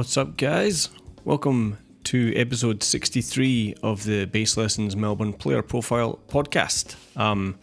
What's 0.00 0.16
up, 0.16 0.38
guys? 0.38 0.88
Welcome 1.26 1.76
to 2.04 2.34
episode 2.34 2.82
63 2.82 3.74
of 3.82 4.02
the 4.04 4.24
Bass 4.24 4.56
Lessons 4.56 4.96
Melbourne 4.96 5.34
Player 5.34 5.60
Profile 5.60 6.18
podcast. 6.26 6.96
Um, 7.20 7.58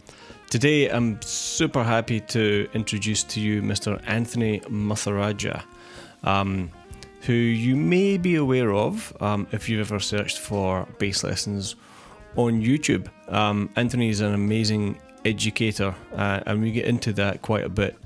today, 0.51 0.87
I'm 0.87 1.19
super 1.23 1.83
happy 1.83 2.19
to 2.19 2.69
introduce 2.75 3.23
to 3.23 3.39
you 3.39 3.63
Mr. 3.63 3.99
Anthony 4.05 4.59
Muthurajah, 4.69 5.63
um, 6.25 6.69
who 7.21 7.33
you 7.33 7.75
may 7.75 8.19
be 8.19 8.35
aware 8.35 8.71
of 8.71 9.17
um, 9.19 9.47
if 9.51 9.67
you've 9.67 9.91
ever 9.91 9.99
searched 9.99 10.37
for 10.37 10.87
bass 10.99 11.23
lessons 11.23 11.75
on 12.35 12.61
YouTube. 12.61 13.09
Um, 13.29 13.71
Anthony 13.75 14.09
is 14.09 14.21
an 14.21 14.35
amazing 14.35 14.99
educator, 15.25 15.95
uh, 16.13 16.41
and 16.45 16.61
we 16.61 16.71
get 16.71 16.85
into 16.85 17.13
that 17.13 17.41
quite 17.41 17.63
a 17.63 17.69
bit 17.69 17.97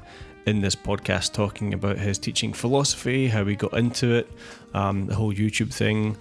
in 0.45 0.61
this 0.61 0.75
podcast, 0.75 1.33
talking 1.33 1.73
about 1.73 1.97
his 1.97 2.17
teaching 2.17 2.53
philosophy, 2.53 3.27
how 3.27 3.45
he 3.45 3.55
got 3.55 3.73
into 3.73 4.13
it, 4.13 4.31
um, 4.73 5.07
the 5.07 5.15
whole 5.15 5.33
YouTube 5.33 5.73
thing, 5.73 6.17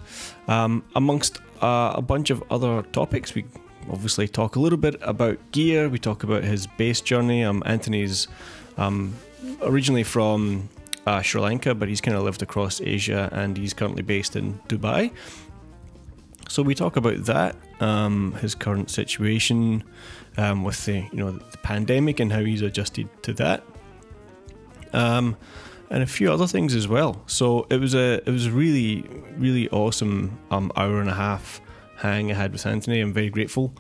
um, 0.49 0.85
amongst 0.95 1.41
uh, 1.63 1.93
a 1.95 2.03
bunch 2.03 2.31
of 2.31 2.43
other 2.51 2.83
topics. 2.93 3.35
We 3.35 3.45
obviously 3.91 4.29
talk 4.29 4.57
a 4.57 4.61
little 4.61 4.79
bit 4.79 4.97
about 5.01 5.39
gear. 5.53 5.89
We 5.89 5.99
talk 5.99 6.23
about 6.23 6.45
his 6.45 6.67
bass 6.67 7.01
journey. 7.01 7.45
Um, 7.45 7.63
Anthony's 7.67 8.29
um, 8.77 9.15
originally 9.63 10.05
from 10.05 10.69
uh, 11.07 11.23
Sri 11.23 11.41
Lanka, 11.41 11.75
but 11.75 11.89
he's 11.89 12.01
kind 12.01 12.17
of 12.17 12.23
lived 12.23 12.43
across 12.43 12.81
Asia, 12.81 13.29
and 13.33 13.57
he's 13.57 13.75
currently 13.75 14.03
based 14.03 14.37
in 14.37 14.59
Dubai. 14.69 15.13
So 16.49 16.63
we 16.63 16.75
talk 16.75 16.97
about 16.97 17.25
that, 17.27 17.57
um, 17.81 18.33
his 18.41 18.55
current 18.55 18.91
situation 18.91 19.85
um, 20.37 20.65
with 20.65 20.85
the 20.85 21.07
you 21.13 21.19
know 21.19 21.33
the 21.33 21.59
pandemic 21.59 22.21
and 22.21 22.33
how 22.33 22.41
he's 22.41 22.63
adjusted 22.63 23.09
to 23.23 23.33
that, 23.35 23.63
um, 24.93 25.37
and 25.91 26.03
a 26.03 26.07
few 26.07 26.33
other 26.33 26.47
things 26.47 26.75
as 26.75 26.87
well. 26.87 27.23
So 27.27 27.67
it 27.71 27.81
was 27.81 27.95
a 27.95 28.23
it 28.27 28.31
was 28.31 28.47
a 28.47 28.51
really 28.51 29.05
really 29.37 29.69
awesome 29.71 30.39
um, 30.51 30.73
hour 30.77 31.01
and 31.01 31.11
a 31.11 31.15
half 31.15 31.61
hang 31.97 32.31
I 32.31 32.35
had 32.35 32.53
with 32.53 32.67
Anthony. 32.67 33.01
I'm 33.01 33.13
very 33.13 33.31
grateful 33.31 33.73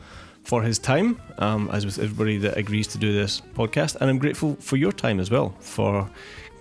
for 0.42 0.62
his 0.62 0.78
time, 0.78 1.20
um, 1.38 1.70
as 1.72 1.84
with 1.84 1.98
everybody 1.98 2.38
that 2.38 2.56
agrees 2.56 2.86
to 2.88 2.98
do 2.98 3.12
this 3.12 3.40
podcast, 3.54 3.96
and 4.00 4.10
I'm 4.10 4.18
grateful 4.18 4.56
for 4.56 4.76
your 4.76 4.92
time 4.92 5.20
as 5.20 5.30
well 5.30 5.54
for 5.60 6.10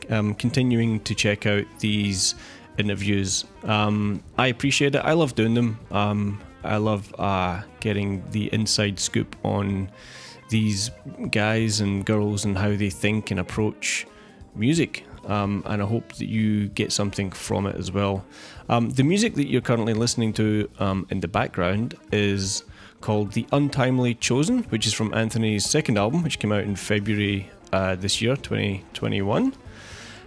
um, 0.10 0.34
continuing 0.36 1.00
to 1.02 1.16
check 1.16 1.46
out 1.46 1.66
these 1.80 2.36
interviews. 2.78 3.46
Um, 3.64 4.24
I 4.38 4.48
appreciate 4.48 4.96
it. 4.96 5.00
I 5.00 5.14
love 5.14 5.36
doing 5.36 5.54
them. 5.54 5.80
Um, 5.92 6.42
I 6.64 6.78
love 6.78 7.14
uh, 7.18 7.62
getting 7.80 8.24
the 8.32 8.52
inside 8.54 9.00
scoop 9.00 9.36
on 9.44 9.90
these 10.50 10.92
guys 11.32 11.80
and 11.80 12.06
girls 12.06 12.46
and 12.46 12.58
how 12.58 12.76
they 12.76 12.90
think 12.90 13.32
and 13.32 13.40
approach 13.40 14.08
music. 14.56 15.06
Um, 15.26 15.64
and 15.66 15.82
I 15.82 15.86
hope 15.86 16.14
that 16.14 16.28
you 16.28 16.70
get 16.70 16.92
something 16.92 17.32
from 17.32 17.68
it 17.68 17.76
as 17.76 17.92
well. 17.92 18.26
Um, 18.68 18.90
the 18.90 19.04
music 19.04 19.36
that 19.36 19.48
you're 19.48 19.62
currently 19.62 19.94
listening 19.94 20.34
to 20.34 20.70
um, 20.80 21.06
in 21.10 21.20
the 21.20 21.28
background 21.28 21.96
is 22.12 22.64
called 23.02 23.34
The 23.34 23.46
Untimely 23.52 24.16
Chosen, 24.16 24.64
which 24.66 24.88
is 24.88 24.94
from 24.94 25.14
Anthony's 25.14 25.70
second 25.70 25.98
album, 25.98 26.24
which 26.24 26.40
came 26.40 26.52
out 26.52 26.64
in 26.64 26.76
February 26.76 27.50
uh, 27.72 27.96
this 27.96 28.22
year, 28.22 28.36
2021. 28.36 29.54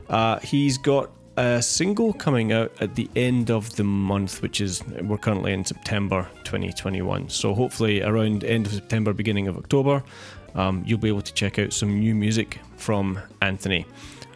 Uh, 0.08 0.38
he's 0.40 0.78
got 0.78 1.10
a 1.36 1.62
single 1.62 2.12
coming 2.12 2.52
out 2.52 2.72
at 2.80 2.94
the 2.94 3.08
end 3.16 3.50
of 3.50 3.76
the 3.76 3.84
month, 3.84 4.42
which 4.42 4.60
is 4.60 4.82
we're 5.02 5.18
currently 5.18 5.52
in 5.52 5.64
September 5.64 6.28
2021. 6.44 7.30
So 7.30 7.54
hopefully 7.54 8.02
around 8.02 8.44
end 8.44 8.66
of 8.66 8.72
September, 8.72 9.12
beginning 9.12 9.48
of 9.48 9.56
October, 9.56 10.02
um, 10.54 10.82
you'll 10.86 10.98
be 10.98 11.08
able 11.08 11.22
to 11.22 11.32
check 11.32 11.58
out 11.58 11.72
some 11.72 11.98
new 11.98 12.14
music 12.14 12.60
from 12.76 13.18
Anthony. 13.40 13.86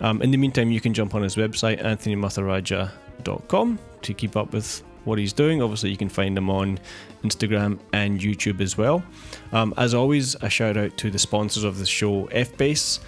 Um, 0.01 0.23
in 0.23 0.31
the 0.31 0.37
meantime, 0.37 0.71
you 0.71 0.81
can 0.81 0.95
jump 0.95 1.15
on 1.15 1.23
his 1.23 1.37
website, 1.37 1.83
anthonymuthurajah.com, 1.83 3.79
to 4.03 4.15
keep 4.15 4.37
up 4.37 4.53
with 4.53 4.83
what 5.05 5.19
he's 5.19 5.33
doing. 5.33 5.63
Obviously, 5.63 5.91
you 5.91 5.97
can 5.97 6.09
find 6.09 6.37
him 6.37 6.51
on 6.51 6.79
Instagram 7.25 7.79
and 7.93 8.21
YouTube 8.21 8.61
as 8.61 8.77
well. 8.77 9.03
Um, 9.53 9.73
as 9.77 9.95
always, 9.95 10.35
a 10.43 10.51
shout 10.51 10.77
out 10.77 10.97
to 10.99 11.11
the 11.11 11.19
sponsors 11.19 11.65
of 11.65 11.79
the 11.79 11.87
show, 11.87 12.27
F 12.27 12.57
Bass, 12.57 13.01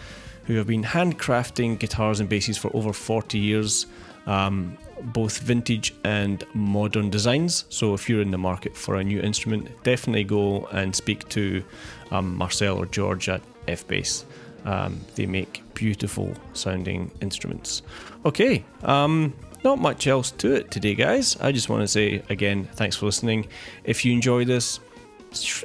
who 0.44 0.54
have 0.54 0.66
been 0.66 0.82
handcrafting 0.82 1.78
guitars 1.78 2.20
and 2.20 2.28
basses 2.28 2.56
for 2.56 2.74
over 2.74 2.92
40 2.92 3.38
years. 3.38 3.86
Um, 4.26 4.76
both 5.00 5.38
vintage 5.38 5.94
and 6.04 6.44
modern 6.54 7.08
designs. 7.08 7.64
So, 7.68 7.94
if 7.94 8.08
you're 8.08 8.20
in 8.20 8.30
the 8.30 8.38
market 8.38 8.76
for 8.76 8.96
a 8.96 9.04
new 9.04 9.20
instrument, 9.20 9.70
definitely 9.84 10.24
go 10.24 10.66
and 10.66 10.94
speak 10.94 11.28
to 11.30 11.62
um, 12.10 12.36
Marcel 12.36 12.76
or 12.76 12.86
George 12.86 13.28
at 13.28 13.40
F 13.68 13.86
Bass. 13.86 14.24
Um, 14.68 15.00
they 15.14 15.24
make 15.24 15.62
beautiful 15.72 16.34
sounding 16.52 17.10
instruments. 17.22 17.80
Okay, 18.26 18.64
um, 18.82 19.32
not 19.64 19.78
much 19.78 20.06
else 20.06 20.30
to 20.32 20.52
it 20.56 20.70
today, 20.70 20.94
guys. 20.94 21.38
I 21.40 21.52
just 21.52 21.70
want 21.70 21.80
to 21.80 21.88
say 21.88 22.22
again, 22.28 22.68
thanks 22.74 22.94
for 22.94 23.06
listening. 23.06 23.48
If 23.84 24.04
you 24.04 24.12
enjoy 24.12 24.44
this, 24.44 24.78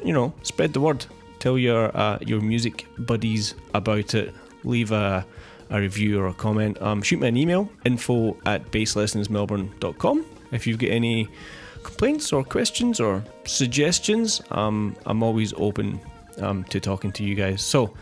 you 0.05 0.13
know, 0.13 0.33
spread 0.43 0.71
the 0.71 0.79
word. 0.79 1.05
Tell 1.39 1.57
your 1.57 1.95
uh, 1.97 2.17
your 2.21 2.39
music 2.39 2.87
buddies 2.97 3.55
about 3.73 4.13
it. 4.13 4.33
Leave 4.63 4.93
a, 4.93 5.25
a 5.69 5.81
review 5.81 6.21
or 6.21 6.27
a 6.27 6.33
comment. 6.33 6.81
Um, 6.81 7.01
shoot 7.01 7.19
me 7.19 7.27
an 7.27 7.35
email 7.35 7.69
info 7.83 8.37
at 8.45 8.71
basslessonsmelbourne.com 8.71 10.25
if 10.53 10.65
you've 10.65 10.79
got 10.79 10.91
any 10.91 11.27
complaints 11.83 12.31
or 12.31 12.45
questions 12.45 13.01
or 13.01 13.21
suggestions. 13.43 14.41
Um, 14.51 14.95
I'm 15.05 15.23
always 15.23 15.51
open 15.57 15.99
um, 16.37 16.63
to 16.65 16.79
talking 16.79 17.11
to 17.11 17.23
you 17.25 17.35
guys. 17.35 17.61
So, 17.61 17.93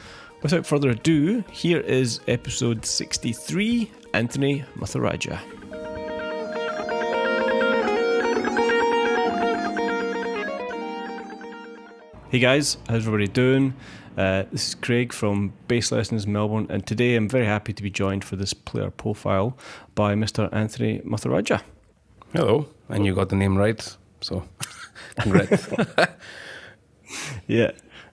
without 0.42 0.66
further 0.66 0.90
ado, 0.90 1.44
here 1.52 1.80
is 1.80 2.20
episode 2.28 2.86
63 2.86 3.92
Anthony 4.14 4.66
Muthurajah. 4.78 5.40
Hey 12.30 12.40
guys, 12.40 12.78
how's 12.88 13.06
everybody 13.06 13.28
doing? 13.28 13.74
Uh, 14.18 14.44
this 14.52 14.70
is 14.70 14.76
Craig 14.76 15.14
from 15.14 15.54
Bass 15.68 15.92
Lessons 15.92 16.26
Melbourne, 16.26 16.68
and 16.70 16.86
today 16.86 17.16
I'm 17.16 17.30
very 17.30 17.46
happy 17.46 17.74
to 17.74 17.84
be 17.84 17.90
joined 17.90 18.24
for 18.24 18.36
this 18.36 18.54
player 18.54 18.90
profile 18.90 19.58
by 19.96 20.16
Mr. 20.16 20.50
Anthony 20.54 21.00
Muthurajah. 21.00 21.62
Hello, 22.34 22.68
and 22.90 23.06
you 23.06 23.14
got 23.14 23.30
the 23.30 23.36
name 23.36 23.58
right, 23.58 23.96
so 24.22 24.44
congrats. 25.20 25.68
yeah, 27.48 27.72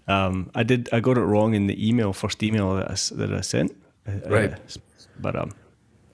um, 0.08 0.50
I 0.54 0.62
did. 0.62 0.88
I 0.92 1.00
got 1.00 1.16
it 1.18 1.22
wrong 1.22 1.54
in 1.54 1.66
the 1.66 1.88
email, 1.88 2.12
first 2.12 2.42
email 2.42 2.74
that 2.76 2.90
I, 2.90 2.96
that 3.16 3.32
I 3.32 3.40
sent. 3.42 3.76
Uh, 4.06 4.12
right, 4.28 4.52
uh, 4.52 4.80
but 5.20 5.36
um, 5.36 5.52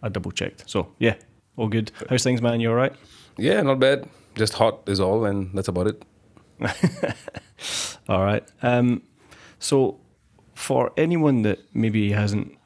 I 0.02 0.08
double 0.08 0.32
checked. 0.32 0.68
So 0.68 0.92
yeah, 0.98 1.14
all 1.56 1.68
good. 1.68 1.92
How's 2.10 2.24
things, 2.24 2.42
man? 2.42 2.60
You 2.60 2.70
all 2.70 2.76
right? 2.76 2.92
Yeah, 3.36 3.62
not 3.62 3.78
bad. 3.78 4.08
Just 4.34 4.54
hot 4.54 4.80
is 4.86 5.00
all, 5.00 5.24
and 5.24 5.56
that's 5.56 5.68
about 5.68 5.86
it. 5.86 6.04
All 8.08 8.22
right. 8.22 8.44
Um, 8.62 9.02
so, 9.58 9.98
for 10.54 10.92
anyone 10.96 11.42
that 11.42 11.58
maybe 11.74 12.12
hasn't 12.12 12.56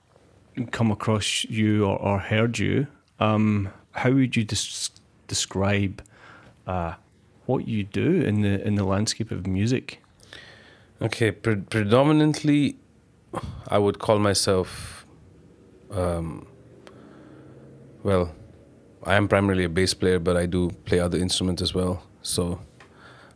come 0.73 0.91
across 0.91 1.45
you 1.45 1.85
or, 1.85 1.99
or 1.99 2.19
heard 2.19 2.59
you, 2.59 2.87
um, 3.21 3.71
how 3.93 4.11
would 4.11 4.37
you 4.37 4.45
des- 4.45 4.91
describe 5.27 6.03
uh, 6.67 6.95
what 7.47 7.69
you 7.69 7.85
do 7.85 8.21
in 8.23 8.43
the 8.43 8.67
in 8.67 8.75
the 8.75 8.85
landscape 8.85 9.31
of 9.31 9.47
music? 9.47 10.03
Okay, 11.01 11.31
pre- 11.31 11.57
predominantly, 11.57 12.77
I 13.69 13.79
would 13.79 14.01
call 14.01 14.19
myself. 14.19 15.07
Um, 15.93 16.47
well, 18.03 18.35
I 19.05 19.15
am 19.15 19.29
primarily 19.29 19.65
a 19.65 19.69
bass 19.69 19.95
player, 19.95 20.19
but 20.19 20.37
I 20.37 20.47
do 20.47 20.71
play 20.87 20.99
other 20.99 21.17
instruments 21.19 21.63
as 21.63 21.73
well. 21.73 22.03
So 22.23 22.61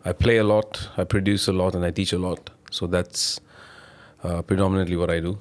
I 0.05 0.13
play 0.13 0.39
a 0.39 0.45
lot, 0.45 0.89
I 0.97 1.05
produce 1.05 1.47
a 1.47 1.53
lot, 1.53 1.75
and 1.75 1.85
I 1.85 1.93
teach 1.93 2.13
a 2.13 2.19
lot. 2.19 2.51
So 2.71 2.89
that's 2.89 3.41
uh, 4.25 4.43
predominantly 4.43 4.97
what 4.97 5.11
I 5.11 5.21
do. 5.21 5.39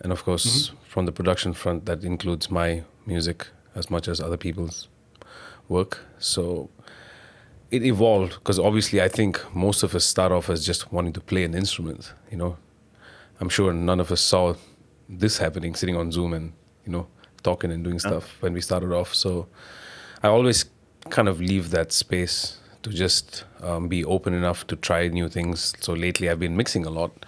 And 0.00 0.12
of 0.12 0.24
course, 0.24 0.46
mm-hmm. 0.46 0.76
from 0.88 1.04
the 1.04 1.12
production 1.12 1.52
front, 1.52 1.84
that 1.84 2.04
includes 2.04 2.50
my 2.50 2.84
music 3.04 3.46
as 3.74 3.90
much 3.90 4.08
as 4.08 4.18
other 4.18 4.38
people's 4.38 4.88
work. 5.68 5.98
So 6.18 6.70
it 7.70 7.84
evolved 7.84 8.34
because 8.34 8.58
obviously 8.58 9.00
I 9.00 9.08
think 9.08 9.42
most 9.54 9.82
of 9.82 9.94
us 9.94 10.04
start 10.04 10.32
off 10.32 10.50
as 10.50 10.64
just 10.66 10.92
wanting 10.92 11.12
to 11.14 11.20
play 11.20 11.44
an 11.44 11.54
instrument. 11.54 12.12
You 12.30 12.36
know, 12.36 12.56
I'm 13.40 13.48
sure 13.48 13.72
none 13.72 14.00
of 14.00 14.10
us 14.10 14.20
saw 14.20 14.54
this 15.08 15.38
happening, 15.38 15.74
sitting 15.74 15.96
on 15.96 16.12
Zoom 16.12 16.32
and 16.32 16.52
you 16.84 16.92
know 16.92 17.06
talking 17.42 17.70
and 17.70 17.82
doing 17.82 17.98
stuff 17.98 18.36
when 18.40 18.52
we 18.52 18.60
started 18.60 18.92
off. 18.92 19.14
So 19.14 19.46
I 20.22 20.28
always 20.28 20.64
kind 21.08 21.28
of 21.28 21.40
leave 21.40 21.70
that 21.70 21.92
space 21.92 22.58
to 22.82 22.90
just 22.90 23.44
um, 23.62 23.88
be 23.88 24.04
open 24.04 24.34
enough 24.34 24.66
to 24.66 24.76
try 24.76 25.08
new 25.08 25.28
things. 25.28 25.74
So 25.80 25.92
lately, 25.92 26.28
I've 26.28 26.40
been 26.40 26.56
mixing 26.56 26.86
a 26.86 26.90
lot 26.90 27.26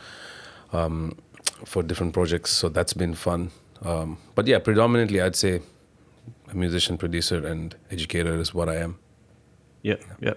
um, 0.73 1.19
for 1.65 1.83
different 1.83 2.15
projects, 2.15 2.51
so 2.51 2.69
that's 2.69 2.93
been 2.93 3.15
fun. 3.15 3.51
Um, 3.83 4.19
but 4.35 4.47
yeah, 4.47 4.59
predominantly, 4.59 5.21
I'd 5.21 5.37
say 5.37 5.61
a 6.51 6.55
musician, 6.55 6.99
producer, 6.99 7.47
and 7.47 7.75
educator 7.91 8.35
is 8.37 8.55
what 8.55 8.69
I 8.69 8.77
am. 8.77 8.99
Yeah, 9.83 9.97
yeah. 10.21 10.35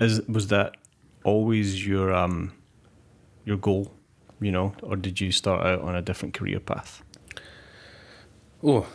Is 0.00 0.20
was 0.28 0.48
that 0.48 0.76
always 1.24 1.86
your 1.86 2.12
um 2.12 2.52
your 3.44 3.56
goal? 3.56 3.92
You 4.40 4.50
know, 4.52 4.72
or 4.82 4.96
did 4.96 5.20
you 5.20 5.32
start 5.32 5.66
out 5.66 5.80
on 5.82 5.94
a 5.94 6.00
different 6.02 6.34
career 6.34 6.60
path? 6.60 7.02
Oh, 8.62 8.86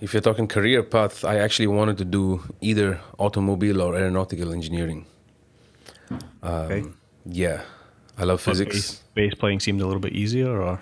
if 0.00 0.12
you're 0.12 0.20
talking 0.22 0.46
career 0.48 0.82
path, 0.82 1.24
I 1.24 1.38
actually 1.38 1.66
wanted 1.68 1.98
to 1.98 2.04
do 2.04 2.40
either 2.60 3.00
automobile 3.18 3.80
or 3.82 3.96
aeronautical 3.96 4.52
engineering. 4.52 5.06
Um, 6.10 6.20
Okay. 6.42 6.84
Yeah, 7.24 7.62
I 8.18 8.24
love 8.24 8.40
physics. 8.40 8.74
Bass, 8.74 9.02
bass 9.14 9.34
playing 9.34 9.60
seemed 9.60 9.80
a 9.80 9.86
little 9.86 10.00
bit 10.00 10.12
easier, 10.12 10.60
or 10.60 10.80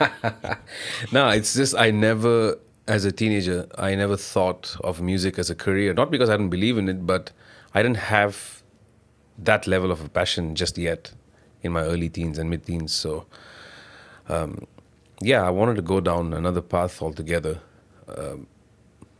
no, 1.12 1.28
it's 1.28 1.54
just 1.54 1.74
I 1.76 1.90
never, 1.92 2.58
as 2.90 3.04
a 3.04 3.12
teenager, 3.12 3.68
I 3.78 3.94
never 3.94 4.16
thought 4.16 4.76
of 4.82 5.00
music 5.00 5.38
as 5.38 5.48
a 5.48 5.54
career. 5.54 5.94
Not 5.94 6.10
because 6.10 6.28
I 6.28 6.36
didn't 6.36 6.50
believe 6.50 6.76
in 6.76 6.88
it, 6.88 7.06
but 7.06 7.30
I 7.72 7.84
didn't 7.84 8.02
have 8.16 8.64
that 9.38 9.68
level 9.68 9.92
of 9.92 10.04
a 10.04 10.08
passion 10.08 10.56
just 10.56 10.76
yet 10.76 11.12
in 11.62 11.70
my 11.70 11.82
early 11.82 12.08
teens 12.08 12.36
and 12.36 12.50
mid 12.50 12.66
teens. 12.66 12.92
So, 12.92 13.26
um, 14.28 14.66
yeah, 15.22 15.46
I 15.46 15.50
wanted 15.50 15.76
to 15.76 15.82
go 15.82 16.00
down 16.00 16.34
another 16.34 16.60
path 16.60 17.00
altogether. 17.00 17.60
Um, 18.08 18.48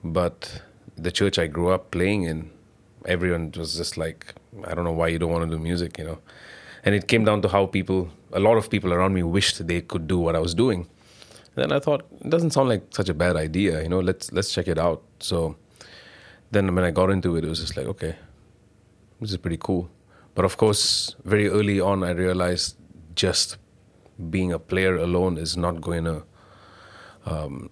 but 0.03 0.63
the 0.97 1.13
church 1.13 1.39
I 1.39 1.47
grew 1.47 1.71
up 1.71 1.93
playing 1.93 2.25
in, 2.25 2.51
everyone 3.07 3.53
was 3.57 3.77
just 3.77 3.97
like, 3.97 4.35
I 4.65 4.75
don't 4.75 4.83
know 4.83 4.99
why 5.01 5.07
you 5.09 5.21
don't 5.21 5.31
want 5.31 5.49
to 5.49 5.57
do 5.57 5.63
music, 5.63 5.97
you 5.97 6.05
know. 6.05 6.19
And 6.83 6.93
it 6.97 7.07
came 7.07 7.25
down 7.25 7.41
to 7.43 7.49
how 7.49 7.67
people, 7.67 8.11
a 8.33 8.41
lot 8.41 8.57
of 8.57 8.69
people 8.69 8.93
around 8.93 9.15
me 9.15 9.23
wished 9.23 9.65
they 9.65 9.81
could 9.81 10.09
do 10.09 10.19
what 10.19 10.35
I 10.35 10.41
was 10.41 10.55
doing. 10.55 10.89
Then 11.55 11.73
I 11.73 11.81
thought 11.81 12.07
it 12.25 12.31
doesn't 12.31 12.51
sound 12.53 12.69
like 12.69 12.85
such 12.91 13.09
a 13.09 13.15
bad 13.15 13.37
idea, 13.37 13.83
you 13.83 13.89
know. 13.89 14.01
Let's 14.01 14.33
let's 14.33 14.53
check 14.53 14.69
it 14.69 14.79
out. 14.79 15.03
So 15.19 15.57
then 16.51 16.75
when 16.75 16.85
I 16.85 16.91
got 16.91 17.11
into 17.11 17.37
it, 17.37 17.45
it 17.45 17.49
was 17.49 17.61
just 17.61 17.77
like, 17.77 17.87
okay, 17.87 18.17
this 19.21 19.31
is 19.31 19.37
pretty 19.37 19.59
cool. 19.59 19.91
But 20.35 20.45
of 20.45 20.57
course, 20.57 21.17
very 21.25 21.49
early 21.49 21.81
on, 21.81 22.05
I 22.05 22.11
realized 22.11 22.77
just 23.15 23.57
being 24.31 24.53
a 24.53 24.59
player 24.59 24.97
alone 24.97 25.39
is 25.39 25.57
not 25.57 25.81
going 25.81 26.05
to 26.05 26.23
um, 27.27 27.71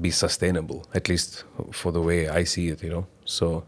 be 0.00 0.10
sustainable, 0.10 0.86
at 0.94 1.08
least 1.08 1.44
for 1.72 1.92
the 1.92 2.00
way 2.00 2.28
I 2.28 2.44
see 2.44 2.68
it, 2.68 2.82
you 2.82 2.90
know. 2.90 3.06
So, 3.24 3.64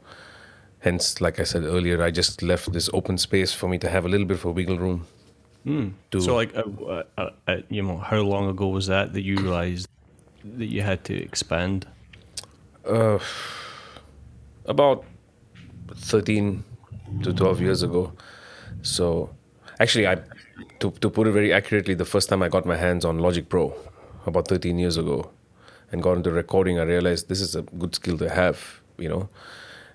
hence, 0.81 1.21
like 1.21 1.41
I 1.41 1.45
said 1.45 1.65
earlier, 1.65 2.03
I 2.03 2.11
just 2.11 2.43
left 2.43 2.73
this 2.73 2.89
open 2.93 3.19
space 3.19 3.53
for 3.53 3.69
me 3.69 3.79
to 3.79 3.89
have 3.89 4.05
a 4.05 4.09
little 4.09 4.27
bit 4.27 4.39
of 4.39 4.45
a 4.45 4.51
wiggle 4.51 4.79
room. 4.79 5.07
To, 6.11 6.21
so 6.21 6.35
like, 6.35 6.55
uh, 6.57 7.05
uh, 7.17 7.31
uh, 7.47 7.57
you 7.69 7.83
know, 7.83 7.99
how 7.99 8.19
long 8.19 8.49
ago 8.49 8.69
was 8.69 8.87
that 8.89 9.13
that 9.13 9.23
you 9.23 9.37
realized 9.37 9.89
that 10.45 10.67
you 10.67 10.83
had 10.83 11.05
to 11.05 11.15
expand? 11.15 11.87
about 14.67 15.05
13 15.95 16.65
to 17.23 17.33
12 17.33 17.61
years 17.61 17.83
ago. 17.83 18.13
So, 18.83 19.31
actually, 19.79 20.07
I 20.09 20.17
to, 20.81 20.91
to 20.91 21.11
put 21.11 21.27
it 21.29 21.33
very 21.33 21.53
accurately, 21.53 21.95
the 21.95 22.05
first 22.05 22.29
time 22.29 22.43
I 22.43 22.49
got 22.49 22.67
my 22.67 22.77
hands 22.77 23.05
on 23.05 23.19
Logic 23.19 23.49
Pro 23.49 23.75
about 24.27 24.49
13 24.49 24.79
years 24.79 24.97
ago 24.97 25.31
and 25.91 26.03
got 26.03 26.17
into 26.17 26.31
recording, 26.31 26.79
I 26.79 26.83
realized 26.83 27.29
this 27.29 27.41
is 27.41 27.55
a 27.55 27.63
good 27.63 27.95
skill 27.95 28.19
to 28.19 28.29
have, 28.29 28.81
you 28.99 29.09
know. 29.09 29.29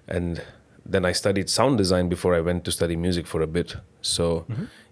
And 0.07 0.41
then 0.89 1.05
I 1.05 1.11
studied 1.11 1.49
sound 1.49 1.77
design 1.77 2.09
before 2.09 2.33
I 2.33 2.41
went 2.41 2.63
to 2.65 2.71
study 2.71 2.95
music 2.95 3.27
for 3.27 3.41
a 3.41 3.47
bit. 3.47 3.75
So, 4.01 4.45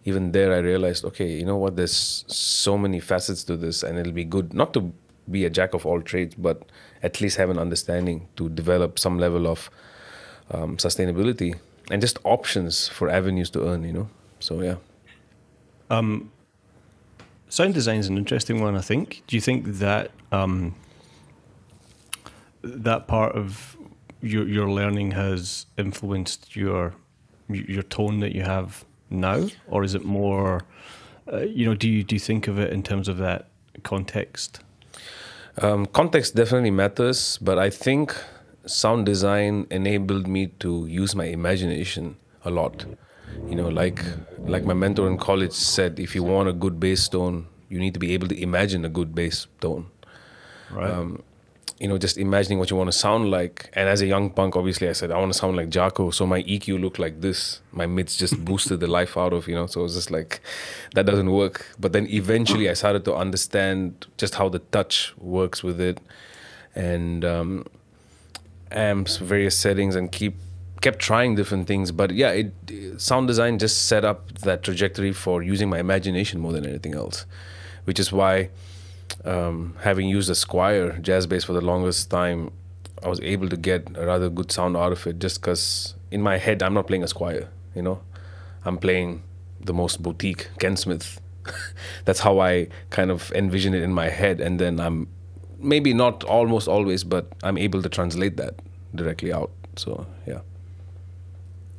even 0.04 0.32
there, 0.32 0.54
I 0.54 0.58
realized, 0.58 1.06
okay, 1.06 1.30
you 1.40 1.46
know 1.46 1.58
what, 1.58 1.76
there's 1.76 2.26
so 2.28 2.78
many 2.78 3.00
facets 3.00 3.44
to 3.46 3.58
this, 3.58 3.82
and 3.84 3.98
it'll 3.98 4.14
be 4.14 4.26
good 4.26 4.54
not 4.54 4.74
to 4.74 4.94
be 5.32 5.46
a 5.46 5.50
jack 5.50 5.74
of 5.74 5.86
all 5.86 6.02
trades, 6.02 6.36
but 6.36 6.64
at 7.02 7.22
least 7.22 7.38
have 7.38 7.50
an 7.50 7.58
understanding 7.58 8.28
to 8.36 8.50
develop 8.50 9.00
some 9.00 9.18
level 9.18 9.48
of 9.48 9.70
um, 10.52 10.78
sustainability 10.78 11.56
and 11.90 12.02
just 12.02 12.20
options 12.24 12.88
for 12.88 13.10
avenues 13.10 13.50
to 13.52 13.68
earn, 13.68 13.84
you 13.84 13.94
know. 13.94 14.10
So 14.40 14.62
yeah. 14.62 14.76
Sound 17.50 17.74
design 17.74 18.00
is 18.00 18.08
an 18.08 18.18
interesting 18.18 18.62
one, 18.62 18.76
I 18.76 18.82
think. 18.82 19.24
Do 19.28 19.36
you 19.36 19.42
think 19.42 19.66
that 19.78 20.12
um, 20.32 20.76
that 22.64 23.08
part 23.08 23.36
of 23.36 23.75
your 24.26 24.48
your 24.48 24.70
learning 24.70 25.12
has 25.12 25.66
influenced 25.78 26.56
your 26.56 26.94
your 27.50 27.84
tone 27.84 28.20
that 28.20 28.34
you 28.34 28.42
have 28.42 28.84
now, 29.10 29.48
or 29.68 29.84
is 29.84 29.94
it 29.94 30.04
more? 30.04 30.62
Uh, 31.32 31.42
you 31.42 31.66
know, 31.66 31.76
do 31.76 31.90
you 31.90 32.04
do 32.04 32.16
you 32.16 32.20
think 32.20 32.48
of 32.48 32.60
it 32.60 32.72
in 32.72 32.84
terms 32.84 33.08
of 33.08 33.18
that 33.18 33.48
context? 33.84 34.60
Um, 35.62 35.86
context 35.86 36.36
definitely 36.36 36.72
matters, 36.72 37.38
but 37.42 37.58
I 37.58 37.70
think 37.70 38.16
sound 38.66 39.06
design 39.06 39.68
enabled 39.70 40.28
me 40.28 40.48
to 40.60 40.86
use 40.88 41.16
my 41.16 41.26
imagination 41.26 42.18
a 42.44 42.50
lot. 42.50 42.86
You 43.48 43.56
know, 43.56 43.70
like 43.70 44.02
like 44.40 44.66
my 44.66 44.74
mentor 44.74 45.08
in 45.08 45.18
college 45.18 45.54
said, 45.54 46.00
if 46.00 46.16
you 46.16 46.24
want 46.24 46.50
a 46.50 46.54
good 46.54 46.80
bass 46.80 47.08
tone, 47.08 47.48
you 47.70 47.80
need 47.80 47.94
to 47.94 48.00
be 48.00 48.14
able 48.14 48.28
to 48.28 48.42
imagine 48.42 48.86
a 48.86 48.90
good 48.90 49.14
bass 49.14 49.48
tone. 49.62 49.88
Right. 50.72 50.90
You 51.80 51.90
know, 51.90 51.98
just 51.98 52.18
imagining 52.18 52.58
what 52.58 52.70
you 52.70 52.78
want 52.78 52.88
to 52.88 52.98
sound 52.98 53.30
like. 53.30 53.70
And 53.74 53.90
as 53.90 54.02
a 54.02 54.06
young 54.06 54.30
punk, 54.30 54.56
obviously, 54.56 54.88
I 54.88 54.94
said 54.94 55.12
I 55.12 55.18
want 55.18 55.34
to 55.34 55.38
sound 55.38 55.58
like 55.58 55.70
Jaco, 55.70 56.14
so 56.14 56.26
my 56.26 56.42
EQ 56.44 56.80
looked 56.80 57.00
like 57.00 57.20
this. 57.22 57.60
My 57.72 57.86
mids 57.86 58.16
just 58.18 58.44
boosted 58.46 58.80
the 58.80 58.88
life 58.88 59.18
out 59.18 59.34
of 59.34 59.48
you 59.48 59.56
know. 59.56 59.68
So 59.68 59.82
it 59.82 59.84
was 59.84 59.96
just 59.96 60.12
like 60.12 60.42
that 60.94 61.06
doesn't 61.06 61.32
work. 61.32 61.66
But 61.80 61.92
then 61.92 62.08
eventually, 62.08 62.70
I 62.70 62.74
started 62.74 63.04
to 63.06 63.16
understand 63.16 64.06
just 64.18 64.36
how 64.36 64.48
the 64.48 64.60
touch 64.60 65.14
works 65.18 65.64
with 65.64 65.82
it, 65.82 66.00
and 66.76 67.26
um, 67.26 67.66
amps, 68.72 69.18
various 69.18 69.58
settings, 69.58 69.96
and 69.96 70.12
keep 70.12 70.36
kept 70.80 71.00
trying 71.00 71.36
different 71.36 71.68
things. 71.68 71.92
But 71.92 72.12
yeah, 72.12 72.32
it 72.32 73.02
sound 73.02 73.28
design 73.28 73.60
just 73.60 73.88
set 73.88 74.06
up 74.06 74.32
that 74.40 74.64
trajectory 74.64 75.12
for 75.12 75.44
using 75.44 75.70
my 75.70 75.80
imagination 75.80 76.40
more 76.40 76.54
than 76.54 76.66
anything 76.66 76.96
else, 76.96 77.26
which 77.84 78.00
is 78.00 78.14
why 78.14 78.50
um, 79.24 79.76
having 79.82 80.08
used 80.08 80.30
a 80.30 80.34
Squier 80.34 81.02
jazz 81.02 81.28
bass 81.28 81.44
for 81.44 81.54
the 81.54 81.62
longest 81.62 82.10
time, 82.10 82.52
I 83.04 83.10
was 83.10 83.20
able 83.22 83.50
to 83.50 83.58
get 83.58 83.88
a 83.96 84.06
rather 84.06 84.30
good 84.30 84.52
sound 84.52 84.78
out 84.78 84.92
of 84.92 85.06
it 85.08 85.20
just 85.20 85.42
because 85.42 85.96
in 86.12 86.22
my 86.22 86.38
head, 86.38 86.64
I'm 86.64 86.74
not 86.74 86.88
playing 86.88 87.04
a 87.04 87.08
Squier, 87.08 87.48
you 87.76 87.82
know? 87.82 88.02
I'm 88.64 88.78
playing 88.78 89.24
the 89.60 89.74
most 89.74 90.02
boutique 90.02 90.50
Ken 90.60 90.76
Smith. 90.76 91.20
That's 92.06 92.20
how 92.20 92.40
I 92.40 92.68
kind 92.90 93.12
of 93.12 93.32
envision 93.34 93.74
it 93.74 93.84
in 93.84 93.94
my 93.94 94.10
head. 94.10 94.42
And 94.42 94.60
then 94.60 94.80
I'm 94.80 95.08
maybe 95.60 95.94
not 95.94 96.24
almost 96.24 96.68
always, 96.68 97.04
but 97.04 97.32
I'm 97.44 97.58
able 97.58 97.82
to 97.82 97.90
translate 97.90 98.38
that 98.38 98.56
directly 98.94 99.34
out. 99.34 99.52
So, 99.76 100.06
yeah. 100.26 100.40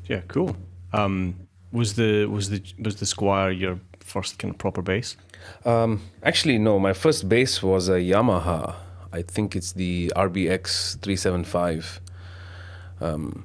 yeah, 0.06 0.20
cool. 0.28 0.56
Um, 0.92 1.34
was 1.72 1.94
the 1.94 2.26
was 2.26 2.50
the 2.50 2.62
was 2.78 2.96
the 2.96 3.06
Squier 3.06 3.58
your 3.58 3.80
first 4.00 4.38
kind 4.38 4.52
of 4.52 4.58
proper 4.58 4.82
bass? 4.82 5.16
Um, 5.64 6.02
actually, 6.22 6.58
no. 6.58 6.78
My 6.78 6.92
first 6.92 7.28
bass 7.28 7.62
was 7.62 7.88
a 7.88 7.98
Yamaha. 8.00 8.74
I 9.12 9.22
think 9.22 9.56
it's 9.56 9.72
the 9.72 10.12
RBX 10.16 11.00
375. 11.02 12.00
Um, 13.00 13.44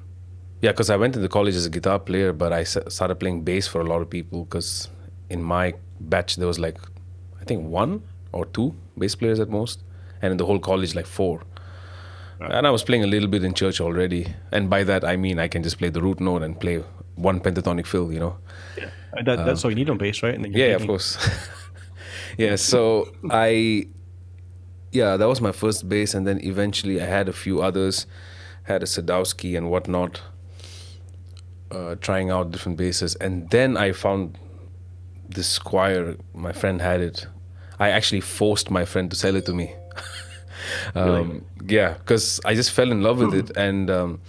yeah, 0.60 0.70
because 0.70 0.90
I 0.90 0.96
went 0.96 1.16
into 1.16 1.28
college 1.28 1.54
as 1.56 1.66
a 1.66 1.70
guitar 1.70 1.98
player, 1.98 2.32
but 2.32 2.52
I 2.52 2.60
s- 2.60 2.78
started 2.88 3.16
playing 3.16 3.42
bass 3.42 3.66
for 3.66 3.80
a 3.80 3.84
lot 3.84 4.00
of 4.00 4.08
people 4.08 4.44
because 4.44 4.88
in 5.28 5.42
my 5.42 5.74
batch 6.00 6.36
there 6.36 6.46
was 6.46 6.58
like, 6.58 6.78
I 7.40 7.44
think 7.44 7.66
one 7.66 8.02
or 8.32 8.46
two 8.46 8.74
bass 8.96 9.14
players 9.14 9.40
at 9.40 9.48
most, 9.48 9.82
and 10.22 10.30
in 10.30 10.36
the 10.36 10.46
whole 10.46 10.58
college 10.60 10.94
like 10.94 11.06
four. 11.06 11.42
And 12.40 12.66
I 12.66 12.70
was 12.70 12.82
playing 12.82 13.04
a 13.04 13.06
little 13.06 13.28
bit 13.28 13.44
in 13.44 13.54
church 13.54 13.80
already, 13.80 14.26
and 14.50 14.68
by 14.68 14.82
that 14.84 15.04
I 15.04 15.16
mean 15.16 15.38
I 15.38 15.46
can 15.46 15.62
just 15.62 15.78
play 15.78 15.90
the 15.90 16.02
root 16.02 16.18
note 16.20 16.42
and 16.42 16.58
play 16.58 16.82
one 17.14 17.38
pentatonic 17.40 17.86
fill, 17.86 18.12
you 18.12 18.18
know. 18.18 18.36
Yeah, 18.76 18.90
that, 19.24 19.44
that's 19.44 19.64
all 19.64 19.70
you 19.70 19.76
need 19.76 19.88
on 19.90 19.96
bass, 19.98 20.22
right? 20.24 20.34
And 20.34 20.44
then 20.44 20.52
Yeah, 20.52 20.66
yeah, 20.66 20.74
of 20.76 20.86
course. 20.86 21.16
yeah, 22.38 22.56
so 22.56 23.12
I, 23.30 23.86
yeah, 24.90 25.16
that 25.16 25.28
was 25.28 25.40
my 25.40 25.52
first 25.52 25.88
bass, 25.88 26.14
and 26.14 26.26
then 26.26 26.40
eventually 26.44 27.00
I 27.00 27.06
had 27.06 27.28
a 27.28 27.32
few 27.32 27.62
others, 27.62 28.06
had 28.64 28.82
a 28.82 28.86
Sadowski 28.86 29.56
and 29.56 29.70
whatnot, 29.70 30.20
uh, 31.70 31.96
trying 31.96 32.30
out 32.30 32.50
different 32.50 32.78
basses, 32.78 33.14
and 33.16 33.48
then 33.50 33.76
I 33.76 33.92
found 33.92 34.38
this 35.28 35.58
Squier. 35.58 36.18
My 36.34 36.52
friend 36.52 36.80
had 36.80 37.00
it. 37.00 37.26
I 37.78 37.90
actually 37.90 38.20
forced 38.20 38.70
my 38.70 38.84
friend 38.84 39.10
to 39.10 39.16
sell 39.16 39.34
it 39.36 39.46
to 39.46 39.54
me. 39.54 39.74
um, 40.94 41.44
Yeah, 41.66 41.94
because 41.94 42.40
I 42.44 42.54
just 42.54 42.70
fell 42.70 42.92
in 42.92 43.02
love 43.02 43.18
with 43.18 43.34
it, 43.34 43.56
and 43.56 43.90
um, 43.90 44.20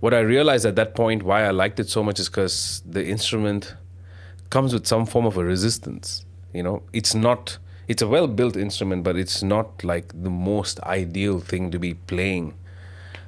what 0.00 0.14
I 0.14 0.20
realized 0.20 0.66
at 0.66 0.76
that 0.76 0.94
point 0.94 1.22
why 1.22 1.44
I 1.44 1.50
liked 1.50 1.80
it 1.80 1.88
so 1.88 2.02
much 2.02 2.18
is 2.18 2.28
because 2.28 2.82
the 2.84 3.06
instrument 3.06 3.74
comes 4.50 4.72
with 4.72 4.86
some 4.86 5.06
form 5.06 5.26
of 5.26 5.36
a 5.36 5.44
resistance. 5.44 6.24
You 6.52 6.62
know, 6.62 6.82
it's 6.92 7.14
not. 7.14 7.58
It's 7.88 8.02
a 8.02 8.06
well-built 8.06 8.56
instrument, 8.56 9.02
but 9.02 9.16
it's 9.16 9.42
not 9.42 9.82
like 9.82 10.12
the 10.22 10.30
most 10.30 10.78
ideal 10.82 11.40
thing 11.40 11.72
to 11.72 11.78
be 11.78 11.94
playing 11.94 12.54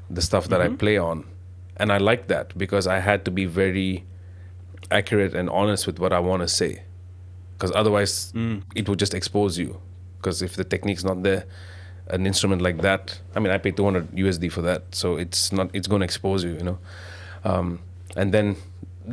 the 0.09 0.23
stuff 0.23 0.49
that 0.49 0.61
I 0.61 0.69
play 0.69 0.99
on, 0.99 1.25
and 1.79 1.91
I 1.93 1.99
like 1.99 2.29
that 2.29 2.57
because 2.57 2.87
I 2.87 3.01
had 3.01 3.25
to 3.25 3.31
be 3.31 3.45
very 3.45 4.05
accurate 4.91 5.35
and 5.35 5.51
honest 5.51 5.87
with 5.87 5.99
what 5.99 6.13
I 6.13 6.21
want 6.21 6.43
to 6.43 6.49
say, 6.49 6.83
because 7.55 7.73
otherwise 7.75 8.33
it 8.77 8.89
would 8.89 8.99
just 8.99 9.15
expose 9.15 9.59
you. 9.59 9.81
Because 10.19 10.43
if 10.43 10.55
the 10.55 10.63
technique's 10.65 11.03
not 11.03 11.25
there, 11.25 11.45
an 12.09 12.27
instrument 12.27 12.63
like 12.63 12.83
that, 12.83 13.19
I 13.35 13.41
mean, 13.41 13.53
I 13.53 13.59
paid 13.59 13.77
200 13.77 14.13
USD 14.13 14.53
for 14.53 14.63
that, 14.63 14.83
so 14.95 15.17
it's 15.17 15.51
not. 15.51 15.71
It's 15.73 15.89
going 15.89 16.01
to 16.01 16.05
expose 16.05 16.45
you, 16.45 16.53
you 16.53 16.63
know. 16.63 16.79
Um, 17.45 17.81
and 18.17 18.33
then 18.33 18.57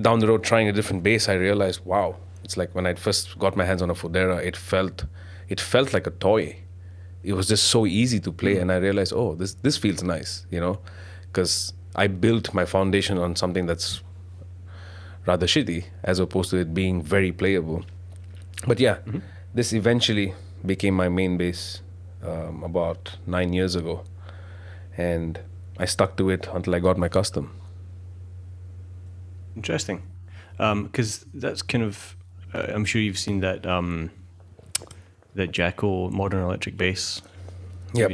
down 0.01 0.19
the 0.19 0.27
road, 0.27 0.43
trying 0.43 0.67
a 0.67 0.73
different 0.73 1.01
bass, 1.01 1.27
I 1.27 1.33
realized, 1.33 1.83
wow, 1.85 2.17
it's 2.49 2.57
like 2.57 2.73
when 2.73 2.87
I 2.87 2.95
first 2.95 3.37
got 3.37 3.55
my 3.55 3.63
hands 3.63 3.83
on 3.83 3.91
a 3.91 3.93
Fodera, 3.93 4.43
it 4.43 4.57
felt, 4.57 5.05
it 5.49 5.61
felt 5.61 5.93
like 5.93 6.07
a 6.07 6.09
toy. 6.09 6.57
it 7.23 7.33
was 7.33 7.47
just 7.47 7.65
so 7.65 7.85
easy 7.85 8.19
to 8.21 8.31
play, 8.31 8.55
mm. 8.55 8.61
and 8.61 8.71
I 8.71 8.77
realized, 8.77 9.13
oh, 9.13 9.35
this 9.35 9.53
this 9.55 9.77
feels 9.77 10.01
nice, 10.01 10.45
you 10.49 10.59
know, 10.59 10.79
because 11.27 11.73
I 11.95 12.07
built 12.07 12.53
my 12.53 12.65
foundation 12.65 13.17
on 13.17 13.35
something 13.35 13.67
that's 13.67 14.01
rather 15.27 15.45
shitty, 15.45 15.85
as 16.03 16.19
opposed 16.19 16.49
to 16.51 16.57
it 16.57 16.73
being 16.73 17.03
very 17.03 17.31
playable. 17.31 17.85
But 18.65 18.79
yeah, 18.79 18.95
mm-hmm. 18.95 19.19
this 19.53 19.73
eventually 19.73 20.33
became 20.65 20.95
my 20.95 21.09
main 21.09 21.37
bass 21.37 21.81
um, 22.23 22.63
about 22.63 23.17
nine 23.27 23.53
years 23.53 23.75
ago, 23.75 24.03
and 24.97 25.39
I 25.77 25.85
stuck 25.85 26.17
to 26.17 26.29
it 26.29 26.47
until 26.51 26.73
I 26.73 26.79
got 26.79 26.97
my 26.97 27.09
custom. 27.09 27.51
Interesting, 29.55 30.01
um, 30.57 30.85
because 30.85 31.25
that's 31.33 31.61
kind 31.61 31.83
of. 31.83 32.15
Uh, 32.53 32.65
I'm 32.69 32.85
sure 32.85 33.01
you've 33.01 33.17
seen 33.19 33.39
that 33.41 33.65
um, 33.65 34.09
that 35.35 35.51
Jaco 35.51 36.11
modern 36.11 36.41
electric 36.43 36.77
bass 36.77 37.21
Yeah. 37.93 38.07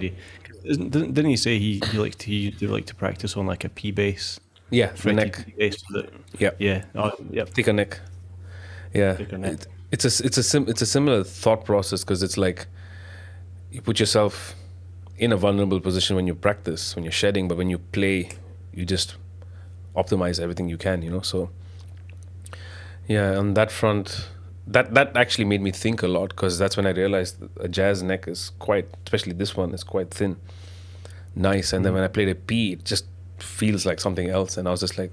Didn't, 0.63 0.89
didn't 0.91 1.25
he 1.25 1.37
say 1.37 1.59
he, 1.59 1.79
he 1.91 1.97
liked 1.99 2.23
he 2.23 2.51
to 2.51 2.67
like 2.67 2.85
to 2.87 2.95
practice 2.95 3.37
on 3.37 3.45
like 3.45 3.63
a 3.63 3.69
P 3.69 3.91
bass? 3.91 4.39
Yeah, 4.71 4.89
Fretley 4.93 5.15
neck. 5.15 5.45
Bass. 5.57 5.83
That, 5.93 6.09
Yeah, 6.39 6.51
yeah. 6.59 6.85
Oh, 6.95 7.11
yep. 7.29 7.49
thicker 7.49 7.71
neck. 7.73 7.99
Yeah, 8.93 9.13
Thicker 9.15 9.37
neck. 9.37 9.53
It- 9.53 9.67
it's 9.91 10.03
a 10.03 10.25
it's 10.25 10.37
a 10.37 10.43
sim, 10.43 10.65
it's 10.67 10.81
a 10.81 10.85
similar 10.85 11.23
thought 11.23 11.63
process 11.63 12.03
because 12.03 12.23
it's 12.23 12.37
like 12.37 12.65
you 13.71 13.81
put 13.81 13.99
yourself 13.99 14.55
in 15.17 15.31
a 15.31 15.37
vulnerable 15.37 15.79
position 15.79 16.15
when 16.15 16.25
you 16.27 16.33
practice 16.35 16.95
when 16.95 17.03
you're 17.05 17.11
shedding, 17.13 17.47
but 17.47 17.55
when 17.57 17.69
you 17.69 17.77
play, 17.77 18.29
you 18.73 18.83
just 18.83 19.15
optimize 19.95 20.39
everything 20.39 20.67
you 20.67 20.77
can. 20.77 21.01
You 21.03 21.11
know, 21.11 21.21
so 21.21 21.49
yeah, 23.07 23.37
on 23.37 23.53
that 23.53 23.71
front. 23.71 24.29
That, 24.67 24.95
that 24.95 25.15
actually 25.15 25.45
made 25.45 25.61
me 25.61 25.71
think 25.71 26.01
a 26.01 26.07
lot 26.07 26.29
because 26.29 26.57
that's 26.57 26.75
when 26.75 26.87
I 26.87 26.89
realized 26.89 27.37
a 27.59 27.67
jazz 27.67 28.01
neck 28.01 28.27
is 28.27 28.51
quite, 28.57 28.87
especially 29.05 29.33
this 29.33 29.55
one, 29.55 29.73
is 29.75 29.83
quite 29.83 30.11
thin, 30.11 30.37
nice. 31.35 31.71
And 31.71 31.85
then 31.85 31.91
mm. 31.91 31.95
when 31.95 32.03
I 32.03 32.07
played 32.07 32.29
a 32.29 32.35
P, 32.35 32.73
it 32.73 32.83
just 32.83 33.05
feels 33.37 33.85
like 33.85 33.99
something 33.99 34.29
else. 34.29 34.57
And 34.57 34.67
I 34.67 34.71
was 34.71 34.79
just 34.79 34.97
like, 34.97 35.11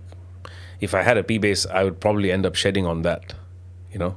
if 0.80 0.94
I 0.94 1.02
had 1.02 1.18
a 1.18 1.22
P 1.22 1.36
bass, 1.38 1.66
I 1.66 1.84
would 1.84 2.00
probably 2.00 2.32
end 2.32 2.46
up 2.46 2.54
shedding 2.54 2.86
on 2.86 3.02
that, 3.02 3.34
you 3.92 3.98
know, 3.98 4.16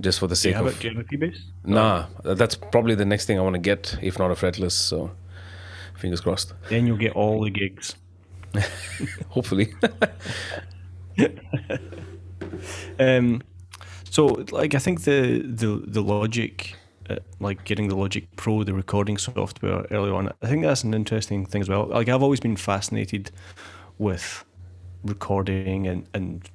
just 0.00 0.18
for 0.18 0.26
the 0.26 0.34
Do 0.34 0.48
you 0.48 0.54
sake 0.54 0.56
have 0.56 0.66
of. 0.66 0.76
a, 0.76 0.82
do 0.82 0.88
you 0.88 0.94
have 0.94 1.04
a 1.04 1.08
P 1.08 1.16
bass? 1.16 1.42
Nah, 1.64 2.06
that's 2.24 2.56
probably 2.56 2.96
the 2.96 3.04
next 3.04 3.26
thing 3.26 3.38
I 3.38 3.42
want 3.42 3.54
to 3.54 3.60
get, 3.60 3.96
if 4.02 4.18
not 4.18 4.32
a 4.32 4.34
fretless. 4.34 4.72
So, 4.72 5.12
fingers 5.94 6.20
crossed. 6.20 6.54
Then 6.68 6.88
you'll 6.88 6.96
get 6.96 7.12
all 7.12 7.40
the 7.42 7.50
gigs. 7.50 7.94
Hopefully. 9.28 9.72
Um, 12.98 13.42
so 14.04 14.44
like 14.50 14.74
I 14.74 14.78
think 14.78 15.02
the 15.02 15.42
the 15.42 15.82
the 15.86 16.02
Logic, 16.02 16.74
uh, 17.08 17.16
like 17.38 17.64
getting 17.64 17.88
the 17.88 17.96
Logic 17.96 18.26
Pro, 18.36 18.64
the 18.64 18.74
recording 18.74 19.18
software 19.18 19.86
early 19.90 20.10
on, 20.10 20.32
I 20.42 20.48
think 20.48 20.62
that's 20.62 20.84
an 20.84 20.94
interesting 20.94 21.46
thing 21.46 21.62
as 21.62 21.68
well. 21.68 21.86
Like 21.86 22.08
I've 22.08 22.22
always 22.22 22.40
been 22.40 22.56
fascinated 22.56 23.30
with 23.98 24.44
recording 25.04 25.86
and 25.86 26.08
and 26.12 26.50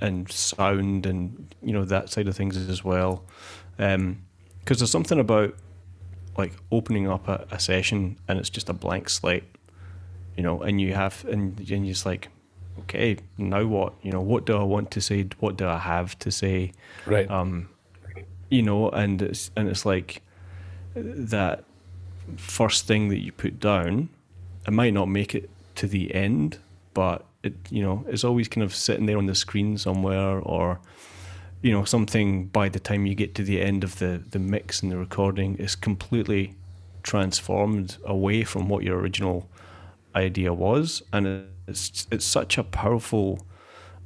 and 0.00 0.30
sound 0.30 1.06
and 1.06 1.54
you 1.62 1.72
know 1.72 1.84
that 1.84 2.10
side 2.10 2.28
of 2.28 2.36
things 2.36 2.56
as 2.56 2.84
well, 2.84 3.24
because 3.76 4.78
there's 4.78 4.90
something 4.90 5.18
about 5.18 5.54
like 6.38 6.52
opening 6.70 7.08
up 7.08 7.28
a, 7.28 7.46
a 7.50 7.58
session 7.58 8.18
and 8.28 8.38
it's 8.38 8.50
just 8.50 8.68
a 8.68 8.72
blank 8.72 9.08
slate, 9.08 9.44
you 10.36 10.42
know, 10.42 10.62
and 10.62 10.80
you 10.80 10.94
have 10.94 11.24
and 11.24 11.58
and 11.58 11.68
you're 11.86 11.94
just 11.94 12.06
like, 12.06 12.28
okay, 12.80 13.16
now 13.38 13.64
what? 13.64 13.94
You 14.02 14.12
know, 14.12 14.20
what 14.20 14.44
do 14.44 14.56
I 14.56 14.62
want 14.62 14.90
to 14.92 15.00
say? 15.00 15.26
What 15.40 15.56
do 15.56 15.66
I 15.66 15.78
have 15.78 16.18
to 16.20 16.30
say? 16.30 16.72
right. 17.06 17.30
Um, 17.30 17.68
you 18.50 18.62
know, 18.62 18.90
and 18.90 19.22
it's 19.22 19.50
and 19.56 19.68
it's 19.68 19.86
like 19.86 20.22
that 20.94 21.64
first 22.36 22.86
thing 22.86 23.08
that 23.08 23.20
you 23.20 23.32
put 23.32 23.58
down, 23.58 24.10
it 24.66 24.72
might 24.72 24.92
not 24.92 25.08
make 25.08 25.34
it 25.34 25.48
to 25.76 25.86
the 25.86 26.14
end, 26.14 26.58
but 26.94 27.24
it 27.42 27.54
you 27.70 27.82
know 27.82 28.04
it's 28.08 28.24
always 28.24 28.48
kind 28.48 28.62
of 28.62 28.74
sitting 28.74 29.06
there 29.06 29.18
on 29.18 29.26
the 29.26 29.34
screen 29.34 29.78
somewhere, 29.78 30.38
or 30.40 30.80
you 31.62 31.72
know 31.72 31.84
something 31.84 32.46
by 32.46 32.68
the 32.68 32.80
time 32.80 33.06
you 33.06 33.14
get 33.14 33.34
to 33.36 33.42
the 33.42 33.60
end 33.60 33.84
of 33.84 33.98
the 33.98 34.22
the 34.30 34.38
mix 34.38 34.82
and 34.82 34.92
the 34.92 34.98
recording 34.98 35.56
is 35.56 35.74
completely 35.74 36.54
transformed 37.02 37.96
away 38.04 38.44
from 38.44 38.68
what 38.68 38.84
your 38.84 38.98
original 38.98 39.48
idea 40.14 40.52
was, 40.52 41.02
and 41.12 41.46
it's 41.72 42.06
it's 42.10 42.24
such 42.38 42.58
a 42.58 42.64
powerful 42.64 43.28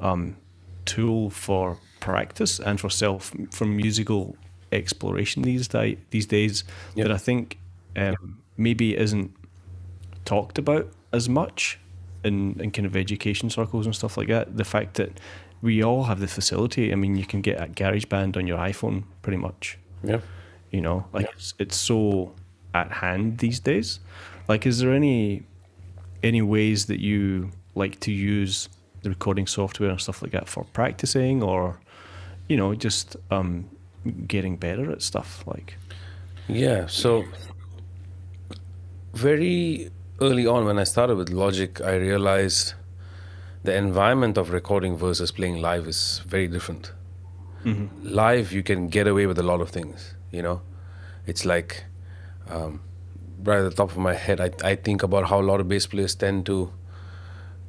um, 0.01 0.37
tool 0.85 1.31
for 1.31 1.79
practice 2.01 2.61
and 2.61 2.79
for 2.81 2.91
self 2.91 3.33
for 3.51 3.67
musical 3.67 4.37
exploration 4.73 5.43
these 5.43 5.69
day 5.69 5.99
these 6.11 6.27
days 6.27 6.65
Yep. 6.95 7.03
that 7.07 7.13
I 7.15 7.19
think 7.19 7.59
um, 7.97 8.39
maybe 8.57 8.97
isn't 8.97 9.31
talked 10.25 10.59
about 10.59 10.85
as 11.13 11.29
much 11.29 11.79
in, 12.25 12.59
in 12.61 12.71
kind 12.71 12.87
of 12.87 12.97
education 12.97 13.49
circles 13.51 13.87
and 13.87 13.95
stuff 13.95 14.17
like 14.17 14.29
that. 14.29 14.57
The 14.57 14.65
fact 14.65 14.95
that 14.95 15.13
we 15.63 15.83
all 15.83 16.05
have 16.05 16.21
the 16.21 16.27
facility. 16.29 16.93
I 16.93 16.97
mean, 16.97 17.17
you 17.17 17.25
can 17.33 17.41
get 17.41 17.57
a 17.61 17.67
GarageBand 17.67 18.37
on 18.37 18.47
your 18.47 18.59
iPhone 18.59 19.05
pretty 19.23 19.39
much. 19.39 19.79
yeah. 20.05 20.21
You 20.73 20.81
know, 20.83 21.07
like 21.13 21.29
it's, 21.37 21.55
it's 21.59 21.77
so 21.77 22.35
at 22.75 22.91
hand 23.03 23.39
these 23.39 23.61
days. 23.61 24.01
Like, 24.49 24.67
is 24.67 24.79
there 24.81 24.93
any 24.93 25.45
any 26.27 26.43
ways 26.43 26.87
that 26.87 27.01
you 27.01 27.51
like 27.75 28.01
to 28.01 28.13
use 28.13 28.69
the 29.03 29.09
recording 29.09 29.47
software 29.47 29.91
and 29.91 30.01
stuff 30.01 30.23
like 30.23 30.33
that 30.33 30.49
for 30.49 30.65
practicing, 30.73 31.43
or 31.43 31.79
you 32.49 32.57
know, 32.57 32.75
just 32.75 33.17
um, 33.31 33.69
getting 34.27 34.57
better 34.57 34.91
at 34.91 35.03
stuff? 35.03 35.45
Like, 35.47 35.77
Yeah, 36.49 36.87
so 36.87 37.25
very 39.15 39.91
early 40.21 40.47
on 40.47 40.65
when 40.65 40.79
I 40.79 40.85
started 40.85 41.17
with 41.17 41.31
Logic, 41.31 41.81
I 41.81 41.97
realized 41.97 42.75
the 43.65 43.75
environment 43.75 44.39
of 44.39 44.51
recording 44.51 44.97
versus 44.97 45.33
playing 45.33 45.61
live 45.61 45.87
is 45.87 46.23
very 46.27 46.47
different. 46.47 46.93
Live, 48.03 48.53
you 48.53 48.63
can 48.63 48.89
get 48.89 49.07
away 49.09 49.27
with 49.27 49.39
a 49.39 49.43
lot 49.43 49.61
of 49.61 49.71
things, 49.71 50.15
you 50.31 50.41
know? 50.41 50.61
It's 51.27 51.45
like, 51.45 51.85
um, 52.49 52.81
right 53.47 53.59
at 53.59 53.71
the 53.71 53.77
top 53.77 53.91
of 53.91 53.99
my 53.99 54.15
head, 54.15 54.41
I, 54.41 54.51
I 54.65 54.75
think 54.75 55.03
about 55.03 55.29
how 55.29 55.41
a 55.41 55.43
lot 55.43 55.61
of 55.61 55.69
bass 55.69 55.87
players 55.87 56.15
tend 56.15 56.47
to 56.47 56.73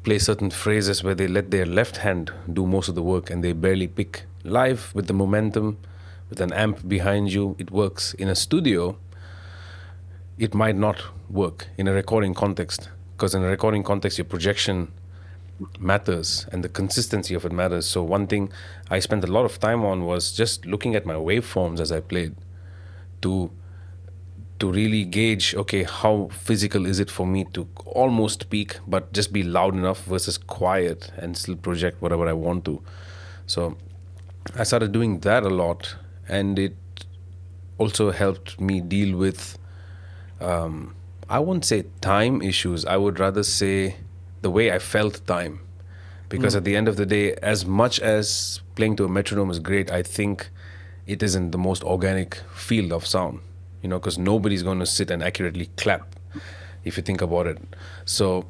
play 0.04 0.20
certain 0.20 0.50
phrases 0.50 1.04
where 1.04 1.16
they 1.16 1.28
let 1.28 1.52
their 1.52 1.66
left 1.66 1.98
hand 1.98 2.32
do 2.52 2.66
most 2.66 2.90
of 2.90 2.96
the 2.96 3.04
work 3.04 3.30
and 3.30 3.44
they 3.44 3.54
barely 3.54 3.88
pick. 3.88 4.24
Live, 4.44 4.92
with 4.96 5.08
the 5.08 5.14
momentum, 5.14 5.78
with 6.30 6.42
an 6.42 6.54
amp 6.54 6.88
behind 6.88 7.32
you, 7.32 7.56
it 7.60 7.72
works. 7.72 8.14
In 8.14 8.28
a 8.28 8.36
studio, 8.36 8.98
it 10.38 10.54
might 10.54 10.76
not 10.76 11.04
work 11.30 11.68
in 11.78 11.88
a 11.88 11.94
recording 11.94 12.34
context 12.34 12.90
because 13.16 13.34
in 13.34 13.44
a 13.44 13.48
recording 13.48 13.84
context 13.84 14.18
your 14.18 14.26
projection 14.26 14.92
matters 15.80 16.46
and 16.52 16.64
the 16.64 16.70
consistency 16.70 17.34
of 17.34 17.44
it 17.44 17.52
matters 17.52 17.88
so 17.88 18.04
one 18.04 18.28
thing 18.28 18.50
i 18.92 19.00
spent 19.00 19.24
a 19.24 19.28
lot 19.28 19.44
of 19.44 19.60
time 19.60 19.84
on 19.84 20.06
was 20.06 20.32
just 20.32 20.68
looking 20.68 20.96
at 20.96 21.04
my 21.04 21.16
waveforms 21.16 21.80
as 21.80 21.92
i 21.92 22.00
played 22.00 22.36
to 23.22 23.50
to 24.60 24.72
really 24.72 25.04
gauge 25.04 25.54
okay 25.56 25.84
how 25.84 26.30
physical 26.32 26.86
is 26.86 27.00
it 27.00 27.10
for 27.12 27.28
me 27.28 27.46
to 27.54 27.68
almost 27.86 28.50
peak 28.50 28.78
but 28.88 29.14
just 29.14 29.32
be 29.32 29.44
loud 29.44 29.74
enough 29.74 30.04
versus 30.06 30.38
quiet 30.38 31.12
and 31.18 31.38
still 31.38 31.56
project 31.56 32.02
whatever 32.02 32.28
i 32.28 32.34
want 32.34 32.66
to 32.66 32.82
so 33.46 33.78
i 34.56 34.64
started 34.64 34.92
doing 34.92 35.20
that 35.20 35.44
a 35.44 35.50
lot 35.50 35.96
and 36.28 36.58
it 36.58 36.76
also 37.78 38.12
helped 38.12 38.60
me 38.60 38.82
deal 38.82 39.16
with 39.16 39.58
um, 40.40 40.96
I 41.30 41.40
won't 41.40 41.66
say 41.66 41.86
time 42.02 42.42
issues. 42.42 42.86
I 42.86 42.98
would 42.98 43.20
rather 43.20 43.44
say 43.44 43.98
the 44.42 44.50
way 44.50 44.72
I 44.72 44.80
felt 44.80 45.26
time. 45.28 45.60
Because 46.30 46.56
at 46.56 46.66
the 46.66 46.76
end 46.76 46.90
of 46.90 46.98
the 46.98 47.06
day, 47.06 47.34
as 47.36 47.66
much 47.66 48.02
as 48.02 48.62
playing 48.76 48.98
to 48.98 49.06
a 49.06 49.10
metronome 49.10 49.50
is 49.50 49.60
great, 49.60 49.90
I 49.90 50.04
think 50.04 50.50
it 51.06 51.24
isn't 51.24 51.52
the 51.52 51.58
most 51.58 51.84
organic 51.86 52.36
field 52.54 52.92
of 52.92 53.06
sound. 53.06 53.40
You 53.82 53.90
know, 53.90 54.00
because 54.00 54.18
nobody's 54.18 54.64
going 54.64 54.80
to 54.80 54.86
sit 54.86 55.12
and 55.12 55.24
accurately 55.24 55.70
clap 55.78 56.16
if 56.84 56.98
you 56.98 57.04
think 57.04 57.22
about 57.22 57.48
it. 57.48 57.58
So 58.06 58.48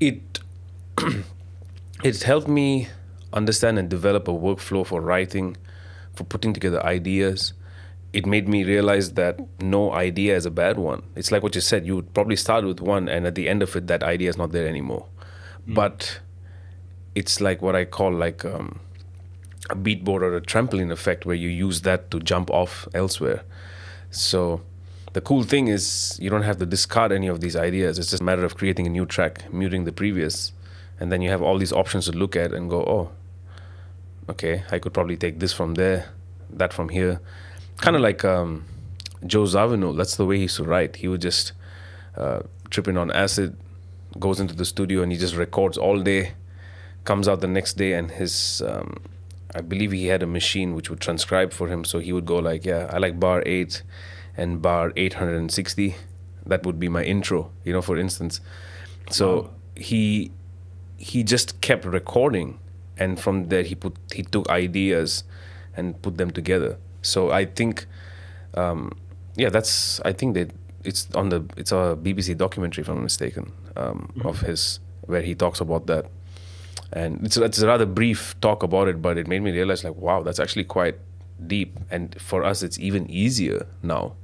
it 0.00 0.40
it 2.04 2.22
helped 2.22 2.48
me 2.48 2.88
understand 3.32 3.78
and 3.78 3.88
develop 3.88 4.28
a 4.28 4.32
workflow 4.32 4.86
for 4.86 5.00
writing, 5.00 5.56
for 6.14 6.24
putting 6.24 6.52
together 6.52 6.84
ideas. 6.84 7.52
It 8.12 8.26
made 8.26 8.46
me 8.46 8.64
realize 8.64 9.12
that 9.14 9.40
no 9.60 9.92
idea 9.92 10.36
is 10.36 10.44
a 10.44 10.50
bad 10.50 10.76
one. 10.78 11.02
It's 11.16 11.32
like 11.32 11.42
what 11.42 11.54
you 11.54 11.62
said, 11.62 11.86
you 11.86 11.96
would 11.96 12.12
probably 12.12 12.36
start 12.36 12.64
with 12.64 12.80
one, 12.80 13.08
and 13.08 13.26
at 13.26 13.34
the 13.34 13.48
end 13.48 13.62
of 13.62 13.74
it, 13.74 13.86
that 13.86 14.02
idea 14.02 14.28
is 14.28 14.36
not 14.36 14.52
there 14.52 14.68
anymore. 14.68 15.06
But 15.66 16.20
it's 17.14 17.40
like 17.40 17.62
what 17.62 17.74
I 17.74 17.84
call 17.86 18.12
like 18.12 18.44
um, 18.44 18.80
a 19.70 19.74
beatboard 19.74 20.22
or 20.22 20.36
a 20.36 20.42
trampoline 20.42 20.90
effect, 20.90 21.24
where 21.24 21.36
you 21.36 21.48
use 21.48 21.82
that 21.82 22.10
to 22.10 22.20
jump 22.20 22.50
off 22.50 22.86
elsewhere. 22.92 23.44
So 24.12 24.60
the 25.14 25.20
cool 25.20 25.42
thing 25.42 25.68
is 25.68 26.18
you 26.20 26.30
don't 26.30 26.42
have 26.42 26.58
to 26.58 26.66
discard 26.66 27.12
any 27.12 27.26
of 27.26 27.40
these 27.40 27.56
ideas. 27.56 27.98
It's 27.98 28.10
just 28.10 28.22
a 28.22 28.24
matter 28.24 28.44
of 28.44 28.56
creating 28.56 28.86
a 28.86 28.90
new 28.90 29.06
track, 29.06 29.52
muting 29.52 29.84
the 29.84 29.92
previous, 29.92 30.52
and 31.00 31.10
then 31.10 31.22
you 31.22 31.30
have 31.30 31.42
all 31.42 31.58
these 31.58 31.72
options 31.72 32.04
to 32.06 32.12
look 32.12 32.36
at 32.36 32.52
and 32.52 32.70
go, 32.70 32.82
oh, 32.84 33.10
okay, 34.28 34.64
I 34.70 34.78
could 34.78 34.92
probably 34.92 35.16
take 35.16 35.40
this 35.40 35.52
from 35.52 35.74
there, 35.74 36.10
that 36.50 36.72
from 36.72 36.90
here. 36.90 37.20
Kind 37.78 37.96
of 37.96 38.02
like 38.02 38.24
um, 38.24 38.64
Joe 39.26 39.44
Zawinul, 39.44 39.96
that's 39.96 40.16
the 40.16 40.26
way 40.26 40.36
he 40.36 40.42
used 40.42 40.56
to 40.56 40.64
write. 40.64 40.96
He 40.96 41.08
would 41.08 41.22
just 41.22 41.52
uh, 42.16 42.42
tripping 42.70 42.96
on 42.96 43.10
acid, 43.10 43.56
goes 44.18 44.40
into 44.40 44.54
the 44.54 44.66
studio 44.66 45.02
and 45.02 45.10
he 45.10 45.18
just 45.18 45.36
records 45.36 45.78
all 45.78 46.00
day, 46.00 46.34
comes 47.04 47.26
out 47.28 47.40
the 47.40 47.48
next 47.48 47.74
day, 47.74 47.94
and 47.94 48.10
his, 48.10 48.62
um, 48.66 49.02
I 49.54 49.60
believe 49.60 49.92
he 49.92 50.06
had 50.06 50.22
a 50.22 50.26
machine 50.26 50.74
which 50.74 50.88
would 50.90 51.00
transcribe 51.00 51.52
for 51.52 51.68
him. 51.68 51.84
So 51.84 51.98
he 51.98 52.12
would 52.12 52.26
go 52.26 52.38
like, 52.38 52.64
yeah, 52.64 52.88
I 52.92 52.98
like 52.98 53.20
bar 53.20 53.42
eight 53.46 53.82
and 54.36 54.62
bar 54.62 54.92
860. 54.96 55.94
That 56.46 56.64
would 56.64 56.80
be 56.80 56.88
my 56.88 57.04
intro, 57.04 57.50
you 57.64 57.72
know, 57.72 57.82
for 57.82 57.96
instance. 57.96 58.40
So 59.10 59.50
he 59.76 60.32
he 60.96 61.24
just 61.24 61.60
kept 61.60 61.84
recording, 61.84 62.58
and 62.96 63.20
from 63.20 63.48
there 63.48 63.62
he 63.62 63.74
put 63.74 63.96
he 64.12 64.22
took 64.22 64.48
ideas 64.48 65.24
and 65.76 66.00
put 66.02 66.16
them 66.16 66.30
together. 66.30 66.78
So 67.02 67.30
I 67.30 67.44
think, 67.44 67.86
um, 68.54 68.92
yeah, 69.36 69.50
that's 69.50 70.00
I 70.04 70.12
think 70.12 70.34
that 70.34 70.52
it's 70.84 71.08
on 71.14 71.28
the 71.28 71.44
it's 71.56 71.72
a 71.72 71.96
BBC 72.00 72.36
documentary, 72.36 72.82
if 72.82 72.88
I'm 72.88 73.02
mistaken, 73.02 73.52
um, 73.76 74.12
of 74.24 74.40
his 74.40 74.80
where 75.02 75.22
he 75.22 75.34
talks 75.34 75.60
about 75.60 75.86
that, 75.86 76.06
and 76.92 77.24
it's 77.24 77.36
it's 77.36 77.60
a 77.60 77.66
rather 77.66 77.86
brief 77.86 78.38
talk 78.40 78.62
about 78.62 78.88
it, 78.88 79.00
but 79.00 79.18
it 79.18 79.26
made 79.26 79.42
me 79.42 79.50
realize 79.50 79.84
like 79.84 79.96
wow, 79.96 80.22
that's 80.22 80.40
actually 80.40 80.64
quite 80.64 80.96
deep, 81.46 81.78
and 81.90 82.20
for 82.20 82.44
us 82.44 82.62
it's 82.62 82.78
even 82.78 83.10
easier 83.10 83.66
now 83.82 84.14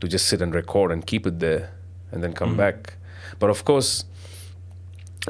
to 0.00 0.08
just 0.08 0.26
sit 0.26 0.40
and 0.40 0.54
record 0.54 0.90
and 0.90 1.06
keep 1.06 1.26
it 1.26 1.40
there 1.40 1.72
and 2.10 2.22
then 2.22 2.32
come 2.32 2.54
mm. 2.54 2.58
back. 2.58 2.94
But 3.38 3.50
of 3.50 3.64
course, 3.64 4.04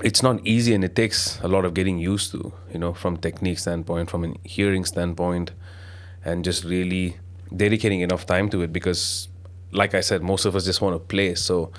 it's 0.02 0.22
not 0.22 0.46
easy 0.46 0.74
and 0.74 0.84
it 0.84 0.94
takes 0.94 1.40
a 1.40 1.48
lot 1.48 1.64
of 1.64 1.74
getting 1.74 1.98
used 1.98 2.30
to, 2.32 2.52
you 2.72 2.78
know, 2.78 2.94
from 2.94 3.16
technique 3.16 3.58
standpoint, 3.58 4.10
from 4.10 4.24
a 4.24 4.34
hearing 4.44 4.84
standpoint, 4.84 5.50
and 6.24 6.44
just 6.44 6.64
really 6.64 7.16
dedicating 7.54 8.00
enough 8.00 8.26
time 8.26 8.48
to 8.50 8.62
it 8.62 8.72
because 8.72 9.28
like 9.72 9.94
I 9.94 10.00
said, 10.00 10.22
most 10.22 10.44
of 10.44 10.56
us 10.56 10.64
just 10.64 10.80
want 10.80 10.94
to 10.94 10.98
play. 10.98 11.34
So 11.34 11.72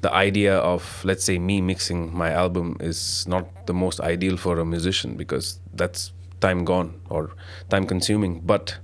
the 0.00 0.12
idea 0.12 0.56
of 0.56 1.04
let's 1.04 1.24
say 1.24 1.38
me 1.38 1.60
mixing 1.60 2.16
my 2.16 2.30
album 2.30 2.76
is 2.80 3.26
not 3.26 3.66
the 3.66 3.74
most 3.74 4.00
ideal 4.00 4.36
for 4.36 4.58
a 4.58 4.64
musician 4.64 5.16
because 5.16 5.60
that's 5.74 6.12
time 6.40 6.64
gone 6.64 7.00
or 7.08 7.30
time 7.68 7.86
consuming. 7.86 8.40
But 8.40 8.78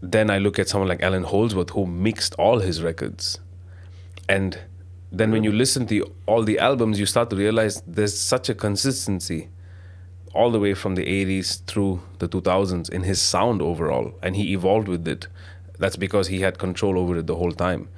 then 0.00 0.30
I 0.30 0.38
look 0.38 0.58
at 0.58 0.68
someone 0.68 0.88
like 0.88 1.02
Allan 1.02 1.24
Holdsworth 1.24 1.70
who 1.70 1.86
mixed 1.86 2.34
all 2.34 2.60
his 2.60 2.82
records. 2.82 3.38
And 4.28 4.58
then 5.12 5.30
when 5.30 5.44
you 5.44 5.52
mm. 5.52 5.58
listen 5.58 5.86
to 5.86 6.12
all 6.26 6.42
the 6.42 6.58
albums, 6.58 6.98
you 6.98 7.06
start 7.06 7.30
to 7.30 7.36
realize 7.36 7.82
there's 7.86 8.18
such 8.18 8.48
a 8.48 8.54
consistency 8.54 9.48
all 10.34 10.50
the 10.50 10.60
way 10.60 10.74
from 10.74 10.94
the 10.94 11.04
80s 11.04 11.64
through 11.66 12.02
the 12.18 12.28
2000s 12.28 12.90
in 12.90 13.02
his 13.02 13.20
sound 13.20 13.62
overall. 13.62 14.12
And 14.22 14.36
he 14.36 14.52
evolved 14.52 14.88
with 14.88 15.06
it. 15.08 15.28
That's 15.78 15.96
because 15.96 16.28
he 16.28 16.40
had 16.40 16.58
control 16.58 16.98
over 16.98 17.16
it 17.18 17.26
the 17.26 17.36
whole 17.36 17.52
time. 17.52 17.88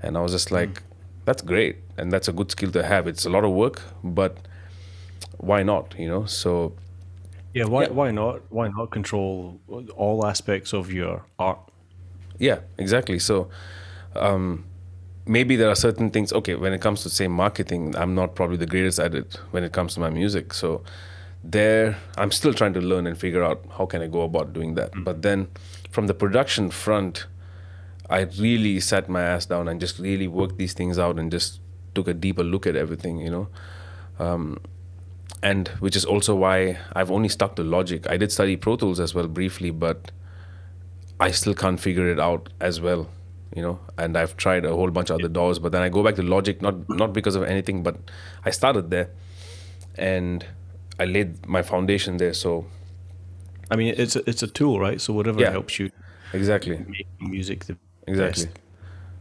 And 0.00 0.16
I 0.16 0.20
was 0.20 0.32
just 0.32 0.48
mm. 0.48 0.52
like, 0.52 0.82
that's 1.24 1.42
great. 1.42 1.76
And 1.96 2.12
that's 2.12 2.28
a 2.28 2.32
good 2.32 2.50
skill 2.50 2.70
to 2.72 2.82
have. 2.82 3.06
It's 3.06 3.24
a 3.26 3.30
lot 3.30 3.44
of 3.44 3.52
work, 3.52 3.82
but 4.02 4.36
why 5.38 5.62
not, 5.62 5.94
you 5.98 6.08
know? 6.08 6.24
So 6.26 6.72
Yeah, 7.54 7.66
why 7.66 7.82
Yeah. 7.82 7.90
why 7.90 8.10
not? 8.12 8.40
Why 8.50 8.68
not 8.68 8.90
control 8.90 9.60
all 9.96 10.24
aspects 10.26 10.72
of 10.72 10.90
your 10.90 11.22
art? 11.38 11.58
Yeah, 12.38 12.60
exactly. 12.78 13.18
So 13.18 13.48
um, 14.16 14.64
maybe 15.26 15.56
there 15.56 15.68
are 15.68 15.74
certain 15.76 16.10
things. 16.10 16.32
Okay, 16.32 16.54
when 16.54 16.72
it 16.72 16.80
comes 16.80 17.02
to 17.02 17.10
say 17.10 17.28
marketing, 17.28 17.94
I'm 17.96 18.14
not 18.14 18.34
probably 18.34 18.56
the 18.56 18.66
greatest 18.66 18.98
at 18.98 19.14
it 19.14 19.38
when 19.50 19.64
it 19.64 19.72
comes 19.72 19.92
to 19.94 20.00
my 20.00 20.08
music. 20.10 20.54
So 20.54 20.82
there, 21.44 21.96
I'm 22.16 22.30
still 22.30 22.54
trying 22.54 22.72
to 22.74 22.80
learn 22.80 23.06
and 23.06 23.18
figure 23.18 23.44
out 23.44 23.60
how 23.76 23.84
can 23.86 24.00
I 24.02 24.06
go 24.06 24.22
about 24.22 24.52
doing 24.54 24.74
that. 24.76 24.90
But 25.04 25.20
then 25.22 25.48
from 25.90 26.06
the 26.06 26.14
production 26.14 26.70
front, 26.70 27.26
I 28.12 28.20
really 28.46 28.78
sat 28.80 29.08
my 29.08 29.22
ass 29.22 29.46
down 29.46 29.68
and 29.68 29.80
just 29.80 29.98
really 29.98 30.28
worked 30.28 30.58
these 30.58 30.74
things 30.74 30.98
out 30.98 31.18
and 31.18 31.30
just 31.30 31.60
took 31.94 32.08
a 32.08 32.14
deeper 32.14 32.44
look 32.44 32.66
at 32.66 32.76
everything. 32.76 33.18
You 33.18 33.30
know. 33.30 33.48
Um, 34.18 34.58
and 35.42 35.68
which 35.84 35.96
is 35.96 36.04
also 36.04 36.34
why 36.36 36.78
I've 36.94 37.10
only 37.10 37.28
stuck 37.28 37.56
to 37.56 37.64
Logic. 37.64 38.08
I 38.08 38.16
did 38.16 38.30
study 38.30 38.56
Pro 38.56 38.76
Tools 38.76 39.00
as 39.00 39.14
well 39.14 39.26
briefly, 39.26 39.70
but 39.70 40.12
I 41.18 41.30
still 41.32 41.54
can't 41.54 41.80
figure 41.80 42.08
it 42.12 42.20
out 42.20 42.48
as 42.60 42.80
well, 42.80 43.08
you 43.56 43.62
know. 43.62 43.80
And 43.98 44.16
I've 44.16 44.36
tried 44.36 44.64
a 44.64 44.74
whole 44.74 44.90
bunch 44.90 45.10
of 45.10 45.18
other 45.20 45.28
DAWs, 45.28 45.58
but 45.58 45.72
then 45.72 45.82
I 45.82 45.88
go 45.88 46.02
back 46.04 46.14
to 46.16 46.22
Logic 46.22 46.60
not 46.62 46.88
not 46.88 47.12
because 47.12 47.34
of 47.34 47.42
anything, 47.44 47.82
but 47.82 47.96
I 48.44 48.50
started 48.50 48.90
there, 48.90 49.10
and 49.96 50.46
I 51.00 51.06
laid 51.06 51.46
my 51.46 51.62
foundation 51.62 52.18
there. 52.18 52.34
So 52.34 52.66
I 53.70 53.76
mean, 53.76 53.94
it's 53.96 54.16
a, 54.16 54.28
it's 54.28 54.42
a 54.42 54.46
tool, 54.60 54.78
right? 54.80 55.00
So 55.00 55.12
whatever 55.12 55.40
Yeah. 55.40 55.50
helps 55.50 55.78
you 55.78 55.90
exactly, 56.32 56.78
make 56.88 57.08
music 57.20 57.64
the 57.64 57.76
exactly. 58.06 58.46
best 58.46 58.58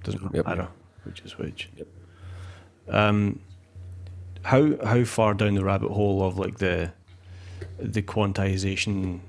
doesn't 0.04 0.34
Yep. 0.36 0.46
matter 0.46 0.68
which 1.04 1.22
is 1.22 1.38
which. 1.38 1.70
Um, 2.88 3.40
how 4.44 4.76
how 4.86 5.04
far 5.04 5.34
down 5.34 5.56
the 5.56 5.64
rabbit 5.64 5.92
hole 5.92 6.24
of 6.24 6.38
like 6.38 6.58
the 6.58 6.92
the 7.80 8.02
quantization 8.02 9.20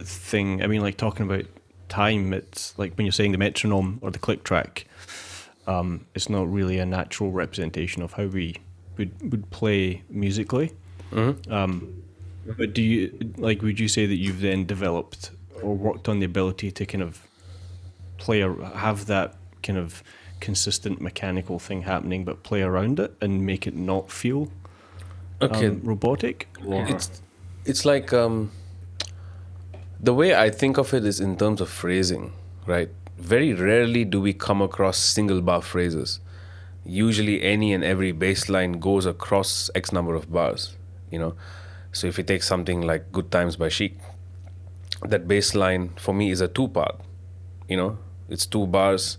thing? 0.00 0.62
I 0.62 0.66
mean, 0.66 0.80
like 0.82 0.96
talking 0.96 1.26
about 1.26 1.46
time. 1.88 2.32
It's 2.32 2.78
like 2.78 2.94
when 2.96 3.06
you're 3.06 3.12
saying 3.12 3.32
the 3.32 3.38
metronome 3.38 3.98
or 4.02 4.10
the 4.10 4.18
click 4.18 4.44
track. 4.44 4.86
Um, 5.66 6.06
it's 6.14 6.28
not 6.28 6.52
really 6.52 6.78
a 6.78 6.86
natural 6.86 7.30
representation 7.30 8.02
of 8.02 8.14
how 8.14 8.24
we 8.26 8.56
would 8.98 9.30
would 9.30 9.50
play 9.50 10.02
musically. 10.10 10.72
Um, 11.14 12.02
but 12.56 12.72
do 12.72 12.82
you 12.82 13.32
like? 13.36 13.62
Would 13.62 13.78
you 13.78 13.88
say 13.88 14.06
that 14.06 14.16
you've 14.16 14.40
then 14.40 14.66
developed 14.66 15.30
or 15.62 15.76
worked 15.76 16.08
on 16.08 16.18
the 16.18 16.26
ability 16.26 16.70
to 16.72 16.86
kind 16.86 17.02
of 17.02 17.26
play 18.24 18.40
have 18.88 19.06
that 19.06 19.28
kind 19.62 19.78
of 19.78 20.02
consistent 20.40 21.00
mechanical 21.00 21.58
thing 21.58 21.82
happening, 21.82 22.24
but 22.24 22.42
play 22.42 22.62
around 22.62 22.98
it 23.04 23.10
and 23.20 23.46
make 23.46 23.66
it 23.66 23.76
not 23.76 24.10
feel 24.10 24.48
Okay, 25.42 25.66
um, 25.66 25.80
robotic? 25.82 26.48
Or 26.64 26.86
it's 26.88 27.20
it's 27.64 27.84
like 27.84 28.12
um, 28.12 28.52
the 30.00 30.14
way 30.14 30.34
I 30.34 30.50
think 30.50 30.78
of 30.78 30.94
it 30.94 31.04
is 31.04 31.20
in 31.20 31.36
terms 31.36 31.60
of 31.60 31.68
phrasing, 31.68 32.32
right? 32.66 32.90
Very 33.18 33.52
rarely 33.52 34.04
do 34.04 34.20
we 34.20 34.32
come 34.32 34.62
across 34.62 34.98
single 34.98 35.40
bar 35.40 35.62
phrases. 35.62 36.20
Usually, 36.84 37.42
any 37.42 37.72
and 37.72 37.84
every 37.84 38.12
bass 38.12 38.48
line 38.48 38.72
goes 38.88 39.06
across 39.06 39.70
X 39.74 39.92
number 39.92 40.14
of 40.14 40.32
bars, 40.32 40.76
you 41.10 41.18
know. 41.18 41.34
So 41.92 42.06
if 42.06 42.18
you 42.18 42.24
take 42.24 42.42
something 42.42 42.80
like 42.82 43.12
"Good 43.12 43.30
Times" 43.30 43.56
by 43.56 43.68
Chic, 43.68 43.98
that 45.02 45.26
bass 45.26 45.54
line 45.54 45.90
for 45.96 46.14
me 46.14 46.30
is 46.30 46.40
a 46.40 46.48
two 46.48 46.68
part, 46.68 47.00
you 47.68 47.76
know. 47.76 47.98
It's 48.28 48.46
two 48.46 48.66
bars, 48.66 49.18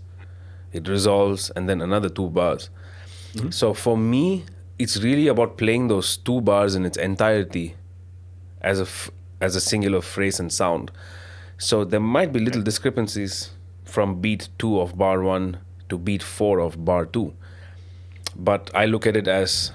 it 0.72 0.88
resolves, 0.88 1.50
and 1.50 1.68
then 1.68 1.80
another 1.80 2.08
two 2.08 2.28
bars. 2.30 2.70
Mm-hmm. 3.34 3.50
So 3.50 3.74
for 3.74 3.96
me, 3.96 4.44
it's 4.78 4.96
really 4.98 5.28
about 5.28 5.56
playing 5.56 5.88
those 5.88 6.16
two 6.16 6.40
bars 6.40 6.74
in 6.74 6.84
its 6.84 6.96
entirety 6.96 7.74
as 8.60 8.80
a 8.80 8.82
f- 8.82 9.10
as 9.40 9.56
a 9.56 9.60
singular 9.60 10.00
phrase 10.00 10.40
and 10.40 10.52
sound. 10.52 10.90
So 11.58 11.84
there 11.84 12.00
might 12.00 12.32
be 12.32 12.40
little 12.40 12.62
discrepancies 12.62 13.50
from 13.84 14.20
beat 14.20 14.48
two 14.58 14.80
of 14.80 14.96
bar 14.98 15.22
one 15.22 15.58
to 15.88 15.98
beat 15.98 16.22
four 16.22 16.58
of 16.60 16.84
bar 16.84 17.06
two, 17.06 17.34
but 18.34 18.70
I 18.74 18.86
look 18.86 19.06
at 19.06 19.16
it 19.16 19.28
as 19.28 19.70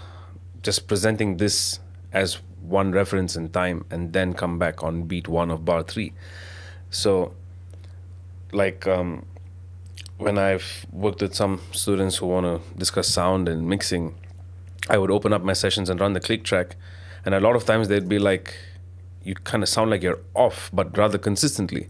just 0.62 0.88
presenting 0.88 1.38
this 1.38 1.80
as 2.12 2.40
one 2.62 2.92
reference 2.92 3.36
in 3.36 3.50
time 3.50 3.86
and 3.90 4.14
then 4.14 4.34
come 4.34 4.60
back 4.60 4.84
on 4.84 5.04
beat 5.04 5.28
one 5.28 5.50
of 5.50 5.64
bar 5.66 5.84
three. 5.84 6.14
So, 6.90 7.34
like 8.52 8.88
um, 8.88 9.26
when 10.18 10.38
I've 10.38 10.86
worked 10.92 11.22
with 11.22 11.34
some 11.36 11.62
students 11.72 12.18
who 12.18 12.28
want 12.28 12.46
to 12.46 12.78
discuss 12.78 13.08
sound 13.08 13.48
and 13.48 13.68
mixing, 13.68 14.16
I 14.90 14.98
would 14.98 15.12
open 15.12 15.34
up 15.34 15.44
my 15.44 15.54
sessions 15.54 15.90
and 15.90 16.00
run 16.00 16.14
the 16.14 16.20
click 16.20 16.44
track, 16.44 16.76
and 17.26 17.36
a 17.36 17.40
lot 17.40 17.56
of 17.56 17.66
times 17.66 17.88
they'd 17.88 18.10
be 18.10 18.20
like, 18.20 18.56
"You 19.24 19.36
kind 19.36 19.64
of 19.64 19.70
sound 19.70 19.90
like 19.90 20.04
you're 20.04 20.20
off, 20.34 20.70
but 20.74 20.98
rather 20.98 21.18
consistently." 21.18 21.90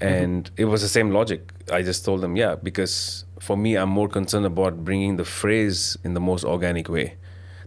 And 0.00 0.50
it 0.56 0.64
was 0.64 0.80
the 0.80 0.88
same 0.88 1.10
logic. 1.10 1.52
I 1.72 1.82
just 1.82 2.04
told 2.04 2.20
them, 2.20 2.36
"Yeah," 2.36 2.54
because 2.54 3.24
for 3.38 3.56
me, 3.56 3.76
I'm 3.76 3.88
more 3.88 4.08
concerned 4.08 4.46
about 4.46 4.84
bringing 4.84 5.16
the 5.16 5.24
phrase 5.24 5.96
in 6.04 6.14
the 6.14 6.20
most 6.20 6.44
organic 6.44 6.88
way. 6.88 7.16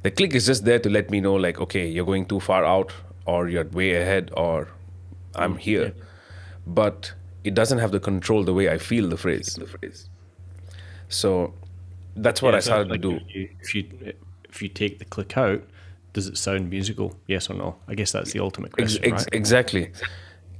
The 0.03 0.12
click 0.12 0.36
is 0.36 0.45
just 0.45 0.65
there 0.65 0.79
to 0.79 0.89
let 0.89 1.09
me 1.09 1.21
know, 1.21 1.36
like, 1.36 1.59
okay, 1.59 1.88
you're 1.88 2.05
going 2.05 2.25
too 2.25 2.39
far 2.39 2.63
out, 2.65 2.91
or 3.25 3.47
you're 3.47 3.63
way 3.65 3.93
ahead, 3.95 4.31
or 4.36 4.67
I'm 5.33 5.57
here. 5.57 5.93
But 6.67 7.13
it 7.43 7.53
doesn't 7.53 7.79
have 7.79 7.91
the 7.91 7.99
control 7.99 8.43
the 8.43 8.53
way 8.53 8.69
I 8.69 8.77
feel 8.77 9.10
the 9.10 9.17
phrase. 9.17 9.56
The 9.56 9.65
phrase. 9.67 10.10
So 11.10 11.53
that's 12.15 12.41
what 12.41 12.51
Yeah, 12.51 12.58
I 12.58 12.60
started 12.62 12.89
like 12.89 13.01
to 13.01 13.12
do. 13.12 13.25
If 13.27 13.36
you, 13.36 13.49
if 13.62 13.75
you 13.75 14.13
if 14.49 14.62
you 14.62 14.69
take 14.69 14.99
the 14.99 15.06
click 15.06 15.36
out, 15.38 15.63
does 16.13 16.27
it 16.27 16.38
sound 16.38 16.69
musical? 16.69 17.15
Yes 17.27 17.49
or 17.49 17.56
no? 17.56 17.75
I 17.88 17.95
guess 17.95 18.12
that's 18.12 18.34
the 18.34 18.39
ultimate 18.39 18.71
question, 18.73 19.03
ex- 19.03 19.23
right? 19.23 19.29
Exactly. 19.34 19.91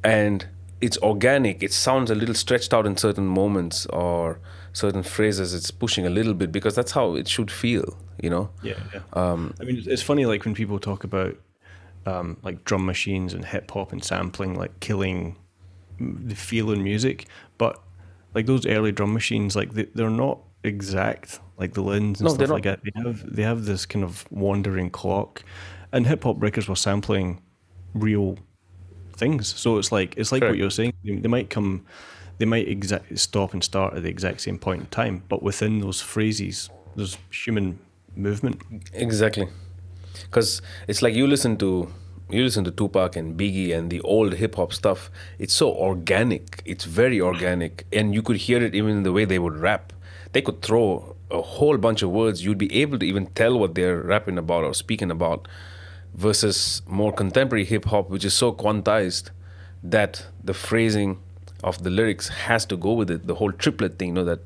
And 0.04 0.46
it's 0.82 0.98
organic. 0.98 1.64
It 1.64 1.72
sounds 1.72 2.10
a 2.12 2.16
little 2.16 2.36
stretched 2.36 2.74
out 2.74 2.86
in 2.86 2.98
certain 2.98 3.26
moments 3.28 3.86
or 3.88 4.40
certain 4.74 5.04
phrases. 5.04 5.54
It's 5.54 5.72
pushing 5.72 6.06
a 6.06 6.10
little 6.10 6.34
bit 6.34 6.52
because 6.52 6.76
that's 6.76 6.92
how 6.92 7.16
it 7.16 7.28
should 7.28 7.52
feel, 7.52 7.98
you 8.22 8.30
know? 8.30 8.50
Yeah, 8.64 8.74
yeah. 8.94 9.02
Um, 9.14 9.54
I 9.62 9.64
mean, 9.64 9.78
it's- 9.78 10.02
funny 10.02 10.26
like 10.26 10.44
when 10.44 10.56
people 10.56 10.80
talk 10.80 11.04
about 11.04 11.38
um, 12.06 12.38
like 12.44 12.66
drum 12.66 12.86
machines 12.86 13.34
and 13.34 13.46
hip 13.46 13.70
hop 13.72 13.92
and 13.94 14.04
sampling, 14.04 14.56
like 14.56 14.78
killing 14.82 15.38
the 16.00 16.36
feel 16.36 16.72
in 16.72 16.84
music. 16.84 17.28
But 17.58 17.82
like 18.34 18.46
those 18.46 18.66
early 18.66 18.92
drum 18.92 19.14
machines, 19.14 19.56
like 19.56 19.74
they, 19.74 19.86
they're 19.94 20.10
not 20.10 20.40
exact, 20.64 21.40
like 21.58 21.74
the 21.74 21.82
Linns 21.82 22.20
and 22.20 22.28
No, 22.30 22.34
stuff 22.34 22.50
like 22.50 22.64
that. 22.64 22.82
They 22.84 22.92
have 23.04 23.36
they 23.36 23.44
have 23.44 23.66
this 23.66 23.86
kind 23.86 24.04
of 24.04 24.26
wandering 24.32 24.90
clock, 24.90 25.44
and 25.92 26.08
hip 26.08 26.24
hop 26.24 26.38
breakers 26.38 26.68
were 26.68 26.76
sampling 26.76 27.42
real 27.94 28.38
things. 29.16 29.48
So 29.48 29.78
it's 29.78 29.92
like 29.92 30.16
it's 30.18 30.32
like 30.32 30.42
what 30.42 30.58
you're 30.58 30.72
saying. 30.72 30.94
They, 31.04 31.16
they 31.16 31.28
might 31.28 31.50
come, 31.50 31.86
they 32.38 32.46
might 32.46 32.68
exact 32.68 33.18
stop 33.20 33.54
and 33.54 33.64
start 33.64 33.94
at 33.94 34.04
the 34.04 34.10
exact 34.10 34.42
same 34.42 34.58
point 34.58 34.82
in 34.82 34.88
time, 34.88 35.24
but 35.30 35.44
within 35.44 35.80
those 35.80 36.02
phrases, 36.02 36.70
there's 36.96 37.18
human 37.32 37.80
movement. 38.16 38.62
Exactly, 38.94 39.48
because 40.24 40.62
it's 40.88 41.02
like 41.02 41.14
you 41.14 41.28
listen 41.28 41.58
to 41.58 41.92
you 42.34 42.44
listen 42.44 42.64
to 42.64 42.72
Tupac 42.72 43.16
and 43.16 43.38
Biggie 43.38 43.76
and 43.76 43.90
the 43.90 44.02
old 44.02 44.34
hip 44.34 44.56
hop 44.56 44.74
stuff. 44.74 45.12
It's 45.40 45.54
so 45.54 45.72
organic. 45.72 46.62
It's 46.66 46.86
very 46.86 47.20
organic, 47.22 47.86
and 47.92 48.14
you 48.14 48.22
could 48.22 48.38
hear 48.38 48.62
it 48.64 48.74
even 48.76 48.92
in 48.98 49.04
the 49.04 49.12
way 49.12 49.26
they 49.26 49.40
would 49.40 49.58
rap. 49.58 49.94
They 50.32 50.42
could 50.42 50.62
throw 50.62 51.16
a 51.30 51.42
whole 51.42 51.78
bunch 51.78 52.02
of 52.02 52.10
words. 52.12 52.44
You'd 52.44 52.58
be 52.58 52.74
able 52.82 53.00
to 53.00 53.06
even 53.06 53.28
tell 53.28 53.58
what 53.58 53.76
they're 53.76 54.02
rapping 54.02 54.38
about 54.38 54.64
or 54.64 54.74
speaking 54.74 55.12
about, 55.12 55.48
versus 56.14 56.82
more 56.88 57.12
contemporary 57.12 57.66
hip 57.66 57.86
hop, 57.86 58.10
which 58.10 58.24
is 58.24 58.34
so 58.34 58.52
quantized 58.54 59.32
that 59.82 60.28
the 60.44 60.54
phrasing 60.54 61.20
of 61.64 61.84
the 61.84 61.90
lyrics 61.90 62.28
has 62.28 62.66
to 62.66 62.78
go 62.78 62.94
with 62.94 63.10
it. 63.10 63.26
The 63.26 63.36
whole 63.36 63.52
triplet 63.52 63.98
thing, 63.98 64.10
you 64.10 64.16
know, 64.16 64.24
that 64.26 64.42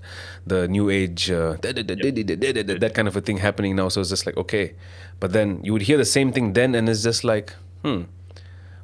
the 0.45 0.67
new 0.67 0.89
age, 0.89 1.31
uh, 1.31 1.57
that 1.61 2.91
kind 2.93 3.07
of 3.07 3.15
a 3.15 3.21
thing 3.21 3.37
happening 3.37 3.75
now. 3.75 3.89
So 3.89 4.01
it's 4.01 4.09
just 4.09 4.25
like, 4.25 4.37
okay. 4.37 4.75
But 5.19 5.33
then 5.33 5.59
you 5.63 5.73
would 5.73 5.81
hear 5.81 5.97
the 5.97 6.05
same 6.05 6.31
thing 6.31 6.53
then, 6.53 6.75
and 6.75 6.87
it's 6.87 7.03
just 7.03 7.23
like, 7.23 7.53
hmm, 7.83 8.03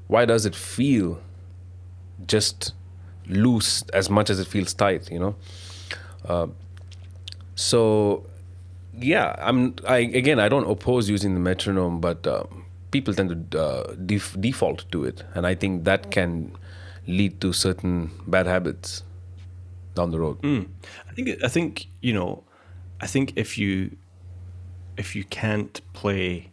why 0.08 0.26
does 0.26 0.46
it 0.46 0.56
feel 0.56 1.22
just 2.28 2.74
loose 3.28 3.84
as 3.94 4.10
much 4.10 4.30
as 4.30 4.40
it 4.40 4.48
feels 4.48 4.74
tight, 4.74 5.10
you 5.12 5.20
know? 5.20 5.36
Uh, 6.26 6.48
so, 7.56 8.26
yeah, 8.98 9.36
I'm, 9.40 9.76
I, 9.88 9.98
again, 9.98 10.40
I 10.40 10.50
don't 10.50 10.70
oppose 10.70 11.10
using 11.10 11.34
the 11.34 11.40
metronome, 11.40 12.00
but 12.00 12.26
um, 12.28 12.66
people 12.92 13.14
tend 13.14 13.52
to 13.52 13.60
uh, 13.60 13.94
def- 14.06 14.38
default 14.40 14.86
to 14.92 15.04
it. 15.04 15.24
And 15.34 15.46
I 15.46 15.56
think 15.56 15.84
that 15.84 16.12
can 16.12 16.56
lead 17.08 17.42
to 17.42 17.52
certain 17.54 18.12
bad 18.28 18.48
habits 18.48 19.04
down 19.96 20.12
the 20.12 20.20
road. 20.20 20.38
I 21.10 21.14
think 21.14 21.44
I 21.44 21.48
think 21.48 21.88
you 22.02 22.14
know, 22.14 22.44
I 23.02 23.08
think 23.08 23.34
if 23.36 23.58
you 23.58 23.98
if 24.98 25.16
you 25.16 25.24
can't 25.26 25.82
play, 25.94 26.52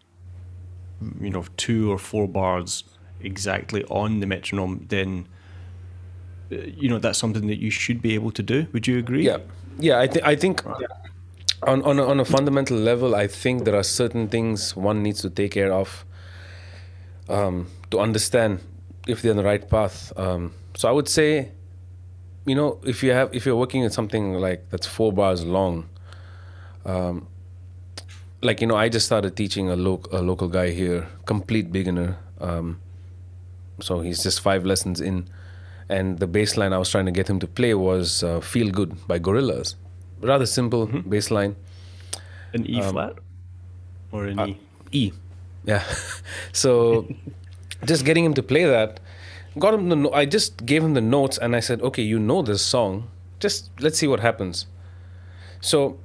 you 1.20 1.30
know, 1.30 1.44
two 1.56 1.90
or 1.90 1.98
four 1.98 2.28
bars 2.28 2.84
exactly 3.20 3.84
on 3.84 4.20
the 4.20 4.26
metronome, 4.26 4.86
then 4.88 5.26
you 6.50 6.88
know 6.88 6.98
that's 6.98 7.18
something 7.18 7.46
that 7.46 7.58
you 7.58 7.70
should 7.70 8.02
be 8.02 8.14
able 8.14 8.30
to 8.32 8.42
do. 8.42 8.66
Would 8.72 8.86
you 8.86 8.98
agree? 8.98 9.24
Yeah, 9.24 9.38
yeah. 9.78 9.98
I 9.98 10.06
think 10.06 10.26
I 10.26 10.36
think 10.36 10.62
on 11.62 11.82
on 11.82 11.98
a, 11.98 12.04
on 12.04 12.20
a 12.20 12.24
fundamental 12.24 12.76
level, 12.76 13.14
I 13.14 13.26
think 13.26 13.64
there 13.64 13.76
are 13.76 13.82
certain 13.82 14.28
things 14.28 14.76
one 14.76 15.02
needs 15.02 15.20
to 15.22 15.30
take 15.30 15.52
care 15.52 15.72
of 15.72 16.04
um, 17.28 17.68
to 17.90 18.00
understand 18.00 18.60
if 19.06 19.22
they're 19.22 19.30
on 19.30 19.36
the 19.36 19.44
right 19.44 19.68
path. 19.68 20.12
Um, 20.16 20.52
so 20.76 20.88
I 20.88 20.92
would 20.92 21.08
say, 21.08 21.52
you 22.46 22.54
know, 22.54 22.78
if 22.84 23.02
you 23.02 23.12
have 23.12 23.34
if 23.34 23.46
you're 23.46 23.56
working 23.56 23.84
at 23.84 23.92
something 23.92 24.34
like 24.34 24.68
that's 24.70 24.86
four 24.86 25.12
bars 25.12 25.44
long, 25.44 25.88
um, 26.84 27.28
like 28.42 28.60
you 28.60 28.66
know, 28.66 28.76
I 28.76 28.88
just 28.88 29.06
started 29.06 29.36
teaching 29.36 29.68
a 29.68 29.76
local 29.76 30.18
a 30.18 30.22
local 30.22 30.48
guy 30.48 30.70
here, 30.70 31.08
complete 31.26 31.72
beginner. 31.72 32.18
Um, 32.40 32.80
so 33.80 34.00
he's 34.00 34.22
just 34.22 34.40
five 34.40 34.64
lessons 34.64 35.00
in, 35.00 35.28
and 35.88 36.18
the 36.18 36.26
bass 36.26 36.56
line 36.56 36.72
I 36.72 36.78
was 36.78 36.90
trying 36.90 37.06
to 37.06 37.12
get 37.12 37.28
him 37.28 37.38
to 37.40 37.46
play 37.46 37.74
was 37.74 38.22
uh, 38.22 38.40
"Feel 38.40 38.70
Good" 38.70 39.06
by 39.06 39.18
Gorillaz. 39.18 39.74
Rather 40.20 40.46
simple 40.46 40.86
bass 40.86 41.30
line. 41.30 41.56
An 42.52 42.66
E 42.66 42.82
flat 42.82 43.14
or 44.12 44.26
an 44.26 44.40
E. 44.40 44.60
E. 44.92 45.12
Yeah. 45.64 45.84
so 46.52 47.06
just 47.84 48.04
getting 48.04 48.24
him 48.24 48.34
to 48.34 48.42
play 48.42 48.64
that, 48.64 49.00
got 49.58 49.74
him 49.74 49.88
the. 49.88 49.96
No- 49.96 50.12
I 50.12 50.24
just 50.24 50.64
gave 50.66 50.82
him 50.82 50.94
the 50.94 51.00
notes 51.00 51.38
and 51.38 51.54
I 51.54 51.60
said, 51.60 51.80
okay, 51.82 52.02
you 52.02 52.18
know 52.18 52.42
this 52.42 52.62
song. 52.62 53.08
Just 53.38 53.70
let's 53.80 53.98
see 53.98 54.06
what 54.06 54.20
happens. 54.20 54.66
So 55.60 55.98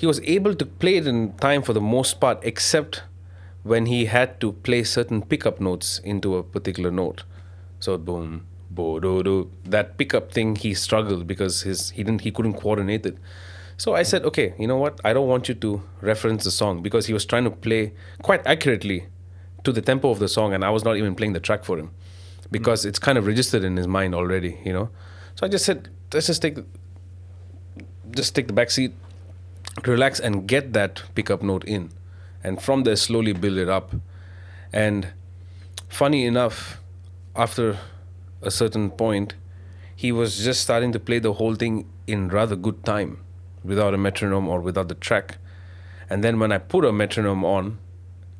he 0.00 0.06
was 0.06 0.18
able 0.20 0.54
to 0.54 0.64
play 0.64 0.96
it 0.96 1.06
in 1.06 1.34
time 1.34 1.60
for 1.60 1.74
the 1.74 1.80
most 1.80 2.20
part, 2.20 2.38
except 2.42 3.02
when 3.64 3.84
he 3.84 4.06
had 4.06 4.40
to 4.40 4.52
play 4.52 4.82
certain 4.82 5.20
pickup 5.20 5.60
notes 5.60 5.98
into 5.98 6.36
a 6.36 6.42
particular 6.42 6.90
note. 6.90 7.24
So 7.80 7.98
boom, 7.98 8.46
bo 8.70 8.98
do 8.98 9.22
do. 9.22 9.50
That 9.62 9.98
pickup 9.98 10.32
thing 10.32 10.56
he 10.56 10.72
struggled 10.72 11.26
because 11.26 11.60
his 11.64 11.90
he 11.90 12.02
didn't 12.02 12.22
he 12.22 12.30
couldn't 12.30 12.54
coordinate 12.54 13.04
it. 13.04 13.18
So 13.76 13.94
I 13.94 14.02
said, 14.02 14.24
okay, 14.24 14.54
you 14.58 14.66
know 14.66 14.78
what? 14.78 15.02
I 15.04 15.12
don't 15.12 15.28
want 15.28 15.50
you 15.50 15.54
to 15.66 15.82
reference 16.00 16.44
the 16.44 16.50
song 16.50 16.80
because 16.80 17.04
he 17.04 17.12
was 17.12 17.26
trying 17.26 17.44
to 17.44 17.50
play 17.50 17.92
quite 18.22 18.46
accurately 18.46 19.04
to 19.64 19.70
the 19.70 19.82
tempo 19.82 20.08
of 20.08 20.18
the 20.18 20.28
song, 20.28 20.54
and 20.54 20.64
I 20.64 20.70
was 20.70 20.82
not 20.82 20.96
even 20.96 21.14
playing 21.14 21.34
the 21.34 21.40
track 21.40 21.62
for 21.64 21.78
him 21.78 21.90
because 22.50 22.86
it's 22.86 22.98
kind 22.98 23.18
of 23.18 23.26
registered 23.26 23.64
in 23.64 23.76
his 23.76 23.86
mind 23.86 24.14
already, 24.14 24.58
you 24.64 24.72
know. 24.72 24.88
So 25.34 25.46
I 25.46 25.50
just 25.50 25.66
said, 25.66 25.90
let's 26.14 26.26
just 26.26 26.40
take, 26.40 26.58
just 28.12 28.34
take 28.34 28.46
the 28.46 28.54
back 28.54 28.70
seat, 28.70 28.92
relax, 29.84 30.20
and 30.20 30.46
get 30.46 30.72
that 30.72 31.02
pickup 31.14 31.42
note 31.42 31.64
in, 31.64 31.90
and 32.42 32.60
from 32.60 32.84
there 32.84 32.96
slowly 32.96 33.32
build 33.32 33.58
it 33.58 33.68
up. 33.68 33.94
And 34.72 35.08
funny 35.88 36.24
enough, 36.24 36.78
after 37.34 37.78
a 38.42 38.50
certain 38.50 38.90
point, 38.90 39.34
he 39.94 40.12
was 40.12 40.42
just 40.42 40.62
starting 40.62 40.92
to 40.92 40.98
play 40.98 41.18
the 41.18 41.34
whole 41.34 41.54
thing 41.54 41.86
in 42.06 42.28
rather 42.28 42.56
good 42.56 42.84
time 42.84 43.22
without 43.62 43.92
a 43.92 43.98
metronome 43.98 44.48
or 44.48 44.60
without 44.60 44.88
the 44.88 44.94
track. 44.94 45.38
And 46.08 46.24
then 46.24 46.38
when 46.38 46.52
I 46.52 46.58
put 46.58 46.84
a 46.84 46.92
metronome 46.92 47.44
on, 47.44 47.78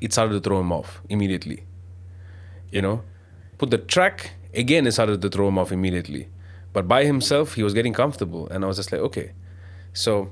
it 0.01 0.11
started 0.11 0.33
to 0.33 0.39
throw 0.39 0.59
him 0.59 0.71
off 0.71 1.01
immediately. 1.09 1.63
You 2.71 2.81
know, 2.81 3.03
put 3.57 3.69
the 3.69 3.77
track 3.77 4.31
again, 4.53 4.87
it 4.87 4.91
started 4.91 5.21
to 5.21 5.29
throw 5.29 5.47
him 5.47 5.57
off 5.57 5.71
immediately. 5.71 6.27
But 6.73 6.87
by 6.87 7.05
himself, 7.05 7.55
he 7.55 7.63
was 7.63 7.73
getting 7.73 7.93
comfortable, 7.93 8.47
and 8.49 8.63
I 8.63 8.67
was 8.67 8.77
just 8.77 8.91
like, 8.91 9.01
okay. 9.01 9.33
So, 9.93 10.31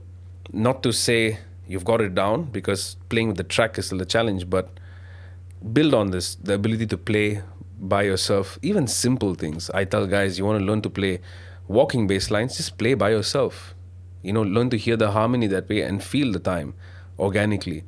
not 0.51 0.83
to 0.83 0.91
say 0.91 1.39
you've 1.67 1.85
got 1.85 2.01
it 2.01 2.15
down 2.15 2.43
because 2.43 2.97
playing 3.09 3.27
with 3.27 3.37
the 3.37 3.43
track 3.43 3.77
is 3.77 3.87
still 3.87 4.01
a 4.01 4.05
challenge, 4.05 4.49
but 4.49 4.69
build 5.73 5.93
on 5.93 6.11
this 6.11 6.35
the 6.35 6.53
ability 6.53 6.85
to 6.87 6.97
play 6.97 7.41
by 7.79 8.03
yourself, 8.03 8.59
even 8.61 8.87
simple 8.87 9.35
things. 9.35 9.69
I 9.71 9.85
tell 9.85 10.05
guys, 10.07 10.37
you 10.37 10.45
want 10.45 10.59
to 10.59 10.65
learn 10.65 10.81
to 10.81 10.89
play 10.89 11.21
walking 11.67 12.07
bass 12.07 12.29
lines, 12.29 12.57
just 12.57 12.77
play 12.77 12.93
by 12.93 13.11
yourself. 13.11 13.75
You 14.21 14.33
know, 14.33 14.41
learn 14.41 14.69
to 14.71 14.77
hear 14.77 14.97
the 14.97 15.11
harmony 15.11 15.47
that 15.47 15.69
way 15.69 15.81
and 15.81 16.03
feel 16.03 16.31
the 16.33 16.39
time 16.39 16.73
organically. 17.17 17.83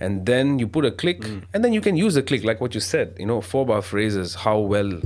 And 0.00 0.26
then 0.26 0.58
you 0.58 0.66
put 0.66 0.84
a 0.84 0.90
click, 0.90 1.20
mm. 1.20 1.44
and 1.52 1.64
then 1.64 1.72
you 1.72 1.80
can 1.80 1.96
use 1.96 2.16
a 2.16 2.22
click, 2.22 2.42
like 2.42 2.60
what 2.60 2.74
you 2.74 2.80
said. 2.80 3.14
You 3.18 3.26
know, 3.26 3.40
four 3.40 3.64
bar 3.64 3.80
phrases, 3.80 4.34
how 4.34 4.58
well 4.58 5.00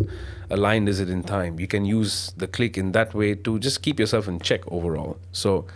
aligned 0.51 0.89
is 0.89 0.99
it 0.99 1.11
in 1.11 1.23
time? 1.23 1.61
You 1.61 1.67
can 1.67 1.85
use 1.85 2.33
the 2.37 2.47
click 2.47 2.79
in 2.79 2.93
that 2.93 3.13
way 3.13 3.35
to 3.35 3.59
just 3.59 3.83
keep 3.83 4.01
yourself 4.01 4.29
in 4.29 4.41
check 4.41 4.61
overall. 4.69 5.19
So, 5.33 5.67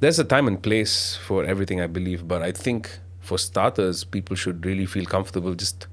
there's 0.00 0.18
a 0.18 0.24
time 0.24 0.46
and 0.46 0.62
place 0.62 1.16
for 1.16 1.44
everything, 1.44 1.80
I 1.80 1.86
believe. 1.86 2.26
But 2.28 2.42
I 2.42 2.52
think 2.52 2.98
for 3.20 3.38
starters, 3.38 4.04
people 4.04 4.36
should 4.36 4.64
really 4.64 4.86
feel 4.86 5.04
comfortable 5.04 5.54
just 5.54 5.86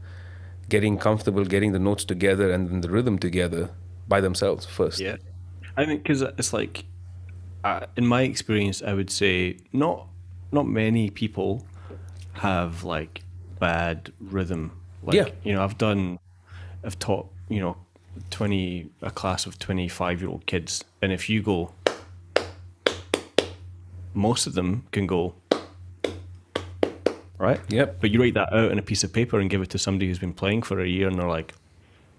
getting 0.70 0.98
comfortable, 0.98 1.46
getting 1.46 1.72
the 1.74 1.80
notes 1.80 2.04
together 2.06 2.52
and 2.52 2.70
then 2.70 2.82
the 2.82 2.89
rhythm 2.89 3.20
together 3.20 3.70
by 4.08 4.22
themselves 4.22 4.65
first. 4.65 5.00
Yeah, 5.00 5.18
I 5.78 5.86
think 5.86 6.04
because 6.04 6.22
it's 6.22 6.54
like, 6.54 6.86
uh, 7.63 7.86
in 7.96 8.06
my 8.06 8.22
experience, 8.22 8.82
I 8.82 8.94
would 8.94 9.10
say 9.10 9.58
not 9.74 10.08
not 10.52 10.68
many 10.68 11.10
people 11.10 11.65
have 12.34 12.84
like 12.84 13.24
bad 13.60 14.12
rhythm. 14.20 14.72
Like, 15.04 15.15
Yeah. 15.15 15.28
you 15.44 15.54
know, 15.54 15.63
I've 15.63 15.78
done, 15.78 16.20
I've 16.84 16.98
taught, 17.00 17.30
you 17.50 17.60
know, 17.60 17.78
twenty 18.30 18.89
a 19.02 19.12
class 19.12 19.46
of 19.46 19.58
twenty 19.60 19.88
five 19.88 20.22
year 20.22 20.30
old 20.30 20.46
kids, 20.46 20.84
and 21.02 21.12
if 21.12 21.30
you 21.30 21.41
go, 21.41 21.72
most 24.15 24.47
of 24.47 24.54
them 24.54 24.86
can 24.91 25.06
go. 25.08 25.34
Right. 27.38 27.60
Yep. 27.69 27.97
But 27.99 28.12
you 28.12 28.21
write 28.21 28.34
that 28.36 28.54
out 28.54 28.71
in 28.71 28.80
a 28.80 28.82
piece 28.82 29.04
of 29.04 29.12
paper 29.12 29.39
and 29.39 29.49
give 29.49 29.62
it 29.62 29.69
to 29.71 29.78
somebody 29.78 30.08
who's 30.08 30.19
been 30.19 30.34
playing 30.34 30.62
for 30.63 30.80
a 30.80 30.88
year, 30.88 31.08
and 31.08 31.19
they're 31.19 31.28
like, 31.28 31.54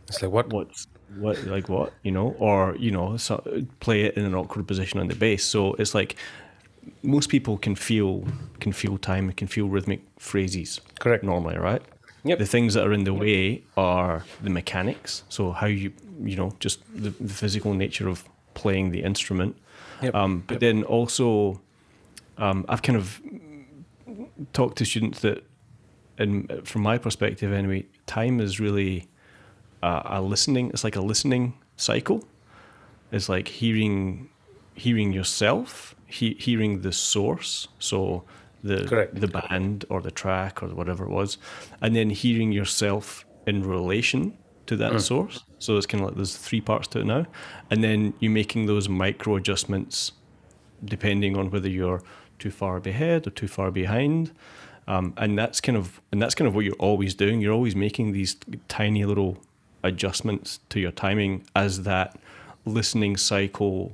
It's 0.08 0.22
like 0.22 0.30
what? 0.30 0.48
what's 0.52 0.86
what 1.16 1.42
like 1.46 1.68
what 1.68 1.92
you 2.02 2.10
know 2.10 2.34
or 2.40 2.74
you 2.78 2.90
know 2.90 3.16
so, 3.16 3.40
play 3.78 4.02
it 4.02 4.16
in 4.16 4.24
an 4.24 4.34
awkward 4.34 4.66
position 4.66 4.98
on 4.98 5.06
the 5.06 5.14
bass 5.14 5.44
so 5.44 5.72
it's 5.74 5.94
like 5.94 6.16
most 7.04 7.28
people 7.30 7.56
can 7.56 7.76
feel 7.76 8.24
can 8.58 8.72
feel 8.72 8.98
time 8.98 9.30
can 9.32 9.46
feel 9.46 9.68
rhythmic 9.68 10.00
phrases 10.18 10.80
Correct. 10.98 11.22
normally 11.22 11.56
right 11.58 11.80
Yep. 12.24 12.38
the 12.40 12.44
things 12.46 12.74
that 12.74 12.84
are 12.84 12.92
in 12.92 13.04
the 13.04 13.14
way 13.14 13.62
are 13.76 14.24
the 14.42 14.50
mechanics 14.50 15.22
so 15.28 15.52
how 15.52 15.66
you 15.68 15.92
you 16.24 16.34
know 16.34 16.52
just 16.58 16.80
the, 16.92 17.10
the 17.10 17.32
physical 17.32 17.72
nature 17.72 18.08
of 18.08 18.24
playing 18.54 18.90
the 18.90 19.04
instrument 19.04 19.54
Yep. 20.02 20.12
um, 20.14 20.42
but 20.48 20.58
then 20.58 20.82
also 20.82 21.60
um, 22.38 22.64
i've 22.68 22.82
kind 22.82 22.98
of 22.98 23.20
talked 24.52 24.78
to 24.78 24.84
students 24.84 25.20
that 25.20 25.44
and 26.18 26.50
from 26.64 26.82
my 26.82 26.98
perspective 26.98 27.52
anyway 27.52 27.84
time 28.06 28.40
is 28.40 28.60
really 28.60 29.08
a, 29.82 30.02
a 30.04 30.22
listening 30.22 30.70
it's 30.70 30.84
like 30.84 30.96
a 30.96 31.00
listening 31.00 31.54
cycle 31.76 32.24
it's 33.12 33.28
like 33.28 33.48
hearing 33.48 34.28
hearing 34.76 35.12
yourself, 35.12 35.96
he, 36.06 36.36
hearing 36.38 36.82
the 36.82 36.92
source, 36.92 37.66
so 37.78 38.24
the 38.62 38.84
Correct. 38.86 39.20
the 39.20 39.28
band 39.28 39.84
or 39.88 40.00
the 40.00 40.10
track 40.10 40.62
or 40.62 40.68
whatever 40.68 41.04
it 41.04 41.10
was, 41.10 41.38
and 41.80 41.96
then 41.96 42.10
hearing 42.10 42.52
yourself 42.52 43.24
in 43.46 43.62
relation 43.62 44.36
to 44.66 44.76
that 44.76 45.00
source. 45.00 45.44
So 45.58 45.76
it's 45.76 45.86
kind 45.86 46.02
of 46.02 46.08
like 46.08 46.16
there's 46.16 46.36
three 46.36 46.60
parts 46.60 46.88
to 46.88 47.00
it 47.00 47.06
now, 47.06 47.26
and 47.70 47.82
then 47.82 48.14
you're 48.20 48.32
making 48.32 48.66
those 48.66 48.88
micro 48.88 49.36
adjustments 49.36 50.12
depending 50.84 51.36
on 51.36 51.50
whether 51.50 51.70
you're 51.70 52.02
too 52.38 52.50
far 52.50 52.76
ahead 52.84 53.26
or 53.26 53.30
too 53.30 53.48
far 53.48 53.70
behind. 53.70 54.30
Um, 54.88 55.14
and 55.16 55.36
that's 55.38 55.60
kind 55.60 55.76
of 55.76 56.00
and 56.12 56.22
that's 56.22 56.34
kind 56.34 56.46
of 56.46 56.54
what 56.54 56.64
you're 56.64 56.74
always 56.76 57.14
doing. 57.14 57.40
You're 57.40 57.52
always 57.54 57.74
making 57.74 58.12
these 58.12 58.36
tiny 58.68 59.04
little 59.04 59.38
adjustments 59.82 60.60
to 60.70 60.80
your 60.80 60.90
timing 60.92 61.44
as 61.54 61.82
that 61.84 62.18
listening 62.64 63.16
cycle 63.16 63.92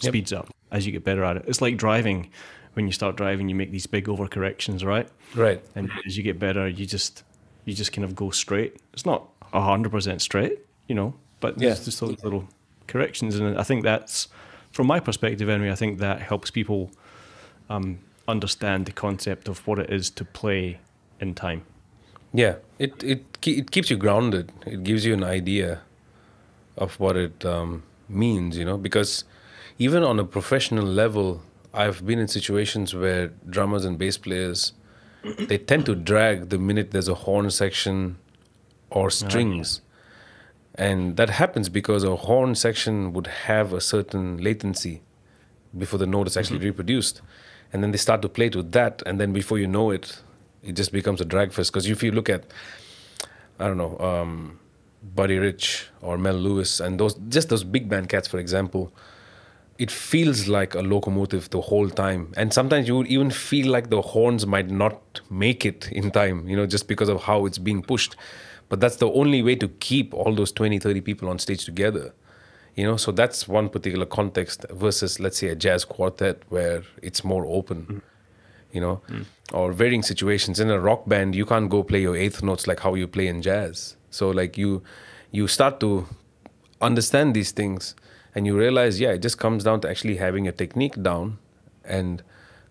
Yep. 0.00 0.10
speeds 0.10 0.32
up 0.34 0.48
as 0.70 0.84
you 0.84 0.92
get 0.92 1.04
better 1.04 1.24
at 1.24 1.38
it. 1.38 1.44
It's 1.48 1.62
like 1.62 1.78
driving. 1.78 2.28
When 2.74 2.84
you 2.86 2.92
start 2.92 3.16
driving, 3.16 3.48
you 3.48 3.54
make 3.54 3.70
these 3.70 3.86
big 3.86 4.04
overcorrections, 4.08 4.84
right? 4.84 5.08
Right. 5.34 5.62
And 5.74 5.90
as 6.06 6.18
you 6.18 6.22
get 6.22 6.38
better, 6.38 6.68
you 6.68 6.84
just 6.84 7.22
you 7.64 7.72
just 7.72 7.92
kind 7.94 8.04
of 8.04 8.14
go 8.14 8.28
straight. 8.30 8.76
It's 8.92 9.06
not 9.06 9.26
hundred 9.54 9.90
percent 9.90 10.20
straight, 10.20 10.58
you 10.86 10.94
know, 10.94 11.14
but 11.40 11.56
there's 11.56 11.78
Yeah. 11.78 11.84
just 11.86 12.00
those 12.00 12.22
little 12.22 12.46
corrections, 12.88 13.36
and 13.36 13.58
I 13.58 13.62
think 13.62 13.84
that's 13.84 14.28
from 14.70 14.86
my 14.86 15.00
perspective 15.00 15.48
anyway. 15.48 15.70
I 15.72 15.74
think 15.76 15.98
that 16.00 16.20
helps 16.20 16.50
people 16.50 16.90
um, 17.68 17.98
understand 18.28 18.86
the 18.86 18.92
concept 18.92 19.48
of 19.48 19.66
what 19.66 19.78
it 19.78 19.90
is 19.90 20.10
to 20.10 20.24
play 20.24 20.78
in 21.20 21.34
time. 21.34 21.62
Yeah, 22.32 22.56
it 22.78 23.02
it 23.02 23.24
it 23.46 23.70
keeps 23.70 23.90
you 23.90 23.96
grounded. 23.96 24.52
It 24.66 24.82
gives 24.82 25.04
you 25.04 25.14
an 25.14 25.24
idea 25.24 25.80
of 26.76 27.00
what 27.00 27.16
it 27.16 27.44
um, 27.44 27.82
means, 28.08 28.58
you 28.58 28.64
know, 28.64 28.76
because 28.76 29.24
even 29.78 30.02
on 30.02 30.18
a 30.18 30.24
professional 30.24 30.84
level, 30.84 31.42
I've 31.72 32.04
been 32.04 32.18
in 32.18 32.28
situations 32.28 32.94
where 32.94 33.28
drummers 33.48 33.84
and 33.84 33.98
bass 33.98 34.18
players 34.18 34.72
they 35.48 35.58
tend 35.58 35.86
to 35.86 35.94
drag 35.94 36.50
the 36.50 36.58
minute 36.58 36.90
there's 36.90 37.08
a 37.08 37.14
horn 37.14 37.50
section 37.50 38.16
or 38.90 39.10
strings. 39.10 39.80
And 40.74 41.16
that 41.16 41.30
happens 41.30 41.68
because 41.68 42.04
a 42.04 42.16
horn 42.16 42.54
section 42.54 43.12
would 43.12 43.26
have 43.26 43.72
a 43.72 43.80
certain 43.80 44.36
latency 44.38 45.02
before 45.76 45.98
the 45.98 46.06
note 46.06 46.26
is 46.26 46.36
actually 46.36 46.58
reproduced. 46.58 47.22
And 47.72 47.82
then 47.82 47.90
they 47.90 47.98
start 47.98 48.22
to 48.22 48.28
play 48.28 48.48
to 48.50 48.62
that, 48.62 49.02
and 49.06 49.20
then 49.20 49.32
before 49.32 49.58
you 49.58 49.66
know 49.66 49.90
it, 49.90 50.20
it 50.62 50.72
just 50.72 50.92
becomes 50.92 51.20
a 51.20 51.24
drag 51.24 51.52
fest. 51.52 51.72
Because 51.72 51.88
if 51.88 52.02
you 52.02 52.12
look 52.12 52.28
at, 52.30 52.44
I 53.58 53.66
don't 53.66 53.76
know, 53.76 53.98
um, 53.98 54.58
Buddy 55.14 55.38
Rich 55.38 55.88
or 56.00 56.18
Mel 56.18 56.34
Lewis, 56.34 56.80
and 56.80 56.98
those 56.98 57.14
just 57.28 57.48
those 57.48 57.64
big 57.64 57.88
band 57.88 58.08
cats, 58.08 58.28
for 58.28 58.38
example, 58.38 58.92
it 59.78 59.90
feels 59.90 60.48
like 60.48 60.74
a 60.74 60.80
locomotive 60.80 61.50
the 61.50 61.60
whole 61.60 61.90
time. 61.90 62.32
And 62.36 62.52
sometimes 62.52 62.88
you 62.88 62.96
would 62.96 63.08
even 63.08 63.30
feel 63.30 63.70
like 63.70 63.90
the 63.90 64.00
horns 64.00 64.46
might 64.46 64.70
not 64.70 65.20
make 65.30 65.66
it 65.66 65.90
in 65.92 66.10
time, 66.10 66.48
you 66.48 66.56
know, 66.56 66.66
just 66.66 66.88
because 66.88 67.08
of 67.08 67.22
how 67.22 67.46
it's 67.46 67.58
being 67.58 67.82
pushed. 67.82 68.16
But 68.68 68.80
that's 68.80 68.96
the 68.96 69.10
only 69.10 69.42
way 69.42 69.54
to 69.56 69.68
keep 69.68 70.12
all 70.14 70.34
those 70.34 70.50
20, 70.52 70.78
30 70.78 71.00
people 71.02 71.28
on 71.28 71.38
stage 71.38 71.64
together. 71.64 72.14
You 72.76 72.84
know, 72.84 72.98
so 72.98 73.10
that's 73.10 73.48
one 73.48 73.70
particular 73.70 74.04
context 74.04 74.66
versus, 74.70 75.18
let's 75.18 75.38
say, 75.38 75.48
a 75.48 75.54
jazz 75.56 75.86
quartet 75.86 76.42
where 76.50 76.82
it's 77.02 77.24
more 77.24 77.46
open, 77.46 77.86
mm. 77.86 78.02
you 78.70 78.82
know, 78.82 79.00
mm. 79.08 79.24
or 79.50 79.72
varying 79.72 80.02
situations. 80.02 80.60
In 80.60 80.70
a 80.70 80.78
rock 80.78 81.08
band, 81.08 81.34
you 81.34 81.46
can't 81.46 81.70
go 81.70 81.82
play 81.82 82.02
your 82.02 82.14
eighth 82.14 82.42
notes 82.42 82.66
like 82.66 82.80
how 82.80 82.94
you 82.94 83.06
play 83.06 83.28
in 83.28 83.40
jazz. 83.40 83.96
So, 84.10 84.28
like, 84.28 84.58
you 84.58 84.82
you 85.30 85.48
start 85.48 85.80
to 85.80 86.06
understand 86.82 87.34
these 87.34 87.50
things 87.50 87.94
and 88.34 88.46
you 88.46 88.56
realize, 88.56 89.00
yeah, 89.00 89.12
it 89.12 89.22
just 89.22 89.38
comes 89.38 89.64
down 89.64 89.80
to 89.80 89.88
actually 89.88 90.16
having 90.16 90.46
a 90.46 90.52
technique 90.52 91.02
down 91.02 91.38
and 91.82 92.22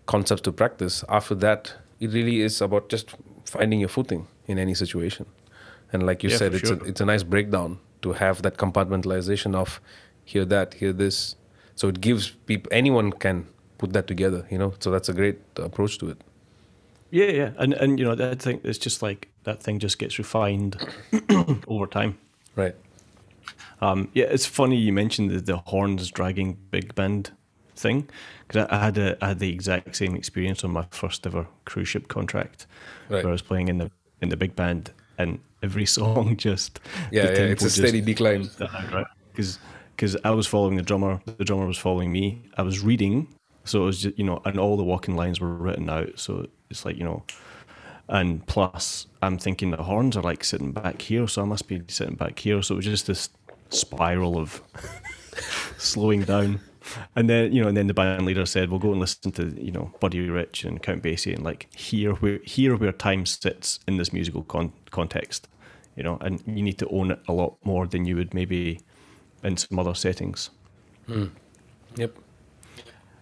concepts 0.06 0.42
to 0.42 0.52
practice. 0.52 1.04
After 1.08 1.34
that, 1.36 1.74
it 1.98 2.12
really 2.12 2.42
is 2.42 2.60
about 2.60 2.88
just 2.88 3.16
finding 3.44 3.80
your 3.80 3.88
footing 3.88 4.28
in 4.46 4.58
any 4.58 4.74
situation. 4.74 5.26
And 5.92 6.06
like 6.06 6.22
you 6.22 6.30
Yeah, 6.30 6.36
said, 6.36 6.54
it's 6.54 6.68
sure. 6.68 6.78
a, 6.78 6.84
it's 6.84 7.00
a 7.00 7.04
nice 7.04 7.24
breakdown 7.24 7.80
to 8.02 8.12
have 8.12 8.42
that 8.42 8.56
compartmentalization 8.56 9.54
of 9.54 9.80
hear 10.24 10.44
that, 10.44 10.74
hear 10.74 10.92
this. 10.92 11.36
So 11.74 11.88
it 11.88 12.00
gives 12.00 12.30
people 12.46 12.68
anyone 12.72 13.12
can 13.12 13.46
put 13.78 13.92
that 13.92 14.06
together, 14.06 14.46
you 14.50 14.58
know. 14.58 14.74
So 14.80 14.90
that's 14.90 15.08
a 15.08 15.12
great 15.12 15.38
approach 15.56 15.98
to 15.98 16.10
it. 16.10 16.18
Yeah, 17.10 17.26
yeah, 17.26 17.50
and 17.58 17.72
and 17.74 17.98
you 17.98 18.04
know 18.04 18.14
that 18.16 18.42
thing 18.42 18.60
it's 18.64 18.78
just 18.78 19.02
like 19.02 19.28
that 19.44 19.62
thing 19.62 19.78
just 19.78 19.98
gets 19.98 20.18
refined 20.18 20.76
over 21.68 21.86
time. 21.86 22.18
Right. 22.56 22.74
Um, 23.80 24.08
yeah, 24.14 24.24
it's 24.24 24.46
funny 24.46 24.76
you 24.76 24.92
mentioned 24.92 25.30
the, 25.30 25.40
the 25.40 25.56
horns 25.58 26.10
dragging 26.10 26.56
big 26.70 26.94
band 26.94 27.30
thing 27.76 28.08
because 28.48 28.66
I, 28.70 28.76
I 28.76 28.84
had 28.84 28.98
a, 28.98 29.24
I 29.24 29.28
had 29.28 29.38
the 29.38 29.50
exact 29.52 29.94
same 29.96 30.16
experience 30.16 30.64
on 30.64 30.70
my 30.72 30.86
first 30.90 31.26
ever 31.26 31.46
cruise 31.66 31.88
ship 31.88 32.08
contract 32.08 32.66
Right. 33.08 33.22
where 33.22 33.28
I 33.28 33.32
was 33.32 33.42
playing 33.42 33.68
in 33.68 33.78
the 33.78 33.90
in 34.20 34.30
the 34.30 34.36
big 34.36 34.56
band 34.56 34.92
and 35.18 35.38
every 35.66 35.86
song 35.98 36.36
just 36.36 36.80
Yeah, 37.10 37.24
yeah, 37.24 37.52
it's 37.52 37.64
a 37.64 37.70
steady 37.70 38.00
decline. 38.00 38.48
because 39.32 39.58
because 39.94 40.16
I 40.24 40.30
was 40.30 40.46
following 40.46 40.76
the 40.76 40.82
drummer, 40.90 41.20
the 41.38 41.44
drummer 41.44 41.66
was 41.66 41.78
following 41.78 42.12
me. 42.12 42.42
I 42.58 42.62
was 42.62 42.80
reading, 42.84 43.28
so 43.64 43.82
it 43.82 43.86
was 43.86 44.02
just 44.02 44.18
you 44.18 44.24
know, 44.24 44.40
and 44.44 44.58
all 44.58 44.76
the 44.76 44.84
walking 44.92 45.16
lines 45.16 45.40
were 45.40 45.54
written 45.54 45.88
out. 45.90 46.18
So 46.18 46.46
it's 46.70 46.84
like 46.84 46.96
you 46.98 47.04
know, 47.04 47.24
and 48.08 48.46
plus 48.46 49.06
I'm 49.22 49.38
thinking 49.38 49.70
the 49.70 49.82
horns 49.82 50.16
are 50.16 50.22
like 50.22 50.44
sitting 50.44 50.72
back 50.72 51.02
here, 51.02 51.26
so 51.28 51.42
I 51.42 51.44
must 51.46 51.66
be 51.68 51.82
sitting 51.88 52.14
back 52.16 52.38
here. 52.38 52.62
So 52.62 52.74
it 52.74 52.78
was 52.78 52.84
just 52.86 53.06
this 53.06 53.30
spiral 53.70 54.38
of 54.38 54.60
slowing 55.78 56.22
down. 56.24 56.60
And 57.16 57.28
then 57.28 57.52
you 57.52 57.62
know, 57.62 57.68
and 57.68 57.76
then 57.76 57.88
the 57.88 57.94
band 57.94 58.24
leader 58.26 58.46
said, 58.46 58.70
"We'll 58.70 58.78
go 58.78 58.92
and 58.92 59.00
listen 59.00 59.32
to 59.32 59.46
you 59.60 59.72
know 59.72 59.92
Buddy 59.98 60.20
Rich 60.30 60.64
and 60.64 60.80
Count 60.82 61.02
Basie 61.02 61.34
and 61.34 61.42
like 61.44 61.68
hear 61.74 62.12
where 62.14 62.38
hear 62.44 62.76
where 62.76 62.92
time 62.92 63.26
sits 63.26 63.80
in 63.88 63.96
this 63.96 64.12
musical 64.12 64.44
con- 64.44 64.72
context, 64.90 65.48
you 65.96 66.02
know, 66.02 66.18
and 66.20 66.42
you 66.46 66.62
need 66.62 66.78
to 66.78 66.88
own 66.88 67.10
it 67.10 67.20
a 67.28 67.32
lot 67.32 67.56
more 67.64 67.86
than 67.86 68.04
you 68.04 68.16
would 68.16 68.34
maybe 68.34 68.80
in 69.42 69.56
some 69.56 69.78
other 69.78 69.94
settings." 69.94 70.50
Yep. 71.96 72.16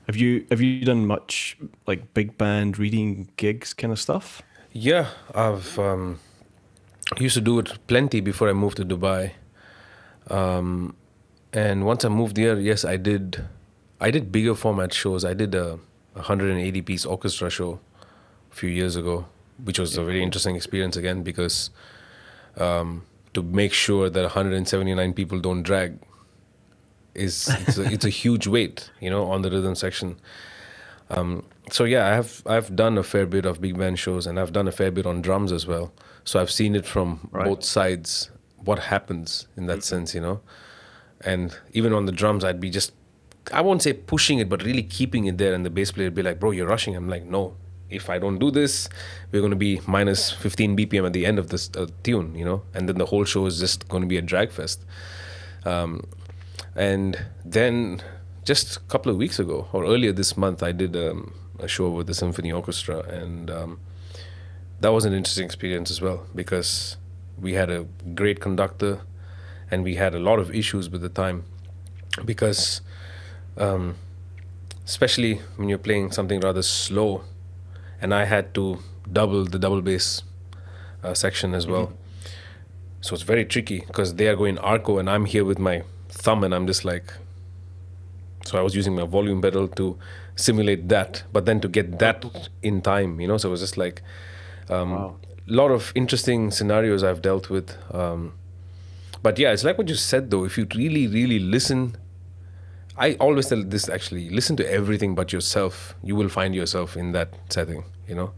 Have 0.07 0.17
you 0.17 0.47
have 0.51 0.61
you 0.61 0.85
done 0.85 1.07
much 1.07 1.57
like 1.87 2.13
big 2.13 2.37
band 2.37 2.79
reading 2.79 3.31
gigs 3.37 3.73
kind 3.73 3.93
of 3.93 4.01
stuff? 4.01 4.43
Yeah, 4.73 5.09
I've 5.35 5.79
um, 5.79 6.19
used 7.19 7.35
to 7.35 7.41
do 7.41 7.59
it 7.61 7.79
plenty 7.87 8.21
before 8.21 8.49
I 8.49 8.53
moved 8.53 8.77
to 8.79 8.85
Dubai. 8.85 9.33
Um, 10.29 10.97
and 11.53 11.87
once 11.87 12.05
I 12.05 12.09
moved 12.09 12.37
here, 12.37 12.59
yes, 12.59 12.85
I 12.85 12.97
did. 12.97 13.45
I 14.01 14.11
did 14.11 14.33
bigger 14.33 14.55
format 14.55 14.93
shows. 14.93 15.25
I 15.25 15.33
did 15.33 15.55
a 15.55 15.79
180 16.15 16.83
piece 16.83 17.07
orchestra 17.07 17.49
show 17.49 17.81
a 18.51 18.55
few 18.55 18.69
years 18.69 18.97
ago, 18.97 19.27
which 19.63 19.79
was 19.79 19.97
a 19.97 20.03
very 20.03 20.23
interesting 20.23 20.57
experience 20.57 20.97
again 20.97 21.23
because 21.23 21.71
um, 22.59 23.05
to 23.35 23.43
make 23.43 23.73
sure 23.73 24.09
that 24.11 24.23
179 24.23 25.13
people 25.15 25.41
don't 25.41 25.63
drag 25.63 25.99
is 27.15 27.49
it's 27.67 27.79
a, 27.79 27.83
it's 27.93 28.05
a 28.05 28.09
huge 28.11 28.47
weight, 28.47 28.91
you 29.01 29.11
know, 29.11 29.31
on 29.31 29.43
the 29.43 29.51
rhythm 29.51 29.75
section. 29.75 30.17
Um, 31.11 31.45
so 31.71 31.85
yeah, 31.85 32.07
I 32.07 32.15
have 32.15 32.43
I've 32.47 32.75
done 32.77 32.99
a 32.99 33.03
fair 33.03 33.27
bit 33.27 33.45
of 33.47 33.61
big 33.61 33.79
band 33.79 33.99
shows, 33.99 34.27
and 34.27 34.39
I've 34.39 34.53
done 34.53 34.69
a 34.69 34.73
fair 34.73 34.91
bit 34.91 35.07
on 35.07 35.23
drums 35.23 35.53
as 35.53 35.67
well. 35.67 35.93
So 36.25 36.41
I've 36.41 36.51
seen 36.51 36.75
it 36.75 36.87
from 36.87 37.29
Right. 37.33 37.45
both 37.47 37.65
sides. 37.65 38.31
What 38.65 38.79
happens 38.79 39.47
in 39.57 39.67
that 39.67 39.85
sense, 39.85 40.15
you 40.15 40.23
know? 40.23 40.41
And 41.21 41.55
even 41.73 41.93
on 41.93 42.07
the 42.07 42.13
drums, 42.13 42.45
I'd 42.45 42.61
be 42.61 42.71
just 42.71 42.93
I 43.53 43.61
won't 43.61 43.83
say 43.83 43.93
pushing 43.93 44.39
it, 44.39 44.49
but 44.49 44.63
really 44.63 44.83
keeping 44.83 45.27
it 45.27 45.37
there. 45.37 45.53
And 45.53 45.65
the 45.67 45.71
bass 45.71 45.93
player 45.93 46.07
would 46.07 46.15
be 46.15 46.23
like, 46.23 46.41
"Bro, 46.41 46.53
you're 46.53 46.67
rushing." 46.67 46.97
I'm 46.97 47.09
like, 47.09 47.25
"No. 47.25 47.57
If 47.95 48.11
I 48.11 48.19
don't 48.19 48.39
do 48.39 48.51
this, 48.51 48.89
we're 49.31 49.41
going 49.41 49.51
to 49.51 49.57
be 49.57 49.81
minus 49.87 50.31
15 50.31 50.77
BPM 50.77 51.07
at 51.07 51.13
the 51.13 51.27
end 51.27 51.39
of 51.39 51.49
this 51.49 51.71
uh, 51.77 51.87
tune, 52.03 52.35
you 52.35 52.45
know." 52.45 52.63
And 52.75 52.89
then 52.89 52.99
the 52.99 53.07
whole 53.07 53.25
show 53.25 53.47
is 53.47 53.59
just 53.61 53.89
going 53.89 54.03
to 54.03 54.09
be 54.09 54.17
a 54.17 54.23
drag 54.23 54.51
fest. 54.51 54.85
Um, 55.65 56.05
and 56.77 57.25
then 57.45 58.03
just 58.45 58.77
a 58.77 58.81
couple 58.81 59.11
of 59.11 59.17
weeks 59.17 59.39
ago, 59.39 59.69
or 59.73 59.85
earlier 59.85 60.13
this 60.13 60.37
month, 60.37 60.63
I 60.63 60.73
did 60.73 60.97
um, 60.97 61.33
a 61.59 61.69
show 61.69 61.89
with 61.91 62.07
the 62.07 62.15
symphony 62.15 62.53
orchestra, 62.53 63.01
and 63.01 63.51
um, 63.51 63.81
that 64.81 64.93
was 64.93 65.05
an 65.05 65.13
interesting 65.13 65.45
experience 65.45 65.91
as 65.91 66.01
well 66.01 66.27
because 66.35 66.97
we 67.41 67.55
had 67.55 67.71
a 67.71 67.87
great 68.15 68.41
conductor, 68.41 69.01
and 69.71 69.83
we 69.83 69.95
had 69.95 70.15
a 70.15 70.19
lot 70.19 70.39
of 70.39 70.55
issues 70.55 70.91
with 70.91 71.01
the 71.01 71.09
time 71.09 71.45
because, 72.25 72.81
um, 73.57 73.97
especially 74.85 75.41
when 75.57 75.69
you're 75.69 75.79
playing 75.79 76.13
something 76.13 76.41
rather 76.41 76.63
slow, 76.63 77.25
and 78.05 78.15
I 78.15 78.25
had 78.27 78.53
to 78.55 78.65
double 79.11 79.45
the 79.45 79.59
double 79.59 79.81
bass 79.89 80.23
uh, 81.03 81.15
section 81.15 81.55
as 81.55 81.67
well. 81.67 81.93
So 83.01 83.15
it's 83.15 83.23
very 83.23 83.45
tricky 83.45 83.81
because 83.87 84.15
they 84.17 84.29
are 84.29 84.37
going 84.37 84.59
arco 84.59 84.99
and 84.99 85.09
I'm 85.09 85.25
here 85.25 85.45
with 85.45 85.59
my 85.59 85.83
thumb 86.09 86.45
and 86.45 86.55
I'm 86.55 86.67
just 86.67 86.85
like. 86.85 87.13
So 88.47 88.59
I 88.59 88.63
was 88.63 88.75
using 88.77 88.95
my 88.95 89.05
volume 89.05 89.41
pedal 89.41 89.69
to 89.69 89.99
simulate 90.37 90.89
that, 90.89 91.23
but 91.33 91.47
then 91.47 91.61
to 91.63 91.69
get 91.69 91.99
that 91.99 92.25
in 92.63 92.83
time, 92.83 93.21
you 93.21 93.27
know. 93.29 93.39
So 93.39 93.49
it 93.49 93.53
was 93.53 93.61
just 93.61 93.79
like 93.79 94.03
a 94.69 94.77
um, 94.77 94.91
Wow. 94.93 95.17
lot 95.47 95.71
of 95.71 95.93
interesting 95.95 96.51
scenarios 96.51 97.03
I've 97.03 97.23
dealt 97.23 97.49
with. 97.49 97.75
Um, 98.03 98.35
but 99.23 99.39
yeah, 99.39 99.53
it's 99.53 99.65
like 99.65 99.79
what 99.79 99.89
you 99.89 99.95
said 99.95 100.31
though. 100.31 100.45
If 100.45 100.59
you 100.59 100.67
really, 100.77 101.07
really 101.07 101.39
listen, 101.39 101.97
I 102.99 103.15
always 103.15 103.49
tell 103.49 103.63
this 103.65 103.89
actually 103.89 104.29
listen 104.31 104.57
to 104.57 104.71
everything 104.71 105.15
but 105.15 105.33
yourself. 105.33 105.95
You 106.03 106.17
will 106.17 106.29
find 106.29 106.55
yourself 106.55 106.97
in 106.97 107.13
that 107.13 107.31
setting, 107.49 107.85
you 108.09 108.15
know? 108.15 108.33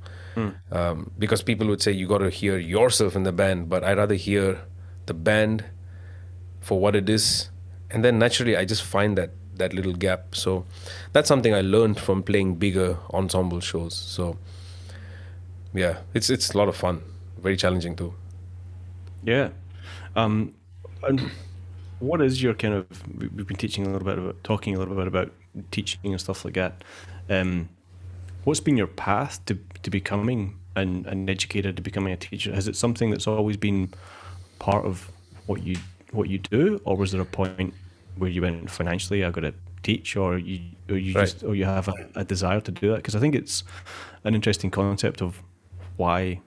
Um, 0.71 1.11
because 1.19 1.41
people 1.43 1.67
would 1.69 1.81
say 1.81 1.93
you 1.93 2.07
got 2.07 2.19
to 2.19 2.29
hear 2.29 2.59
yourself 2.59 3.17
in 3.17 3.23
the 3.23 3.33
band, 3.33 3.71
but 3.71 3.83
I 3.83 3.95
rather 3.95 4.15
hear 4.17 4.61
the 5.07 5.15
band 5.15 5.65
for 6.61 6.79
what 6.79 6.95
it 6.95 7.09
is. 7.09 7.49
And 7.91 8.05
then 8.05 8.19
naturally, 8.19 8.55
I 8.57 8.67
just 8.67 8.83
find 8.83 9.17
that, 9.17 9.31
that 9.55 9.73
little 9.73 9.95
gap. 9.95 10.35
So 10.35 10.67
that's 11.13 11.27
something 11.29 11.55
I 11.55 11.63
learned 11.63 11.99
from 11.99 12.23
playing 12.23 12.57
bigger 12.57 12.99
ensemble 13.15 13.61
shows. 13.61 13.95
So 13.95 14.37
yeah, 15.73 15.99
it's, 16.13 16.29
it's 16.29 16.53
a 16.53 16.59
lot 16.59 16.69
of 16.69 16.77
fun, 16.77 17.03
very 17.41 17.57
challenging 17.57 17.97
too. 17.97 18.13
Yeah. 19.25 19.51
Um, 20.17 20.55
and 21.03 21.31
what 21.99 22.21
is 22.21 22.43
your 22.43 22.53
kind 22.55 22.75
of? 22.75 22.87
we- 23.17 23.29
We've 23.29 23.47
been 23.47 23.57
teaching 23.57 23.87
a 23.87 23.91
little 23.91 24.07
bit 24.07 24.19
about 24.19 24.45
talking 24.45 24.75
a 24.77 24.79
little 24.79 24.95
bit 24.97 25.07
about 25.07 25.33
teaching 25.71 26.01
and 26.05 26.21
stuff 26.21 26.45
like 26.45 26.55
that. 26.55 26.85
Um, 27.31 27.71
what's 28.47 28.61
been 28.61 28.77
your 28.79 28.87
path 28.87 29.45
to 29.47 29.55
to 29.83 29.91
becoming 29.91 30.59
an, 30.77 31.05
an 31.09 31.29
educator, 31.29 31.73
to 31.73 31.83
becoming 31.83 32.13
a 32.13 32.17
teacher? 32.17 32.55
Has 32.55 32.69
it 32.69 32.77
something 32.77 33.11
that's 33.11 33.27
always 33.27 33.57
been 33.57 33.93
part 34.59 34.85
of 34.87 35.11
what 35.47 35.63
you 35.63 35.77
what 36.13 36.29
you 36.29 36.39
do, 36.39 36.81
or 36.85 36.97
was 36.97 37.11
there 37.13 37.21
a 37.21 37.27
point 37.27 37.75
where 38.17 38.31
you 38.31 38.43
went 38.43 38.71
financially? 38.71 39.25
I 39.25 39.31
got 39.31 39.43
to 39.43 39.55
teach, 39.83 40.17
or 40.17 40.39
you 40.39 40.61
or 40.89 40.97
you 40.97 41.15
Right. 41.15 41.27
just 41.27 41.45
or 41.45 41.55
you 41.55 41.65
have 41.67 41.89
a, 41.89 41.95
a 42.15 42.25
desire 42.25 42.61
to 42.61 42.73
do 42.73 42.91
that? 42.91 42.97
Because 42.97 43.17
I 43.17 43.21
think 43.21 43.35
it's 43.35 43.65
an 44.25 44.35
interesting 44.35 44.71
concept 44.71 45.21
of 45.23 45.43
why 45.97 46.41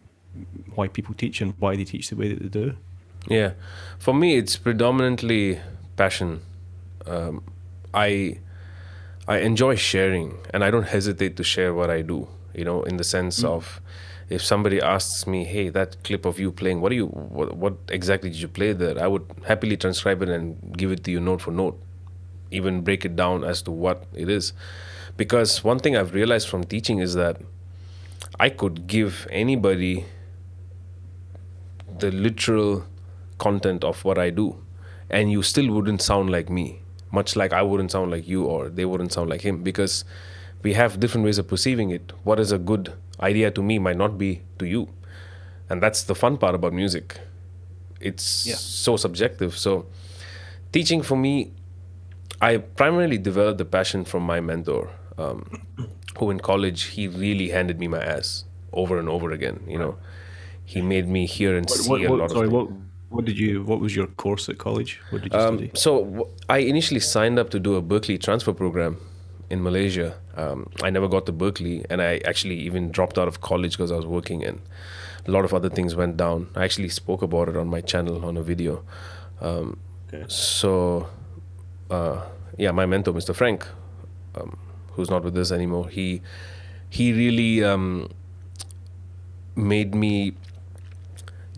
why 0.75 0.87
people 0.87 1.13
teach 1.15 1.41
and 1.41 1.53
why 1.59 1.75
they 1.75 1.85
teach 1.85 2.09
the 2.09 2.15
way 2.15 2.29
that 2.33 2.41
they 2.41 2.49
do. 2.49 2.75
Yeah, 3.27 3.51
for 3.99 4.13
me, 4.13 4.37
it's 4.37 4.57
predominantly 4.57 5.59
passion. 5.97 6.41
Um, 7.05 7.43
I 7.93 8.39
I 9.29 9.37
enjoy 9.37 9.75
sharing, 9.75 10.39
and 10.51 10.63
I 10.63 10.71
don't 10.71 10.87
hesitate 10.87 11.37
to 11.37 11.43
share 11.43 11.71
what 11.75 11.91
I 11.91 12.01
do. 12.01 12.27
You 12.55 12.65
know, 12.65 12.81
in 12.81 12.97
the 12.97 13.03
sense 13.03 13.43
mm. 13.43 13.47
of 13.47 13.79
if 14.27 14.43
somebody 14.43 14.81
asks 14.81 15.27
me, 15.27 15.43
"Hey, 15.45 15.69
that 15.69 16.03
clip 16.03 16.25
of 16.25 16.39
you 16.39 16.51
playing, 16.51 16.81
what 16.81 16.89
do 16.89 16.95
you, 16.95 17.05
what, 17.05 17.55
what 17.55 17.75
exactly 17.89 18.31
did 18.31 18.41
you 18.41 18.47
play 18.47 18.73
there?" 18.73 18.97
I 18.97 19.05
would 19.05 19.25
happily 19.45 19.77
transcribe 19.77 20.23
it 20.23 20.29
and 20.29 20.75
give 20.75 20.91
it 20.91 21.03
to 21.03 21.11
you 21.11 21.19
note 21.19 21.41
for 21.41 21.51
note, 21.51 21.79
even 22.49 22.81
break 22.81 23.05
it 23.05 23.15
down 23.15 23.43
as 23.43 23.61
to 23.63 23.71
what 23.71 24.07
it 24.15 24.29
is, 24.29 24.51
because 25.15 25.63
one 25.63 25.77
thing 25.77 25.95
I've 25.95 26.15
realized 26.15 26.49
from 26.49 26.63
teaching 26.63 26.97
is 26.97 27.13
that 27.13 27.39
I 28.39 28.49
could 28.49 28.87
give 28.87 29.27
anybody 29.29 30.05
the 31.99 32.11
literal 32.11 32.83
content 33.37 33.83
of 33.83 34.03
what 34.03 34.17
I 34.17 34.31
do, 34.31 34.55
and 35.07 35.31
you 35.31 35.43
still 35.43 35.71
wouldn't 35.71 36.01
sound 36.01 36.31
like 36.31 36.49
me, 36.49 36.81
much 37.11 37.35
like 37.35 37.53
I 37.53 37.61
wouldn't 37.61 37.91
sound 37.91 38.11
like 38.11 38.27
you 38.27 38.45
or 38.45 38.69
they 38.69 38.85
wouldn't 38.85 39.13
sound 39.13 39.29
like 39.29 39.41
him, 39.41 39.63
because 39.63 40.03
we 40.63 40.73
have 40.73 40.99
different 40.99 41.25
ways 41.25 41.37
of 41.37 41.47
perceiving 41.47 41.89
it. 41.91 42.11
What 42.23 42.39
is 42.39 42.51
a 42.51 42.57
good 42.57 42.93
idea 43.21 43.51
to 43.51 43.61
me 43.63 43.79
might 43.79 43.97
not 43.97 44.17
be 44.17 44.41
to 44.59 44.65
you, 44.65 44.89
and 45.69 45.81
that's 45.81 46.03
the 46.03 46.15
fun 46.15 46.37
part 46.37 46.55
about 46.55 46.73
music. 46.73 47.19
It's 47.99 48.45
Yeah. 48.47 48.55
so 48.55 48.95
subjective. 48.97 49.57
So, 49.57 49.85
teaching 50.71 51.01
for 51.01 51.17
me, 51.17 51.51
I 52.41 52.57
primarily 52.57 53.17
developed 53.17 53.57
the 53.57 53.65
passion 53.65 54.05
from 54.05 54.23
my 54.23 54.39
mentor, 54.39 54.89
um, 55.17 55.61
who 56.17 56.29
in 56.31 56.39
college 56.39 56.83
he 56.83 57.07
really 57.07 57.49
handed 57.49 57.79
me 57.79 57.87
my 57.87 57.99
ass 58.01 58.45
over 58.71 58.97
and 58.99 59.09
over 59.09 59.31
again. 59.31 59.59
You 59.67 59.79
know, 59.79 59.97
he 60.63 60.81
made 60.81 61.07
me 61.07 61.25
hear 61.25 61.57
and 61.57 61.69
see 61.69 61.89
What, 61.89 62.05
a 62.05 62.09
what, 62.09 62.19
lot 62.19 62.31
sorry, 62.31 62.47
of. 62.47 62.53
what 62.53 62.69
what 63.09 63.25
did 63.25 63.37
you? 63.39 63.63
What 63.63 63.79
was 63.79 63.95
your 63.95 64.07
course 64.07 64.49
at 64.49 64.57
college? 64.57 65.01
What 65.09 65.21
did 65.23 65.33
you 65.33 65.39
Um, 65.39 65.57
study? 65.57 65.71
so 65.75 66.03
w- 66.05 66.27
I 66.47 66.59
initially 66.59 66.99
signed 66.99 67.39
up 67.39 67.49
to 67.51 67.59
do 67.59 67.75
a 67.75 67.81
Berklee 67.81 68.19
transfer 68.21 68.53
program 68.53 68.97
in 69.49 69.61
Malaysia. 69.63 70.15
Um, 70.37 70.67
I 70.83 70.89
never 70.89 71.07
got 71.07 71.25
to 71.25 71.33
Berklee, 71.33 71.85
and 71.89 72.01
I 72.01 72.21
actually 72.25 72.59
even 72.59 72.91
dropped 72.91 73.17
out 73.17 73.27
of 73.27 73.41
college 73.41 73.73
because 73.77 73.91
I 73.91 73.95
was 73.95 74.05
working, 74.05 74.43
and 74.45 74.61
a 75.27 75.31
lot 75.31 75.43
of 75.43 75.53
other 75.53 75.69
things 75.69 75.95
went 75.95 76.17
down. 76.17 76.47
I 76.55 76.63
actually 76.63 76.89
spoke 76.89 77.21
about 77.21 77.49
it 77.49 77.57
on 77.57 77.67
my 77.67 77.81
channel 77.81 78.23
on 78.25 78.37
a 78.37 78.43
video. 78.43 78.83
Um, 79.41 79.77
Okay. 80.11 80.25
So, 80.27 81.07
uh, 81.91 82.21
yeah, 82.57 82.71
my 82.71 82.87
mentor, 82.87 83.13
Mr. 83.13 83.35
Frank, 83.35 83.67
um, 84.33 84.57
who's 84.93 85.09
not 85.11 85.23
with 85.23 85.37
us 85.37 85.51
anymore, 85.51 85.87
he 85.87 86.21
he 86.89 87.13
really 87.13 87.63
um, 87.63 88.09
made 89.55 89.93
me 89.93 90.33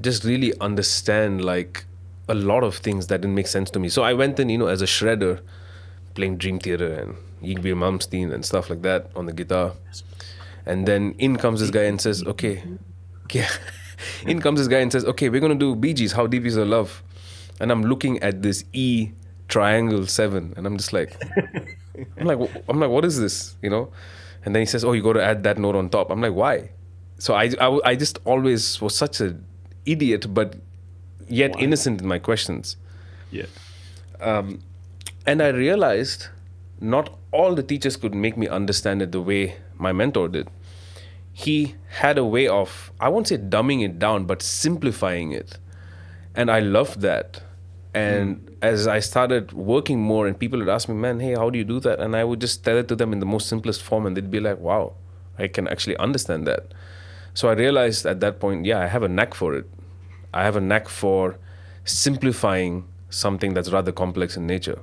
just 0.01 0.23
really 0.23 0.53
understand 0.59 1.43
like 1.43 1.85
a 2.27 2.33
lot 2.33 2.63
of 2.63 2.77
things 2.77 3.07
that 3.07 3.21
didn't 3.21 3.35
make 3.35 3.47
sense 3.47 3.69
to 3.71 3.79
me. 3.79 3.89
So 3.89 4.03
I 4.03 4.13
went 4.13 4.39
in, 4.39 4.49
you 4.49 4.57
know, 4.57 4.67
as 4.67 4.81
a 4.81 4.85
shredder, 4.85 5.41
playing 6.13 6.37
Dream 6.37 6.59
Theater 6.59 6.93
and 6.93 7.15
Yngwie 7.41 7.75
Malmsteen 7.75 8.33
and 8.33 8.45
stuff 8.45 8.69
like 8.69 8.81
that 8.83 9.11
on 9.15 9.25
the 9.25 9.33
guitar. 9.33 9.73
And 10.65 10.87
then 10.87 11.15
in 11.17 11.37
comes 11.37 11.59
this 11.59 11.71
guy 11.71 11.83
and 11.83 11.99
says, 11.99 12.23
"Okay, 12.23 12.63
yeah." 13.31 13.49
in 14.25 14.39
comes 14.41 14.59
this 14.59 14.67
guy 14.67 14.79
and 14.79 14.91
says, 14.91 15.05
"Okay, 15.05 15.29
we're 15.29 15.41
gonna 15.41 15.55
do 15.55 15.75
Bee 15.75 15.93
Gees. 15.93 16.11
How 16.13 16.27
deep 16.27 16.45
is 16.45 16.55
your 16.55 16.65
love?" 16.65 17.03
And 17.59 17.71
I'm 17.71 17.83
looking 17.83 18.21
at 18.21 18.41
this 18.41 18.63
E 18.73 19.11
triangle 19.47 20.05
seven, 20.07 20.53
and 20.55 20.65
I'm 20.65 20.77
just 20.77 20.93
like, 20.93 21.21
I'm 22.17 22.25
like, 22.25 22.39
I'm 22.69 22.79
like, 22.79 22.89
what 22.89 23.05
is 23.05 23.19
this? 23.19 23.55
You 23.61 23.69
know? 23.69 23.91
And 24.45 24.55
then 24.55 24.61
he 24.61 24.65
says, 24.65 24.83
"Oh, 24.85 24.93
you 24.93 25.01
got 25.01 25.13
to 25.13 25.23
add 25.23 25.43
that 25.43 25.57
note 25.57 25.75
on 25.75 25.89
top." 25.89 26.11
I'm 26.11 26.21
like, 26.21 26.33
why? 26.33 26.71
So 27.17 27.33
I, 27.35 27.51
I, 27.59 27.79
I 27.85 27.95
just 27.95 28.19
always 28.25 28.81
was 28.81 28.95
such 28.95 29.19
an 29.21 29.45
idiot, 29.85 30.33
but 30.33 30.55
yet 31.27 31.55
innocent 31.59 32.01
in 32.01 32.07
my 32.07 32.19
questions. 32.19 32.77
Yeah. 33.31 33.45
Um, 34.19 34.61
and 35.25 35.41
I 35.41 35.49
realized 35.49 36.27
not 36.79 37.17
all 37.31 37.55
the 37.55 37.63
teachers 37.63 37.95
could 37.95 38.13
make 38.13 38.37
me 38.37 38.47
understand 38.47 39.01
it 39.01 39.11
the 39.11 39.21
way 39.21 39.55
my 39.77 39.91
mentor 39.91 40.27
did. 40.27 40.49
He 41.33 41.75
had 41.89 42.17
a 42.17 42.25
way 42.25 42.47
of, 42.47 42.91
I 42.99 43.09
won't 43.09 43.27
say 43.27 43.37
dumbing 43.37 43.83
it 43.83 43.99
down, 43.99 44.25
but 44.25 44.41
simplifying 44.41 45.31
it. 45.31 45.57
And 46.35 46.51
I 46.51 46.59
loved 46.59 47.01
that. 47.01 47.41
And 47.93 48.37
hmm. 48.37 48.53
as 48.61 48.87
I 48.87 48.99
started 48.99 49.53
working 49.53 50.01
more, 50.01 50.27
and 50.27 50.37
people 50.37 50.59
would 50.59 50.69
ask 50.69 50.87
me, 50.87 50.95
man, 50.95 51.19
hey, 51.19 51.35
how 51.35 51.49
do 51.49 51.57
you 51.57 51.63
do 51.63 51.79
that? 51.81 51.99
And 51.99 52.15
I 52.15 52.23
would 52.23 52.41
just 52.41 52.63
tell 52.63 52.77
it 52.77 52.87
to 52.89 52.95
them 52.95 53.13
in 53.13 53.19
the 53.19 53.25
most 53.25 53.47
simplest 53.47 53.81
form, 53.81 54.05
and 54.05 54.15
they'd 54.15 54.31
be 54.31 54.39
like, 54.39 54.59
wow, 54.59 54.93
I 55.37 55.47
can 55.47 55.67
actually 55.67 55.97
understand 55.97 56.47
that. 56.47 56.73
So 57.33 57.49
I 57.49 57.53
realized 57.53 58.05
at 58.05 58.19
that 58.19 58.39
point, 58.39 58.65
yeah, 58.65 58.79
I 58.79 58.87
have 58.87 59.03
a 59.03 59.07
knack 59.07 59.33
for 59.33 59.55
it. 59.55 59.69
I 60.33 60.43
have 60.43 60.55
a 60.55 60.61
knack 60.61 60.89
for 60.89 61.37
simplifying 61.85 62.85
something 63.09 63.53
that's 63.53 63.71
rather 63.71 63.91
complex 63.91 64.37
in 64.37 64.47
nature. 64.47 64.79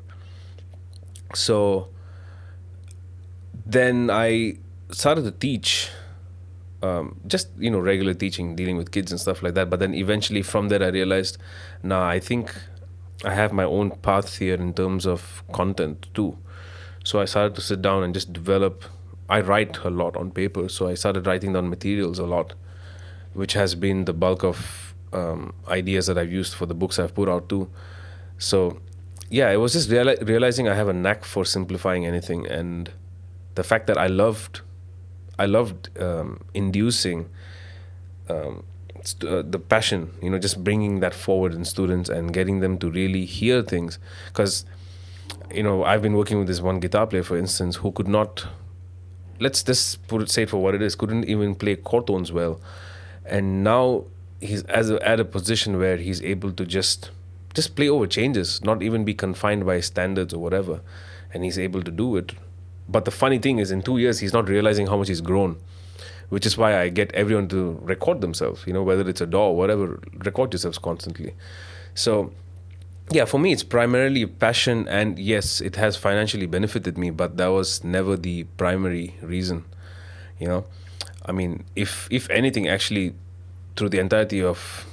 So 1.34 1.88
then 3.66 4.10
I 4.10 4.58
started 4.90 5.24
to 5.24 5.30
teach, 5.30 5.90
um, 6.82 7.20
just 7.26 7.48
you 7.58 7.70
know, 7.70 7.78
regular 7.78 8.14
teaching, 8.14 8.56
dealing 8.56 8.76
with 8.76 8.90
kids 8.90 9.12
and 9.12 9.20
stuff 9.20 9.42
like 9.42 9.54
that. 9.54 9.68
But 9.68 9.80
then 9.80 9.94
eventually, 9.94 10.42
from 10.42 10.68
there, 10.68 10.82
I 10.82 10.88
realized, 10.88 11.38
nah, 11.82 12.08
I 12.08 12.18
think 12.18 12.54
I 13.24 13.34
have 13.34 13.52
my 13.52 13.64
own 13.64 13.90
path 13.90 14.38
here 14.38 14.54
in 14.54 14.72
terms 14.74 15.06
of 15.06 15.42
content 15.52 16.06
too. 16.14 16.38
So 17.04 17.20
I 17.20 17.24
started 17.24 17.54
to 17.56 17.60
sit 17.60 17.82
down 17.82 18.02
and 18.02 18.14
just 18.14 18.32
develop. 18.32 18.84
I 19.28 19.40
write 19.40 19.78
a 19.84 19.90
lot 19.90 20.16
on 20.16 20.30
paper, 20.30 20.68
so 20.68 20.88
I 20.88 20.94
started 20.94 21.26
writing 21.26 21.52
down 21.52 21.68
materials 21.68 22.18
a 22.18 22.24
lot, 22.26 22.54
which 23.34 23.52
has 23.52 23.74
been 23.74 24.04
the 24.06 24.12
bulk 24.12 24.42
of 24.42 24.94
um, 25.12 25.52
ideas 25.68 26.06
that 26.06 26.16
I've 26.16 26.32
used 26.32 26.54
for 26.54 26.66
the 26.66 26.74
books 26.74 26.98
I've 26.98 27.14
put 27.14 27.28
out 27.28 27.48
too. 27.48 27.70
So, 28.38 28.80
yeah, 29.28 29.50
it 29.50 29.56
was 29.56 29.74
just 29.74 29.90
reali- 29.90 30.26
realizing 30.26 30.68
I 30.68 30.74
have 30.74 30.88
a 30.88 30.92
knack 30.92 31.24
for 31.24 31.44
simplifying 31.44 32.06
anything, 32.06 32.46
and 32.46 32.90
the 33.54 33.62
fact 33.62 33.86
that 33.88 33.98
I 33.98 34.06
loved, 34.06 34.62
I 35.38 35.46
loved 35.46 35.90
um, 36.00 36.40
inducing 36.54 37.28
um, 38.30 38.64
st- 39.02 39.30
uh, 39.30 39.42
the 39.42 39.58
passion, 39.58 40.12
you 40.22 40.30
know, 40.30 40.38
just 40.38 40.64
bringing 40.64 41.00
that 41.00 41.12
forward 41.12 41.52
in 41.52 41.64
students 41.64 42.08
and 42.08 42.32
getting 42.32 42.60
them 42.60 42.78
to 42.78 42.90
really 42.90 43.24
hear 43.24 43.62
things, 43.62 43.98
because 44.28 44.64
you 45.52 45.62
know 45.62 45.84
I've 45.84 46.00
been 46.00 46.14
working 46.14 46.38
with 46.38 46.46
this 46.46 46.60
one 46.60 46.80
guitar 46.80 47.06
player, 47.06 47.22
for 47.22 47.36
instance, 47.36 47.76
who 47.76 47.92
could 47.92 48.08
not. 48.08 48.46
Let's 49.40 49.62
just 49.62 50.06
put 50.08 50.22
it 50.22 50.30
say 50.30 50.42
it 50.42 50.50
for 50.50 50.58
what 50.58 50.74
it 50.74 50.82
is. 50.82 50.94
Couldn't 50.94 51.24
even 51.24 51.54
play 51.54 51.76
chord 51.76 52.06
tones 52.06 52.32
well, 52.32 52.60
and 53.24 53.62
now 53.62 54.04
he's 54.40 54.62
as 54.64 54.90
a, 54.90 55.06
at 55.06 55.20
a 55.20 55.24
position 55.24 55.78
where 55.78 55.96
he's 55.96 56.22
able 56.22 56.52
to 56.52 56.64
just 56.64 57.10
just 57.54 57.74
play 57.76 57.88
over 57.88 58.06
changes, 58.06 58.62
not 58.62 58.82
even 58.82 59.04
be 59.04 59.14
confined 59.14 59.66
by 59.66 59.80
standards 59.80 60.34
or 60.34 60.38
whatever, 60.38 60.80
and 61.32 61.44
he's 61.44 61.58
able 61.58 61.82
to 61.82 61.90
do 61.90 62.16
it. 62.16 62.32
But 62.88 63.04
the 63.04 63.10
funny 63.10 63.38
thing 63.38 63.58
is, 63.58 63.70
in 63.70 63.82
two 63.82 63.98
years, 63.98 64.18
he's 64.18 64.32
not 64.32 64.48
realizing 64.48 64.86
how 64.86 64.96
much 64.96 65.08
he's 65.08 65.20
grown, 65.20 65.58
which 66.30 66.46
is 66.46 66.56
why 66.56 66.78
I 66.80 66.88
get 66.88 67.12
everyone 67.12 67.48
to 67.48 67.78
record 67.82 68.20
themselves. 68.20 68.64
You 68.66 68.72
know, 68.72 68.82
whether 68.82 69.08
it's 69.08 69.20
a 69.20 69.26
DAW 69.26 69.48
or 69.48 69.56
whatever, 69.56 70.00
record 70.24 70.52
yourselves 70.52 70.78
constantly. 70.78 71.34
So, 71.94 72.32
yeah, 73.10 73.24
for 73.24 73.38
me, 73.38 73.52
it's 73.52 73.62
primarily 73.62 74.26
passion, 74.26 74.86
and 74.88 75.18
yes, 75.18 75.60
it 75.60 75.76
has 75.76 75.96
financially 75.96 76.46
benefited 76.46 76.98
me, 76.98 77.10
but 77.10 77.36
that 77.36 77.48
was 77.48 77.82
never 77.82 78.16
the 78.16 78.44
primary 78.56 79.16
reason. 79.22 79.64
You 80.38 80.48
know, 80.48 80.66
I 81.24 81.32
mean, 81.32 81.64
if 81.74 82.08
if 82.10 82.28
anything, 82.30 82.68
actually, 82.68 83.14
through 83.76 83.90
the 83.90 83.98
entirety 83.98 84.42
of 84.42 84.86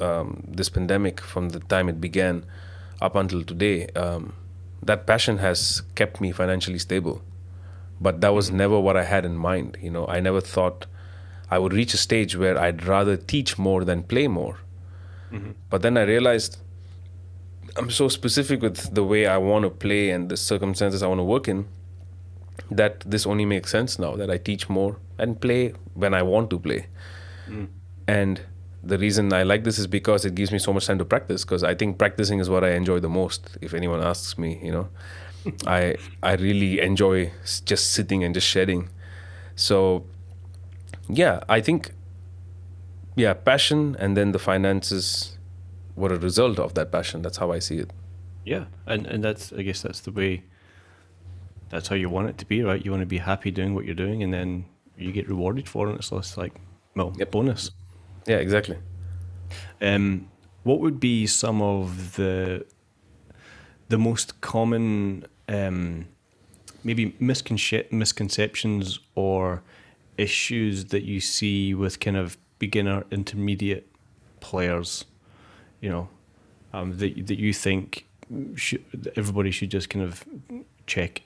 um, 0.00 0.44
this 0.46 0.68
pandemic, 0.68 1.20
from 1.20 1.50
the 1.50 1.60
time 1.60 1.88
it 1.88 2.00
began 2.00 2.44
up 3.00 3.14
until 3.16 3.42
today, 3.42 3.88
um, 3.88 4.34
that 4.82 5.06
passion 5.06 5.38
has 5.38 5.82
kept 5.94 6.20
me 6.20 6.32
financially 6.32 6.78
stable. 6.78 7.22
But 8.00 8.20
that 8.20 8.34
was 8.34 8.50
never 8.50 8.78
what 8.78 8.96
I 8.96 9.04
had 9.04 9.24
in 9.24 9.36
mind. 9.36 9.78
You 9.80 9.90
know, 9.90 10.06
I 10.06 10.20
never 10.20 10.40
thought 10.40 10.86
I 11.50 11.58
would 11.58 11.72
reach 11.72 11.94
a 11.94 11.96
stage 11.96 12.36
where 12.36 12.58
I'd 12.58 12.84
rather 12.84 13.16
teach 13.16 13.58
more 13.58 13.84
than 13.84 14.02
play 14.02 14.28
more. 14.28 14.58
But 15.70 15.82
then 15.82 15.96
I 15.96 16.02
realized 16.02 16.58
I'm 17.76 17.90
so 17.90 18.08
specific 18.08 18.62
with 18.62 18.94
the 18.94 19.04
way 19.04 19.26
I 19.26 19.36
want 19.36 19.64
to 19.64 19.70
play 19.70 20.10
and 20.10 20.28
the 20.28 20.36
circumstances 20.36 21.02
I 21.02 21.06
want 21.06 21.18
to 21.18 21.24
work 21.24 21.48
in 21.48 21.66
that 22.70 23.00
this 23.00 23.26
only 23.26 23.44
makes 23.44 23.70
sense 23.70 23.98
now 23.98 24.16
that 24.16 24.30
I 24.30 24.38
teach 24.38 24.68
more 24.68 24.96
and 25.18 25.40
play 25.40 25.72
when 25.94 26.14
I 26.14 26.22
want 26.22 26.50
to 26.50 26.58
play. 26.58 26.86
Hmm. 27.46 27.66
And 28.08 28.40
the 28.82 28.98
reason 28.98 29.32
I 29.32 29.42
like 29.42 29.64
this 29.64 29.78
is 29.78 29.86
because 29.86 30.24
it 30.24 30.34
gives 30.34 30.52
me 30.52 30.58
so 30.58 30.72
much 30.72 30.86
time 30.86 30.98
to 30.98 31.04
practice 31.04 31.44
because 31.44 31.64
I 31.64 31.74
think 31.74 31.98
practicing 31.98 32.38
is 32.38 32.48
what 32.48 32.64
I 32.64 32.70
enjoy 32.70 33.00
the 33.00 33.08
most 33.08 33.58
if 33.60 33.74
anyone 33.74 34.02
asks 34.02 34.38
me, 34.38 34.60
you 34.62 34.72
know. 34.72 34.88
I 35.66 35.96
I 36.22 36.34
really 36.34 36.80
enjoy 36.80 37.32
just 37.64 37.92
sitting 37.92 38.24
and 38.24 38.34
just 38.34 38.46
shedding. 38.46 38.88
So 39.54 40.04
yeah, 41.08 41.40
I 41.48 41.60
think 41.60 41.92
yeah, 43.16 43.34
passion 43.34 43.96
and 43.98 44.16
then 44.16 44.32
the 44.32 44.38
finances 44.38 45.35
were 45.96 46.12
a 46.14 46.18
result 46.18 46.58
of 46.58 46.74
that 46.74 46.92
passion. 46.92 47.22
That's 47.22 47.38
how 47.38 47.50
I 47.52 47.58
see 47.58 47.78
it. 47.78 47.90
Yeah, 48.44 48.66
and 48.86 49.06
and 49.06 49.24
that's 49.24 49.52
I 49.52 49.62
guess 49.62 49.82
that's 49.82 50.00
the 50.00 50.12
way. 50.12 50.44
That's 51.68 51.88
how 51.88 51.96
you 51.96 52.08
want 52.08 52.28
it 52.28 52.38
to 52.38 52.46
be, 52.46 52.62
right? 52.62 52.84
You 52.84 52.92
want 52.92 53.02
to 53.02 53.06
be 53.06 53.18
happy 53.18 53.50
doing 53.50 53.74
what 53.74 53.84
you're 53.84 53.94
doing, 54.06 54.22
and 54.22 54.32
then 54.32 54.66
you 54.96 55.10
get 55.12 55.28
rewarded 55.28 55.68
for 55.68 55.90
it. 55.90 56.04
So 56.04 56.18
it's 56.18 56.30
less 56.30 56.36
like, 56.36 56.54
well, 56.94 57.12
Yep. 57.18 57.30
bonus. 57.32 57.70
Yeah, 58.26 58.36
exactly. 58.36 58.78
Um, 59.80 60.28
what 60.62 60.80
would 60.80 61.00
be 61.00 61.26
some 61.26 61.60
of 61.62 62.14
the 62.16 62.64
the 63.88 63.98
most 63.98 64.40
common 64.40 65.24
um, 65.48 66.06
maybe 66.84 67.12
misconce- 67.20 67.90
misconceptions 67.92 68.98
or 69.14 69.62
issues 70.18 70.86
that 70.86 71.02
you 71.02 71.20
see 71.20 71.74
with 71.74 72.00
kind 72.00 72.16
of 72.16 72.36
beginner 72.58 73.04
intermediate 73.10 73.88
players? 74.40 75.04
You 75.80 75.90
know, 75.90 76.08
um, 76.72 76.96
that 76.98 77.26
that 77.26 77.38
you 77.38 77.52
think 77.52 78.06
should, 78.54 78.84
that 78.92 79.16
everybody 79.18 79.50
should 79.50 79.70
just 79.70 79.90
kind 79.90 80.04
of 80.04 80.24
check 80.86 81.22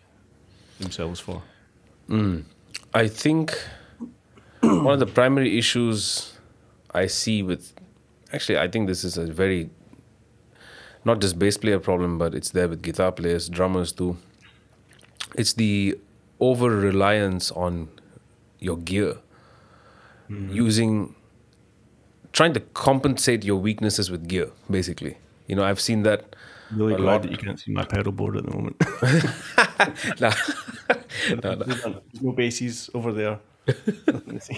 themselves 0.79 1.21
for. 1.21 1.43
I 2.93 3.07
think 3.09 3.57
one 4.61 4.95
of 4.95 5.01
the 5.01 5.07
primary 5.07 5.59
issues 5.59 6.35
I 6.93 7.07
see 7.07 7.43
with 7.43 7.73
actually 8.33 8.59
I 8.59 8.69
think 8.69 8.89
this 8.89 9.05
is 9.05 9.17
a 9.17 9.27
very 9.27 9.71
not 11.05 11.21
just 11.21 11.39
bass 11.39 11.57
player 11.57 11.79
problem, 11.79 12.19
but 12.19 12.35
it's 12.35 12.51
there 12.51 12.69
with 12.69 12.83
guitar 12.83 13.13
players, 13.13 13.49
drummers 13.49 13.93
too. 13.93 14.17
It's 15.35 15.55
the 15.55 15.99
over 16.41 16.69
reliance 16.69 17.51
on 17.53 17.89
your 18.59 18.77
gear. 18.77 19.17
Using 20.29 21.15
trying 22.33 22.53
to 22.55 22.61
compensate 22.61 23.45
your 23.45 23.57
weaknesses 23.57 24.11
with 24.11 24.29
gear, 24.29 24.51
basically. 24.71 25.17
You 25.47 25.57
know, 25.57 25.65
I've 25.65 25.81
seen 25.81 26.03
that 26.05 26.37
Really 26.73 26.95
glad 26.95 27.05
lot. 27.05 27.23
that 27.23 27.31
you 27.33 27.37
can't 27.37 27.59
see 27.59 27.73
my 27.73 27.85
pedal 27.85 28.13
board 28.13 28.37
at 28.37 28.45
the 28.47 28.53
moment. 28.53 28.77
Nah. 30.21 30.33
There's 31.43 32.23
no 32.23 32.33
basses 32.33 32.89
over 32.95 33.13
there. 33.13 33.39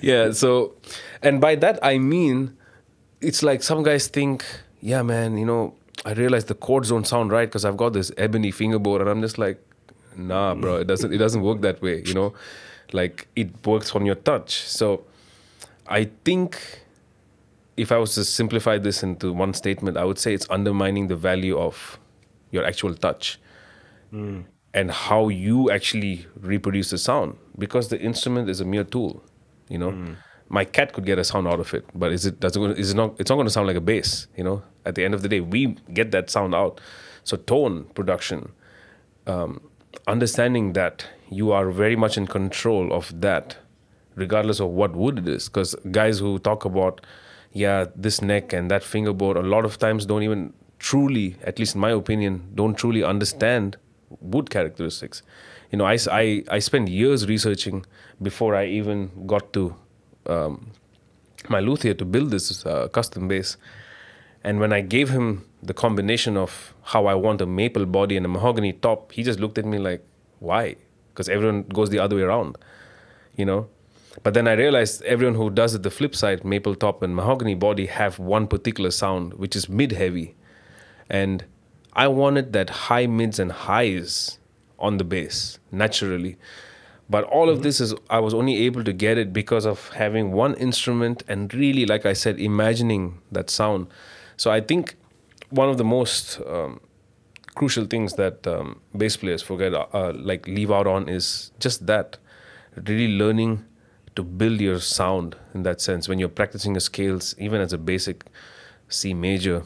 yeah 0.00 0.30
so 0.30 0.74
and 1.22 1.40
by 1.40 1.54
that 1.54 1.78
i 1.82 1.96
mean 1.98 2.56
it's 3.20 3.42
like 3.42 3.62
some 3.62 3.82
guys 3.82 4.06
think 4.08 4.44
yeah 4.80 5.02
man 5.02 5.38
you 5.38 5.46
know 5.46 5.74
i 6.04 6.12
realize 6.12 6.44
the 6.46 6.54
chords 6.54 6.88
don't 6.90 7.06
sound 7.06 7.30
right 7.32 7.48
because 7.48 7.64
i've 7.64 7.76
got 7.76 7.92
this 7.92 8.10
ebony 8.18 8.50
fingerboard 8.50 9.00
and 9.00 9.08
i'm 9.10 9.20
just 9.22 9.38
like 9.38 9.58
nah 10.16 10.54
bro 10.54 10.76
it 10.76 10.86
doesn't 10.86 11.12
it 11.12 11.18
doesn't 11.18 11.42
work 11.42 11.60
that 11.62 11.80
way 11.82 12.02
you 12.04 12.14
know 12.14 12.32
like 12.92 13.26
it 13.36 13.48
works 13.66 13.94
on 13.94 14.04
your 14.04 14.16
touch 14.16 14.60
so 14.62 15.04
i 15.86 16.08
think 16.24 16.80
if 17.76 17.90
i 17.92 17.96
was 17.96 18.14
to 18.14 18.24
simplify 18.24 18.78
this 18.78 19.02
into 19.02 19.32
one 19.32 19.52
statement 19.54 19.96
i 19.96 20.04
would 20.04 20.18
say 20.18 20.34
it's 20.34 20.46
undermining 20.50 21.08
the 21.08 21.16
value 21.16 21.58
of 21.58 21.98
your 22.50 22.64
actual 22.64 22.94
touch 22.94 23.38
and 24.74 24.90
how 24.90 25.28
you 25.28 25.70
actually 25.70 26.26
reproduce 26.40 26.90
the 26.90 26.98
sound 26.98 27.36
because 27.58 27.88
the 27.88 27.98
instrument 28.00 28.48
is 28.50 28.60
a 28.60 28.64
mere 28.64 28.84
tool 28.84 29.22
you 29.68 29.78
know? 29.78 29.90
My 30.48 30.66
cat 30.66 30.92
could 30.92 31.06
get 31.06 31.18
a 31.18 31.24
sound 31.24 31.48
out 31.48 31.60
of 31.60 31.72
it 31.72 31.84
but 31.94 32.12
is 32.12 32.26
it 32.26 32.38
does 32.40 32.56
it 32.56 32.78
is 32.78 32.90
it 32.90 32.96
not 32.96 33.18
it's 33.18 33.30
not 33.30 33.36
going 33.36 33.46
to 33.46 33.50
sound 33.50 33.66
like 33.66 33.76
a 33.76 33.80
bass 33.80 34.26
you 34.36 34.44
know? 34.44 34.62
At 34.84 34.96
the 34.96 35.04
end 35.04 35.14
of 35.14 35.22
the 35.22 35.28
day 35.28 35.40
we 35.40 35.76
get 35.94 36.10
that 36.10 36.28
sound 36.28 36.54
out. 36.54 36.78
So 37.24 37.38
tone 37.38 37.84
production 37.94 38.52
um, 39.26 39.60
understanding 40.06 40.74
that 40.74 41.06
you 41.30 41.52
are 41.52 41.70
very 41.70 41.96
much 41.96 42.18
in 42.18 42.26
control 42.26 42.92
of 42.92 43.20
that 43.20 43.56
regardless 44.14 44.60
of 44.60 44.68
what 44.68 44.94
wood 44.94 45.18
it 45.18 45.28
is 45.28 45.48
because 45.48 45.74
guys 45.90 46.18
who 46.18 46.38
talk 46.38 46.64
about 46.64 47.00
yeah 47.52 47.86
this 47.94 48.20
neck 48.22 48.52
and 48.52 48.70
that 48.70 48.82
fingerboard 48.82 49.36
a 49.36 49.42
lot 49.42 49.64
of 49.64 49.78
times 49.78 50.06
don't 50.06 50.22
even 50.22 50.52
truly 50.78 51.36
at 51.44 51.58
least 51.58 51.74
in 51.74 51.80
my 51.80 51.90
opinion 51.90 52.42
don't 52.54 52.74
truly 52.74 53.02
understand 53.02 53.76
wood 54.20 54.50
characteristics 54.50 55.22
you 55.70 55.78
know 55.78 55.84
I, 55.84 55.96
I, 56.10 56.44
I 56.50 56.58
spent 56.58 56.88
years 56.88 57.26
researching 57.28 57.84
before 58.20 58.54
i 58.54 58.66
even 58.66 59.26
got 59.26 59.52
to 59.54 59.74
um, 60.26 60.70
my 61.48 61.60
luthier 61.60 61.94
to 61.94 62.04
build 62.04 62.30
this 62.30 62.64
uh, 62.66 62.88
custom 62.88 63.28
bass 63.28 63.56
and 64.44 64.58
when 64.58 64.72
I 64.72 64.80
gave 64.80 65.10
him 65.10 65.44
the 65.62 65.74
combination 65.74 66.36
of 66.36 66.74
how 66.82 67.06
I 67.06 67.14
want 67.14 67.40
a 67.40 67.46
maple 67.46 67.86
body 67.86 68.16
and 68.16 68.26
a 68.26 68.28
mahogany 68.28 68.72
top, 68.72 69.12
he 69.12 69.22
just 69.22 69.38
looked 69.38 69.58
at 69.58 69.64
me 69.64 69.78
like, 69.78 70.04
why? 70.40 70.76
Because 71.10 71.28
everyone 71.28 71.62
goes 71.62 71.90
the 71.90 72.00
other 72.00 72.16
way 72.16 72.22
around, 72.22 72.58
you 73.36 73.44
know? 73.44 73.68
But 74.22 74.34
then 74.34 74.46
I 74.46 74.52
realized 74.52 75.02
everyone 75.02 75.36
who 75.36 75.50
does 75.50 75.74
it 75.74 75.82
the 75.82 75.90
flip 75.90 76.14
side, 76.14 76.44
maple 76.44 76.74
top 76.74 77.02
and 77.02 77.16
mahogany 77.16 77.54
body, 77.54 77.86
have 77.86 78.18
one 78.18 78.46
particular 78.46 78.90
sound, 78.90 79.34
which 79.34 79.56
is 79.56 79.68
mid 79.68 79.92
heavy. 79.92 80.34
And 81.08 81.44
I 81.94 82.08
wanted 82.08 82.52
that 82.52 82.70
high 82.70 83.06
mids 83.06 83.38
and 83.38 83.52
highs 83.52 84.38
on 84.78 84.98
the 84.98 85.04
bass 85.04 85.58
naturally. 85.70 86.36
But 87.08 87.24
all 87.24 87.48
of 87.48 87.62
this 87.62 87.80
is, 87.80 87.94
I 88.08 88.20
was 88.20 88.32
only 88.32 88.56
able 88.64 88.84
to 88.84 88.92
get 88.92 89.18
it 89.18 89.32
because 89.32 89.66
of 89.66 89.90
having 89.90 90.32
one 90.32 90.54
instrument 90.54 91.22
and 91.28 91.52
really, 91.52 91.84
like 91.84 92.06
I 92.06 92.12
said, 92.12 92.38
imagining 92.38 93.20
that 93.30 93.50
sound. 93.50 93.88
So 94.36 94.50
I 94.50 94.60
think 94.60 94.96
one 95.50 95.68
of 95.68 95.76
the 95.76 95.84
most 95.84 96.40
um, 96.46 96.80
crucial 97.54 97.84
things 97.84 98.14
that 98.14 98.46
um, 98.46 98.80
bass 98.96 99.16
players 99.16 99.42
forget, 99.42 99.74
uh, 99.74 100.12
like 100.14 100.46
leave 100.46 100.70
out 100.70 100.86
on, 100.86 101.08
is 101.08 101.52
just 101.60 101.86
that 101.86 102.16
really 102.86 103.18
learning 103.18 103.64
to 104.16 104.22
build 104.22 104.60
your 104.60 104.78
sound 104.80 105.36
in 105.54 105.62
that 105.62 105.80
sense. 105.80 106.08
When 106.08 106.18
you're 106.18 106.28
practicing 106.28 106.74
your 106.74 106.80
scales, 106.80 107.34
even 107.38 107.60
as 107.60 107.72
a 107.72 107.78
basic 107.78 108.24
C 108.88 109.14
major, 109.14 109.64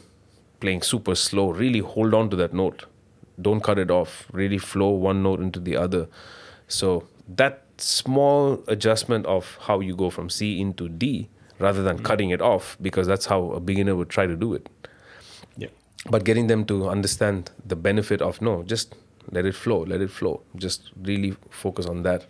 playing 0.59 0.81
super 0.81 1.15
slow, 1.15 1.51
really 1.51 1.79
hold 1.79 2.13
on 2.13 2.29
to 2.29 2.35
that 2.37 2.53
note. 2.53 2.85
Don't 3.41 3.61
cut 3.61 3.77
it 3.77 3.91
off. 3.91 4.25
Really 4.31 4.57
flow 4.57 4.89
one 4.89 5.21
note 5.21 5.39
into 5.39 5.59
the 5.59 5.75
other. 5.75 6.07
So 6.67 7.07
that 7.27 7.63
small 7.77 8.63
adjustment 8.67 9.25
of 9.25 9.57
how 9.61 9.79
you 9.79 9.95
go 9.95 10.09
from 10.09 10.29
C 10.29 10.59
into 10.59 10.89
D 10.89 11.29
rather 11.59 11.83
than 11.83 11.99
mm. 11.99 12.03
cutting 12.03 12.29
it 12.29 12.41
off, 12.41 12.77
because 12.81 13.07
that's 13.07 13.25
how 13.25 13.51
a 13.51 13.59
beginner 13.59 13.95
would 13.95 14.09
try 14.09 14.25
to 14.27 14.35
do 14.35 14.53
it. 14.53 14.69
Yeah. 15.57 15.69
But 16.09 16.23
getting 16.23 16.47
them 16.47 16.65
to 16.65 16.87
understand 16.89 17.51
the 17.65 17.75
benefit 17.75 18.21
of 18.21 18.41
no, 18.41 18.63
just 18.63 18.95
let 19.31 19.45
it 19.45 19.55
flow, 19.55 19.83
let 19.83 20.01
it 20.01 20.09
flow. 20.09 20.41
Just 20.55 20.91
really 21.01 21.35
focus 21.49 21.85
on 21.85 22.03
that. 22.03 22.25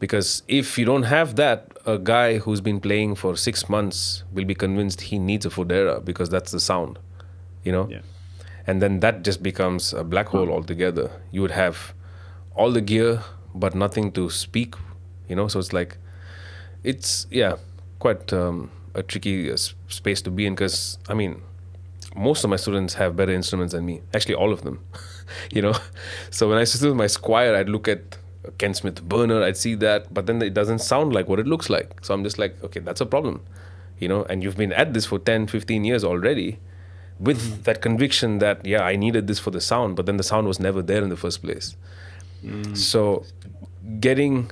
Because 0.00 0.42
if 0.48 0.76
you 0.78 0.84
don't 0.84 1.04
have 1.04 1.36
that, 1.36 1.68
a 1.86 1.98
guy 1.98 2.38
who's 2.38 2.60
been 2.60 2.80
playing 2.80 3.14
for 3.14 3.36
six 3.36 3.68
months 3.68 4.24
will 4.32 4.44
be 4.44 4.54
convinced 4.54 5.00
he 5.02 5.18
needs 5.18 5.46
a 5.46 5.50
Fodera 5.50 6.04
because 6.04 6.28
that's 6.30 6.50
the 6.50 6.60
sound, 6.60 6.98
you 7.64 7.70
know? 7.72 7.86
Yeah. 7.88 8.00
and 8.66 8.80
then 8.82 9.00
that 9.00 9.24
just 9.24 9.42
becomes 9.42 9.92
a 9.92 10.04
black 10.04 10.28
hole 10.28 10.50
altogether 10.50 11.10
you 11.32 11.40
would 11.42 11.50
have 11.50 11.92
all 12.54 12.70
the 12.70 12.80
gear 12.80 13.20
but 13.54 13.74
nothing 13.74 14.12
to 14.12 14.28
speak 14.30 14.74
you 15.28 15.34
know 15.34 15.48
so 15.48 15.58
it's 15.58 15.72
like 15.72 15.96
it's 16.84 17.26
yeah 17.30 17.56
quite 17.98 18.32
um, 18.32 18.70
a 18.94 19.02
tricky 19.02 19.50
uh, 19.50 19.56
space 19.88 20.22
to 20.22 20.30
be 20.30 20.46
in 20.46 20.54
because 20.54 20.98
i 21.08 21.14
mean 21.14 21.42
most 22.14 22.44
of 22.44 22.50
my 22.50 22.56
students 22.56 22.94
have 22.94 23.16
better 23.16 23.32
instruments 23.32 23.72
than 23.72 23.84
me 23.86 24.02
actually 24.14 24.34
all 24.34 24.52
of 24.52 24.62
them 24.62 24.78
you 25.50 25.62
know 25.62 25.74
so 26.30 26.48
when 26.48 26.56
i 26.56 26.60
used 26.60 26.72
to 26.72 26.78
do 26.80 26.94
my 26.94 27.06
Squier 27.06 27.54
i'd 27.56 27.68
look 27.68 27.88
at 27.88 28.18
ken 28.58 28.74
smith 28.74 29.02
burner 29.02 29.42
i'd 29.42 29.56
see 29.56 29.74
that 29.74 30.12
but 30.12 30.26
then 30.26 30.40
it 30.42 30.54
doesn't 30.54 30.80
sound 30.80 31.12
like 31.12 31.28
what 31.28 31.38
it 31.38 31.46
looks 31.46 31.70
like. 31.70 31.90
So 32.02 32.14
i'm 32.14 32.24
just 32.24 32.38
like 32.38 32.62
okay 32.64 32.80
that's 32.80 33.00
a 33.00 33.06
problem 33.06 33.42
you 34.00 34.08
know? 34.08 34.24
And 34.24 34.42
you've 34.42 34.56
been 34.56 34.72
at 34.72 34.94
this 34.94 35.06
for 35.06 35.18
10 35.18 35.46
15 35.46 35.84
years 35.84 36.02
already 36.02 36.58
with 37.18 37.40
mm-hmm. 37.40 37.62
that 37.62 37.82
conviction 37.82 38.38
that 38.38 38.64
yeah 38.64 38.82
i 38.82 38.96
needed 38.96 39.26
this 39.26 39.38
for 39.38 39.50
the 39.50 39.60
sound 39.60 39.94
but 39.94 40.06
then 40.06 40.16
the 40.16 40.22
sound 40.22 40.46
was 40.46 40.58
never 40.58 40.82
there 40.82 41.02
in 41.02 41.10
the 41.10 41.16
first 41.16 41.42
place. 41.42 41.76
Mm. 42.44 42.76
So 42.76 43.26
getting 44.00 44.50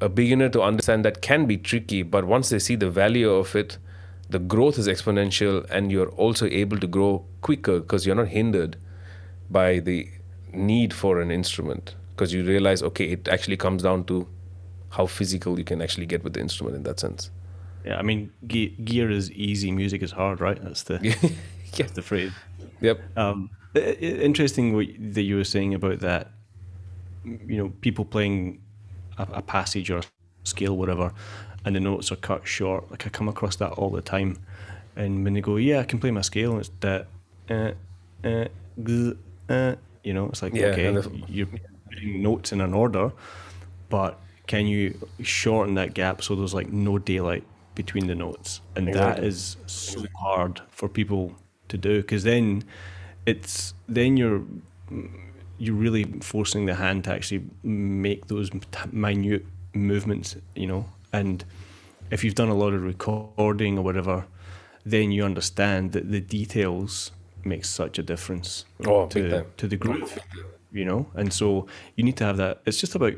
a 0.00 0.08
beginner 0.08 0.48
to 0.50 0.60
understand 0.60 1.04
that 1.04 1.22
can 1.22 1.46
be 1.46 1.56
tricky 1.56 2.02
but 2.02 2.24
once 2.24 2.50
they 2.50 2.58
see 2.58 2.76
the 2.76 2.90
value 2.90 3.30
of 3.30 3.56
it 3.56 3.78
the 4.28 4.38
growth 4.38 4.78
is 4.78 4.88
exponential 4.88 5.64
and 5.70 5.90
you're 5.90 6.10
also 6.10 6.46
able 6.46 6.78
to 6.78 6.86
grow 6.86 7.24
quicker 7.40 7.80
because 7.80 8.06
you're 8.06 8.16
not 8.16 8.28
hindered 8.28 8.76
by 9.50 9.78
the 9.78 10.08
need 10.52 10.92
for 10.92 11.20
an 11.20 11.30
instrument 11.30 11.94
because 12.22 12.34
you 12.34 12.44
realize 12.44 12.82
okay 12.82 13.10
it 13.12 13.28
actually 13.28 13.56
comes 13.56 13.82
down 13.82 14.04
to 14.04 14.28
how 14.90 15.06
physical 15.06 15.58
you 15.58 15.64
can 15.64 15.82
actually 15.82 16.06
get 16.06 16.22
with 16.24 16.34
the 16.34 16.40
instrument 16.40 16.76
in 16.76 16.82
that 16.84 17.00
sense 17.00 17.30
Yeah, 17.84 17.98
I 17.98 18.02
mean, 18.02 18.30
ge- 18.46 18.74
gear 18.84 19.10
is 19.10 19.30
easy, 19.32 19.72
music 19.72 20.02
is 20.02 20.12
hard, 20.12 20.40
right? 20.40 20.62
That's 20.62 20.84
the 20.84 21.02
yeah 21.74 21.86
that's 21.86 21.92
the 21.92 22.02
phrase. 22.02 22.32
yep 22.80 23.00
Um, 23.16 23.50
interesting 23.74 24.74
what 24.74 24.86
that 25.14 25.22
you 25.22 25.36
were 25.36 25.44
saying 25.44 25.74
about 25.74 26.00
that. 26.00 26.32
You 27.24 27.56
know, 27.58 27.72
people 27.80 28.04
playing 28.04 28.62
a, 29.18 29.26
a 29.34 29.42
passage 29.42 29.90
or 29.90 29.98
a 29.98 30.04
scale, 30.44 30.76
whatever, 30.76 31.12
and 31.64 31.76
the 31.76 31.80
notes 31.80 32.12
are 32.12 32.16
cut 32.16 32.46
short. 32.46 32.90
Like 32.90 33.06
I 33.06 33.10
come 33.10 33.28
across 33.28 33.56
that 33.56 33.72
all 33.72 33.90
the 33.90 34.02
time. 34.02 34.38
And 34.96 35.24
when 35.24 35.34
they 35.34 35.40
go, 35.40 35.56
"Yeah, 35.56 35.80
I 35.80 35.84
can 35.84 36.00
play 36.00 36.10
my 36.10 36.22
scale," 36.22 36.52
and 36.52 36.60
it's 36.60 36.70
that, 36.80 37.08
uh, 37.50 37.72
uh, 38.24 38.46
gz, 38.80 39.16
uh, 39.48 39.76
you 40.04 40.14
know, 40.14 40.28
it's 40.28 40.42
like 40.42 40.58
Yeah, 40.58 40.66
okay, 40.66 40.96
if- 40.98 41.08
you're 41.28 41.48
putting 41.92 42.22
notes 42.22 42.52
in 42.52 42.60
an 42.60 42.74
order, 42.74 43.12
but 43.88 44.20
can 44.46 44.66
you 44.66 44.98
shorten 45.22 45.74
that 45.74 45.94
gap 45.94 46.22
so 46.22 46.34
there's 46.34 46.54
like 46.54 46.72
no 46.72 46.98
daylight 46.98 47.44
between 47.74 48.06
the 48.06 48.14
notes? 48.14 48.60
And 48.76 48.92
that 48.94 49.22
is 49.22 49.56
so 49.66 50.04
hard 50.20 50.60
for 50.70 50.88
people 50.88 51.34
to 51.68 51.78
do 51.78 52.02
because 52.02 52.24
then 52.24 52.64
it's 53.26 53.74
then 53.88 54.16
you're 54.16 54.42
you're 55.58 55.74
really 55.74 56.04
forcing 56.20 56.66
the 56.66 56.74
hand 56.74 57.04
to 57.04 57.12
actually 57.12 57.44
make 57.62 58.26
those 58.26 58.50
minute 58.90 59.46
movements, 59.74 60.36
you 60.56 60.66
know. 60.66 60.86
And 61.12 61.44
if 62.10 62.24
you've 62.24 62.34
done 62.34 62.48
a 62.48 62.54
lot 62.54 62.72
of 62.74 62.82
recording 62.82 63.78
or 63.78 63.82
whatever, 63.82 64.26
then 64.84 65.12
you 65.12 65.24
understand 65.24 65.92
that 65.92 66.10
the 66.10 66.20
details 66.20 67.12
make 67.44 67.64
such 67.64 67.98
a 67.98 68.02
difference 68.02 68.64
Oh, 68.86 69.06
to 69.08 69.44
to 69.56 69.68
the 69.68 69.76
groove, 69.76 70.18
you 70.72 70.84
know. 70.84 71.06
And 71.14 71.32
so 71.32 71.66
you 71.96 72.04
need 72.04 72.16
to 72.18 72.24
have 72.24 72.36
that. 72.38 72.62
It's 72.66 72.80
just 72.80 72.94
about 72.94 73.14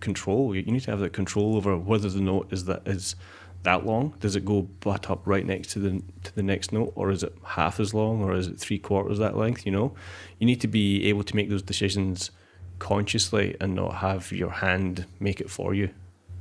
control. 0.00 0.54
You 0.54 0.62
need 0.62 0.82
to 0.82 0.90
have 0.90 1.00
that 1.00 1.12
control 1.12 1.56
over 1.56 1.76
whether 1.76 2.08
the 2.08 2.20
note 2.20 2.52
is 2.52 2.64
that 2.66 2.86
is 2.86 3.16
that 3.64 3.84
long. 3.86 4.14
Does 4.20 4.36
it 4.36 4.44
go 4.44 4.62
butt 4.80 5.10
up 5.10 5.22
right 5.26 5.44
next 5.44 5.70
to 5.72 5.78
the 5.78 6.02
to 6.24 6.34
the 6.34 6.42
next 6.42 6.72
note, 6.72 6.92
or 6.94 7.10
is 7.10 7.22
it 7.22 7.34
half 7.44 7.80
as 7.80 7.94
long, 7.94 8.22
or 8.22 8.34
is 8.34 8.46
it 8.46 8.58
three 8.58 8.78
quarters 8.78 9.18
that 9.18 9.36
length? 9.36 9.66
You 9.66 9.72
know, 9.72 9.94
you 10.38 10.46
need 10.46 10.60
to 10.60 10.68
be 10.68 11.06
able 11.08 11.24
to 11.24 11.36
make 11.36 11.48
those 11.48 11.62
decisions 11.62 12.30
consciously 12.78 13.56
and 13.60 13.74
not 13.74 13.96
have 13.96 14.30
your 14.30 14.50
hand 14.50 15.06
make 15.18 15.40
it 15.40 15.50
for 15.50 15.74
you. 15.74 15.90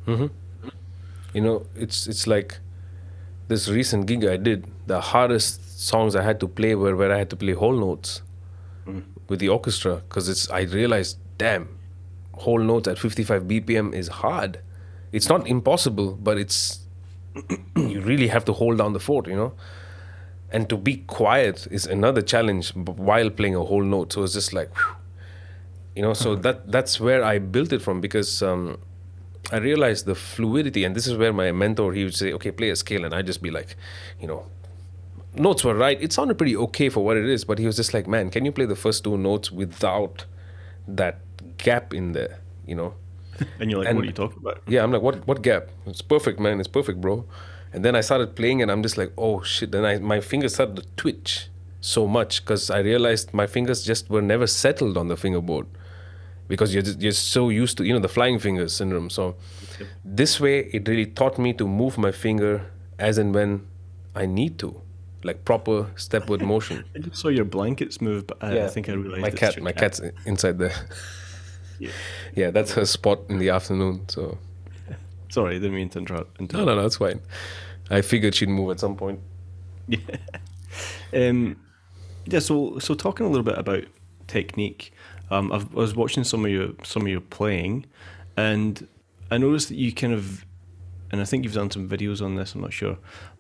Mm-hmm. 0.07 0.27
you 1.33 1.41
know 1.41 1.65
it's 1.75 2.07
it's 2.07 2.25
like 2.27 2.59
this 3.49 3.67
recent 3.67 4.05
gig 4.05 4.23
i 4.23 4.37
did 4.37 4.65
the 4.85 5.01
hardest 5.01 5.81
songs 5.81 6.15
i 6.15 6.21
had 6.21 6.39
to 6.39 6.47
play 6.47 6.75
were 6.75 6.95
where 6.95 7.11
i 7.11 7.17
had 7.17 7.29
to 7.29 7.35
play 7.35 7.51
whole 7.51 7.73
notes 7.73 8.21
with 9.29 9.39
the 9.39 9.49
orchestra 9.49 9.95
because 10.07 10.29
it's 10.29 10.49
i 10.49 10.61
realized 10.61 11.17
damn 11.37 11.77
whole 12.33 12.59
notes 12.59 12.87
at 12.87 12.99
55 12.99 13.43
bpm 13.43 13.93
is 13.93 14.07
hard. 14.07 14.59
It's 15.11 15.29
not 15.29 15.47
impossible 15.47 16.13
but 16.13 16.37
it's 16.37 16.79
you 17.75 18.01
really 18.01 18.27
have 18.27 18.45
to 18.45 18.53
hold 18.53 18.77
down 18.77 18.93
the 18.93 18.99
fort 18.99 19.27
you 19.27 19.35
know? 19.35 19.53
And 20.51 20.69
to 20.69 20.77
be 20.77 20.97
quiet 20.97 21.67
is 21.71 21.85
another 21.85 22.21
challenge 22.21 22.73
while 22.75 23.29
playing 23.29 23.55
a 23.55 23.63
whole 23.63 23.83
note. 23.83 24.13
So 24.13 24.23
it's 24.23 24.33
just 24.33 24.53
like 24.53 24.73
whew. 24.77 24.95
you 25.95 26.01
know? 26.01 26.13
So 26.13 26.35
that 26.45 26.71
that's 26.71 26.99
where 26.99 27.23
i 27.23 27.39
built 27.39 27.73
it 27.73 27.81
from 27.81 28.01
because 28.01 28.41
um, 28.43 28.77
i 29.51 29.57
realized 29.57 30.05
the 30.05 30.15
fluidity 30.15 30.83
and 30.83 30.95
this 30.95 31.07
is 31.07 31.15
where 31.15 31.33
my 31.33 31.51
mentor 31.51 31.93
he 31.93 32.03
would 32.03 32.15
say 32.15 32.33
okay 32.33 32.51
play 32.51 32.69
a 32.69 32.75
scale 32.75 33.05
and 33.05 33.13
i'd 33.15 33.25
just 33.25 33.41
be 33.41 33.49
like 33.49 33.75
you 34.19 34.27
know 34.27 34.45
notes 35.35 35.63
were 35.63 35.75
right 35.75 36.01
it 36.01 36.11
sounded 36.13 36.37
pretty 36.37 36.55
okay 36.55 36.89
for 36.89 37.03
what 37.05 37.15
it 37.17 37.25
is 37.25 37.43
but 37.45 37.59
he 37.59 37.65
was 37.65 37.75
just 37.75 37.93
like 37.93 38.07
man 38.07 38.29
can 38.29 38.43
you 38.45 38.51
play 38.51 38.65
the 38.65 38.75
first 38.75 39.03
two 39.03 39.17
notes 39.17 39.51
without 39.51 40.25
that 40.87 41.19
gap 41.57 41.93
in 41.93 42.13
there 42.13 42.39
you 42.65 42.75
know 42.75 42.93
And 43.59 43.69
you're 43.69 43.79
like, 43.81 43.89
And- 43.89 43.97
what 43.97 44.03
are 44.03 44.07
you 44.07 44.13
talking 44.13 44.39
about? 44.41 44.61
yeah, 44.67 44.81
I'm 44.83 44.91
like, 44.91 45.03
what 45.03 45.27
what 45.27 45.43
gap? 45.43 45.67
It's 45.85 46.01
perfect, 46.01 46.39
man. 46.39 46.59
It's 46.59 46.67
perfect, 46.67 46.99
bro. 46.99 47.23
And 47.71 47.85
then 47.85 47.95
I 47.95 48.01
started 48.01 48.35
playing, 48.35 48.63
and 48.63 48.71
I'm 48.71 48.81
just 48.81 48.97
like, 48.97 49.11
oh 49.15 49.43
shit. 49.43 49.71
Then 49.71 49.85
I 49.85 49.99
my 49.99 50.21
fingers 50.21 50.55
started 50.55 50.75
to 50.77 50.83
twitch 50.95 51.49
so 51.79 52.07
much 52.07 52.43
because 52.43 52.71
I 52.71 52.79
realized 52.79 53.35
my 53.35 53.45
fingers 53.45 53.83
just 53.85 54.09
were 54.09 54.23
never 54.23 54.47
settled 54.47 54.97
on 54.97 55.07
the 55.07 55.15
fingerboard 55.15 55.67
because 56.47 56.73
you're 56.73 56.81
just, 56.81 56.99
you're 56.99 57.11
so 57.11 57.49
used 57.49 57.77
to 57.77 57.83
you 57.85 57.93
know 57.93 57.99
the 57.99 58.13
flying 58.17 58.39
fingers 58.39 58.73
syndrome. 58.73 59.11
So 59.11 59.35
this 60.03 60.39
way, 60.39 60.55
it 60.73 60.87
really 60.87 61.05
taught 61.05 61.37
me 61.37 61.53
to 61.61 61.67
move 61.67 61.99
my 61.99 62.11
finger 62.11 62.65
as 62.97 63.19
and 63.19 63.35
when 63.35 63.67
I 64.15 64.25
need 64.25 64.57
to, 64.65 64.81
like 65.27 65.45
proper 65.45 65.91
stepward 65.95 66.41
motion. 66.41 66.83
I 66.95 66.99
just 66.99 67.21
saw 67.21 67.27
your 67.27 67.45
blankets 67.45 68.01
move, 68.01 68.25
but 68.25 68.37
I, 68.41 68.63
I 68.63 68.67
think 68.67 68.89
I 68.89 68.93
realized 68.93 69.21
my 69.21 69.29
cat. 69.29 69.61
My 69.61 69.71
cat's 69.71 70.01
inside 70.25 70.57
there. 70.57 70.73
Yeah. 71.79 71.91
yeah, 72.35 72.51
that's 72.51 72.71
her 72.73 72.85
spot 72.85 73.19
in 73.29 73.37
the 73.37 73.49
afternoon. 73.49 74.07
So. 74.09 74.37
Sorry, 75.29 75.55
I 75.55 75.59
didn't 75.59 75.75
mean 75.75 75.89
to 75.89 75.99
interrupt. 75.99 76.39
No, 76.53 76.65
no, 76.65 76.75
no, 76.75 76.85
it's 76.85 76.97
fine. 76.97 77.21
I 77.89 78.01
figured 78.01 78.35
she'd 78.35 78.49
move 78.49 78.71
at 78.71 78.79
some 78.79 78.95
point. 78.95 79.19
Yeah. 79.87 79.99
Um, 81.13 81.57
yeah. 82.25 82.39
So, 82.39 82.79
so 82.79 82.93
talking 82.93 83.25
a 83.25 83.29
little 83.29 83.43
bit 83.43 83.57
about 83.57 83.83
technique, 84.27 84.93
um, 85.29 85.51
I've, 85.51 85.71
I 85.73 85.79
was 85.79 85.95
watching 85.95 86.23
some 86.23 86.45
of 86.45 86.51
your 86.51 86.69
some 86.83 87.03
of 87.03 87.07
your 87.07 87.21
playing, 87.21 87.85
and 88.35 88.87
I 89.31 89.37
noticed 89.37 89.69
that 89.69 89.75
you 89.75 89.93
kind 89.93 90.13
of, 90.13 90.45
and 91.11 91.21
I 91.21 91.25
think 91.25 91.43
you've 91.43 91.53
done 91.53 91.71
some 91.71 91.87
videos 91.87 92.21
on 92.21 92.35
this. 92.35 92.55
I'm 92.55 92.61
not 92.61 92.73
sure, 92.73 92.97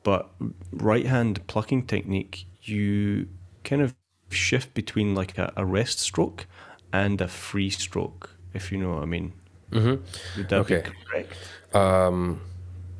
but 0.07 0.29
right 0.71 1.05
hand 1.05 1.33
plucking 1.47 1.85
technique, 1.85 2.45
you 2.63 3.27
kind 3.69 3.81
of 3.81 3.93
shift 4.29 4.73
between 4.73 5.13
like 5.21 5.37
a, 5.37 5.51
a 5.57 5.65
rest 5.65 5.99
stroke 5.99 6.47
and 6.93 7.19
a 7.19 7.27
free 7.27 7.69
stroke, 7.69 8.29
if 8.53 8.71
you 8.71 8.77
know 8.77 8.91
what 8.93 9.01
I 9.03 9.05
mean. 9.05 9.33
Mm-hmm. 9.71 9.95
Would 10.37 10.47
that 10.49 10.59
Okay. 10.61 10.81
be 10.85 10.91
correct? 11.05 11.33
Um, 11.75 12.39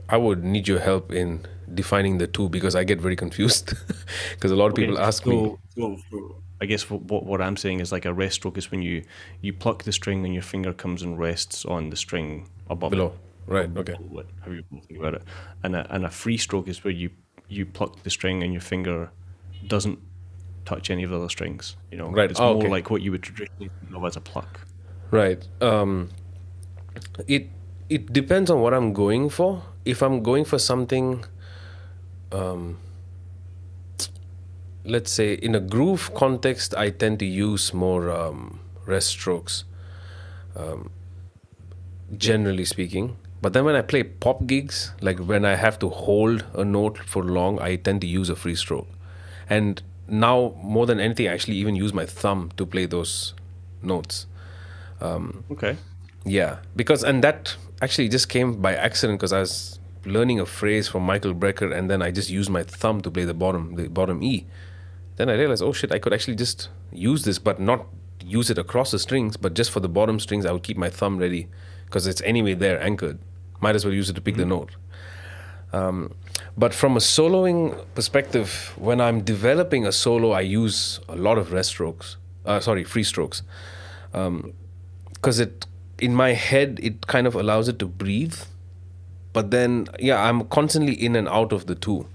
I 0.10 0.18
would 0.18 0.44
need 0.44 0.68
your 0.68 0.80
help 0.80 1.14
in 1.14 1.46
defining 1.74 2.18
the 2.18 2.28
two 2.28 2.50
because 2.50 2.76
I 2.76 2.84
get 2.84 3.00
very 3.00 3.16
confused. 3.16 3.74
Because 4.36 4.52
a 4.52 4.58
lot 4.62 4.68
of 4.68 4.76
people 4.76 4.96
Okay, 4.96 5.04
ask 5.08 5.26
me. 5.26 5.36
so- 5.38 5.60
so- 5.78 5.98
so 6.12 6.18
I 6.60 6.66
guess 6.66 6.90
what, 6.90 7.02
what 7.12 7.24
what 7.30 7.40
I'm 7.42 7.56
saying 7.56 7.80
is 7.82 7.92
like 7.92 8.06
a 8.10 8.14
rest 8.14 8.36
stroke 8.36 8.58
is 8.58 8.72
when 8.72 8.82
you 8.82 9.04
you 9.42 9.54
pluck 9.54 9.84
the 9.84 9.92
string 9.92 10.26
and 10.26 10.34
your 10.34 10.44
finger 10.44 10.74
comes 10.74 11.04
and 11.04 11.18
rests 11.28 11.66
on 11.66 11.90
the 11.92 11.96
string 11.96 12.50
above 12.70 12.92
Below. 12.92 13.08
it. 13.08 13.14
Right, 13.48 13.70
okay. 13.78 13.94
What- 13.94 14.28
How 14.42 14.52
you 14.52 14.64
think 14.70 15.00
about 15.00 15.14
it? 15.16 15.24
And 15.64 15.76
a 15.76 15.88
and 15.94 16.06
a 16.06 16.10
free 16.10 16.38
stroke 16.38 16.68
is 16.68 16.84
where 16.84 16.94
you 16.94 17.10
you 17.48 17.66
pluck 17.66 18.04
the 18.04 18.10
string 18.10 18.44
and 18.44 18.52
your 18.54 18.62
finger 18.62 19.10
doesn't 19.68 20.00
touch 20.66 20.90
any 20.90 21.04
of 21.04 21.10
the 21.12 21.16
other 21.18 21.30
strings. 21.30 21.78
You 21.92 21.98
know, 21.98 22.10
Right, 22.12 22.30
It's 22.30 22.40
oh, 22.42 22.54
more 22.54 22.64
okay. 22.64 22.70
like 22.70 22.90
what 22.92 23.02
you 23.02 23.12
would 23.12 23.24
traditionally 23.24 23.70
think 23.80 23.96
of 23.96 24.04
as 24.04 24.18
a 24.18 24.22
pluck. 24.22 24.60
Right. 25.12 25.48
Um, 25.62 26.10
it 27.28 27.48
it 27.90 28.12
depends 28.12 28.50
on 28.52 28.60
what 28.62 28.74
I'm 28.74 28.92
going 28.94 29.30
for. 29.30 29.64
If 29.86 30.02
I'm 30.04 30.22
going 30.22 30.44
for 30.46 30.60
something, 30.60 31.24
um, 32.34 32.78
let's 34.84 35.12
say 35.12 35.34
in 35.34 35.56
a 35.56 35.60
groove 35.62 36.14
context, 36.14 36.76
I 36.76 36.90
tend 36.90 37.20
to 37.20 37.26
use 37.26 37.74
more 37.74 38.12
um, 38.12 38.60
rest 38.86 39.08
strokes. 39.08 39.64
Um, 40.56 40.90
generally 42.18 42.66
speaking. 42.66 43.16
But 43.42 43.54
then 43.54 43.66
when 43.66 43.76
I 43.76 43.82
play 43.82 44.04
pop 44.04 44.46
gigs, 44.48 44.94
like 45.02 45.20
when 45.20 45.46
I 45.46 45.56
have 45.56 45.78
to 45.80 45.90
hold 45.90 46.46
a 46.54 46.66
note 46.66 46.98
for 46.98 47.24
long, 47.24 47.60
I 47.60 47.76
tend 47.76 48.02
to 48.02 48.08
use 48.08 48.30
a 48.30 48.36
free 48.36 48.56
stroke. 48.56 48.88
And 49.50 49.82
now, 50.08 50.56
more 50.62 50.86
than 50.86 51.00
anything, 51.00 51.28
I 51.28 51.34
actually 51.34 51.58
even 51.58 51.76
use 51.76 51.94
my 51.94 52.06
thumb 52.06 52.52
to 52.58 52.66
play 52.66 52.86
those 52.86 53.34
notes. 53.82 54.26
Um, 55.02 55.44
okay. 55.52 55.78
Yeah, 56.26 56.58
because 56.76 57.04
and 57.04 57.24
that 57.24 57.56
actually 57.82 58.10
just 58.10 58.28
came 58.28 58.62
by 58.62 58.76
accident 58.76 59.20
because 59.20 59.32
I 59.32 59.40
was 59.40 59.80
learning 60.06 60.40
a 60.40 60.46
phrase 60.46 60.88
from 60.88 61.04
Michael 61.04 61.34
Brecker 61.34 61.76
and 61.76 61.90
then 61.90 62.02
I 62.02 62.12
just 62.12 62.30
used 62.30 62.50
my 62.50 62.64
thumb 62.64 63.02
to 63.02 63.12
play 63.12 63.26
the 63.26 63.34
bottom, 63.34 63.76
the 63.76 63.88
bottom 63.88 64.24
E. 64.24 64.46
Then 65.18 65.30
I 65.30 65.34
realized, 65.34 65.62
oh 65.62 65.74
shit, 65.74 65.92
I 65.92 66.00
could 66.00 66.14
actually 66.14 66.36
just 66.36 66.70
use 66.92 67.24
this, 67.24 67.40
but 67.40 67.60
not 67.60 67.86
use 68.24 68.50
it 68.50 68.58
across 68.58 68.92
the 68.92 69.00
strings, 69.00 69.38
but 69.38 69.54
just 69.54 69.72
for 69.72 69.80
the 69.80 69.90
bottom 69.90 70.20
strings, 70.20 70.46
I 70.46 70.52
would 70.52 70.64
keep 70.64 70.78
my 70.78 70.90
thumb 70.90 71.18
ready 71.18 71.48
because 71.88 72.06
it's 72.08 72.22
anyway 72.22 72.54
there 72.54 72.80
anchored. 72.82 73.18
Might 73.60 73.76
as 73.76 73.84
well 73.84 73.94
use 73.94 74.10
it 74.10 74.14
to 74.14 74.22
pick 74.22 74.36
the 74.36 74.46
note. 74.46 74.76
Um, 75.74 76.14
but 76.56 76.74
from 76.74 76.96
a 76.96 77.00
soloing 77.00 77.84
perspective, 77.96 78.72
when 78.78 79.02
I'm 79.02 79.22
developing 79.22 79.86
a 79.86 79.92
solo, 79.92 80.32
I 80.32 80.42
use 80.42 81.00
a 81.10 81.16
lot 81.16 81.38
of 81.38 81.52
rest 81.52 81.70
strokes. 81.70 82.18
Uh, 82.46 82.60
sorry, 82.62 82.84
free 82.86 83.04
strokes 83.04 83.42
because 84.12 85.40
it 85.40 85.66
in 86.00 86.14
my 86.16 86.32
head 86.34 86.80
it 86.82 87.08
kind 87.08 87.28
of 87.28 87.36
allows 87.36 87.68
it 87.68 87.78
to 87.80 87.86
breathe 87.88 88.36
but 89.34 89.52
then 89.52 89.86
yeah 90.00 90.24
i'm 90.30 90.46
constantly 90.46 90.94
in 90.94 91.16
and 91.16 91.28
out 91.28 91.52
of 91.52 91.66
the 91.66 91.76
two 91.76 92.08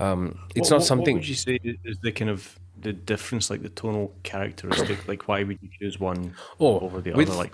um, 0.00 0.38
it's 0.54 0.70
What- 0.70 0.70
not 0.70 0.76
what- 0.78 0.86
something 0.86 1.14
What 1.16 1.20
would 1.22 1.28
you 1.28 1.34
say 1.34 1.58
is- 1.62 1.76
is 1.84 1.98
the 1.98 2.12
kind 2.12 2.30
of 2.30 2.58
the 2.80 2.92
difference, 2.92 3.50
like 3.50 3.62
the 3.62 3.68
tonal 3.70 4.14
characteristic? 4.22 5.06
like, 5.08 5.26
why 5.26 5.42
would 5.42 5.58
you 5.60 5.68
choose 5.80 5.98
one 5.98 6.32
Oh, 6.60 6.78
over 6.78 7.00
the 7.00 7.10
with- 7.12 7.28
other? 7.28 7.38
Like, 7.38 7.52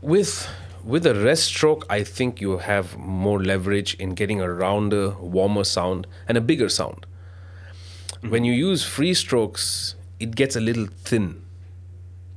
with 0.00 0.48
with 0.84 1.06
a 1.06 1.14
rest 1.14 1.44
stroke 1.44 1.84
i 1.90 2.02
think 2.02 2.40
you 2.40 2.58
have 2.58 2.96
more 2.96 3.42
leverage 3.42 3.94
in 3.94 4.14
getting 4.14 4.40
a 4.40 4.50
rounder 4.52 5.10
warmer 5.18 5.64
sound 5.64 6.06
and 6.28 6.36
a 6.38 6.40
bigger 6.40 6.68
sound 6.68 7.06
when 8.22 8.44
you 8.44 8.52
use 8.52 8.84
free 8.84 9.14
strokes 9.14 9.94
it 10.20 10.34
gets 10.34 10.56
a 10.56 10.60
little 10.60 10.86
thin 10.86 11.42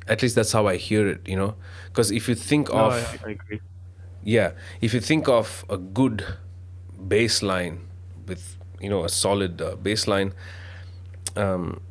at 0.08 0.22
least 0.22 0.36
that's 0.36 0.52
how 0.52 0.68
I 0.68 0.78
hear 0.78 1.08
it. 1.08 1.28
You 1.28 1.36
know, 1.36 1.56
because 1.88 2.12
if 2.12 2.28
you 2.28 2.36
think 2.36 2.70
No, 2.74 2.86
of 2.86 2.90
I, 2.90 3.18
I 3.24 3.30
agree. 3.32 3.62
yeah, 4.24 4.52
if 4.82 4.94
you 4.94 5.00
think 5.00 5.28
of 5.28 5.66
a 5.70 5.78
good 5.78 6.26
bass 7.08 7.42
line 7.42 7.88
with 8.28 8.58
you 8.80 8.90
know 8.90 9.04
a 9.04 9.10
solid 9.10 9.62
uh, 9.62 9.76
bass 9.76 10.08
line, 10.08 10.34
um, 11.36 11.82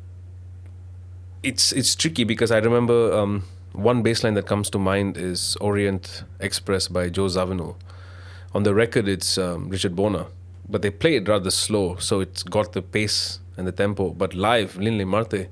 it's 1.43 1.71
it's 1.71 1.95
tricky 1.95 2.23
because 2.23 2.51
I 2.51 2.57
remember 2.59 3.13
um, 3.13 3.43
one 3.73 4.03
bass 4.03 4.23
line 4.23 4.33
that 4.35 4.45
comes 4.45 4.69
to 4.71 4.79
mind 4.79 5.17
is 5.17 5.55
Orient 5.61 6.23
Express 6.39 6.87
by 6.87 7.09
Joe 7.09 7.27
Zawinul. 7.27 7.75
On 8.53 8.63
the 8.63 8.73
record, 8.73 9.07
it's 9.07 9.37
um, 9.37 9.69
Richard 9.69 9.95
Bona, 9.95 10.27
but 10.67 10.81
they 10.81 10.89
play 10.89 11.15
it 11.15 11.27
rather 11.27 11.51
slow, 11.51 11.95
so 11.97 12.19
it's 12.19 12.43
got 12.43 12.73
the 12.73 12.81
pace 12.81 13.39
and 13.57 13.65
the 13.65 13.71
tempo. 13.71 14.09
But 14.09 14.33
live, 14.33 14.77
Linley 14.77 15.05
Marthe, 15.05 15.47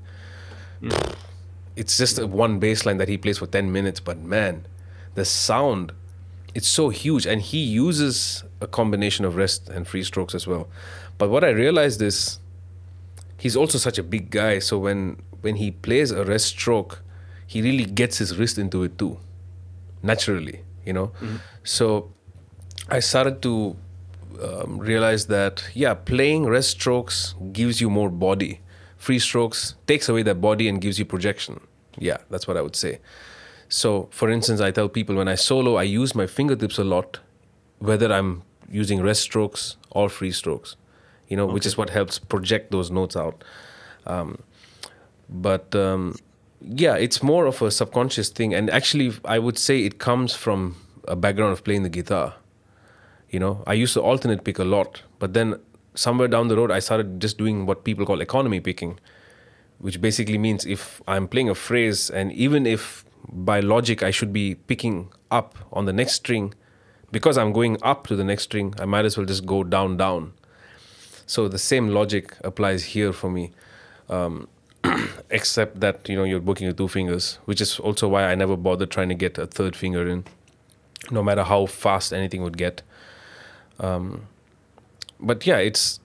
it's 1.76 1.96
just 1.96 2.22
one 2.22 2.58
bass 2.58 2.84
line 2.84 2.98
that 2.98 3.08
he 3.08 3.16
plays 3.16 3.38
for 3.38 3.46
10 3.46 3.72
minutes, 3.72 4.00
but 4.00 4.18
man, 4.18 4.66
the 5.14 5.24
sound 5.24 5.92
it's 6.54 6.68
so 6.68 6.88
huge 6.88 7.26
and 7.26 7.40
he 7.42 7.58
uses 7.58 8.44
a 8.60 8.66
combination 8.66 9.24
of 9.24 9.36
rest 9.36 9.68
and 9.68 9.86
free 9.86 10.02
strokes 10.02 10.34
as 10.34 10.46
well 10.46 10.68
but 11.18 11.30
what 11.30 11.44
i 11.44 11.48
realized 11.48 12.02
is 12.02 12.38
he's 13.38 13.56
also 13.56 13.78
such 13.78 13.98
a 13.98 14.02
big 14.02 14.30
guy 14.30 14.58
so 14.58 14.78
when 14.78 15.20
when 15.42 15.56
he 15.56 15.70
plays 15.70 16.10
a 16.10 16.24
rest 16.24 16.46
stroke 16.46 17.02
he 17.52 17.62
really 17.66 17.86
gets 18.00 18.18
his 18.22 18.30
wrist 18.38 18.58
into 18.64 18.82
it 18.88 18.98
too 19.02 19.12
naturally 20.12 20.58
you 20.84 20.92
know? 20.92 21.12
So 21.62 22.10
i 22.88 23.00
started 23.00 23.42
to 23.42 23.76
um, 24.46 24.78
realize 24.78 25.26
that 25.26 25.62
yeah 25.74 25.94
playing 25.94 26.46
rest 26.46 26.70
strokes 26.70 27.34
gives 27.52 27.80
you 27.80 27.90
more 27.90 28.10
body. 28.10 28.60
Free 28.96 29.18
strokes 29.18 29.74
takes 29.86 30.08
away 30.08 30.22
that 30.28 30.40
body 30.40 30.68
and 30.68 30.80
gives 30.80 30.98
you 30.98 31.04
projection. 31.04 31.60
Yeah 31.98 32.18
that's 32.30 32.46
what 32.48 32.56
i 32.56 32.62
would 32.62 32.76
say. 32.76 33.00
So, 33.72 34.08
for 34.10 34.28
instance, 34.28 34.60
I 34.60 34.72
tell 34.72 34.88
people 34.88 35.14
when 35.14 35.28
I 35.28 35.36
solo, 35.36 35.76
I 35.76 35.84
use 35.84 36.12
my 36.20 36.26
fingertips 36.26 36.76
a 36.76 36.82
lot, 36.82 37.20
whether 37.78 38.12
I'm 38.12 38.42
using 38.68 39.00
rest 39.00 39.22
strokes 39.22 39.76
or 39.90 40.08
free 40.08 40.32
strokes, 40.32 40.74
you 41.28 41.36
know, 41.36 41.46
which 41.46 41.66
is 41.66 41.76
what 41.78 41.90
helps 41.90 42.18
project 42.18 42.72
those 42.72 42.90
notes 42.90 43.16
out. 43.16 43.44
Um, 44.06 44.42
but 45.28 45.72
um, 45.76 46.16
yeah, 46.62 46.94
it's 46.96 47.22
more 47.22 47.46
of 47.46 47.62
a 47.62 47.70
subconscious 47.70 48.28
thing. 48.28 48.54
And 48.54 48.70
actually, 48.70 49.12
I 49.24 49.38
would 49.38 49.58
say 49.58 49.84
it 49.84 49.98
comes 49.98 50.34
from 50.34 50.76
a 51.08 51.16
background 51.16 51.52
of 51.52 51.64
playing 51.64 51.82
the 51.82 51.88
guitar. 51.88 52.34
You 53.30 53.40
know, 53.40 53.62
I 53.66 53.74
used 53.74 53.94
to 53.94 54.02
alternate 54.02 54.44
pick 54.44 54.58
a 54.58 54.64
lot, 54.64 55.02
but 55.18 55.34
then 55.34 55.56
somewhere 55.94 56.28
down 56.28 56.48
the 56.48 56.56
road, 56.56 56.70
I 56.70 56.80
started 56.80 57.20
just 57.20 57.38
doing 57.38 57.66
what 57.66 57.84
people 57.84 58.04
call 58.04 58.20
economy 58.20 58.60
picking, 58.60 58.98
which 59.78 60.00
basically 60.00 60.38
means 60.38 60.66
if 60.66 61.00
I'm 61.06 61.28
playing 61.28 61.48
a 61.48 61.54
phrase 61.54 62.10
and 62.10 62.32
even 62.32 62.66
if 62.66 63.04
by 63.28 63.60
logic 63.60 64.02
I 64.02 64.10
should 64.10 64.32
be 64.32 64.54
picking 64.54 65.12
up 65.30 65.56
on 65.72 65.84
the 65.86 65.92
next 65.92 66.14
string, 66.14 66.54
because 67.12 67.38
I'm 67.38 67.52
going 67.52 67.78
up 67.82 68.06
to 68.08 68.16
the 68.16 68.24
next 68.24 68.44
string, 68.44 68.74
I 68.78 68.84
might 68.84 69.04
as 69.04 69.16
well 69.16 69.26
just 69.26 69.46
go 69.46 69.64
down, 69.64 69.96
down. 69.96 70.32
So 71.26 71.48
the 71.48 71.58
same 71.58 71.88
logic 71.88 72.36
applies 72.42 72.84
here 72.84 73.12
for 73.12 73.30
me, 73.30 73.52
um, 74.08 74.48
except 75.30 75.80
that 75.80 76.08
you 76.08 76.16
know 76.16 76.24
you're 76.24 76.40
booking 76.40 76.66
with 76.66 76.76
two 76.76 76.88
fingers, 76.88 77.38
which 77.44 77.60
is 77.60 77.78
also 77.78 78.08
why 78.08 78.24
I 78.24 78.34
never 78.34 78.56
bothered 78.56 78.90
trying 78.90 79.08
to 79.10 79.14
get 79.14 79.38
a 79.38 79.46
third 79.46 79.76
finger 79.76 80.06
in, 80.08 80.24
no 81.10 81.22
matter 81.22 81.44
how 81.44 81.66
fast 81.66 82.12
anything 82.12 82.42
would 82.42 82.56
get. 82.58 82.82
Um, 83.78 84.26
but 85.18 85.46
yeah, 85.46 85.58
it's 85.58 86.00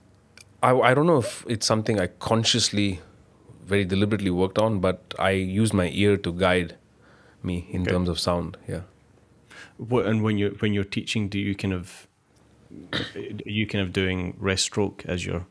I, 0.63 0.71
I 0.73 0.93
don't 0.93 1.07
know 1.07 1.17
if 1.17 1.45
it's 1.47 1.65
something 1.65 1.99
I 1.99 2.07
consciously, 2.07 2.99
very 3.65 3.85
deliberately 3.85 4.29
worked 4.31 4.57
on, 4.57 4.79
but 4.79 5.13
I 5.19 5.31
use 5.31 5.73
my 5.73 5.89
ear 5.93 6.17
to 6.17 6.31
guide 6.33 6.75
me 7.43 7.67
in 7.71 7.81
Okay. 7.81 7.91
terms 7.91 8.09
of 8.09 8.19
sound. 8.19 8.57
Yeah. 8.67 8.81
What 9.77 10.05
and 10.05 10.23
when 10.23 10.37
you 10.37 10.55
when 10.59 10.73
you're 10.73 10.83
teaching, 10.85 11.27
do 11.29 11.37
you 11.39 11.53
kind 11.55 11.73
of 11.73 12.07
are 12.93 13.01
you 13.45 13.67
kind 13.67 13.81
of 13.83 13.93
doing 13.93 14.35
rest 14.39 14.63
stroke 14.63 15.03
as 15.05 15.25
your 15.25 15.45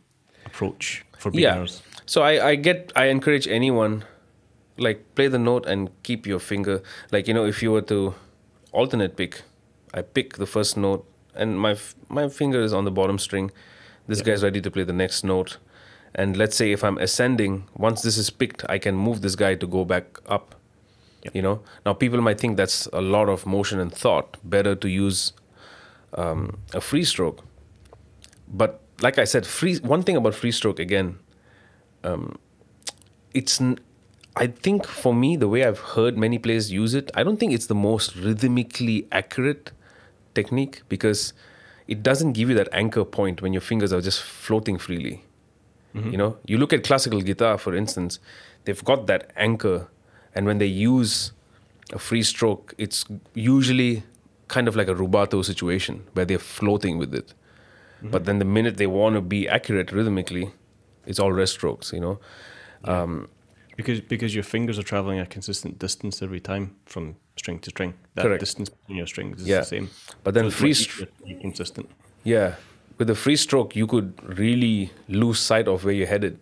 approach 0.55 1.05
for 1.19 1.31
beginners? 1.31 1.83
Yeah. 1.83 2.01
So 2.07 2.23
I, 2.23 2.49
I 2.51 2.55
get 2.55 2.93
I 2.95 3.07
encourage 3.07 3.49
anyone 3.49 4.05
like 4.77 5.15
play 5.15 5.29
the 5.29 5.39
note 5.39 5.67
and 5.67 5.91
keep 6.03 6.27
your 6.27 6.39
finger 6.39 6.83
like 7.13 7.29
you 7.29 7.35
know 7.35 7.47
if 7.47 7.63
you 7.63 7.73
were 7.73 7.83
to 7.83 8.15
alternate 8.73 9.17
pick, 9.17 9.43
I 9.93 10.03
pick 10.03 10.37
the 10.37 10.47
first 10.47 10.77
note 10.77 11.07
and 11.35 11.59
my 11.59 11.77
my 12.09 12.29
finger 12.29 12.61
is 12.63 12.73
on 12.73 12.85
the 12.85 12.91
bottom 12.91 13.19
string. 13.19 13.51
This 14.07 14.21
guy's 14.21 14.43
ready 14.43 14.61
to 14.61 14.71
play 14.71 14.85
the 14.85 14.93
next 14.93 15.25
note. 15.25 15.59
And 16.15 16.37
let's 16.37 16.55
say 16.57 16.71
if 16.71 16.85
I'm 16.85 16.99
ascending, 16.99 17.67
once 17.77 18.03
this 18.03 18.17
is 18.19 18.31
picked, 18.31 18.65
I 18.69 18.79
can 18.79 18.95
move 18.95 19.23
this 19.23 19.35
guy 19.35 19.55
to 19.57 19.67
go 19.67 19.85
back 19.85 20.05
up. 20.27 20.55
You 21.33 21.43
know. 21.43 21.63
Now 21.87 21.95
people 21.95 22.21
might 22.21 22.39
think 22.39 22.57
that's 22.57 22.87
a 22.93 23.01
lot 23.01 23.29
of 23.29 23.47
motion 23.47 23.81
and 23.81 23.91
thought. 23.93 24.37
Better 24.45 24.75
to 24.77 24.89
use 24.89 25.33
um, 26.13 26.59
a 26.73 26.81
free 26.81 27.05
stroke. 27.05 27.43
But 28.47 28.84
like 29.01 29.19
I 29.19 29.25
said, 29.25 29.47
free. 29.47 29.77
One 29.79 30.03
thing 30.03 30.17
about 30.17 30.35
free 30.35 30.53
stroke 30.53 30.79
again, 30.79 31.19
um, 32.03 32.39
it's. 33.33 33.61
n- 33.61 33.79
I 34.37 34.49
think 34.49 34.85
for 34.85 35.15
me, 35.15 35.37
the 35.37 35.47
way 35.47 35.65
I've 35.65 35.79
heard 35.79 36.19
many 36.19 36.39
players 36.39 36.73
use 36.73 36.93
it, 36.93 37.09
I 37.15 37.23
don't 37.23 37.39
think 37.39 37.53
it's 37.53 37.67
the 37.67 37.75
most 37.75 38.17
rhythmically 38.17 39.07
accurate 39.13 39.71
technique 40.35 40.83
because 40.89 41.33
it 41.87 42.03
doesn't 42.03 42.33
give 42.33 42.49
you 42.49 42.57
that 42.57 42.69
anchor 42.73 43.05
point 43.05 43.41
when 43.43 43.53
your 43.53 43.61
fingers 43.61 43.93
are 43.93 44.01
just 44.01 44.21
floating 44.23 44.77
freely. 44.77 45.23
You 46.11 46.17
know, 46.17 46.37
you 46.45 46.59
look 46.59 46.73
at 46.73 46.83
classical 46.83 47.21
guitar, 47.21 47.57
for 47.57 47.73
instance, 47.77 48.19
they've 48.65 48.85
got 48.85 49.07
that 49.07 49.31
anchor, 49.37 49.87
and 50.35 50.45
when 50.45 50.59
they 50.59 50.67
use 50.67 51.31
a 51.93 52.01
free 52.01 52.25
stroke, 52.25 52.75
it's 52.79 53.05
usually 53.35 54.03
kind 54.49 54.67
of 54.67 54.75
like 54.75 54.89
a 54.89 54.95
rubato 54.95 55.45
situation 55.45 56.03
where 56.15 56.25
they're 56.25 56.41
floating 56.41 56.99
with 56.99 57.15
it. 57.15 57.33
But 58.11 58.25
then 58.27 58.39
the 58.39 58.45
minute 58.45 58.77
they 58.77 58.87
want 58.87 59.15
to 59.17 59.21
be 59.23 59.49
accurate 59.49 59.91
rhythmically, 59.93 60.51
it's 61.07 61.19
all 61.19 61.33
rest 61.33 61.53
strokes, 61.55 61.93
you 61.93 62.01
know. 62.01 62.19
Um, 62.85 63.29
Because 63.77 64.01
because 64.01 64.35
your 64.37 64.45
fingers 64.45 64.79
are 64.79 64.85
traveling 64.85 65.19
a 65.21 65.27
consistent 65.27 65.79
distance 65.81 66.23
every 66.25 66.41
time 66.41 66.77
from 66.87 67.17
string 67.37 67.59
to 67.61 67.71
string. 67.71 67.95
That 68.15 68.23
Correct. 68.23 68.41
distance 68.41 68.69
between 68.71 68.99
your 68.99 69.07
strings 69.09 69.41
is 69.41 69.49
Yeah. 69.49 69.61
the 69.61 69.67
same. 69.67 69.89
But 70.23 70.35
then 70.35 70.45
So 70.45 70.51
free 70.51 70.69
much 70.71 70.79
str- 70.79 71.03
easier 71.03 71.07
to 71.19 71.25
be 71.35 71.35
consistent. 71.41 71.87
Yeah, 72.25 72.55
with 72.99 73.11
a 73.11 73.15
free 73.15 73.37
stroke, 73.37 73.75
you 73.75 73.87
could 73.89 74.13
really 74.39 74.91
lose 75.09 75.41
sight 75.41 75.67
of 75.69 75.85
where 75.85 75.95
you're 75.95 76.07
headed. 76.07 76.39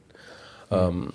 Um, 0.71 1.13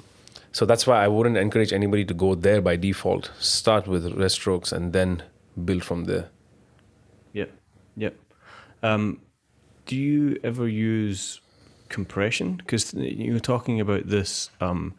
so 0.51 0.65
that's 0.65 0.87
why 0.87 1.05
I 1.05 1.07
wouldn't 1.07 1.37
encourage 1.37 1.71
anybody 1.73 2.05
to 2.05 2.13
go 2.13 2.35
there 2.35 2.61
by 2.61 2.77
default. 2.77 3.31
Start 3.39 3.87
with 3.87 4.03
rest 4.17 4.35
strokes 4.35 4.71
and 4.71 4.93
then 4.93 5.21
build 5.65 5.83
from 5.83 6.05
there. 6.05 6.29
Yeah, 7.33 7.49
Yep. 7.97 8.13
Um, 8.83 9.19
do 9.87 9.95
you 9.95 10.39
ever 10.43 10.67
use 10.67 11.41
compression? 11.89 12.55
Because 12.57 12.93
you're 12.93 13.39
talking 13.39 13.79
about 13.81 14.07
this 14.07 14.49
um, 14.61 14.93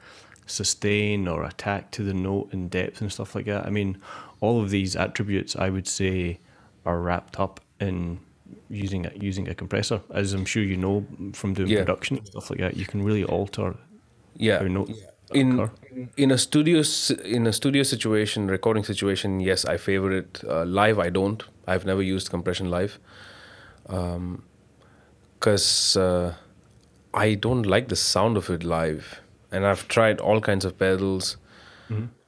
sustain 0.46 1.28
or 1.28 1.44
attack 1.44 1.90
to 1.92 2.02
the 2.02 2.14
note 2.14 2.48
and 2.52 2.70
depth 2.70 3.00
and 3.00 3.12
stuff 3.12 3.34
like 3.34 3.46
that. 3.46 3.66
I 3.66 3.70
mean, 3.70 3.98
all 4.40 4.60
of 4.62 4.70
these 4.70 4.96
attributes, 4.96 5.54
I 5.56 5.68
would 5.70 5.86
say, 5.86 6.38
are 6.86 7.00
wrapped 7.00 7.38
up 7.38 7.60
in 7.80 8.18
using 8.70 9.06
a, 9.06 9.12
using 9.14 9.48
a 9.48 9.54
compressor. 9.54 10.00
As 10.12 10.32
I'm 10.32 10.44
sure 10.46 10.62
you 10.62 10.76
know 10.76 11.06
from 11.34 11.54
doing 11.54 11.68
Yeah. 11.68 11.80
production 11.84 12.16
and 12.18 12.26
stuff 12.26 12.50
like 12.50 12.60
that, 12.60 12.76
you 12.76 12.86
can 12.86 13.02
really 13.04 13.24
alter 13.24 13.76
Yeah. 14.36 14.58
how 14.60 14.66
notes 14.66 14.92
in 15.34 15.60
occur. 15.60 15.70
in 16.16 16.30
a 16.30 16.38
studio 16.38 16.82
in 17.24 17.46
a 17.46 17.52
studio 17.52 17.82
situation, 17.82 18.48
recording 18.48 18.84
situation, 18.84 19.40
yes, 19.40 19.66
I 19.66 19.76
favor 19.76 20.10
it. 20.12 20.42
Uh, 20.48 20.64
live, 20.64 20.98
I 20.98 21.10
don't. 21.10 21.42
I've 21.66 21.84
never 21.84 22.02
used 22.02 22.30
compression 22.30 22.70
live, 22.70 22.98
because 25.38 25.96
uh, 25.96 26.34
I 27.14 27.34
don't 27.34 27.62
like 27.64 27.88
the 27.88 27.96
sound 27.96 28.36
of 28.36 28.50
it 28.50 28.64
live. 28.64 29.20
And 29.50 29.66
I've 29.66 29.88
tried 29.88 30.20
all 30.20 30.40
kinds 30.40 30.64
of 30.64 30.78
pedals, 30.78 31.36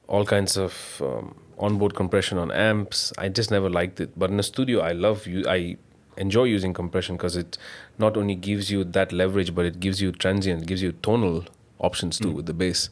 all 0.07 0.25
kinds 0.25 0.57
of 0.57 1.01
um, 1.01 1.35
onboard 1.59 1.93
compression 1.93 2.37
on 2.37 2.51
amps. 2.51 3.13
I 3.17 3.29
just 3.29 3.51
never 3.51 3.69
liked 3.69 3.99
it. 3.99 4.17
But 4.17 4.31
in 4.31 4.39
a 4.39 4.43
studio, 4.43 4.79
I 4.79 4.93
love 4.93 5.27
you. 5.27 5.43
I 5.47 5.77
enjoy 6.17 6.45
using 6.45 6.73
compression 6.73 7.15
because 7.17 7.35
it 7.35 7.57
not 7.97 8.17
only 8.17 8.35
gives 8.35 8.71
you 8.71 8.83
that 8.83 9.11
leverage, 9.11 9.53
but 9.53 9.65
it 9.65 9.79
gives 9.79 10.01
you 10.01 10.11
transient, 10.11 10.65
gives 10.65 10.81
you 10.81 10.93
tonal 10.93 11.45
options 11.79 12.17
too 12.19 12.31
with 12.31 12.45
the 12.45 12.53
bass. 12.53 12.89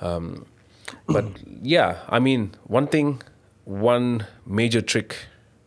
Um, 0.00 0.46
but 1.06 1.24
yeah, 1.62 2.00
I 2.08 2.18
mean, 2.18 2.54
one 2.64 2.88
thing, 2.88 3.22
one 3.64 4.26
major 4.44 4.82
trick 4.82 5.16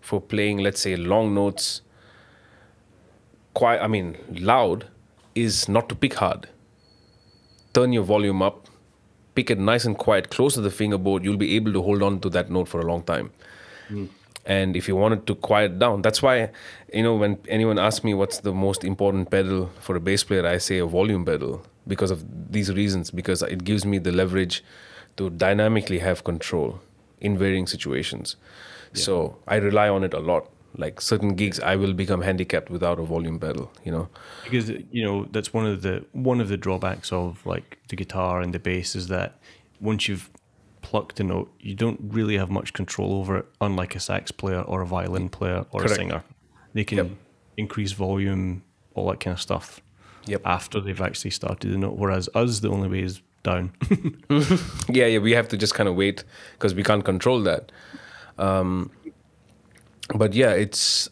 for 0.01 0.21
playing, 0.21 0.59
let's 0.59 0.81
say, 0.81 0.95
long 0.95 1.33
notes, 1.33 1.81
quite, 3.53 3.79
I 3.79 3.87
mean, 3.87 4.17
loud, 4.29 4.87
is 5.35 5.69
not 5.69 5.89
to 5.89 5.95
pick 5.95 6.15
hard. 6.15 6.49
Turn 7.73 7.93
your 7.93 8.03
volume 8.03 8.41
up, 8.41 8.67
pick 9.35 9.49
it 9.51 9.59
nice 9.59 9.85
and 9.85 9.97
quiet, 9.97 10.29
close 10.29 10.53
to 10.55 10.61
the 10.61 10.71
fingerboard. 10.71 11.23
You'll 11.23 11.37
be 11.37 11.55
able 11.55 11.73
to 11.73 11.81
hold 11.81 12.03
on 12.03 12.19
to 12.21 12.29
that 12.29 12.49
note 12.49 12.67
for 12.67 12.81
a 12.81 12.85
long 12.85 13.03
time. 13.03 13.31
Hmm. 13.87 14.05
And 14.45 14.75
if 14.75 14.87
you 14.87 14.95
wanted 14.95 15.27
to 15.27 15.35
quiet 15.35 15.77
down, 15.77 16.01
that's 16.01 16.21
why, 16.21 16.49
you 16.93 17.03
know, 17.03 17.15
when 17.15 17.37
anyone 17.47 17.77
asks 17.77 18.03
me 18.03 18.13
what's 18.13 18.39
the 18.39 18.53
most 18.53 18.83
important 18.83 19.29
pedal 19.29 19.69
for 19.79 19.95
a 19.95 19.99
bass 19.99 20.23
player, 20.23 20.45
I 20.47 20.57
say 20.57 20.79
a 20.79 20.85
volume 20.85 21.23
pedal 21.25 21.61
because 21.87 22.09
of 22.09 22.23
these 22.51 22.73
reasons, 22.73 23.11
because 23.11 23.43
it 23.43 23.63
gives 23.63 23.85
me 23.85 23.99
the 23.99 24.11
leverage 24.11 24.63
to 25.17 25.29
dynamically 25.29 25.99
have 25.99 26.23
control. 26.23 26.79
in 27.21 27.37
varying 27.37 27.67
situations. 27.67 28.35
So 28.93 29.37
I 29.47 29.55
rely 29.57 29.89
on 29.89 30.03
it 30.03 30.13
a 30.13 30.19
lot. 30.19 30.49
Like 30.77 31.01
certain 31.01 31.35
gigs, 31.35 31.59
I 31.59 31.75
will 31.75 31.93
become 31.93 32.21
handicapped 32.21 32.69
without 32.69 32.99
a 32.99 33.03
volume 33.03 33.39
pedal. 33.39 33.71
You 33.83 33.91
know. 33.91 34.09
because 34.43 34.69
you 34.69 35.03
know 35.03 35.25
that's 35.31 35.53
one 35.53 35.65
of 35.65 35.81
the 35.81 36.05
one 36.13 36.39
of 36.41 36.47
the 36.47 36.57
drawbacks 36.57 37.11
of 37.11 37.45
like 37.45 37.77
the 37.89 37.95
guitar 37.95 38.41
and 38.41 38.53
the 38.53 38.59
bass 38.59 38.95
is 38.95 39.07
that 39.07 39.39
once 39.81 40.07
you've 40.07 40.29
plucked 40.81 41.19
a 41.19 41.23
note 41.23 41.51
you 41.59 41.75
don't 41.75 41.99
really 42.01 42.37
have 42.37 42.49
much 42.49 42.71
control 42.73 43.13
over 43.13 43.37
it 43.39 43.45
unlike 43.59 43.95
a 43.95 43.99
sax 43.99 44.31
player 44.31 44.61
or 44.61 44.81
a 44.81 44.85
violin 44.87 45.27
player 45.27 45.65
or 45.71 45.81
Correct. 45.81 45.91
a 45.91 45.95
singer 45.95 46.23
they 46.73 46.85
can 46.85 46.97
Yep. 46.97 47.07
increase 47.57 47.91
volume 47.91 48.63
all 48.95 49.07
that 49.09 49.19
kind 49.19 49.33
of 49.33 49.41
stuff 49.41 49.81
Yep. 50.27 50.41
after 50.45 50.79
they've 50.79 51.01
actually 51.01 51.31
started 51.31 51.71
the 51.73 51.77
note 51.77 51.97
whereas 51.97 52.29
us 52.33 52.59
the 52.61 52.69
only 52.69 52.87
way 52.87 53.01
is 53.03 53.21
down 53.43 53.71
yeah 54.89 55.05
yeah 55.07 55.19
we 55.19 55.31
have 55.33 55.47
to 55.49 55.57
just 55.57 55.73
kind 55.73 55.89
of 55.89 55.95
wait 55.95 56.23
because 56.53 56.73
we 56.73 56.83
can't 56.83 57.03
control 57.03 57.41
that 57.43 57.71
um, 58.37 58.89
but 60.15 60.33
yeah 60.33 60.51
it's 60.51 61.09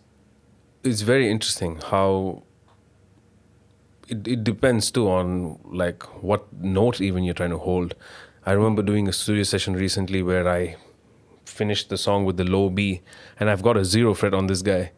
it's 0.84 1.02
very 1.02 1.30
interesting 1.30 1.80
how 1.90 2.44
it, 4.08 4.28
it 4.28 4.44
depends 4.44 4.90
too 4.92 5.10
on 5.10 5.60
like 5.66 6.04
what 6.24 6.52
note 6.54 7.02
even 7.02 7.24
you're 7.24 7.34
trying 7.34 7.50
to 7.50 7.58
hold 7.58 7.94
i 8.46 8.52
remember 8.52 8.82
doing 8.82 9.08
a 9.08 9.14
studio 9.14 9.44
session 9.44 9.76
recently 9.76 10.22
where 10.22 10.48
i 10.48 10.76
finished 11.46 11.90
the 11.90 11.98
song 11.98 12.26
with 12.26 12.38
the 12.38 12.44
low 12.44 12.70
b 12.70 13.02
and 13.40 13.50
i've 13.50 13.62
got 13.62 13.78
a 13.78 13.86
zero 13.86 14.14
fret 14.14 14.34
on 14.34 14.48
this 14.48 14.62
guy 14.62 14.92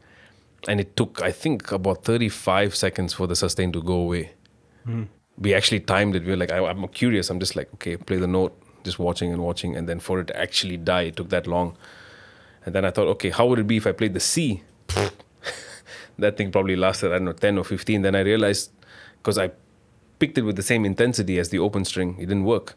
and 0.68 0.80
it 0.80 0.96
took 0.96 1.22
i 1.22 1.32
think 1.32 1.72
about 1.72 2.04
35 2.04 2.76
seconds 2.76 3.14
for 3.14 3.28
the 3.28 3.36
sustain 3.36 3.72
to 3.72 3.82
go 3.82 3.94
away 3.94 4.32
hmm. 4.86 5.04
we 5.38 5.54
actually 5.54 5.80
timed 5.80 6.16
it. 6.16 6.24
We 6.24 6.32
were 6.32 6.38
like, 6.38 6.52
I, 6.52 6.60
I'm 6.66 6.88
curious. 6.90 7.30
I'm 7.30 7.40
just 7.40 7.56
like, 7.56 7.74
okay, 7.76 7.96
play 7.96 8.18
the 8.18 8.28
note, 8.28 8.54
just 8.84 9.00
watching 9.00 9.32
and 9.32 9.42
watching, 9.42 9.76
and 9.76 9.88
then 9.88 10.00
for 10.00 10.20
it 10.20 10.28
to 10.28 10.38
actually 10.40 10.78
die, 10.78 11.04
it 11.04 11.16
took 11.16 11.30
that 11.30 11.48
long. 11.48 11.78
And 12.70 12.76
then 12.76 12.86
I 12.86 12.92
thought, 12.92 13.08
okay, 13.08 13.32
how 13.32 13.48
would 13.48 13.58
it 13.58 13.66
be 13.66 13.78
if 13.78 13.88
I 13.88 13.94
played 13.94 14.14
the 14.14 14.20
C? 14.20 14.62
that 16.20 16.38
thing 16.38 16.52
probably 16.52 16.76
lasted, 16.76 17.12
I 17.12 17.16
don't 17.16 17.26
know, 17.26 17.32
10 17.32 17.58
or 17.58 17.64
15. 17.64 18.04
Then 18.04 18.14
I 18.14 18.20
realized, 18.20 18.70
because 19.18 19.40
I 19.40 19.50
picked 20.20 20.38
it 20.38 20.44
with 20.44 20.56
the 20.56 20.62
same 20.62 20.86
intensity 20.86 21.40
as 21.40 21.50
the 21.50 21.58
open 21.58 21.84
string, 21.84 22.16
it 22.20 22.28
didn't 22.28 22.44
work. 22.44 22.76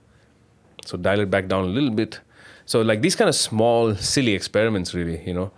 So 0.86 0.96
dial 0.96 1.20
it 1.20 1.30
back 1.30 1.46
down 1.46 1.64
a 1.64 1.68
little 1.68 1.90
bit. 1.90 2.20
So 2.64 2.80
like 2.80 3.02
these 3.02 3.14
kind 3.14 3.28
of 3.28 3.34
small, 3.34 3.94
silly 3.96 4.32
experiments, 4.32 4.94
really, 4.94 5.22
you 5.26 5.34
know, 5.34 5.50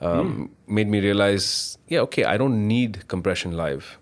um, 0.00 0.52
made 0.68 0.86
me 0.86 1.00
realize, 1.00 1.76
yeah, 1.88 2.02
okay, 2.02 2.22
I 2.22 2.36
don't 2.36 2.68
need 2.68 3.08
compression 3.08 3.56
live 3.56 3.98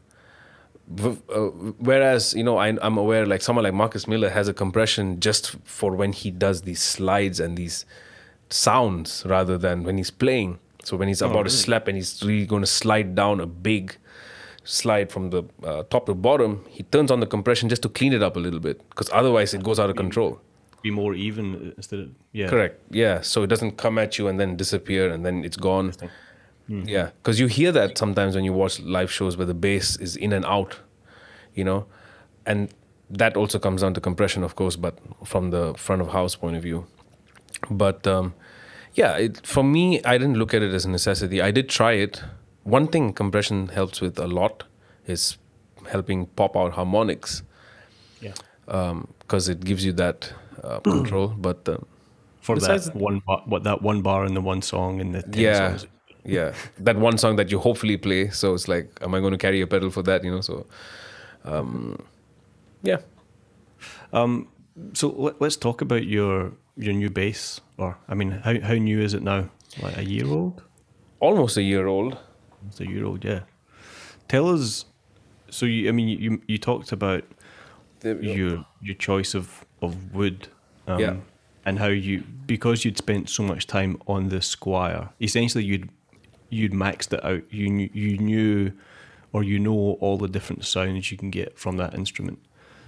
v- 0.89 1.17
uh, 1.33 1.47
whereas 1.79 2.35
you 2.35 2.43
know 2.43 2.59
I, 2.59 2.69
i'm 2.83 2.99
aware 2.99 3.25
like 3.25 3.43
someone 3.43 3.63
like 3.63 3.75
marcus 3.75 4.09
miller 4.09 4.29
has 4.29 4.49
a 4.49 4.53
compression 4.55 5.21
just 5.21 5.57
for 5.63 5.95
when 5.95 6.13
he 6.13 6.31
does 6.31 6.63
these 6.63 6.83
slides 6.83 7.39
and 7.39 7.57
these 7.57 7.87
sounds 8.53 9.25
rather 9.27 9.57
than 9.57 9.85
when 9.85 9.97
he's 9.97 10.11
playing 10.11 10.59
so 10.83 10.97
when 10.97 11.09
he's 11.09 11.23
about 11.23 11.45
to 11.45 11.51
slap 11.51 11.89
and 11.89 11.97
he's 11.97 12.23
really 12.23 12.47
going 12.47 12.63
to 12.63 12.67
slide 12.67 13.15
down 13.15 13.41
a 13.41 13.47
big 13.47 13.97
slide 14.65 15.11
from 15.11 15.31
the 15.31 15.43
uh, 15.63 15.83
top 15.85 16.07
to 16.07 16.15
bottom 16.15 16.65
he 16.69 16.83
turns 16.85 17.11
on 17.11 17.21
the 17.21 17.27
compression 17.27 17.69
just 17.69 17.83
to 17.83 17.89
clean 17.89 18.13
it 18.13 18.23
up 18.23 18.37
a 18.37 18.41
little 18.41 18.61
bit 18.61 18.87
because 18.91 19.09
otherwise 19.13 19.55
it 19.55 19.63
goes 19.63 19.79
out 19.79 19.89
of 19.89 19.97
control 19.97 20.41
be 20.83 20.91
more 20.91 21.15
even 21.15 21.73
instead 21.77 22.01
of 22.01 22.11
yeah 22.33 22.49
Correct. 22.49 22.81
Yeah. 22.91 23.21
So 23.21 23.43
it 23.43 23.49
doesn't 23.49 23.77
come 23.77 23.99
at 23.99 24.19
you 24.19 24.29
and 24.29 24.39
then 24.41 24.57
disappear 24.57 25.11
and 25.11 25.25
then 25.25 25.45
it's 25.45 25.57
gone. 25.57 25.93
Yeah. 26.69 27.11
Because 27.23 27.41
you 27.41 27.49
hear 27.49 27.73
that 27.73 27.99
sometimes 27.99 28.35
when 28.35 28.45
you 28.45 28.53
watch 28.53 28.79
live 28.81 29.11
shows 29.11 29.37
where 29.37 29.47
the 29.47 29.55
bass 29.55 29.97
is 29.97 30.17
in 30.17 30.33
and 30.33 30.45
out, 30.45 30.79
you 31.55 31.65
know, 31.65 31.87
and 32.47 32.73
that 33.11 33.37
also 33.37 33.59
comes 33.59 33.83
down 33.83 33.93
to 33.95 34.01
compression, 34.01 34.45
of 34.45 34.55
course, 34.55 34.77
but 34.77 34.97
from 35.25 35.51
the 35.51 35.75
front 35.75 36.01
of 36.01 36.09
house 36.09 36.37
point 36.37 36.57
of 36.57 36.63
view. 36.63 36.87
But 37.71 38.07
um, 38.07 38.35
yeah, 38.95 39.17
it, 39.17 39.47
for 39.47 39.63
me, 39.63 40.03
I 40.05 40.19
didn't 40.19 40.37
look 40.39 40.55
at 40.55 40.63
it 40.63 40.73
as 40.75 40.85
a 40.85 40.91
necessity. 40.91 41.41
I 41.41 41.51
did 41.51 41.69
try 41.69 41.93
it. 41.93 42.23
One 42.65 42.87
thing 42.89 43.13
compression 43.13 43.69
helps 43.69 44.01
with 44.01 44.19
a 44.19 44.27
lot 44.27 44.65
is 45.07 45.39
helping 45.91 46.27
pop 46.27 46.57
out 46.57 46.73
harmonics 46.73 47.43
yeah 48.21 48.35
because 49.21 49.49
it 49.49 49.61
gives 49.65 49.85
you 49.85 49.93
that 49.93 50.33
uh, 50.63 50.81
control. 50.91 51.29
But 51.29 51.69
um, 51.69 51.87
for 52.41 52.59
that 52.59 52.95
one 52.95 53.21
bar, 53.27 53.43
what 53.47 53.65
that 53.65 53.83
one 53.83 54.03
bar 54.03 54.27
in 54.27 54.35
the 54.35 54.41
one 54.41 54.63
song 54.63 55.01
and 55.01 55.15
the 55.15 55.23
10 55.23 55.33
yeah 55.43 55.69
songs. 55.77 55.87
yeah 56.25 56.55
that 56.79 56.97
one 56.97 57.19
song 57.19 57.37
that 57.37 57.51
you 57.51 57.59
hopefully 57.59 57.97
play 57.97 58.29
so 58.31 58.55
it's 58.55 58.69
like 58.69 58.91
am 59.03 59.15
i 59.15 59.21
going 59.21 59.33
to 59.33 59.39
carry 59.39 59.61
a 59.61 59.67
pedal 59.67 59.91
for 59.91 60.03
that 60.03 60.23
you 60.25 60.31
know 60.31 60.41
so 60.43 60.67
um 61.45 61.99
yeah 62.83 62.99
So 64.95 65.09
let, 65.09 65.41
let's 65.41 65.57
talk 65.57 65.81
about 65.83 66.05
your 66.07 66.53
your 66.83 66.95
new 66.95 67.11
bass. 67.11 67.61
Or 67.79 67.97
I 68.09 68.15
mean, 68.15 68.31
how 68.31 68.61
how 68.61 68.75
new 68.75 69.01
is 69.01 69.15
it 69.15 69.23
now? 69.23 69.51
Like 69.83 69.97
a 69.97 70.05
year 70.05 70.27
old? 70.27 70.63
almost 71.21 71.57
a 71.59 71.63
year 71.63 71.87
old 71.87 72.17
It's 72.69 72.81
a 72.81 72.87
year 72.89 73.05
old, 73.05 73.25
yeah. 73.25 73.41
Tell 74.29 74.49
us. 74.49 74.87
So 75.51 75.67
you, 75.67 75.89
I 75.89 75.93
mean, 75.93 76.09
you 76.09 76.41
you 76.47 76.59
talked 76.59 76.93
about 76.93 77.25
your 78.03 78.65
your 78.81 78.95
choice 78.99 79.35
of 79.35 79.65
of 79.83 80.15
wood. 80.15 80.49
Um, 80.87 81.01
Yeah. 81.01 81.17
And 81.65 81.79
how 81.79 81.89
you 81.89 82.25
because 82.47 82.85
you'd 82.85 82.97
spent 82.97 83.29
so 83.29 83.43
much 83.43 83.67
time 83.67 84.01
on 84.07 84.31
the 84.31 84.41
Squier, 84.41 85.11
essentially 85.21 85.65
you'd 85.65 85.91
you'd 86.49 86.73
maxed 86.73 87.13
it 87.13 87.23
out. 87.25 87.43
You 87.51 87.69
knew 87.69 87.91
you 87.93 88.19
knew, 88.19 88.73
or 89.33 89.45
you 89.45 89.59
know 89.59 89.99
all 90.01 90.17
the 90.17 90.29
different 90.29 90.65
sounds 90.65 91.11
you 91.13 91.19
can 91.19 91.31
get 91.31 91.59
from 91.59 91.77
that 91.77 91.95
instrument. 91.95 92.39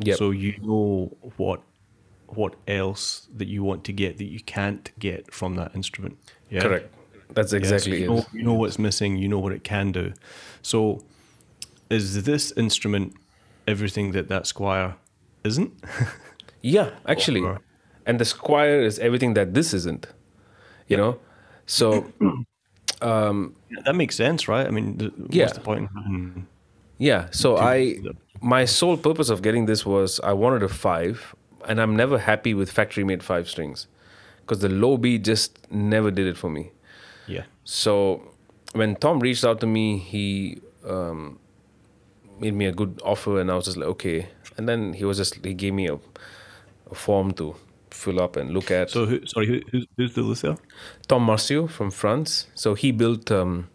Yep. 0.01 0.17
So 0.17 0.31
you 0.31 0.57
know 0.63 1.17
what 1.37 1.61
what 2.37 2.55
else 2.67 3.29
that 3.37 3.49
you 3.49 3.63
want 3.65 3.85
to 3.85 3.93
get 3.93 4.19
that 4.19 4.25
you 4.37 4.41
can't 4.41 4.91
get 4.99 5.33
from 5.33 5.57
that 5.57 5.75
instrument. 5.75 6.17
Yeah. 6.51 6.63
correct 6.63 6.89
that's 7.35 7.53
Yeah, 7.53 7.59
so 7.61 7.63
exactly 7.63 7.99
you 8.03 8.05
it 8.05 8.15
know, 8.17 8.27
you 8.33 8.43
know 8.43 8.55
what's 8.55 8.79
missing. 8.79 9.17
You 9.17 9.29
know 9.29 9.39
what 9.39 9.53
it 9.53 9.65
can 9.65 9.93
do. 9.93 10.13
So, 10.63 11.01
is 11.91 12.25
this 12.25 12.53
instrument 12.57 13.15
everything 13.67 14.13
that 14.13 14.29
that 14.29 14.45
Squier 14.45 14.95
isn't? 15.45 15.73
yeah 16.63 16.91
actually 17.07 17.41
Or- 17.41 17.61
and 18.07 18.19
the 18.21 18.25
Squier 18.25 18.85
is 18.85 18.99
everything 18.99 19.35
that 19.35 19.55
this 19.55 19.73
isn't 19.75 20.07
you 20.89 20.97
know 20.97 21.19
so 21.67 21.87
um, 23.03 23.55
that 23.85 23.95
makes 23.95 24.15
sense, 24.17 24.49
right? 24.49 24.67
I 24.67 24.71
mean, 24.71 24.99
th- 24.99 25.13
Yeah. 25.31 25.45
what's 25.45 25.55
the 25.59 25.65
point? 25.65 25.89
in 26.07 26.47
Yeah. 26.99 27.27
So 27.31 27.57
I, 27.57 27.97
my 28.41 28.65
sole 28.67 28.97
purpose 28.97 29.29
of 29.31 29.43
getting 29.43 29.67
this 29.67 29.85
was 29.87 30.21
I 30.21 30.33
wanted 30.33 30.63
a 30.63 30.69
five, 30.69 31.35
and 31.69 31.81
I'm 31.81 31.97
never 31.97 32.19
happy 32.19 32.55
with 32.55 32.71
factory 32.71 33.05
made 33.05 33.23
five 33.23 33.49
strings, 33.49 33.87
because 34.41 34.61
the 34.61 34.69
low 34.69 34.97
B 34.97 35.19
just 35.19 35.59
never 35.71 36.11
did 36.11 36.27
it 36.27 36.37
for 36.37 36.51
me. 36.51 36.71
Yeah. 37.27 37.45
So 37.65 38.23
when 38.73 38.97
Tom 38.97 39.21
reached 39.21 39.45
out 39.45 39.61
to 39.61 39.67
me, 39.67 39.99
he 39.99 40.61
um, 40.89 41.39
made 42.39 42.55
me 42.55 42.67
a 42.67 42.73
good 42.73 43.01
offer, 43.05 43.41
and 43.41 43.51
I 43.51 43.55
was 43.55 43.67
just 43.67 43.77
like, 43.77 43.89
okay. 43.89 44.29
And 44.57 44.69
then 44.69 44.93
he 44.93 45.05
was 45.05 45.17
just 45.17 45.45
he 45.45 45.55
gave 45.55 45.73
me 45.75 45.89
a, 45.89 45.99
a 46.91 46.95
form 46.95 47.33
to 47.35 47.55
fill 47.91 48.21
up 48.21 48.37
and 48.37 48.51
look 48.51 48.71
at. 48.71 48.91
So, 48.91 49.07
who, 49.07 49.25
sorry, 49.27 49.47
who, 49.47 49.61
who's, 49.71 49.87
who's 49.97 50.15
the 50.15 50.23
luthier? 50.23 50.57
Tom 51.09 51.27
Marcio 51.27 51.69
from 51.71 51.91
France. 51.91 52.47
So 52.55 52.75
he 52.75 52.91
built 52.91 53.31
um, 53.31 53.69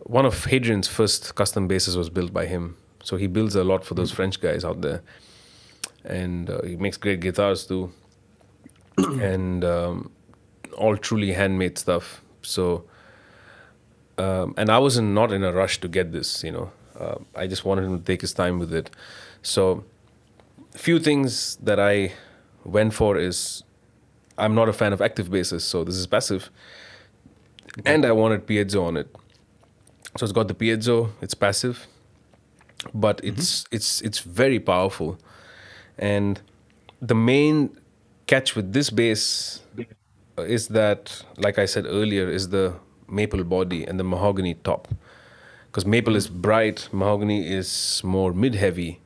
one 0.00 0.24
of 0.24 0.44
Hadrien's 0.44 0.88
first 0.88 1.34
custom 1.34 1.66
basses 1.66 1.96
was 1.96 2.08
built 2.10 2.32
by 2.32 2.46
him. 2.46 2.76
So 3.02 3.16
he 3.16 3.26
builds 3.26 3.54
a 3.54 3.64
lot 3.64 3.84
for 3.84 3.94
those 3.94 4.10
French 4.10 4.40
guys 4.40 4.64
out 4.64 4.80
there, 4.80 5.02
and 6.06 6.50
uh, 6.50 6.62
he 6.62 6.76
makes 6.76 6.96
great 6.96 7.20
guitars 7.20 7.66
too, 7.66 7.92
and 8.98 9.64
um, 9.64 10.10
all 10.76 10.96
truly 10.96 11.32
handmade 11.32 11.78
stuff. 11.78 12.22
So, 12.42 12.84
um, 14.18 14.54
and 14.56 14.70
I 14.70 14.78
was 14.78 14.96
in, 14.96 15.14
not 15.14 15.32
in 15.32 15.42
a 15.44 15.52
rush 15.52 15.80
to 15.80 15.88
get 15.88 16.12
this. 16.12 16.42
You 16.44 16.52
know, 16.52 16.72
uh, 16.98 17.16
I 17.34 17.46
just 17.46 17.64
wanted 17.64 17.84
him 17.84 17.98
to 17.98 18.04
take 18.04 18.20
his 18.20 18.32
time 18.32 18.58
with 18.58 18.72
it. 18.72 18.90
So, 19.42 19.84
few 20.72 20.98
things 20.98 21.56
that 21.56 21.80
I 21.80 22.12
went 22.64 22.94
for 22.94 23.16
is 23.18 23.62
I'm 24.38 24.54
not 24.54 24.68
a 24.68 24.72
fan 24.72 24.92
of 24.92 25.00
active 25.00 25.30
basses, 25.30 25.64
so 25.64 25.84
this 25.84 25.96
is 25.96 26.06
passive. 26.06 26.50
And 27.84 28.04
I 28.04 28.12
wanted 28.12 28.46
piezo 28.46 28.84
on 28.84 28.96
it. 28.96 29.14
So 30.16 30.24
it's 30.24 30.32
got 30.32 30.48
the 30.48 30.54
piezo, 30.54 31.10
it's 31.20 31.34
passive, 31.34 31.86
but 32.94 33.20
it's 33.22 33.66
it's 33.70 34.00
it's 34.00 34.20
very 34.20 34.58
powerful. 34.58 35.18
And 35.98 36.40
the 37.00 37.14
main 37.14 37.76
catch 38.26 38.54
with 38.54 38.72
this 38.72 38.90
bass 38.90 39.60
is 40.38 40.68
that, 40.68 41.22
like 41.38 41.58
I 41.58 41.64
said 41.66 41.86
earlier, 41.86 42.28
is 42.28 42.50
the 42.50 42.74
maple 43.08 43.44
body 43.44 43.84
and 43.84 43.98
the 43.98 44.04
mahogany 44.04 44.54
top. 44.54 44.88
Because 45.66 45.86
maple 45.86 46.16
is 46.16 46.28
bright, 46.28 46.88
mahogany 46.92 47.46
is 47.48 48.00
more 48.04 48.32
mid 48.32 48.54
heavy. 48.54 49.00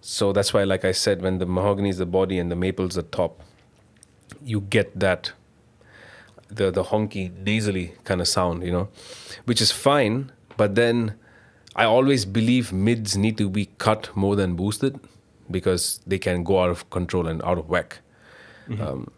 So 0.00 0.32
that's 0.32 0.52
why, 0.52 0.64
like 0.64 0.84
I 0.84 0.92
said, 0.92 1.22
when 1.22 1.38
the 1.38 1.46
mahogany 1.46 1.88
is 1.88 1.98
the 1.98 2.06
body 2.06 2.38
and 2.38 2.50
the 2.50 2.56
maple's 2.56 2.94
the 2.94 3.02
top, 3.02 3.40
you 4.42 4.60
get 4.60 4.98
that 4.98 5.32
the 6.48 6.70
the 6.70 6.84
honky 6.84 7.34
nasally 7.38 7.94
kind 8.04 8.20
of 8.20 8.28
sound, 8.28 8.62
you 8.62 8.72
know, 8.72 8.88
which 9.46 9.60
is 9.60 9.70
fine. 9.70 10.30
But 10.56 10.74
then 10.74 11.14
I 11.74 11.84
always 11.84 12.24
believe 12.24 12.72
mids 12.72 13.16
need 13.16 13.38
to 13.38 13.48
be 13.48 13.66
cut 13.78 14.14
more 14.14 14.36
than 14.36 14.54
boosted 14.54 15.00
because 15.50 16.00
they 16.06 16.18
can 16.18 16.44
go 16.44 16.60
out 16.62 16.70
of 16.70 16.88
control 16.90 17.26
and 17.26 17.42
out 17.42 17.58
of 17.58 17.68
whack. 17.68 17.98
Um, 18.80 19.08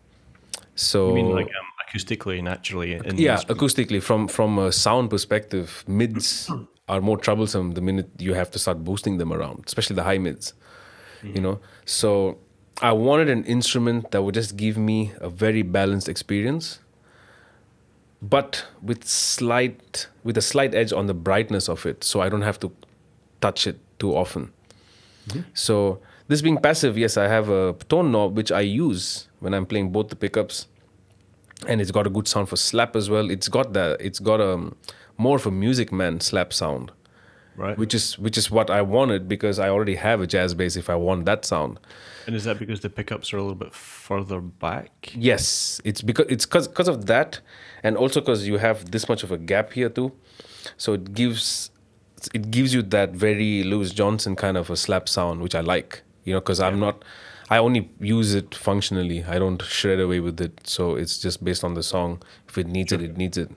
So 0.74 1.10
I 1.10 1.14
mean, 1.14 1.30
like 1.30 1.46
um, 1.46 1.66
acoustically, 1.84 2.42
naturally. 2.42 2.92
In 2.92 3.16
yeah, 3.16 3.38
acoustically, 3.48 4.00
from 4.02 4.28
from 4.28 4.58
a 4.58 4.70
sound 4.70 5.08
perspective, 5.10 5.84
mids 5.86 6.50
are 6.88 7.00
more 7.00 7.16
troublesome 7.18 7.72
the 7.74 7.80
minute 7.80 8.08
you 8.18 8.34
have 8.34 8.50
to 8.50 8.58
start 8.58 8.84
boosting 8.84 9.18
them 9.18 9.32
around, 9.32 9.64
especially 9.66 9.96
the 9.96 10.02
high 10.02 10.18
mids. 10.18 10.54
You 11.22 11.40
know, 11.40 11.58
so 11.86 12.36
I 12.82 12.92
wanted 12.92 13.28
an 13.30 13.44
instrument 13.44 14.10
that 14.10 14.22
would 14.22 14.34
just 14.34 14.56
give 14.56 14.76
me 14.76 15.12
a 15.20 15.28
very 15.30 15.62
balanced 15.62 16.08
experience, 16.08 16.78
but 18.20 18.66
with 18.82 19.04
slight 19.04 20.08
with 20.24 20.36
a 20.36 20.42
slight 20.42 20.74
edge 20.74 20.92
on 20.92 21.06
the 21.06 21.14
brightness 21.14 21.68
of 21.68 21.86
it, 21.86 22.04
so 22.04 22.20
I 22.20 22.28
don't 22.28 22.42
have 22.42 22.58
to 22.60 22.70
touch 23.40 23.66
it 23.66 23.76
too 23.98 24.14
often. 24.14 24.52
So 25.54 26.00
this 26.28 26.42
being 26.42 26.58
passive, 26.58 26.98
yes, 26.98 27.16
I 27.16 27.28
have 27.28 27.48
a 27.48 27.74
tone 27.88 28.12
knob 28.12 28.36
which 28.36 28.50
I 28.50 28.60
use 28.60 29.28
when 29.40 29.54
I'm 29.54 29.66
playing 29.66 29.90
both 29.90 30.08
the 30.08 30.16
pickups, 30.16 30.66
and 31.66 31.80
it's 31.80 31.90
got 31.90 32.06
a 32.06 32.10
good 32.10 32.28
sound 32.28 32.48
for 32.48 32.56
slap 32.56 32.96
as 32.96 33.08
well. 33.08 33.30
It's 33.30 33.48
got 33.48 33.72
that. 33.74 34.00
It's 34.00 34.18
got 34.18 34.40
a 34.40 34.72
more 35.16 35.36
of 35.36 35.46
a 35.46 35.50
Music 35.50 35.92
Man 35.92 36.20
slap 36.20 36.52
sound, 36.52 36.92
right. 37.56 37.78
which 37.78 37.94
is 37.94 38.18
which 38.18 38.36
is 38.36 38.50
what 38.50 38.70
I 38.70 38.82
wanted 38.82 39.28
because 39.28 39.58
I 39.58 39.68
already 39.68 39.94
have 39.94 40.20
a 40.20 40.26
jazz 40.26 40.54
bass. 40.54 40.76
If 40.76 40.90
I 40.90 40.96
want 40.96 41.26
that 41.26 41.44
sound, 41.44 41.78
and 42.26 42.34
is 42.34 42.44
that 42.44 42.58
because 42.58 42.80
the 42.80 42.90
pickups 42.90 43.32
are 43.32 43.38
a 43.38 43.42
little 43.42 43.54
bit 43.54 43.74
further 43.74 44.40
back? 44.40 45.12
yes, 45.14 45.80
it's 45.84 46.02
because 46.02 46.26
it's 46.28 46.46
because 46.46 46.88
of 46.88 47.06
that, 47.06 47.40
and 47.82 47.96
also 47.96 48.20
because 48.20 48.46
you 48.46 48.58
have 48.58 48.90
this 48.90 49.08
much 49.08 49.22
of 49.22 49.30
a 49.30 49.38
gap 49.38 49.72
here 49.72 49.88
too, 49.88 50.12
so 50.76 50.92
it 50.94 51.14
gives 51.14 51.70
it 52.34 52.50
gives 52.50 52.74
you 52.74 52.82
that 52.82 53.10
very 53.12 53.62
Louis 53.62 53.92
Johnson 53.92 54.36
kind 54.36 54.56
of 54.56 54.70
a 54.70 54.76
slap 54.76 55.08
sound, 55.08 55.40
which 55.40 55.54
I 55.54 55.60
like. 55.60 56.02
You 56.26 56.34
know, 56.34 56.40
because 56.40 56.60
I'm 56.60 56.78
not. 56.78 57.02
I 57.48 57.58
only 57.58 57.88
use 58.00 58.34
it 58.34 58.54
functionally. 58.54 59.24
I 59.24 59.38
don't 59.38 59.62
shred 59.62 60.00
away 60.00 60.20
with 60.20 60.40
it. 60.40 60.54
So 60.66 60.96
it's 60.96 61.18
just 61.18 61.42
based 61.44 61.64
on 61.64 61.74
the 61.74 61.82
song. 61.82 62.22
If 62.48 62.58
it 62.58 62.66
needs 62.66 62.92
it, 62.92 63.00
it 63.02 63.16
needs 63.16 63.38
it. 63.38 63.50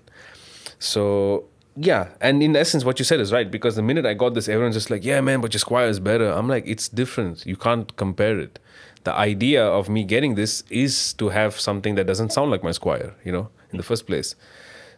So 0.80 1.45
yeah, 1.76 2.09
and 2.22 2.43
in 2.43 2.55
essence, 2.55 2.84
what 2.86 2.99
you 2.99 3.05
said 3.05 3.20
is 3.20 3.32
right 3.32 3.49
because 3.49 3.76
the 3.76 3.82
minute 3.82 4.05
I 4.05 4.13
got 4.13 4.34
this, 4.34 4.47
everyone's 4.47 4.76
just 4.76 4.89
like, 4.89 5.03
"Yeah, 5.05 5.22
man, 5.22 5.41
but 5.41 5.53
your 5.53 5.59
Squier 5.61 5.88
is 5.89 5.99
better." 5.99 6.30
I'm 6.32 6.47
like, 6.47 6.65
it's 6.67 6.88
different. 6.89 7.45
You 7.45 7.55
can't 7.55 7.95
compare 7.95 8.39
it. 8.39 8.59
The 9.05 9.13
idea 9.13 9.65
of 9.65 9.88
me 9.89 10.03
getting 10.03 10.36
this 10.36 10.63
is 10.70 11.13
to 11.13 11.30
have 11.30 11.59
something 11.59 11.95
that 11.95 12.05
doesn't 12.05 12.32
sound 12.34 12.51
like 12.51 12.63
my 12.63 12.72
Squier, 12.72 13.13
you 13.24 13.32
know, 13.32 13.49
in 13.72 13.78
the 13.78 13.84
first 13.84 14.05
place. 14.07 14.36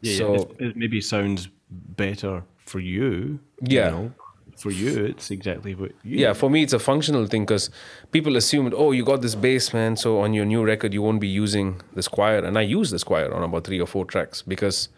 Yeah, 0.01 0.17
so 0.17 0.33
yeah. 0.33 0.41
It, 0.41 0.69
it 0.71 0.77
maybe 0.77 1.01
sounds 1.01 1.49
better 1.69 2.43
for 2.65 2.79
you. 2.79 3.39
you 3.61 3.77
Yeah. 3.77 3.89
know. 3.91 4.11
For 4.61 4.71
you, 4.71 5.05
it's 5.05 5.31
exactly 5.31 5.73
what 5.73 5.91
you. 6.03 6.19
yeah, 6.19 6.33
for 6.33 6.49
me, 6.49 6.61
it's 6.61 6.73
a 6.73 6.79
functional 6.79 7.25
thing 7.25 7.45
because 7.45 7.71
people 8.11 8.35
assumed, 8.35 8.73
oh, 8.75 8.91
you 8.91 9.03
got 9.03 9.21
this 9.21 9.33
bass, 9.33 9.73
man, 9.73 9.97
so 9.97 10.19
on 10.19 10.33
your 10.33 10.45
new 10.45 10.63
record, 10.63 10.93
you 10.93 11.01
won't 11.01 11.19
be 11.19 11.27
using 11.27 11.81
the 11.93 12.01
Squier, 12.01 12.45
And 12.45 12.57
I 12.57 12.61
use 12.61 12.91
the 12.91 12.97
Squier 12.97 13.33
on 13.33 13.41
about 13.41 13.63
three 13.63 13.81
or 13.81 13.87
four 13.87 14.05
tracks 14.05 14.43
because 14.43 14.89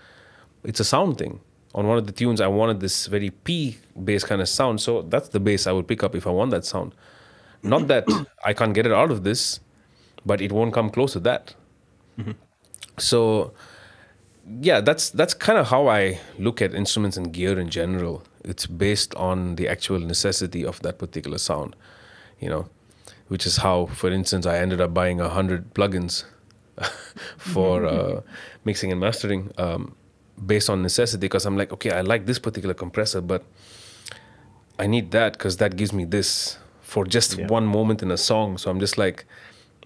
it's 0.65 0.81
a 0.81 0.83
sound 0.83 1.17
thing. 1.17 1.39
On 1.75 1.87
one 1.87 1.97
of 1.97 2.05
the 2.05 2.11
tunes, 2.11 2.41
I 2.41 2.47
wanted 2.47 2.81
this 2.81 3.07
very 3.07 3.29
P 3.29 3.77
bass 4.03 4.23
kind 4.23 4.41
of 4.41 4.49
sound. 4.49 4.81
So 4.81 5.01
that's 5.03 5.29
the 5.29 5.39
bass 5.39 5.65
I 5.65 5.71
would 5.71 5.87
pick 5.87 6.03
up 6.03 6.13
if 6.13 6.27
I 6.27 6.29
want 6.29 6.51
that 6.51 6.65
sound. 6.65 6.93
Not 7.63 7.87
that 7.87 8.05
I 8.45 8.53
can't 8.53 8.73
get 8.73 8.85
it 8.85 8.91
out 8.91 9.11
of 9.11 9.23
this, 9.23 9.61
but 10.25 10.41
it 10.41 10.51
won't 10.51 10.73
come 10.73 10.89
close 10.89 11.13
to 11.13 11.19
that. 11.21 11.55
Mm-hmm. 12.19 12.31
So 12.99 13.53
yeah, 14.61 14.81
that's 14.81 15.09
that's 15.09 15.33
kind 15.33 15.57
of 15.57 15.67
how 15.69 15.87
I 15.87 16.19
look 16.37 16.61
at 16.61 16.73
instruments 16.73 17.17
and 17.17 17.31
gear 17.31 17.57
in 17.57 17.69
general. 17.69 18.23
It's 18.43 18.65
based 18.65 19.15
on 19.15 19.55
the 19.55 19.67
actual 19.67 19.99
necessity 19.99 20.65
of 20.65 20.81
that 20.81 20.97
particular 20.97 21.37
sound, 21.37 21.75
you 22.39 22.49
know, 22.49 22.67
which 23.29 23.45
is 23.45 23.57
how, 23.57 23.85
for 23.87 24.09
instance, 24.11 24.45
I 24.45 24.57
ended 24.57 24.81
up 24.81 24.93
buying 24.93 25.21
a 25.21 25.29
hundred 25.29 25.73
plugins 25.73 26.25
for 27.37 27.85
uh, 27.95 28.21
mixing 28.65 28.91
and 28.91 28.99
mastering 28.99 29.51
um, 29.57 29.95
based 30.45 30.69
on 30.69 30.81
necessity 30.81 31.21
because 31.21 31.45
I'm 31.45 31.57
like, 31.57 31.71
okay, 31.73 31.91
I 31.91 32.01
like 32.01 32.25
this 32.25 32.39
particular 32.39 32.73
compressor, 32.73 33.21
but 33.21 33.43
I 34.79 34.87
need 34.87 35.11
that 35.11 35.33
because 35.33 35.57
that 35.57 35.75
gives 35.77 35.93
me 35.93 36.03
this 36.05 36.57
for 36.81 37.05
just 37.05 37.37
Yeah. 37.37 37.47
one 37.47 37.65
moment 37.65 38.01
in 38.03 38.11
a 38.11 38.17
song. 38.17 38.57
So 38.57 38.69
I'm 38.69 38.79
just 38.79 38.97
like, 38.97 39.25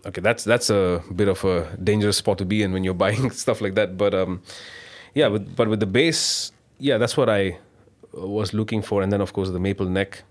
okay, 0.06 0.22
that's 0.22 0.44
that's 0.44 0.70
a 0.70 1.04
bit 1.16 1.28
of 1.28 1.44
a 1.46 1.76
dangerous 1.84 2.18
spot 2.18 2.38
to 2.40 2.46
be 2.46 2.64
in 2.64 2.72
when 2.74 2.84
you're 2.84 2.94
buying 3.06 3.30
stuff 3.32 3.62
like 3.62 3.76
that. 3.76 3.98
But 3.98 4.14
um, 4.14 4.42
yeah, 5.14 5.28
with, 5.28 5.56
but 5.56 5.68
with 5.68 5.80
the 5.80 5.86
bass, 5.86 6.52
yeah, 6.80 6.98
that's 6.98 7.16
what 7.18 7.30
I 7.30 7.60
was 8.18 8.54
looking 8.54 8.82
for, 8.82 9.02
and 9.02 9.12
then 9.12 9.22
of 9.22 9.34
course 9.34 9.50
the 9.50 9.60
maple 9.60 9.86
neck. 9.88 10.24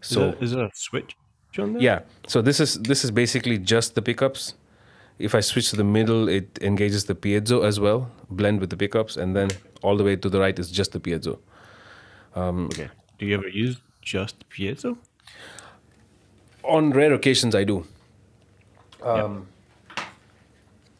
So 0.00 0.34
is 0.40 0.52
there 0.52 0.64
a 0.64 0.70
switch 0.74 1.16
on 1.58 1.72
there? 1.74 1.82
yeah, 1.82 2.00
so 2.26 2.42
this 2.42 2.60
is 2.60 2.74
this 2.82 3.04
is 3.04 3.10
basically 3.10 3.58
just 3.58 3.94
the 3.94 4.02
pickups. 4.02 4.54
If 5.18 5.34
I 5.34 5.40
switch 5.40 5.70
to 5.70 5.76
the 5.76 5.84
middle, 5.84 6.28
it 6.28 6.58
engages 6.60 7.04
the 7.04 7.14
piezo 7.14 7.64
as 7.64 7.78
well, 7.78 8.10
blend 8.30 8.60
with 8.60 8.70
the 8.70 8.76
pickups, 8.76 9.16
and 9.16 9.34
then 9.36 9.50
all 9.82 9.96
the 9.96 10.04
way 10.04 10.16
to 10.16 10.28
the 10.28 10.40
right 10.40 10.58
is 10.58 10.70
just 10.70 10.92
the 10.92 11.00
piezo. 11.00 11.38
Um, 12.34 12.66
Okay. 12.66 12.88
Do 13.18 13.26
you 13.26 13.34
ever 13.36 13.48
use 13.48 13.76
just 14.02 14.48
piezo? 14.50 14.96
On 16.64 16.90
rare 16.90 17.14
occasions, 17.14 17.54
I 17.54 17.64
do. 17.64 17.86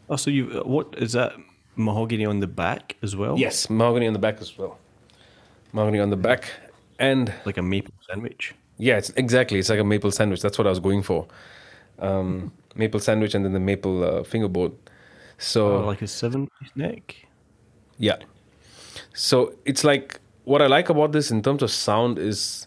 Oh, 0.09 0.17
so 0.17 0.31
you 0.31 0.63
what 0.65 0.95
is 0.99 1.13
that 1.13 1.33
mahogany 1.77 2.27
on 2.27 2.41
the 2.41 2.47
back 2.47 2.97
as 3.03 3.17
well? 3.17 3.39
Yes, 3.39 3.69
mahogany 3.71 4.07
on 4.07 4.13
the 4.13 4.19
back 4.19 4.41
as 4.41 4.57
well. 4.57 4.79
Mahogany 5.75 6.01
on 6.01 6.11
the 6.11 6.17
back, 6.17 6.51
and 6.99 7.33
like 7.45 7.59
a 7.59 7.63
maple 7.63 7.93
sandwich. 8.09 8.55
yeah, 8.79 8.97
it's 8.97 9.11
exactly. 9.17 9.59
It's 9.59 9.69
like 9.69 9.81
a 9.81 9.85
maple 9.85 10.11
sandwich. 10.11 10.41
That's 10.41 10.57
what 10.57 10.67
I 10.67 10.71
was 10.71 10.81
going 10.81 11.03
for. 11.03 11.27
Um, 11.99 12.53
maple 12.77 13.01
sandwich 13.01 13.35
and 13.35 13.45
then 13.45 13.53
the 13.53 13.61
maple 13.61 14.03
uh, 14.05 14.23
fingerboard. 14.25 14.73
So 15.39 15.77
Oh, 15.83 15.87
like 15.87 16.03
a 16.03 16.07
seven-piece 16.07 16.71
neck. 16.75 17.27
Yeah. 17.99 18.17
So 19.15 19.55
it's 19.65 19.85
like 19.85 20.21
what 20.45 20.63
I 20.63 20.67
like 20.67 20.89
about 20.89 21.13
this 21.13 21.31
in 21.31 21.43
terms 21.43 21.63
of 21.63 21.71
sound 21.71 22.19
is 22.19 22.67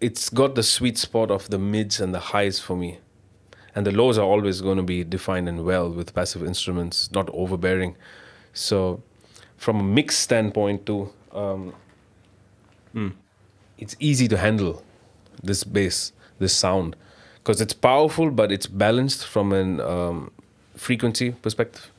it's 0.00 0.28
got 0.28 0.54
the 0.54 0.62
sweet 0.62 0.96
spot 0.98 1.30
of 1.30 1.50
the 1.50 1.58
mids 1.58 2.00
and 2.00 2.14
the 2.14 2.20
highs 2.20 2.58
for 2.60 2.76
me. 2.76 2.98
And 3.74 3.86
the 3.86 3.92
lows 3.92 4.18
are 4.18 4.24
always 4.24 4.60
going 4.60 4.76
to 4.76 4.82
be 4.82 5.04
defined 5.04 5.48
and 5.48 5.64
well 5.64 5.90
with 5.90 6.14
passive 6.14 6.42
instruments, 6.44 7.10
not 7.12 7.28
overbearing. 7.32 7.96
So 8.52 9.02
from 9.56 9.80
a 9.80 9.82
mix 9.84 10.16
standpoint 10.16 10.86
too, 10.86 11.12
um, 11.32 11.74
it's 13.78 13.96
easy 14.00 14.28
to 14.28 14.36
handle 14.36 14.82
this 15.42 15.64
bass, 15.64 16.12
this 16.38 16.52
sound, 16.52 16.96
because 17.36 17.60
it's 17.60 17.72
powerful, 17.72 18.30
but 18.30 18.50
it's 18.50 18.66
balanced 18.66 19.26
from 19.26 19.52
an 19.52 19.80
um, 19.80 20.30
frequency 20.76 21.30
perspective. 21.30 21.90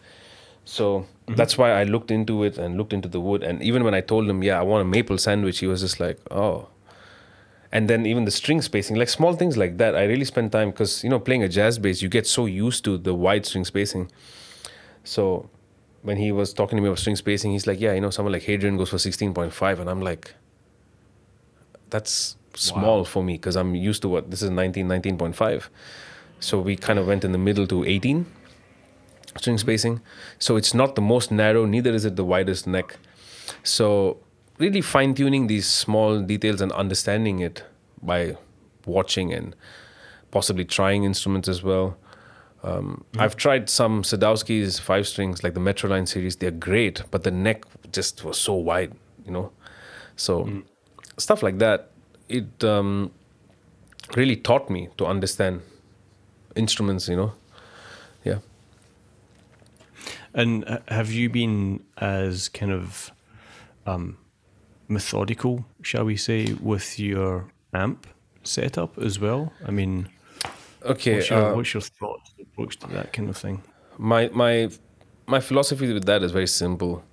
So 0.65 1.07
that's 1.27 1.57
why 1.57 1.71
I 1.71 1.83
looked 1.83 2.11
into 2.11 2.43
it 2.43 2.57
and 2.57 2.77
looked 2.77 2.93
into 2.93 3.07
the 3.07 3.19
wood. 3.19 3.43
And 3.43 3.61
even 3.63 3.83
when 3.83 3.93
I 3.93 4.01
told 4.01 4.29
him, 4.29 4.43
yeah, 4.43 4.59
I 4.59 4.61
want 4.61 4.81
a 4.81 4.85
maple 4.85 5.17
sandwich, 5.17 5.59
he 5.59 5.67
was 5.67 5.81
just 5.81 5.99
like, 5.99 6.19
oh. 6.29 6.67
And 7.71 7.89
then 7.89 8.05
even 8.05 8.25
the 8.25 8.31
string 8.31 8.61
spacing, 8.61 8.95
like 8.95 9.09
small 9.09 9.33
things 9.33 9.57
like 9.57 9.77
that, 9.77 9.95
I 9.95 10.03
really 10.05 10.25
spend 10.25 10.51
time 10.51 10.71
because, 10.71 11.03
you 11.03 11.09
know, 11.09 11.19
playing 11.19 11.43
a 11.43 11.49
jazz 11.49 11.77
bass, 11.79 12.01
you 12.01 12.09
get 12.09 12.27
so 12.27 12.45
used 12.45 12.83
to 12.85 12.97
the 12.97 13.13
wide 13.13 13.45
string 13.45 13.65
spacing. 13.65 14.11
So 15.03 15.49
when 16.01 16.17
he 16.17 16.31
was 16.31 16.53
talking 16.53 16.77
to 16.77 16.81
me 16.81 16.87
about 16.87 16.99
string 16.99 17.15
spacing, 17.15 17.51
he's 17.51 17.67
like, 17.67 17.79
yeah, 17.79 17.93
you 17.93 18.01
know, 18.01 18.09
someone 18.09 18.31
like 18.31 18.43
Hadrien 18.43 18.77
goes 18.77 18.89
for 18.89 18.97
16.5. 18.97 19.79
And 19.79 19.89
I'm 19.89 20.01
like, 20.01 20.33
that's 21.89 22.35
small 22.55 23.05
for 23.05 23.23
me 23.23 23.33
because 23.33 23.55
I'm 23.55 23.75
used 23.75 24.01
to 24.01 24.09
what 24.09 24.31
this 24.31 24.41
is 24.41 24.49
19, 24.49 24.87
19.5. 24.87 25.67
So 26.39 26.59
we 26.59 26.75
kind 26.75 26.99
of 26.99 27.07
went 27.07 27.23
in 27.23 27.31
the 27.31 27.37
middle 27.37 27.67
to 27.67 27.83
18 27.83 28.25
string 29.37 29.57
spacing. 29.57 30.01
So 30.39 30.55
it's 30.55 30.73
not 30.73 30.95
the 30.95 31.01
most 31.01 31.31
narrow, 31.31 31.65
neither 31.65 31.91
is 31.93 32.05
it 32.05 32.15
the 32.15 32.25
widest 32.25 32.67
neck. 32.67 32.97
So 33.63 34.17
really 34.57 34.81
fine 34.81 35.13
tuning 35.13 35.47
these 35.47 35.67
small 35.67 36.21
details 36.21 36.61
and 36.61 36.71
understanding 36.73 37.39
it 37.39 37.63
by 38.01 38.37
watching 38.85 39.33
and 39.33 39.55
possibly 40.31 40.65
trying 40.65 41.03
instruments 41.03 41.47
as 41.47 41.63
well. 41.63 41.97
Um, 42.61 43.05
I've 43.17 43.37
tried 43.37 43.69
some 43.69 44.03
Sadowski's 44.03 44.79
five 44.79 45.07
strings, 45.07 45.43
like 45.43 45.53
the 45.53 45.61
Metroline 45.61 46.07
series. 46.07 46.35
They're 46.35 46.51
great, 46.51 47.03
but 47.09 47.23
the 47.23 47.31
neck 47.31 47.63
just 47.91 48.23
was 48.23 48.37
so 48.37 48.53
wide, 48.53 48.93
you 49.25 49.31
know. 49.31 49.51
So 50.17 50.63
stuff 51.19 51.43
like 51.43 51.59
that, 51.59 51.91
it 52.27 52.63
um, 52.63 53.11
really 54.15 54.35
taught 54.35 54.69
me 54.69 54.89
to 54.97 55.05
understand 55.05 55.61
instruments, 56.55 57.07
you 57.07 57.15
know. 57.15 57.33
Yeah. 58.23 58.39
And 60.33 60.81
have 60.87 61.11
you 61.11 61.29
been 61.29 61.83
as 61.97 62.49
kind 62.49 62.71
of 62.71 63.11
um, 63.85 64.17
methodical, 64.87 65.65
shall 65.81 66.05
we 66.05 66.17
say, 66.17 66.53
with 66.53 66.99
your 66.99 67.51
amp 67.73 68.07
setup 68.43 68.97
as 68.97 69.19
well? 69.19 69.51
I 69.65 69.71
mean, 69.71 70.09
Okay. 70.85 71.15
what's 71.15 71.29
your, 71.29 71.39
uh, 71.39 71.55
what's 71.55 71.73
your 71.73 71.81
thoughts 71.81 72.33
approach 72.41 72.77
to 72.79 72.87
that 72.87 73.11
kind 73.13 73.29
of 73.29 73.37
thing? 73.37 73.61
my 73.97 74.29
my 74.29 74.69
my 75.27 75.41
philosophy 75.41 75.91
with 75.93 76.05
that 76.05 76.23
is 76.23 76.31
very 76.31 76.47
simple. 76.47 77.03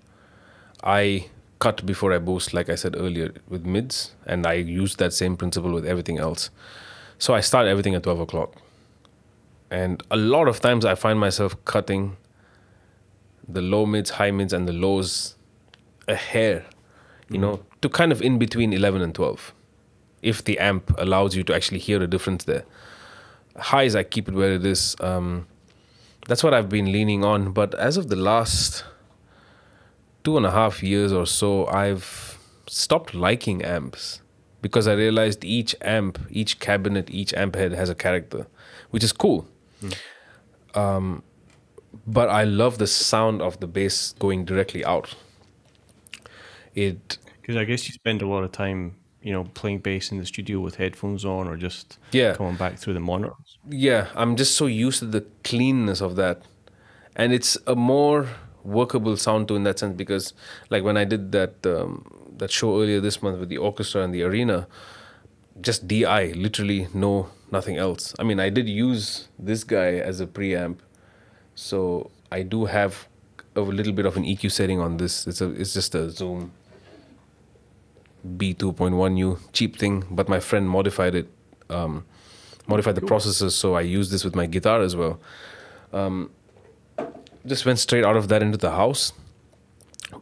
I 0.85 1.27
cut 1.59 1.85
before 1.87 2.13
I 2.13 2.19
boost, 2.19 2.53
like 2.53 2.69
I 2.69 2.75
said 2.75 2.97
earlier, 2.97 3.33
with 3.49 3.65
mids, 3.65 4.15
and 4.27 4.47
I 4.47 4.55
use 4.55 4.97
that 4.97 5.13
same 5.13 5.37
principle 5.37 5.73
with 5.73 5.87
everything 5.87 6.19
else. 6.19 6.51
So 7.19 7.35
I 7.35 7.41
start 7.41 7.67
everything 7.67 7.95
at 7.95 8.03
twelve 8.03 8.21
o'clock, 8.21 8.55
and 9.71 10.03
a 10.11 10.17
lot 10.17 10.49
of 10.49 10.61
times 10.61 10.85
I 10.85 10.95
find 10.95 11.19
myself 11.19 11.57
cutting 11.65 12.17
the 13.49 13.63
low 13.63 13.87
mids, 13.87 14.11
high 14.11 14.31
mids, 14.31 14.53
and 14.53 14.67
the 14.69 14.73
lows 14.73 15.37
a 16.09 16.15
hair, 16.15 16.65
you 17.29 17.39
know, 17.39 17.65
to 17.83 17.89
kind 17.89 18.13
of 18.13 18.23
in 18.23 18.39
between 18.39 18.73
11 18.73 19.03
and 19.03 19.15
12. 19.15 19.55
If 20.23 20.45
the 20.45 20.59
amp 20.59 20.95
allows 20.99 21.37
you 21.37 21.45
to 21.45 21.55
actually 21.55 21.79
hear 21.79 22.03
a 22.03 22.07
difference 22.07 22.45
there. 22.45 22.65
Highs, 23.57 23.95
I 23.95 24.03
keep 24.03 24.29
it 24.29 24.35
where 24.35 24.53
it 24.53 24.65
is. 24.65 24.97
Um, 25.01 25.47
that's 26.27 26.43
what 26.43 26.53
I've 26.53 26.69
been 26.69 26.93
leaning 26.93 27.25
on. 27.25 27.53
But 27.53 27.75
as 27.75 27.97
of 27.97 28.09
the 28.09 28.17
last 28.17 28.85
two 30.27 30.37
and 30.37 30.45
a 30.45 30.51
half 30.51 30.83
years 30.83 31.13
or 31.13 31.25
so, 31.25 31.67
I've 31.85 32.37
stopped 32.67 33.15
liking 33.15 33.59
amps 33.77 34.21
because 34.61 34.89
I 34.89 34.95
realized 34.95 35.45
each 35.45 35.73
amp, 35.81 36.19
each 36.31 36.59
cabinet, 36.59 37.09
each 37.21 37.33
amp 37.43 37.55
head 37.55 37.73
has 37.73 37.89
a 37.89 37.95
character, 37.95 38.43
which 38.93 39.05
is 39.05 39.13
cool. 39.13 39.47
Um, 40.75 41.23
but 42.07 42.29
I 42.29 42.43
love 42.45 42.79
the 42.79 42.87
sound 42.89 43.41
of 43.41 43.61
the 43.61 43.69
bass 43.69 44.15
going 44.19 44.45
directly 44.45 44.85
out. 44.85 45.15
It 46.75 47.19
Because 47.41 47.57
I 47.57 47.65
guess 47.65 47.87
you 47.89 47.93
spend 47.95 48.21
a 48.23 48.27
lot 48.27 48.43
of 48.43 48.51
time, 48.53 48.97
you 49.23 49.33
know, 49.33 49.45
playing 49.55 49.79
bass 49.79 50.11
in 50.13 50.19
the 50.19 50.27
studio 50.27 50.59
with 50.61 50.75
headphones 50.77 51.25
on 51.25 51.47
or 51.47 51.57
just 51.57 51.99
Yeah. 52.13 52.35
coming 52.35 52.57
back 52.57 52.79
through 52.81 52.95
the 52.95 53.01
monitors. 53.13 53.59
yeah, 53.71 54.09
I'm 54.17 54.35
just 54.37 54.57
so 54.57 54.67
used 54.67 54.99
to 54.99 55.07
the 55.07 55.25
cleanness 55.45 56.01
of 56.03 56.17
that. 56.17 56.43
And 57.15 57.33
it's 57.33 57.57
a 57.67 57.75
more 57.77 58.27
workable 58.67 59.17
sound 59.17 59.49
too 59.49 59.57
in 59.57 59.65
that 59.65 59.79
sense 59.79 59.97
because 59.97 60.35
like 60.71 60.83
when 60.83 60.97
I 60.97 61.05
did 61.05 61.33
that 61.33 61.65
um, 61.67 62.05
that 62.37 62.51
show 62.51 62.81
earlier 62.81 63.01
this 63.01 63.23
month 63.23 63.39
with 63.39 63.49
the 63.49 63.59
orchestra 63.59 64.03
and 64.03 64.15
the 64.15 64.23
arena, 64.23 64.67
just 65.61 65.87
DI, 65.89 66.33
literally 66.33 66.89
no 66.93 67.31
nothing 67.51 67.77
else. 67.77 68.15
I 68.19 68.25
mean 68.25 68.41
I 68.41 68.51
did 68.51 68.69
use 68.69 69.29
this 69.39 69.65
guy 69.65 69.95
as 69.95 70.21
a 70.21 70.27
preamp. 70.27 70.79
So 71.55 72.11
I 72.31 72.43
do 72.43 72.67
have 72.67 73.09
a 73.55 73.61
little 73.61 73.93
bit 73.93 74.05
of 74.05 74.17
an 74.17 74.25
EQ 74.25 74.53
setting 74.53 74.81
on 74.81 74.99
this. 74.99 75.27
It's 75.27 75.41
a 75.41 75.51
it's 75.51 75.73
just 75.73 75.95
a 75.95 76.11
Zoom 76.11 76.53
B2.1U 78.27 79.39
cheap 79.53 79.77
thing, 79.77 80.05
but 80.11 80.29
my 80.29 80.41
friend 80.41 80.69
modified 80.69 81.15
it, 81.15 81.29
um, 81.71 82.05
modified 82.67 82.97
the 82.97 83.01
processors, 83.01 83.53
so 83.53 83.75
I 83.75 83.83
use 83.83 84.11
this 84.11 84.25
with 84.25 84.35
my 84.35 84.47
guitar 84.47 84.81
as 84.83 84.97
well. 84.97 85.21
Um, 85.93 86.31
just 87.47 87.65
went 87.65 87.79
straight 87.79 88.05
out 88.05 88.17
of 88.17 88.29
that 88.29 88.43
into 88.43 88.59
the 88.59 88.73
house. 88.73 89.13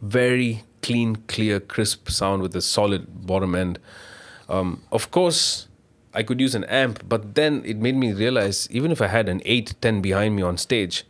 Very 0.00 0.64
clean, 0.82 1.16
clear, 1.28 1.60
crisp 1.60 2.10
sound 2.10 2.42
with 2.42 2.54
a 2.54 2.60
solid 2.60 3.26
bottom 3.26 3.54
end. 3.54 3.78
Um, 4.48 4.82
of 4.92 5.10
course, 5.10 5.68
I 6.12 6.22
could 6.22 6.40
use 6.40 6.54
an 6.54 6.64
amp, 6.64 7.08
but 7.08 7.34
then 7.34 7.62
it 7.64 7.78
made 7.78 7.96
me 7.96 8.12
realize 8.12 8.68
even 8.70 8.92
if 8.92 9.00
I 9.00 9.08
had 9.08 9.28
an 9.28 9.42
8, 9.44 9.74
10 9.80 10.00
behind 10.00 10.36
me 10.36 10.42
on 10.42 10.58
stage, 10.58 11.04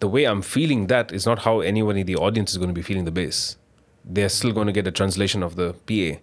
the 0.00 0.08
way 0.08 0.24
I'm 0.24 0.42
feeling 0.42 0.86
that 0.86 1.12
is 1.12 1.26
not 1.26 1.40
how 1.40 1.60
anyone 1.60 1.96
in 1.96 2.06
the 2.06 2.16
audience 2.16 2.52
is 2.52 2.58
going 2.58 2.68
to 2.70 2.74
be 2.74 2.82
feeling 2.82 3.04
the 3.04 3.10
bass. 3.10 3.56
They're 4.04 4.28
still 4.28 4.52
going 4.52 4.66
to 4.66 4.72
get 4.72 4.86
a 4.86 4.92
translation 4.92 5.42
of 5.42 5.56
the 5.56 5.72
PA. 5.86 6.20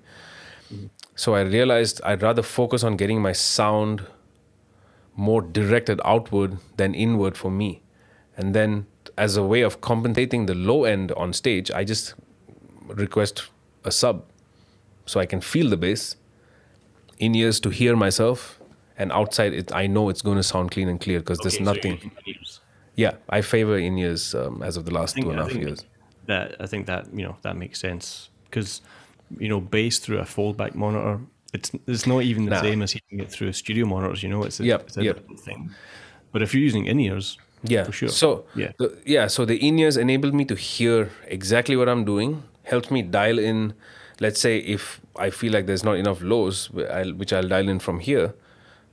So 1.15 1.35
I 1.35 1.41
realized 1.41 2.01
I'd 2.03 2.21
rather 2.21 2.41
focus 2.41 2.83
on 2.83 2.97
getting 2.97 3.21
my 3.21 3.33
sound 3.33 4.05
more 5.15 5.41
directed 5.41 6.01
outward 6.03 6.57
than 6.77 6.95
inward 6.95 7.37
for 7.37 7.51
me. 7.51 7.81
And 8.35 8.55
then, 8.55 8.87
as 9.17 9.37
a 9.37 9.43
way 9.43 9.61
of 9.61 9.81
compensating 9.81 10.45
the 10.47 10.55
low 10.55 10.85
end 10.85 11.11
on 11.13 11.33
stage, 11.33 11.69
I 11.71 11.83
just 11.83 12.15
request 12.87 13.49
a 13.83 13.91
sub 13.91 14.23
so 15.05 15.19
I 15.19 15.25
can 15.25 15.41
feel 15.41 15.69
the 15.69 15.77
bass 15.77 16.15
in 17.19 17.35
ears 17.35 17.59
to 17.61 17.69
hear 17.69 17.95
myself, 17.95 18.59
and 18.97 19.11
outside 19.11 19.53
it, 19.53 19.73
I 19.73 19.87
know 19.87 20.09
it's 20.09 20.21
going 20.21 20.37
to 20.37 20.43
sound 20.43 20.71
clean 20.71 20.87
and 20.89 20.99
clear 20.99 21.19
because 21.19 21.39
there's 21.39 21.59
nothing. 21.59 22.11
Yeah, 22.95 23.13
I 23.29 23.41
favor 23.41 23.77
in 23.77 23.97
ears 23.97 24.35
um, 24.35 24.61
as 24.63 24.77
of 24.77 24.85
the 24.85 24.93
last 24.93 25.15
two 25.15 25.29
and 25.29 25.39
a 25.39 25.43
half 25.43 25.53
years. 25.53 25.85
That 26.25 26.55
I 26.59 26.67
think 26.67 26.85
that 26.87 27.13
you 27.13 27.23
know 27.23 27.35
that 27.41 27.57
makes 27.57 27.79
sense 27.79 28.29
because 28.45 28.81
you 29.39 29.49
know 29.49 29.59
bass 29.59 29.99
through 29.99 30.19
a 30.19 30.23
foldback 30.23 30.73
monitor. 30.75 31.19
It's 31.53 31.71
it's 31.87 32.07
not 32.07 32.23
even 32.23 32.45
the 32.45 32.51
Nah. 32.51 32.61
same 32.61 32.81
as 32.81 32.91
hearing 32.93 33.23
it 33.25 33.31
through 33.31 33.49
a 33.49 33.53
studio 33.53 33.85
monitors. 33.85 34.23
You 34.23 34.29
know, 34.29 34.43
it's 34.43 34.59
a, 34.59 34.63
Yep, 34.65 34.81
it's 34.87 34.97
a 34.97 35.03
yep. 35.03 35.17
different 35.17 35.39
thing. 35.39 35.69
But 36.31 36.41
if 36.41 36.53
you're 36.53 36.63
using 36.63 36.85
in 36.85 36.99
ears, 36.99 37.37
Yeah, 37.63 37.85
for 37.85 37.91
sure. 37.91 38.09
So 38.09 38.45
Yeah. 38.55 38.71
the, 38.77 38.97
yeah, 39.05 39.27
so 39.27 39.45
the 39.45 39.55
in 39.55 39.79
ears 39.79 39.97
enabled 39.97 40.33
me 40.33 40.45
to 40.45 40.55
hear 40.55 41.11
exactly 41.27 41.75
what 41.75 41.89
I'm 41.89 42.05
doing. 42.05 42.43
Helped 42.63 42.91
me 42.91 43.01
dial 43.01 43.39
in. 43.39 43.73
Let's 44.19 44.39
say 44.39 44.57
if 44.57 45.01
I 45.15 45.29
feel 45.29 45.51
like 45.53 45.65
there's 45.65 45.83
not 45.83 45.97
enough 45.97 46.21
lows, 46.21 46.69
I'll, 46.91 47.13
which 47.13 47.33
I'll 47.33 47.47
dial 47.47 47.69
in 47.69 47.79
from 47.79 47.99
here, 47.99 48.33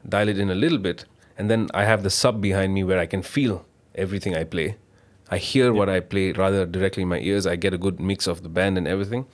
dial 0.08 0.28
it 0.28 0.38
in 0.38 0.50
a 0.50 0.54
little 0.54 0.78
bit, 0.78 1.04
and 1.36 1.50
then 1.50 1.68
I 1.74 1.84
have 1.84 2.02
the 2.02 2.10
sub 2.10 2.40
behind 2.40 2.74
me 2.74 2.84
where 2.84 2.98
I 2.98 3.06
can 3.06 3.22
feel 3.22 3.64
everything 3.94 4.34
I 4.36 4.44
play. 4.44 4.76
I 5.30 5.38
hear 5.38 5.72
what 5.72 5.88
I 5.88 6.00
play 6.00 6.32
rather 6.32 6.66
directly 6.66 7.02
in 7.02 7.08
my 7.08 7.20
ears. 7.20 7.46
I 7.46 7.56
get 7.56 7.72
a 7.72 7.78
good 7.78 8.00
mix 8.00 8.26
of 8.26 8.42
the 8.42 8.48
band 8.48 8.78
and 8.78 8.88
everything, 8.88 9.26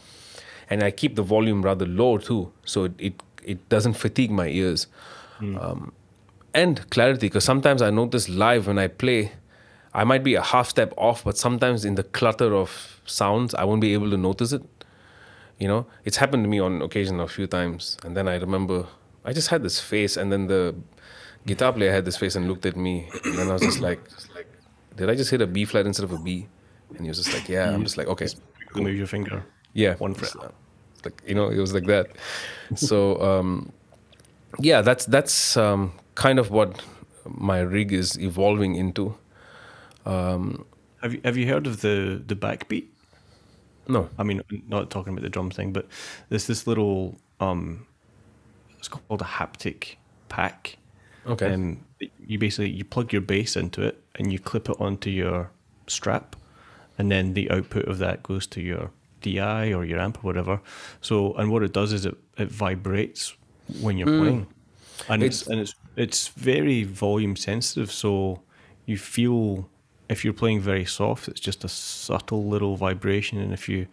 and 0.68 0.82
I 0.82 0.90
keep 0.90 1.16
the 1.16 1.22
volume 1.22 1.62
rather 1.62 1.86
low 1.86 2.18
too, 2.18 2.52
so 2.64 2.84
it 2.84 2.92
it, 2.98 3.22
it 3.42 3.68
doesn't 3.68 3.94
fatigue 3.94 4.30
my 4.30 4.48
ears 4.48 4.88
hmm. 5.38 5.56
um, 5.56 5.92
and 6.56 6.88
clarity 6.90 7.26
because 7.28 7.44
sometimes 7.44 7.80
I 7.82 7.90
notice 7.90 8.28
live 8.28 8.66
when 8.66 8.78
I 8.78 8.88
play, 8.88 9.32
I 9.94 10.04
might 10.04 10.24
be 10.24 10.34
a 10.34 10.42
half 10.42 10.68
step 10.68 10.92
off, 10.96 11.22
but 11.22 11.36
sometimes 11.36 11.84
in 11.84 11.94
the 11.94 12.02
clutter 12.18 12.54
of 12.54 13.00
sounds, 13.04 13.54
I 13.54 13.64
won't 13.64 13.82
be 13.82 13.92
able 13.92 14.10
to 14.10 14.16
notice 14.16 14.52
it. 14.52 14.62
You 15.58 15.68
know, 15.68 15.86
it's 16.04 16.16
happened 16.16 16.44
to 16.44 16.48
me 16.48 16.58
on 16.58 16.82
occasion 16.82 17.20
a 17.20 17.28
few 17.28 17.46
times, 17.46 17.96
and 18.04 18.16
then 18.16 18.26
I 18.28 18.36
remember 18.36 18.86
I 19.24 19.32
just 19.32 19.48
had 19.48 19.62
this 19.62 19.78
face, 19.80 20.16
and 20.16 20.30
then 20.32 20.46
the 20.48 20.74
guitar 21.46 21.72
player 21.72 21.92
had 21.92 22.04
this 22.04 22.16
face 22.16 22.34
and 22.36 22.48
looked 22.48 22.66
at 22.66 22.76
me, 22.76 23.08
and 23.24 23.38
then 23.38 23.48
I 23.48 23.54
was 23.54 23.62
just 23.62 23.80
like, 23.80 24.00
"Did 24.96 25.08
I 25.10 25.14
just 25.14 25.30
hit 25.30 25.40
a 25.40 25.46
B 25.46 25.64
flat 25.64 25.86
instead 25.86 26.04
of 26.04 26.12
a 26.12 26.18
B?" 26.18 26.46
And 26.90 27.00
he 27.02 27.08
was 27.08 27.18
just 27.22 27.32
like, 27.34 27.48
"Yeah." 27.48 27.72
I'm 27.72 27.84
just 27.84 27.96
like, 27.96 28.08
"Okay." 28.08 28.28
move 28.74 28.96
your 28.96 29.06
finger. 29.06 29.42
Yeah, 29.72 29.94
One 29.96 30.14
fret. 30.14 30.34
Like 31.04 31.22
you 31.26 31.34
know, 31.34 31.48
it 31.48 31.58
was 31.58 31.72
like 31.72 31.86
that. 31.86 32.06
so 32.74 32.98
um, 33.22 33.72
yeah, 34.60 34.82
that's 34.82 35.06
that's 35.06 35.56
um, 35.56 35.92
kind 36.16 36.38
of 36.40 36.50
what 36.50 36.82
my 37.24 37.60
rig 37.60 37.92
is 37.92 38.18
evolving 38.18 38.74
into. 38.74 39.14
Have 40.04 41.12
you 41.14 41.20
have 41.24 41.36
you 41.36 41.46
heard 41.46 41.66
of 41.66 41.80
the 41.82 42.20
the 42.26 42.34
backbeat? 42.34 42.86
No, 43.88 44.08
I 44.18 44.24
mean, 44.24 44.42
not 44.68 44.90
talking 44.90 45.12
about 45.12 45.22
the 45.22 45.28
drum 45.30 45.50
thing, 45.50 45.72
but 45.72 45.86
there's 46.28 46.46
this 46.48 46.66
little 46.66 47.16
um, 47.38 47.86
it's 48.78 48.88
called 48.88 49.20
a 49.20 49.24
haptic 49.24 49.96
pack. 50.28 50.78
okay, 51.26 51.52
Um, 51.52 51.84
you 52.26 52.38
basically 52.38 52.70
you 52.70 52.84
plug 52.84 53.12
your 53.12 53.22
bass 53.22 53.56
into 53.56 53.82
it 53.82 54.02
and 54.16 54.32
you 54.32 54.38
clip 54.40 54.68
it 54.68 54.76
onto 54.80 55.10
your 55.10 55.50
strap, 55.86 56.34
and 56.98 57.10
then 57.12 57.34
the 57.34 57.48
output 57.50 57.84
of 57.86 57.98
that 57.98 58.22
goes 58.24 58.46
to 58.48 58.60
your 58.60 58.90
DI 59.20 59.72
or 59.72 59.84
your 59.84 60.00
amp 60.00 60.18
or 60.18 60.22
whatever. 60.22 60.60
So, 61.00 61.34
and 61.34 61.50
what 61.52 61.62
it 61.62 61.72
does 61.72 61.92
is 61.92 62.06
it, 62.06 62.16
it 62.38 62.50
vibrates 62.50 63.34
when 63.80 63.96
you're 63.98 64.08
playing, 64.20 64.46
and 65.08 65.22
it's, 65.22 65.42
It's- 65.42 65.46
and 65.52 65.60
it's 65.60 65.74
it's 65.96 66.28
very 66.28 66.84
volume 66.84 67.36
sensitive. 67.36 67.90
So 67.90 68.42
you 68.84 68.98
feel 68.98 69.68
if 70.08 70.24
you're 70.24 70.34
playing 70.34 70.60
very 70.60 70.84
soft, 70.84 71.26
it's 71.28 71.40
just 71.40 71.64
a 71.64 71.68
subtle 71.68 72.44
little 72.46 72.76
vibration, 72.76 73.38
and 73.38 73.52
if 73.52 73.68
you 73.68 73.86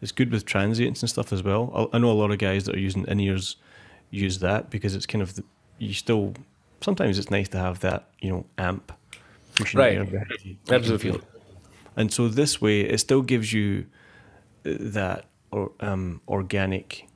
it's 0.00 0.10
good 0.12 0.32
with 0.32 0.44
transients 0.44 1.00
and 1.02 1.08
stuff 1.08 1.32
as 1.32 1.42
well. 1.44 1.88
I, 1.92 1.96
I 1.96 1.98
know 2.00 2.10
a 2.10 2.12
lot 2.12 2.32
of 2.32 2.38
guys 2.38 2.64
that 2.64 2.74
are 2.74 2.80
using 2.80 3.06
in 3.06 3.20
ears 3.20 3.56
use 4.10 4.40
that 4.40 4.68
because 4.68 4.96
it's 4.96 5.06
kind 5.06 5.22
of 5.22 5.36
the, 5.36 5.44
you 5.78 5.94
still 5.94 6.34
sometimes 6.80 7.18
it's 7.18 7.30
nice 7.30 7.48
to 7.50 7.58
have 7.58 7.80
that 7.80 8.08
you 8.20 8.30
know 8.30 8.44
amp 8.58 8.92
pushing 9.54 9.78
Right. 9.78 9.92
air 9.94 10.04
behind 10.04 10.30
you. 10.42 10.50
You 10.50 10.56
can 10.66 10.74
Absolutely. 10.74 11.10
feel. 11.12 11.20
And 11.96 12.12
so 12.12 12.28
this 12.28 12.60
way, 12.60 12.80
it 12.80 12.98
still 12.98 13.22
gives 13.22 13.52
you 13.52 13.86
uh, 14.66 14.74
that 14.80 15.26
or 15.50 15.70
um, 15.80 16.20
organic, 16.26 17.06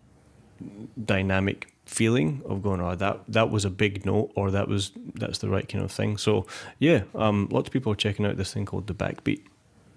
dynamic 1.02 1.72
feeling 1.86 2.42
of 2.44 2.62
going, 2.62 2.80
oh, 2.80 2.94
that 2.94 3.20
that 3.28 3.50
was 3.50 3.64
a 3.64 3.70
big 3.70 4.04
note, 4.04 4.32
or 4.34 4.50
that 4.50 4.68
was 4.68 4.92
that's 5.14 5.38
the 5.38 5.48
right 5.48 5.68
kind 5.68 5.84
of 5.84 5.90
thing. 5.90 6.18
So 6.18 6.46
yeah, 6.78 7.02
um, 7.14 7.48
lots 7.50 7.68
of 7.68 7.72
people 7.72 7.92
are 7.92 7.96
checking 7.96 8.26
out 8.26 8.36
this 8.36 8.52
thing 8.52 8.66
called 8.66 8.86
the 8.86 8.94
backbeat. 8.94 9.42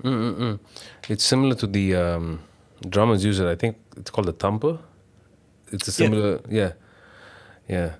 Mm-mm-mm. 0.03 0.59
it's 1.09 1.25
similar 1.25 1.55
to 1.55 1.67
the 1.67 1.93
um, 1.93 2.39
drummers 2.87 3.25
use 3.25 3.39
it. 3.41 3.47
I 3.47 3.55
think 3.55 3.75
it's 3.97 4.09
called 4.09 4.27
the 4.27 4.33
thumper. 4.33 4.79
It's 5.71 5.89
a 5.89 5.91
similar, 5.91 6.39
yeah, 6.49 6.71
yeah, 7.67 7.95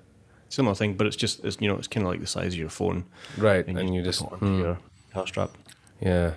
Similar 0.50 0.74
thing, 0.74 0.94
but 0.94 1.06
it's 1.06 1.14
just 1.14 1.44
it's 1.44 1.58
you 1.60 1.68
know 1.68 1.76
it's 1.76 1.86
kind 1.86 2.04
of 2.04 2.10
like 2.10 2.20
the 2.20 2.26
size 2.26 2.54
of 2.54 2.58
your 2.58 2.70
phone, 2.70 3.04
right. 3.38 3.64
and, 3.68 3.78
And 3.78 3.94
you 3.94 4.02
clip 4.02 4.14
just, 4.14 4.22
hmm. 4.22 4.58
your 4.58 4.78
hair 5.14 5.24
strap. 5.24 5.50
Yeah, 6.00 6.32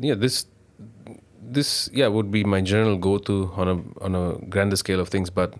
yeah. 0.00 0.14
This, 0.16 0.46
this, 1.40 1.88
yeah, 1.92 2.08
would 2.08 2.32
be 2.32 2.42
my 2.42 2.60
general 2.60 2.96
go-to 2.96 3.52
on 3.54 3.68
a 3.68 4.04
on 4.04 4.16
a 4.16 4.44
grander 4.46 4.74
scale 4.74 4.98
of 4.98 5.10
things. 5.10 5.30
But 5.30 5.54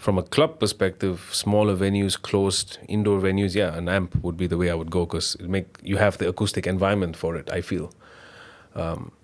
from 0.00 0.18
a 0.18 0.22
club 0.22 0.58
perspective, 0.58 1.28
smaller 1.32 1.76
venues, 1.76 2.16
closed 2.20 2.78
indoor 2.88 3.20
venues, 3.20 3.54
yeah, 3.54 3.76
an 3.78 3.88
amp 3.88 4.14
would 4.24 4.36
be 4.36 4.46
the 4.46 4.56
way 4.56 4.70
I 4.70 4.74
would 4.74 4.90
go 4.90 5.04
because 5.06 5.36
it 5.40 5.48
make 5.48 5.66
you 5.82 5.98
have 5.98 6.16
the 6.18 6.28
acoustic 6.28 6.66
environment 6.66 7.16
for 7.16 7.36
it. 7.36 7.50
I 7.52 7.60
feel 7.60 7.92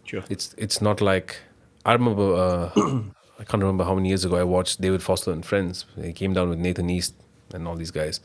Sure. 0.04 0.22
it's 0.28 0.54
it's 0.58 0.80
not 0.82 1.00
like 1.00 1.36
I 1.84 1.92
remember. 1.94 2.34
Uh, 2.34 2.70
I 3.40 3.44
can't 3.44 3.62
remember 3.62 3.84
how 3.84 3.94
many 3.94 4.08
years 4.08 4.24
ago 4.24 4.36
I 4.36 4.44
watched 4.44 4.80
David 4.80 5.02
Foster 5.02 5.32
and 5.32 5.44
Friends. 5.44 5.84
He 6.02 6.12
came 6.12 6.32
down 6.34 6.48
with 6.50 6.58
Nathan 6.58 6.88
East 6.90 7.14
and 7.54 7.66
all 7.68 7.76
these 7.76 7.90
guys, 7.90 8.20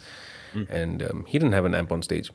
and 0.69 1.03
um, 1.03 1.25
he 1.27 1.37
didn't 1.39 1.53
have 1.53 1.65
an 1.65 1.75
amp 1.75 1.91
on 1.91 2.01
stage. 2.01 2.31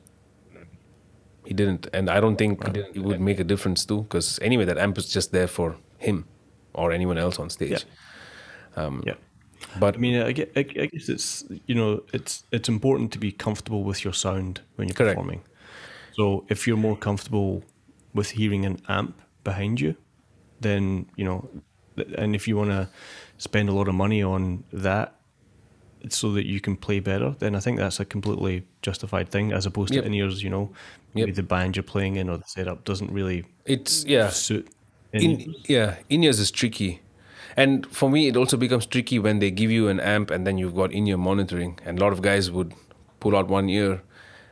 he 1.45 1.53
didn't, 1.53 1.87
and 1.93 2.09
I 2.09 2.19
don't 2.19 2.37
think 2.37 2.61
it 2.95 3.01
would 3.03 3.21
make 3.21 3.39
a 3.39 3.43
difference 3.43 3.85
too, 3.85 4.01
because 4.03 4.39
anyway, 4.41 4.65
that 4.65 4.77
amp 4.77 4.97
is 4.97 5.07
just 5.13 5.31
there 5.31 5.47
for 5.47 5.75
him 5.97 6.25
or 6.73 6.91
anyone 6.91 7.17
else 7.17 7.39
on 7.39 7.49
stage. 7.49 7.85
Yeah. 8.77 8.89
yeah. 9.05 9.13
But 9.79 9.95
I 9.95 9.97
mean, 9.99 10.21
I 10.21 10.31
gue- 10.33 10.51
I 10.55 10.63
guess 10.63 11.09
it's 11.09 11.43
you 11.67 11.75
know 11.75 12.01
it's 12.13 12.43
it's 12.51 12.69
important 12.69 13.11
to 13.13 13.19
be 13.19 13.31
comfortable 13.31 13.83
with 13.83 14.03
your 14.03 14.13
sound 14.13 14.61
when 14.75 14.87
you're 14.87 14.95
Correct. 14.95 15.15
performing. 15.15 15.41
So 16.13 16.45
if 16.49 16.65
you're 16.67 16.77
more 16.77 16.97
comfortable 16.97 17.63
with 18.13 18.31
hearing 18.31 18.65
an 18.65 18.77
amp 18.87 19.21
behind 19.43 19.79
you, 19.79 19.95
then 20.61 21.05
you 21.15 21.25
know, 21.25 21.49
and 22.17 22.35
if 22.35 22.47
you 22.47 22.57
want 22.57 22.71
to 22.71 22.89
spend 23.37 23.69
a 23.69 23.71
lot 23.73 23.87
of 23.87 23.95
money 23.95 24.23
on 24.23 24.63
that 24.73 25.13
so 26.09 26.31
that 26.33 26.45
you 26.45 26.59
can 26.61 26.75
play 26.75 26.99
better, 26.99 27.35
then 27.39 27.55
I 27.55 27.59
think 27.59 27.77
that's 27.77 27.99
a 27.99 28.05
completely 28.05 28.63
justified 28.81 29.29
thing, 29.29 29.51
as 29.51 29.65
opposed 29.65 29.93
Yep. 29.93 30.03
to 30.03 30.07
in 30.07 30.13
ears. 30.13 30.41
You 30.43 30.49
know, 30.49 30.71
maybe 31.13 31.27
Yep. 31.31 31.35
the 31.35 31.43
band 31.43 31.75
you're 31.75 31.83
playing 31.83 32.15
in 32.17 32.29
or 32.29 32.37
the 32.37 32.45
setup 32.47 32.83
doesn't 32.85 33.11
really 33.11 33.43
it's 33.65 34.05
yeah, 34.05 34.29
suit. 34.29 34.67
in 35.13 35.21
in 35.41 35.55
yeah, 35.67 35.95
in-ears 36.09 36.39
is 36.39 36.51
tricky. 36.51 37.01
And 37.57 37.87
for 37.87 38.09
me, 38.09 38.27
it 38.27 38.37
also 38.37 38.55
becomes 38.55 38.85
tricky 38.85 39.17
when 39.17 39.39
they 39.39 39.49
give 39.49 39.71
you 39.71 39.87
an 39.89 39.99
amp 39.99 40.29
and 40.29 40.45
then 40.45 40.59
you've 40.59 40.75
got 40.75 40.91
in-ear 40.91 41.17
monitoring. 41.17 41.79
And 41.83 41.99
a 41.99 42.01
lot 42.03 42.13
of 42.13 42.21
guys 42.21 42.51
would 42.51 42.73
pull 43.19 43.35
out 43.35 43.47
one 43.47 43.67
ear, 43.67 44.01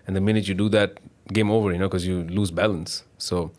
and 0.08 0.16
the 0.16 0.22
minute 0.22 0.48
you 0.48 0.56
do 0.56 0.70
that, 0.70 1.00
game 1.32 1.52
over, 1.52 1.72
you 1.72 1.78
know, 1.78 1.88
because 1.88 2.06
you 2.06 2.24
lose 2.24 2.52
balance. 2.52 3.04
So 3.18 3.52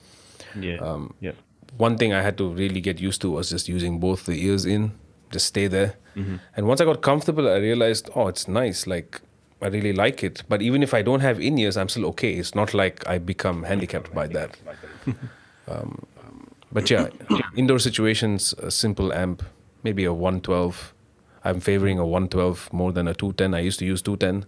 yeah, 0.58 0.76
um, 0.76 1.14
yeah. 1.20 1.32
one 1.76 1.96
thing 1.96 2.12
I 2.12 2.22
had 2.22 2.36
to 2.38 2.48
really 2.48 2.80
get 2.80 3.00
used 3.00 3.20
to 3.22 3.30
was 3.30 3.50
just 3.50 3.68
using 3.68 4.00
both 4.00 4.26
the 4.26 4.44
ears 4.44 4.64
in, 4.64 4.92
just 5.30 5.46
stay 5.46 5.68
there. 5.68 5.94
And 6.56 6.66
once 6.66 6.80
I 6.80 6.84
got 6.84 7.02
comfortable, 7.02 7.48
I 7.48 7.56
realized, 7.56 8.08
oh, 8.14 8.28
it's 8.28 8.48
nice. 8.48 8.86
Like 8.86 9.20
I 9.60 9.66
really 9.68 9.92
like 9.92 10.24
it. 10.24 10.42
But 10.48 10.62
even 10.62 10.82
if 10.82 10.94
I 10.94 11.02
don't 11.02 11.20
have 11.20 11.40
in 11.40 11.58
ears, 11.58 11.76
I'm 11.76 11.88
still 11.88 12.06
okay. 12.06 12.32
It's 12.34 12.54
not 12.54 12.74
like 12.74 13.06
I 13.06 13.18
become 13.18 13.64
handicapped 13.64 14.14
by 14.14 14.26
that. 14.28 14.56
um, 15.68 16.06
but 16.76 16.90
yeah, 16.90 17.08
indoor 17.56 17.78
situations, 17.78 18.52
a 18.58 18.70
simple 18.70 19.10
amp, 19.10 19.42
maybe 19.82 20.04
a 20.04 20.12
112. 20.12 20.92
I'm 21.42 21.58
favoring 21.58 21.98
a 21.98 22.04
112 22.04 22.70
more 22.70 22.92
than 22.92 23.08
a 23.08 23.14
210. 23.14 23.54
I 23.54 23.60
used 23.60 23.78
to 23.78 23.86
use 23.86 24.02
210 24.02 24.44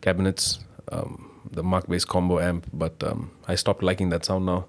cabinets, 0.00 0.60
um, 0.90 1.42
the 1.52 1.62
Markbass 1.62 2.06
combo 2.06 2.40
amp, 2.40 2.66
but 2.72 3.04
um, 3.04 3.32
I 3.46 3.56
stopped 3.56 3.82
liking 3.82 4.08
that 4.08 4.24
sound 4.24 4.46
now. 4.46 4.68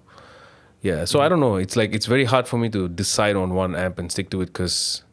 Yeah, 0.81 1.05
so 1.05 1.21
I 1.21 1.29
don't 1.29 1.39
know. 1.39 1.55
It's 1.55 1.77
like 1.77 1.95
it's 1.95 2.07
very 2.07 2.25
hard 2.25 2.45
for 2.45 2.57
me 2.57 2.67
to 2.71 2.89
decide 2.89 3.37
on 3.37 3.53
one 3.53 3.73
amp 3.73 3.97
and 3.97 4.11
stick 4.11 4.29
to 4.31 4.41
it 4.41 4.47
because 4.47 5.03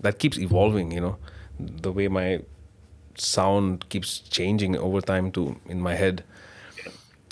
that 0.00 0.18
keeps 0.18 0.38
evolving. 0.40 0.90
You 0.90 1.02
know, 1.02 1.16
the 1.60 1.92
way 1.92 2.08
my 2.08 2.40
sound 3.14 3.88
keeps 3.90 4.18
changing 4.18 4.76
over 4.76 5.00
time 5.00 5.30
to 5.32 5.54
in 5.66 5.80
my 5.80 5.94
head. 5.94 6.24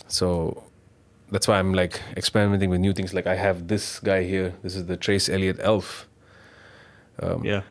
So 0.06 0.62
that's 1.30 1.48
why 1.48 1.58
I'm 1.58 1.74
like 1.74 2.00
experimenting 2.16 2.70
with 2.70 2.80
new 2.80 2.92
things. 2.92 3.12
Like 3.14 3.26
I 3.26 3.34
have 3.34 3.68
this 3.68 3.98
guy 4.00 4.22
here. 4.24 4.54
This 4.62 4.76
is 4.76 4.86
the 4.86 4.96
Trace 4.96 5.28
Elliot 5.28 5.58
Elf. 5.60 6.08
yeah, 7.42 7.62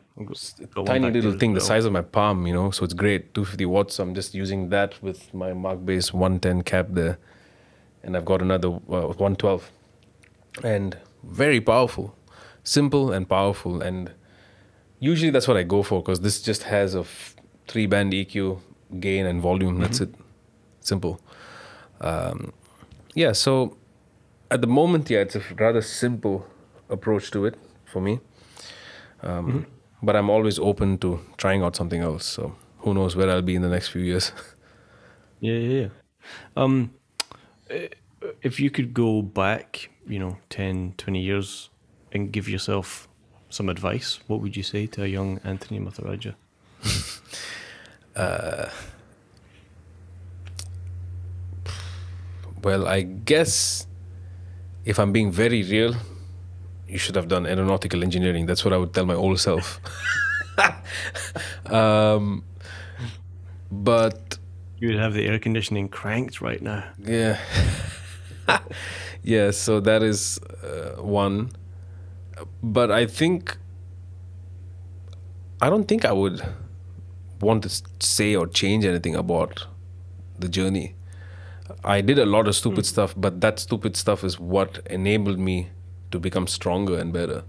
got 0.74 0.76
one 0.76 0.86
Tiny 0.86 1.10
little 1.10 1.38
thing, 1.38 1.54
the 1.54 1.60
size 1.60 1.84
of 1.84 1.92
my 1.92 2.02
palm. 2.02 2.46
You 2.46 2.52
know, 2.52 2.70
so 2.70 2.84
it's 2.84 2.94
great. 2.94 3.32
250 3.34 3.64
watts. 3.66 3.94
So 3.94 4.02
I'm 4.02 4.14
just 4.14 4.34
using 4.34 4.68
that 4.70 5.00
with 5.02 5.32
my 5.32 5.50
Markbass 5.52 6.12
110 6.12 6.62
cap 6.62 6.88
there, 6.90 7.18
and 8.02 8.16
I've 8.16 8.24
got 8.24 8.42
another 8.42 8.68
uh, 8.68 9.12
112, 9.14 9.70
and 10.64 10.96
very 11.22 11.60
powerful, 11.60 12.14
simple 12.64 13.12
and 13.12 13.28
powerful. 13.28 13.80
And 13.80 14.12
usually 14.98 15.30
that's 15.30 15.48
what 15.48 15.56
I 15.56 15.62
go 15.62 15.82
for 15.82 16.02
because 16.02 16.20
this 16.20 16.42
just 16.42 16.64
has 16.64 16.94
a 16.94 17.00
f- 17.00 17.36
three 17.68 17.86
band 17.86 18.12
EQ, 18.12 18.58
gain 19.00 19.26
and 19.26 19.40
volume. 19.40 19.80
That's 19.80 20.00
it. 20.00 20.14
Simple. 20.80 21.20
Um, 22.00 22.52
yeah. 23.16 23.32
So 23.34 23.76
at 24.50 24.60
the 24.60 24.66
moment, 24.68 25.10
yeah, 25.10 25.20
it's 25.20 25.36
a 25.36 25.42
rather 25.58 25.82
simple 25.82 26.46
approach 26.88 27.30
to 27.32 27.46
it 27.46 27.56
for 27.84 28.00
me. 28.00 28.20
Um, 29.22 29.66
But 30.02 30.14
I'm 30.16 30.30
always 30.30 30.58
open 30.58 30.98
to 30.98 31.18
trying 31.36 31.62
out 31.64 31.76
something 31.76 32.02
else. 32.02 32.24
So 32.26 32.54
who 32.84 32.94
knows 32.94 33.16
where 33.16 33.30
I'll 33.30 33.42
be 33.42 33.54
in 33.54 33.62
the 33.62 33.68
next 33.68 33.88
few 33.88 34.02
years. 34.02 34.32
Yeah, 35.40 35.58
yeah, 35.58 35.80
yeah. 35.80 35.88
Um, 36.56 36.90
eh, 37.68 37.88
if 38.42 38.58
you 38.58 38.70
could 38.70 38.94
go 38.94 39.20
back, 39.22 39.90
you 40.08 40.18
know, 40.18 40.38
10, 40.48 40.94
20 40.96 41.20
years 41.20 41.70
and 42.12 42.32
give 42.32 42.48
yourself 42.48 43.06
some 43.50 43.68
advice, 43.68 44.20
what 44.28 44.40
would 44.40 44.56
you 44.56 44.62
say 44.62 44.86
to 44.86 45.02
a 45.04 45.06
young 45.06 45.38
Anthony 45.44 45.78
Muthurajah? 45.78 46.34
well, 52.66 52.88
I 52.88 53.02
guess 53.02 53.86
if 54.84 54.98
I'm 54.98 55.12
being 55.12 55.30
very 55.30 55.62
real, 55.62 55.94
you 56.88 56.98
should 56.98 57.14
have 57.14 57.28
done 57.28 57.46
aeronautical 57.46 58.02
engineering. 58.02 58.46
That's 58.46 58.64
what 58.64 58.72
I 58.74 58.76
would 58.76 58.92
tell 58.92 59.06
my 59.06 59.14
old 59.14 59.38
self. 59.38 59.80
um, 61.66 62.42
but 63.70 64.38
You 64.80 64.88
would 64.88 64.98
have 64.98 65.14
the 65.14 65.24
air 65.28 65.38
conditioning 65.38 65.88
cranked 65.88 66.40
right 66.40 66.60
now. 66.60 66.82
yeah, 66.98 67.38
yeah. 69.22 69.52
So 69.52 69.78
that 69.80 70.02
is 70.02 70.40
uh, 70.64 71.00
one. 71.00 71.50
But 72.62 72.90
I 72.90 73.06
think 73.06 73.56
I 75.60 75.70
don't 75.70 75.86
think 75.86 76.04
I 76.04 76.12
would 76.12 76.42
want 77.40 77.62
to 77.62 77.70
say 78.00 78.34
or 78.34 78.48
change 78.48 78.84
anything 78.84 79.14
about 79.14 79.66
the 80.40 80.48
journey. 80.48 80.95
I 81.84 82.00
did 82.00 82.18
a 82.18 82.26
lot 82.26 82.48
of 82.48 82.54
stupid 82.54 82.84
hmm. 82.84 82.92
stuff, 82.94 83.14
but 83.16 83.40
that 83.40 83.58
stupid 83.58 83.96
stuff 83.96 84.24
is 84.24 84.38
what 84.38 84.80
enabled 84.86 85.38
me 85.38 85.68
to 86.10 86.18
become 86.18 86.46
stronger 86.46 86.98
and 86.98 87.12
better. 87.12 87.44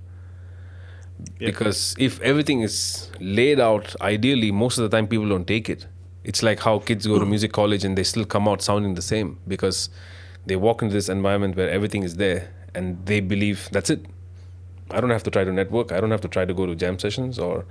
Yeah. 1.40 1.48
Because 1.48 1.96
if 1.98 2.20
everything 2.22 2.62
is 2.62 3.10
laid 3.20 3.60
out 3.60 3.96
ideally, 4.02 4.52
most 4.52 4.78
of 4.78 4.90
the 4.90 4.96
time 4.96 5.08
people 5.08 5.28
don't 5.30 5.48
take 5.48 5.70
it. 5.70 5.88
It's 6.24 6.44
like 6.44 6.60
how 6.60 6.80
kids 6.80 7.08
go 7.08 7.18
to 7.20 7.26
hmm. 7.26 7.30
music 7.30 7.54
college 7.54 7.84
and 7.86 7.98
they 7.98 8.04
still 8.04 8.26
come 8.26 8.48
out 8.48 8.62
sounding 8.62 8.96
the 8.96 9.02
same 9.02 9.40
because 9.48 9.90
they 10.46 10.56
walk 10.56 10.82
into 10.82 10.94
this 10.94 11.10
environment 11.10 11.56
where 11.56 11.70
everything 11.70 12.04
is 12.04 12.16
there 12.16 12.52
and 12.76 13.06
they 13.06 13.20
believe 13.20 13.70
that's 13.72 13.90
it. 13.90 14.06
I 14.92 15.02
don't 15.02 15.10
have 15.10 15.24
to 15.24 15.32
try 15.32 15.44
to 15.44 15.52
network. 15.52 15.92
I 15.92 16.00
don't 16.00 16.12
have 16.12 16.22
to 16.22 16.28
try 16.28 16.46
to 16.46 16.54
go 16.54 16.66
to 16.66 16.76
jam 16.76 17.00
sessions 17.00 17.40
or 17.40 17.66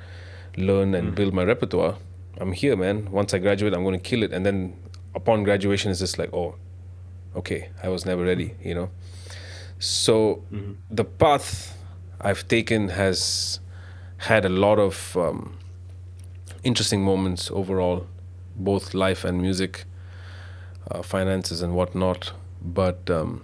learn 0.57 0.95
and 0.95 1.09
hmm. 1.09 1.15
build 1.15 1.35
my 1.35 1.45
repertoire. 1.45 1.97
I'm 2.39 2.53
here, 2.53 2.77
man. 2.77 3.11
Once 3.11 3.33
I 3.33 3.39
graduate, 3.39 3.73
I'm 3.75 3.83
going 3.83 3.99
to 3.99 4.03
kill 4.11 4.23
it. 4.23 4.33
And 4.33 4.45
then 4.45 4.77
upon 5.17 5.43
graduation, 5.43 5.91
it's 5.91 5.99
just 5.99 6.19
like, 6.19 6.33
oh, 6.33 6.55
okay, 7.35 7.71
I 7.83 7.89
was 7.89 8.07
never 8.07 8.23
ready, 8.23 8.55
you 8.63 8.75
know? 8.75 8.91
So 9.79 10.45
the 10.91 11.05
path 11.05 11.77
I've 12.21 12.47
taken 12.47 12.91
has 12.91 13.61
had 14.19 14.45
a 14.45 14.49
lot 14.49 14.79
of 14.79 15.17
um, 15.17 15.59
interesting 16.63 17.03
moments 17.03 17.51
overall, 17.51 18.07
both 18.55 18.95
life 18.95 19.25
and 19.25 19.41
music, 19.41 19.85
uh, 20.91 21.03
finances 21.03 21.63
and 21.63 21.75
whatnot. 21.75 22.33
But 22.63 23.11
um, 23.11 23.43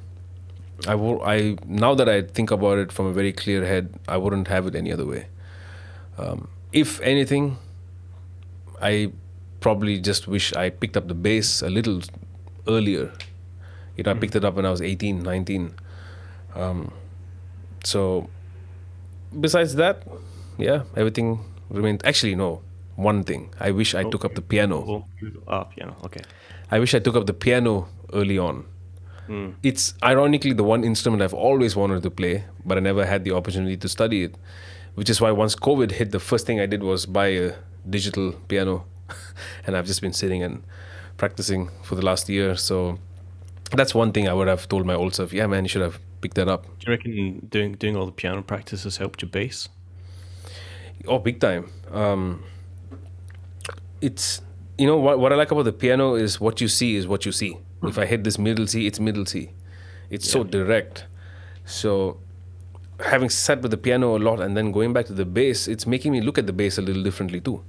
I 0.86 0.94
will. 0.94 1.22
I 1.22 1.56
now 1.66 1.94
that 1.94 2.08
I 2.08 2.22
think 2.22 2.50
about 2.50 2.78
it 2.78 2.90
from 2.90 3.06
a 3.06 3.12
very 3.12 3.32
clear 3.32 3.64
head, 3.64 3.94
I 4.08 4.16
wouldn't 4.16 4.48
have 4.48 4.66
it 4.66 4.74
any 4.74 4.92
other 4.92 5.06
way. 5.06 5.26
Um, 6.18 6.48
if 6.72 7.00
anything, 7.02 7.58
I 8.80 9.12
probably 9.62 9.98
just 10.00 10.26
wish 10.26 10.52
I 10.52 10.68
picked 10.68 10.96
up 10.96 11.08
the 11.08 11.14
bass 11.14 11.62
a 11.62 11.70
little 11.70 12.02
earlier. 12.66 13.12
You 13.96 14.04
know, 14.04 14.10
I 14.10 14.14
picked 14.14 14.36
it 14.36 14.44
up 14.44 14.54
when 14.54 14.66
I 14.66 14.70
was 14.70 14.82
18, 14.82 15.22
19. 15.22 15.74
Um, 16.54 16.92
so, 17.84 18.28
besides 19.40 19.76
that, 19.76 20.02
yeah, 20.58 20.82
everything 20.96 21.40
remained. 21.70 22.04
Actually, 22.04 22.34
no. 22.34 22.60
One 22.96 23.24
thing, 23.24 23.48
I 23.58 23.70
wish 23.70 23.94
I 23.94 24.04
took 24.04 24.22
up 24.22 24.34
the 24.34 24.42
piano. 24.42 24.84
Oh, 24.84 25.04
ah, 25.48 25.64
piano. 25.64 25.96
Okay. 26.04 26.20
I 26.70 26.78
wish 26.78 26.94
I 26.94 26.98
took 26.98 27.16
up 27.16 27.24
the 27.24 27.32
piano 27.32 27.88
early 28.12 28.36
on. 28.36 28.66
It's 29.62 29.94
ironically 30.02 30.52
the 30.52 30.62
one 30.64 30.84
instrument 30.84 31.22
I've 31.22 31.32
always 31.32 31.74
wanted 31.74 32.02
to 32.02 32.10
play, 32.10 32.44
but 32.66 32.76
I 32.76 32.80
never 32.80 33.06
had 33.06 33.24
the 33.24 33.32
opportunity 33.32 33.78
to 33.78 33.88
study 33.88 34.24
it. 34.24 34.36
Which 34.94 35.08
is 35.08 35.22
why 35.22 35.30
once 35.30 35.56
COVID 35.56 35.92
hit, 35.92 36.10
the 36.10 36.20
first 36.20 36.44
thing 36.46 36.60
I 36.60 36.66
did 36.66 36.82
was 36.82 37.06
buy 37.06 37.28
a 37.28 37.54
digital 37.88 38.32
piano, 38.46 38.84
and 39.66 39.76
I've 39.76 39.86
just 39.86 40.00
been 40.00 40.12
sitting 40.12 40.42
and 40.42 40.62
practicing 41.16 41.70
for 41.82 41.94
the 41.94 42.02
last 42.02 42.28
year. 42.28 42.56
So 42.56 42.98
that's 43.72 43.94
one 43.94 44.12
thing 44.12 44.28
I 44.28 44.34
would 44.34 44.48
have 44.48 44.68
told 44.68 44.86
my 44.86 44.94
old 44.94 45.14
self. 45.14 45.32
Yeah, 45.32 45.46
man, 45.46 45.64
you 45.64 45.68
should 45.68 45.82
have 45.82 45.98
picked 46.20 46.36
that 46.36 46.48
up. 46.48 46.64
Do 46.78 46.86
you 46.86 46.96
reckon 46.96 47.46
doing 47.48 47.74
doing 47.74 47.96
all 47.96 48.06
the 48.06 48.12
piano 48.12 48.42
practice 48.42 48.84
has 48.84 48.96
helped 48.96 49.22
your 49.22 49.30
bass? 49.30 49.68
Oh, 51.06 51.18
big 51.18 51.40
time. 51.40 51.70
Um, 51.90 52.44
it's 54.00 54.42
you 54.78 54.86
know 54.86 54.96
what 54.96 55.18
what 55.18 55.32
I 55.32 55.36
like 55.36 55.50
about 55.50 55.64
the 55.64 55.72
piano 55.72 56.14
is 56.14 56.40
what 56.40 56.60
you 56.60 56.68
see 56.68 56.96
is 56.96 57.06
what 57.06 57.26
you 57.26 57.32
see. 57.32 57.58
If 57.82 57.98
I 57.98 58.06
hit 58.06 58.24
this 58.24 58.38
middle 58.38 58.66
C, 58.66 58.86
it's 58.86 59.00
middle 59.00 59.26
C. 59.26 59.50
It's 60.08 60.30
so 60.30 60.44
direct. 60.44 61.06
So 61.64 62.18
having 63.00 63.30
sat 63.30 63.62
with 63.62 63.70
the 63.70 63.76
piano 63.76 64.16
a 64.16 64.20
lot 64.20 64.40
and 64.40 64.56
then 64.56 64.70
going 64.70 64.92
back 64.92 65.06
to 65.06 65.12
the 65.12 65.24
bass, 65.24 65.66
it's 65.66 65.86
making 65.86 66.12
me 66.12 66.20
look 66.20 66.38
at 66.38 66.46
the 66.46 66.52
bass 66.52 66.78
a 66.78 66.82
little 66.82 67.02
differently 67.02 67.40
too. 67.40 67.64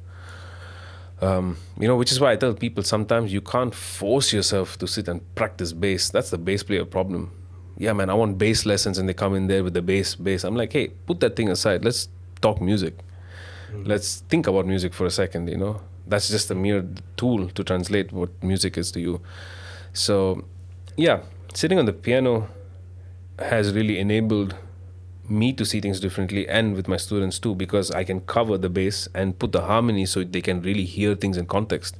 Um, 1.23 1.57
you 1.79 1.87
know, 1.87 1.95
which 1.95 2.11
is 2.11 2.19
why 2.19 2.33
I 2.33 2.35
tell 2.35 2.53
people 2.53 2.83
sometimes 2.83 3.31
you 3.31 3.39
can't 3.39 3.73
force 3.73 4.33
yourself 4.33 4.77
to 4.79 4.87
sit 4.87 5.07
and 5.07 5.21
practice 5.35 5.71
bass. 5.71 6.09
That's 6.09 6.31
the 6.31 6.37
bass 6.37 6.63
player 6.63 6.83
problem. 6.83 7.31
Yeah, 7.77 7.93
man, 7.93 8.09
I 8.09 8.13
want 8.13 8.37
bass 8.37 8.65
lessons, 8.65 8.97
and 8.97 9.07
they 9.07 9.13
come 9.13 9.33
in 9.33 9.47
there 9.47 9.63
with 9.63 9.73
the 9.73 9.81
bass, 9.81 10.15
bass. 10.15 10.43
I'm 10.43 10.57
like, 10.57 10.73
hey, 10.73 10.89
put 11.07 11.21
that 11.21 11.37
thing 11.37 11.49
aside. 11.49 11.85
Let's 11.85 12.09
talk 12.41 12.59
music. 12.59 12.97
Mm-hmm. 12.97 13.85
Let's 13.85 14.23
think 14.27 14.47
about 14.47 14.65
music 14.65 14.93
for 14.93 15.05
a 15.05 15.09
second. 15.09 15.47
You 15.47 15.57
know, 15.57 15.81
that's 16.05 16.27
just 16.27 16.51
a 16.51 16.55
mere 16.55 16.85
tool 17.15 17.47
to 17.47 17.63
translate 17.63 18.11
what 18.11 18.29
music 18.43 18.77
is 18.77 18.91
to 18.91 18.99
you. 18.99 19.21
So, 19.93 20.43
yeah, 20.97 21.21
sitting 21.53 21.79
on 21.79 21.85
the 21.85 21.93
piano 21.93 22.49
has 23.39 23.73
really 23.73 23.97
enabled 23.97 24.55
me 25.29 25.53
to 25.53 25.65
see 25.65 25.79
things 25.79 25.99
differently 25.99 26.47
and 26.47 26.75
with 26.75 26.87
my 26.87 26.97
students 26.97 27.39
too 27.39 27.55
because 27.55 27.91
I 27.91 28.03
can 28.03 28.21
cover 28.21 28.57
the 28.57 28.69
bass 28.69 29.07
and 29.13 29.37
put 29.37 29.51
the 29.51 29.61
harmony 29.61 30.05
so 30.05 30.23
they 30.23 30.41
can 30.41 30.61
really 30.61 30.85
hear 30.85 31.15
things 31.15 31.37
in 31.37 31.45
context. 31.45 31.97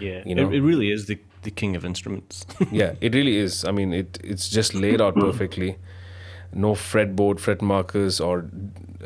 Yeah, 0.00 0.22
you 0.24 0.34
know, 0.34 0.48
it, 0.50 0.56
it 0.56 0.62
really 0.62 0.90
is 0.90 1.06
the 1.06 1.18
the 1.42 1.50
king 1.50 1.76
of 1.76 1.84
instruments. 1.84 2.46
yeah, 2.72 2.94
it 3.00 3.14
really 3.14 3.36
is. 3.36 3.64
I 3.64 3.72
mean, 3.72 3.92
it 3.92 4.18
it's 4.24 4.48
just 4.48 4.74
laid 4.74 5.00
out 5.00 5.14
perfectly. 5.14 5.78
No 6.54 6.72
fretboard, 6.72 7.40
fret 7.40 7.62
markers, 7.62 8.20
or 8.20 8.50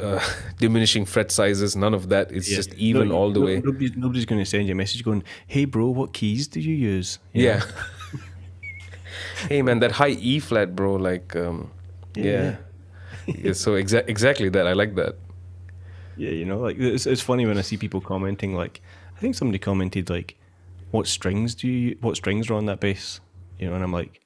uh, 0.00 0.20
diminishing 0.58 1.04
fret 1.04 1.30
sizes. 1.30 1.76
None 1.76 1.94
of 1.94 2.08
that. 2.08 2.32
It's 2.32 2.50
yeah. 2.50 2.56
just 2.56 2.74
even 2.74 3.08
no, 3.08 3.14
all 3.14 3.32
the 3.32 3.40
no, 3.40 3.46
way. 3.46 3.60
Nobody's, 3.60 3.96
nobody's 3.96 4.24
going 4.24 4.40
to 4.40 4.44
send 4.44 4.66
you 4.66 4.72
a 4.72 4.74
message 4.74 5.04
going, 5.04 5.22
"Hey, 5.46 5.64
bro, 5.64 5.86
what 5.86 6.12
keys 6.12 6.48
do 6.48 6.60
you 6.60 6.74
use?" 6.74 7.18
yeah. 7.32 7.62
hey, 9.48 9.62
man, 9.62 9.78
that 9.80 9.92
high 9.92 10.16
E 10.18 10.40
flat, 10.40 10.74
bro. 10.74 10.94
Like, 10.94 11.36
um, 11.36 11.70
yeah. 12.14 12.24
yeah 12.24 12.56
yeah, 13.26 13.52
so 13.52 13.72
exa- 13.72 14.08
exactly 14.08 14.48
that. 14.50 14.66
I 14.66 14.72
like 14.72 14.94
that. 14.96 15.16
Yeah, 16.16 16.30
you 16.30 16.44
know, 16.44 16.58
like 16.58 16.78
it's, 16.78 17.06
it's 17.06 17.20
funny 17.20 17.46
when 17.46 17.58
I 17.58 17.62
see 17.62 17.76
people 17.76 18.00
commenting. 18.00 18.54
Like, 18.54 18.80
I 19.16 19.20
think 19.20 19.34
somebody 19.34 19.58
commented 19.58 20.08
like, 20.08 20.36
"What 20.90 21.06
strings 21.06 21.54
do 21.54 21.68
you? 21.68 21.96
What 22.00 22.16
strings 22.16 22.48
are 22.50 22.54
on 22.54 22.66
that 22.66 22.80
bass?" 22.80 23.20
You 23.58 23.68
know, 23.68 23.74
and 23.74 23.84
I'm 23.84 23.92
like, 23.92 24.20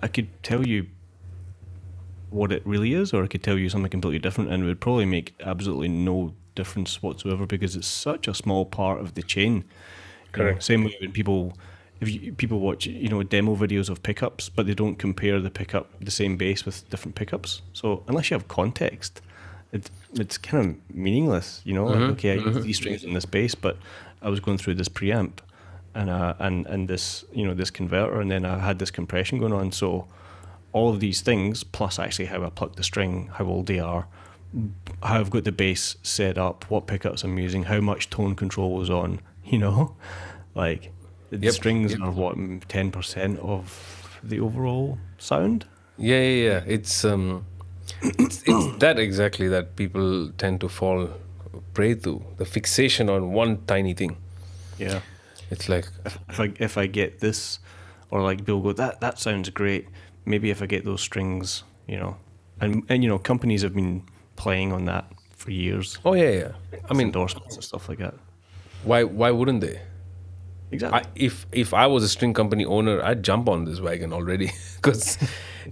I 0.00 0.08
could 0.08 0.42
tell 0.42 0.66
you 0.66 0.86
what 2.30 2.52
it 2.52 2.66
really 2.66 2.92
is, 2.94 3.12
or 3.12 3.24
I 3.24 3.26
could 3.26 3.42
tell 3.42 3.58
you 3.58 3.68
something 3.68 3.90
completely 3.90 4.18
different, 4.18 4.50
and 4.50 4.62
it 4.62 4.66
would 4.66 4.80
probably 4.80 5.06
make 5.06 5.34
absolutely 5.44 5.88
no 5.88 6.34
difference 6.54 7.02
whatsoever 7.02 7.46
because 7.46 7.76
it's 7.76 7.86
such 7.86 8.28
a 8.28 8.34
small 8.34 8.66
part 8.66 9.00
of 9.00 9.14
the 9.14 9.22
chain. 9.22 9.64
Correct. 10.32 10.36
You 10.36 10.54
know, 10.54 10.60
same 10.60 10.84
way 10.84 10.96
when 11.00 11.12
people 11.12 11.54
if 12.00 12.08
you, 12.10 12.32
people 12.32 12.60
watch 12.60 12.86
you 12.86 13.08
know 13.08 13.22
demo 13.22 13.56
videos 13.56 13.88
of 13.88 14.02
pickups, 14.02 14.48
but 14.48 14.66
they 14.66 14.74
don't 14.74 14.96
compare 14.96 15.40
the 15.40 15.50
pickup 15.50 15.90
the 16.00 16.10
same 16.10 16.36
bass 16.36 16.64
with 16.64 16.88
different 16.90 17.14
pickups. 17.14 17.62
So 17.72 18.04
unless 18.08 18.30
you 18.30 18.36
have 18.36 18.48
context, 18.48 19.20
it, 19.72 19.90
it's 20.14 20.38
kind 20.38 20.64
of 20.64 20.96
meaningless. 20.96 21.60
You 21.64 21.74
know, 21.74 21.86
mm-hmm. 21.86 22.00
like, 22.00 22.10
okay, 22.12 22.32
I 22.34 22.36
mm-hmm. 22.38 22.56
use 22.56 22.64
these 22.64 22.76
strings 22.76 23.04
in 23.04 23.14
this 23.14 23.26
bass, 23.26 23.54
but 23.54 23.76
I 24.22 24.28
was 24.28 24.40
going 24.40 24.58
through 24.58 24.74
this 24.74 24.88
preamp 24.88 25.38
and 25.94 26.10
uh, 26.10 26.34
and 26.38 26.66
and 26.66 26.88
this 26.88 27.24
you 27.32 27.44
know 27.46 27.54
this 27.54 27.70
converter, 27.70 28.20
and 28.20 28.30
then 28.30 28.44
I 28.44 28.58
had 28.58 28.78
this 28.78 28.90
compression 28.90 29.38
going 29.38 29.52
on. 29.52 29.72
So 29.72 30.06
all 30.72 30.90
of 30.90 31.00
these 31.00 31.20
things, 31.22 31.64
plus 31.64 31.98
actually 31.98 32.26
how 32.26 32.44
I 32.44 32.50
pluck 32.50 32.76
the 32.76 32.84
string, 32.84 33.30
how 33.34 33.46
old 33.46 33.66
they 33.66 33.80
are, 33.80 34.06
how 35.02 35.20
I've 35.20 35.30
got 35.30 35.44
the 35.44 35.52
bass 35.52 35.96
set 36.02 36.38
up, 36.38 36.70
what 36.70 36.86
pickups 36.86 37.24
I'm 37.24 37.38
using, 37.38 37.64
how 37.64 37.80
much 37.80 38.10
tone 38.10 38.34
control 38.34 38.74
was 38.74 38.90
on. 38.90 39.20
You 39.48 39.56
know, 39.56 39.96
like 40.54 40.92
the 41.30 41.38
yep. 41.38 41.52
strings 41.52 41.92
yep. 41.92 42.00
are 42.00 42.10
what 42.10 42.36
ten 42.68 42.90
percent 42.90 43.38
of 43.40 44.18
the 44.22 44.40
overall 44.40 44.98
sound. 45.18 45.66
Yeah, 45.96 46.20
yeah, 46.20 46.44
yeah. 46.48 46.62
It's 46.66 47.04
um, 47.04 47.44
it's, 48.02 48.42
it's 48.46 48.78
that 48.78 48.98
exactly 48.98 49.48
that 49.48 49.76
people 49.76 50.30
tend 50.38 50.60
to 50.60 50.68
fall 50.68 51.10
prey 51.74 51.94
to 51.94 52.24
the 52.36 52.44
fixation 52.44 53.08
on 53.08 53.32
one 53.32 53.64
tiny 53.66 53.94
thing. 53.94 54.16
Yeah, 54.78 55.00
it's 55.50 55.68
like 55.68 55.88
if, 56.04 56.18
if 56.28 56.40
I 56.40 56.52
if 56.58 56.78
I 56.78 56.86
get 56.86 57.20
this, 57.20 57.58
or 58.10 58.22
like 58.22 58.44
Bill 58.44 58.60
go 58.60 58.72
that 58.72 59.00
that 59.00 59.18
sounds 59.18 59.50
great. 59.50 59.88
Maybe 60.24 60.50
if 60.50 60.62
I 60.62 60.66
get 60.66 60.84
those 60.84 61.00
strings, 61.00 61.64
you 61.86 61.96
know, 61.96 62.16
and 62.60 62.84
and 62.88 63.02
you 63.02 63.08
know 63.08 63.18
companies 63.18 63.62
have 63.62 63.74
been 63.74 64.02
playing 64.36 64.72
on 64.72 64.84
that 64.86 65.06
for 65.32 65.50
years. 65.50 65.98
Oh 66.04 66.14
yeah, 66.14 66.30
yeah. 66.30 66.52
I 66.90 66.94
mean 66.94 67.08
endorsements 67.08 67.54
and 67.54 67.64
stuff 67.64 67.88
like 67.88 67.98
that. 67.98 68.14
Why 68.84 69.04
why 69.04 69.30
wouldn't 69.30 69.60
they? 69.60 69.80
Exactly. 70.70 71.00
I, 71.00 71.04
if 71.14 71.46
if 71.52 71.72
I 71.72 71.86
was 71.86 72.02
a 72.02 72.08
string 72.08 72.34
company 72.34 72.64
owner, 72.64 73.02
I'd 73.02 73.22
jump 73.22 73.48
on 73.48 73.64
this 73.64 73.80
wagon 73.80 74.12
already 74.12 74.52
because 74.76 75.18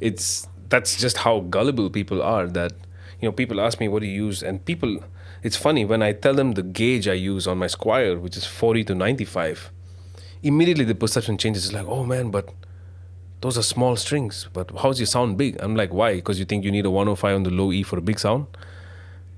it's 0.00 0.48
that's 0.68 0.96
just 0.96 1.18
how 1.18 1.40
gullible 1.40 1.90
people 1.90 2.22
are. 2.22 2.46
That 2.46 2.72
you 3.20 3.28
know, 3.28 3.32
people 3.32 3.60
ask 3.60 3.78
me 3.80 3.88
what 3.88 4.00
do 4.00 4.06
you 4.06 4.24
use, 4.26 4.42
and 4.42 4.64
people. 4.64 5.00
It's 5.42 5.56
funny 5.56 5.84
when 5.84 6.02
I 6.02 6.12
tell 6.12 6.34
them 6.34 6.52
the 6.52 6.62
gauge 6.62 7.06
I 7.06 7.12
use 7.12 7.46
on 7.46 7.58
my 7.58 7.66
Squier, 7.66 8.20
which 8.20 8.36
is 8.36 8.46
40 8.46 8.82
to 8.84 8.94
95. 8.96 9.70
Immediately 10.42 10.86
the 10.86 10.94
perception 10.94 11.38
changes. 11.38 11.66
It's 11.66 11.74
like, 11.74 11.86
oh 11.86 12.04
man, 12.04 12.30
but 12.30 12.52
those 13.42 13.56
are 13.56 13.62
small 13.62 13.94
strings. 13.96 14.48
But 14.52 14.72
how's 14.78 14.98
your 14.98 15.06
sound 15.06 15.36
big? 15.36 15.56
I'm 15.60 15.76
like, 15.76 15.92
why? 15.92 16.16
Because 16.16 16.40
you 16.40 16.46
think 16.46 16.64
you 16.64 16.72
need 16.72 16.84
a 16.86 16.90
105 16.90 17.36
on 17.36 17.42
the 17.44 17.50
low 17.50 17.70
E 17.70 17.84
for 17.84 17.96
a 17.96 18.00
big 18.00 18.18
sound? 18.18 18.46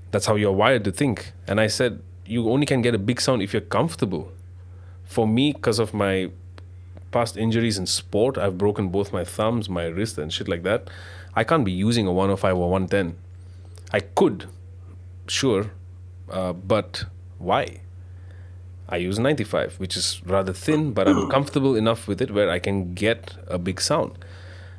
That's 0.09 0.25
how 0.25 0.35
you're 0.35 0.53
wired 0.53 0.83
to 0.85 0.91
think. 0.91 1.33
And 1.47 1.59
I 1.59 1.67
said, 1.67 2.01
you 2.25 2.49
only 2.49 2.65
can 2.65 2.81
get 2.81 2.95
a 2.95 2.97
big 2.97 3.21
sound 3.21 3.43
if 3.43 3.53
you're 3.53 3.61
comfortable 3.61 4.31
for 5.09 5.27
me, 5.27 5.53
because 5.53 5.79
of 5.79 5.91
my 5.91 6.29
past 7.09 7.35
injuries 7.35 7.79
in 7.79 7.87
sport, 7.87 8.37
I've 8.37 8.59
broken 8.59 8.89
both 8.89 9.11
my 9.11 9.23
thumbs, 9.23 9.67
my 9.67 9.85
wrist, 9.87 10.19
and 10.19 10.31
shit 10.31 10.47
like 10.47 10.61
that. 10.63 10.87
I 11.33 11.43
can't 11.43 11.65
be 11.65 11.71
using 11.71 12.05
a 12.05 12.13
105 12.13 12.55
or 12.55 12.69
110. 12.69 13.17
I 13.91 14.01
could, 14.01 14.47
sure, 15.27 15.71
uh, 16.29 16.53
but 16.53 17.05
why? 17.39 17.81
I 18.87 18.97
use 18.97 19.17
95, 19.17 19.79
which 19.79 19.97
is 19.97 20.21
rather 20.25 20.53
thin, 20.53 20.93
but 20.93 21.07
I'm 21.07 21.27
comfortable 21.31 21.75
enough 21.75 22.07
with 22.07 22.21
it 22.21 22.29
where 22.29 22.51
I 22.51 22.59
can 22.59 22.93
get 22.93 23.33
a 23.47 23.57
big 23.57 23.81
sound. 23.81 24.15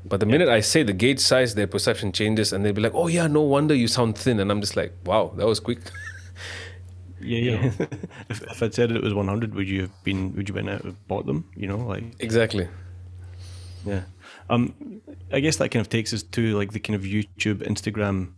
But 0.05 0.21
the 0.21 0.27
minute 0.27 0.49
I 0.49 0.61
say 0.61 0.85
the 0.85 0.93
gauge 0.93 1.19
size, 1.19 1.57
their 1.57 1.67
perception 1.67 2.13
changes 2.13 2.53
and 2.53 2.65
they'll 2.65 2.73
be 2.73 2.83
like, 2.83 2.95
oh, 2.95 3.09
yeah, 3.09 3.27
no 3.27 3.43
wonder 3.43 3.75
you 3.75 3.89
sound 3.89 4.17
thin. 4.17 4.39
And 4.39 4.53
I'm 4.53 4.61
just 4.61 4.77
like, 4.77 4.95
wow, 5.05 5.33
that 5.37 5.47
was 5.47 5.59
quick. 5.59 5.81
Yeah, 7.21 7.39
yeah. 7.39 7.73
if, 8.29 8.43
if 8.43 8.63
I'd 8.63 8.75
said 8.75 8.91
it 8.93 9.03
was 9.03 9.15
100, 9.15 9.55
would 9.55 9.69
you 9.69 9.83
have 9.83 10.05
been? 10.05 10.35
Would 10.35 10.49
you 10.49 10.55
been 10.55 10.69
out 10.69 10.85
have 10.85 11.09
bought 11.09 11.27
them? 11.27 11.49
You 11.55 11.69
know, 11.69 11.79
like 11.79 12.05
exactly. 12.19 12.69
Yeah. 13.85 14.03
Um, 14.49 15.01
I 15.33 15.41
guess 15.41 15.57
that 15.57 15.71
kind 15.71 15.81
of 15.81 15.89
takes 15.89 16.13
us 16.13 16.23
to 16.23 16.57
like 16.57 16.73
the 16.73 16.81
kind 16.81 16.97
of 16.97 17.03
YouTube, 17.03 17.67
Instagram 17.67 18.33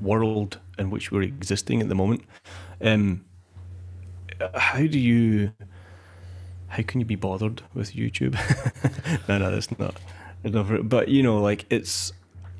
world 0.00 0.58
in 0.78 0.90
which 0.90 1.10
we're 1.12 1.22
existing 1.22 1.80
at 1.80 1.88
the 1.88 1.94
moment. 1.94 2.22
Um, 2.80 3.24
how 4.54 4.80
do 4.80 4.98
you? 4.98 5.52
How 6.68 6.82
can 6.84 7.00
you 7.00 7.06
be 7.06 7.16
bothered 7.16 7.62
with 7.74 7.94
YouTube? 7.94 8.34
no, 9.28 9.38
no, 9.38 9.50
that's 9.50 9.76
not. 9.78 9.96
It's 10.44 10.54
not 10.54 10.88
but 10.88 11.08
you 11.08 11.22
know, 11.22 11.40
like 11.40 11.66
it's. 11.70 12.12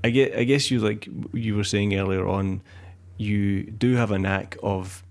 I 0.02 0.10
get. 0.10 0.34
I 0.34 0.44
guess 0.44 0.70
you 0.70 0.80
like 0.80 1.08
you 1.32 1.56
were 1.56 1.64
saying 1.64 1.94
earlier 1.94 2.26
on. 2.26 2.62
You 3.18 3.64
do 3.64 3.96
have 3.96 4.10
a 4.10 4.18
knack 4.18 4.56
of 4.62 5.04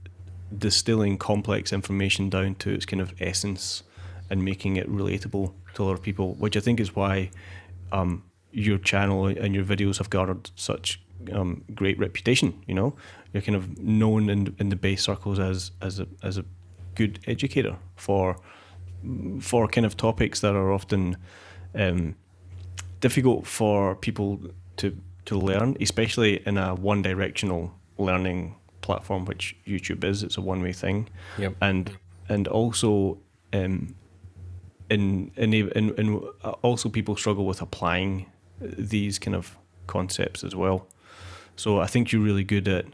distilling 0.57 1.17
complex 1.17 1.71
information 1.71 2.29
down 2.29 2.55
to 2.55 2.71
its 2.71 2.85
kind 2.85 3.01
of 3.01 3.13
essence 3.21 3.83
and 4.29 4.43
making 4.43 4.75
it 4.77 4.89
relatable 4.89 5.53
to 5.73 5.83
a 5.83 5.85
lot 5.85 5.93
of 5.93 6.01
people, 6.01 6.35
which 6.35 6.55
I 6.57 6.59
think 6.59 6.79
is 6.79 6.95
why 6.95 7.31
um, 7.91 8.23
your 8.51 8.77
channel 8.77 9.27
and 9.27 9.53
your 9.55 9.63
videos 9.63 9.97
have 9.97 10.09
garnered 10.09 10.51
such 10.55 11.01
um, 11.33 11.63
great 11.73 11.99
reputation. 11.99 12.63
You 12.67 12.75
know, 12.75 12.95
you're 13.33 13.41
kind 13.41 13.55
of 13.55 13.77
known 13.79 14.29
in 14.29 14.55
in 14.59 14.69
the 14.69 14.75
bass 14.75 15.03
circles 15.03 15.39
as 15.39 15.71
as 15.81 15.99
a 15.99 16.07
as 16.23 16.37
a 16.37 16.45
good 16.95 17.19
educator 17.27 17.77
for 17.95 18.37
for 19.41 19.67
kind 19.67 19.85
of 19.85 19.95
topics 19.95 20.41
that 20.41 20.55
are 20.55 20.71
often 20.71 21.17
um, 21.75 22.15
difficult 22.99 23.47
for 23.47 23.95
people 23.95 24.39
to 24.77 24.95
to 25.25 25.37
learn, 25.37 25.77
especially 25.79 26.41
in 26.47 26.57
a 26.57 26.75
one 26.75 27.01
directional 27.01 27.71
learning 27.97 28.55
platform, 28.89 29.25
which 29.25 29.55
YouTube 29.67 30.03
is. 30.03 30.23
It's 30.23 30.37
a 30.37 30.41
one 30.41 30.61
way 30.65 30.73
thing, 30.73 31.09
yep. 31.37 31.53
and 31.61 31.85
and 32.27 32.47
also 32.47 33.19
um, 33.53 33.95
in, 34.89 35.31
in 35.35 35.53
in 35.53 35.85
in 36.01 36.07
also 36.63 36.89
people 36.89 37.15
struggle 37.15 37.45
with 37.45 37.61
applying 37.61 38.25
these 38.59 39.19
kind 39.19 39.35
of 39.35 39.57
concepts 39.85 40.43
as 40.43 40.55
well. 40.55 40.87
So 41.55 41.79
I 41.79 41.87
think 41.87 42.11
you're 42.11 42.27
really 42.29 42.43
good 42.43 42.67
at 42.67 42.85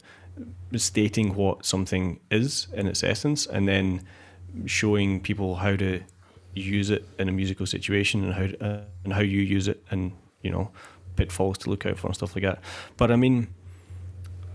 stating 0.76 1.36
what 1.36 1.66
something 1.66 2.20
is 2.30 2.68
in 2.74 2.88
its 2.88 3.04
essence, 3.04 3.46
and 3.46 3.68
then 3.68 4.02
showing 4.66 5.22
people 5.22 5.56
how 5.56 5.76
to 5.78 6.02
use 6.54 6.90
it 6.90 7.04
in 7.20 7.30
a 7.30 7.32
musical 7.32 7.66
situation 7.66 8.24
and 8.26 8.34
how 8.34 8.68
uh, 8.68 8.82
and 9.06 9.14
how 9.14 9.22
you 9.22 9.40
use 9.40 9.68
it 9.70 9.82
and 9.92 10.12
you 10.42 10.52
know 10.52 10.72
pitfalls 11.16 11.58
to 11.60 11.70
look 11.70 11.86
out 11.86 11.98
for 11.98 12.08
and 12.08 12.16
stuff 12.16 12.36
like 12.36 12.44
that. 12.44 12.60
But 12.98 13.12
I 13.12 13.16
mean 13.16 13.48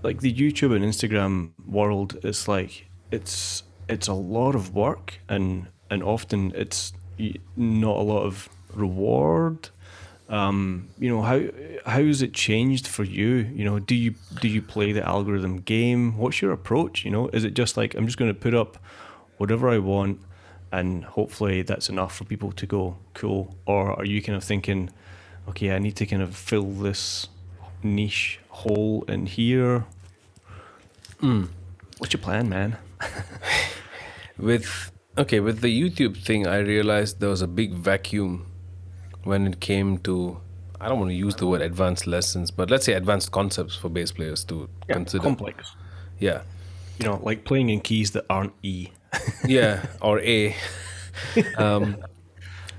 like 0.02 0.20
the 0.20 0.32
YouTube 0.32 0.74
and 0.74 0.84
Instagram 0.84 1.50
world 1.66 2.18
is 2.24 2.48
like 2.48 2.88
it's 3.10 3.62
it's 3.88 4.08
a 4.08 4.14
lot 4.14 4.54
of 4.54 4.74
work 4.74 5.18
and 5.28 5.66
and 5.90 6.02
often 6.02 6.52
it's 6.54 6.92
not 7.56 7.96
a 7.96 8.02
lot 8.02 8.22
of 8.22 8.48
reward. 8.74 9.68
Um, 10.28 10.88
you 10.98 11.10
know 11.10 11.22
how 11.22 11.40
how 11.84 12.02
has 12.04 12.22
it 12.22 12.32
changed 12.32 12.86
for 12.86 13.02
you? 13.02 13.50
You 13.52 13.64
know, 13.64 13.78
do 13.80 13.94
you 13.94 14.14
do 14.40 14.48
you 14.48 14.62
play 14.62 14.92
the 14.92 15.06
algorithm 15.06 15.58
game? 15.58 16.16
What's 16.16 16.40
your 16.40 16.52
approach? 16.52 17.04
You 17.04 17.10
know, 17.10 17.28
is 17.28 17.44
it 17.44 17.54
just 17.54 17.76
like 17.76 17.94
I'm 17.94 18.06
just 18.06 18.16
going 18.16 18.32
to 18.32 18.40
put 18.40 18.54
up 18.54 18.78
whatever 19.38 19.68
I 19.68 19.78
want, 19.78 20.20
and 20.70 21.04
hopefully 21.04 21.62
that's 21.62 21.88
enough 21.88 22.14
for 22.16 22.24
people 22.24 22.52
to 22.52 22.66
go 22.66 22.96
cool? 23.14 23.56
Or 23.66 23.98
are 23.98 24.04
you 24.04 24.22
kind 24.22 24.36
of 24.36 24.44
thinking, 24.44 24.90
okay, 25.48 25.72
I 25.72 25.80
need 25.80 25.96
to 25.96 26.06
kind 26.06 26.22
of 26.22 26.36
fill 26.36 26.70
this 26.70 27.26
niche 27.82 28.40
hole 28.48 29.04
in 29.08 29.26
here? 29.26 29.84
Mm. 31.20 31.48
What's 31.98 32.12
your 32.14 32.22
plan, 32.22 32.48
man? 32.48 32.76
with 34.38 34.90
okay 35.18 35.40
with 35.40 35.60
the 35.60 35.68
youtube 35.68 36.16
thing 36.24 36.46
i 36.46 36.56
realized 36.58 37.20
there 37.20 37.28
was 37.28 37.42
a 37.42 37.46
big 37.46 37.72
vacuum 37.74 38.46
when 39.24 39.46
it 39.46 39.60
came 39.60 39.98
to 39.98 40.40
i 40.80 40.88
don't 40.88 40.98
want 40.98 41.10
to 41.10 41.14
use 41.14 41.34
the 41.36 41.46
word 41.46 41.60
advanced 41.60 42.06
lessons 42.06 42.50
but 42.50 42.70
let's 42.70 42.86
say 42.86 42.92
advanced 42.94 43.30
concepts 43.32 43.74
for 43.76 43.88
bass 43.90 44.12
players 44.12 44.44
to 44.44 44.68
Yeah, 44.88 44.94
consider 44.94 45.24
complex. 45.24 45.72
yeah 46.18 46.42
You 46.98 47.06
know, 47.06 47.20
like 47.22 47.44
playing 47.44 47.70
in 47.70 47.80
keys 47.80 48.12
that 48.12 48.24
aren't 48.30 48.52
E. 48.62 48.88
yeah 49.46 49.84
or 50.00 50.20
a 50.20 50.54
um, 51.58 51.96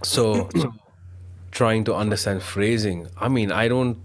so 0.03 0.49
trying 1.51 1.83
to 1.83 1.93
understand 1.93 2.41
phrasing 2.41 3.07
i 3.17 3.27
mean 3.27 3.51
i 3.51 3.67
don't 3.67 3.97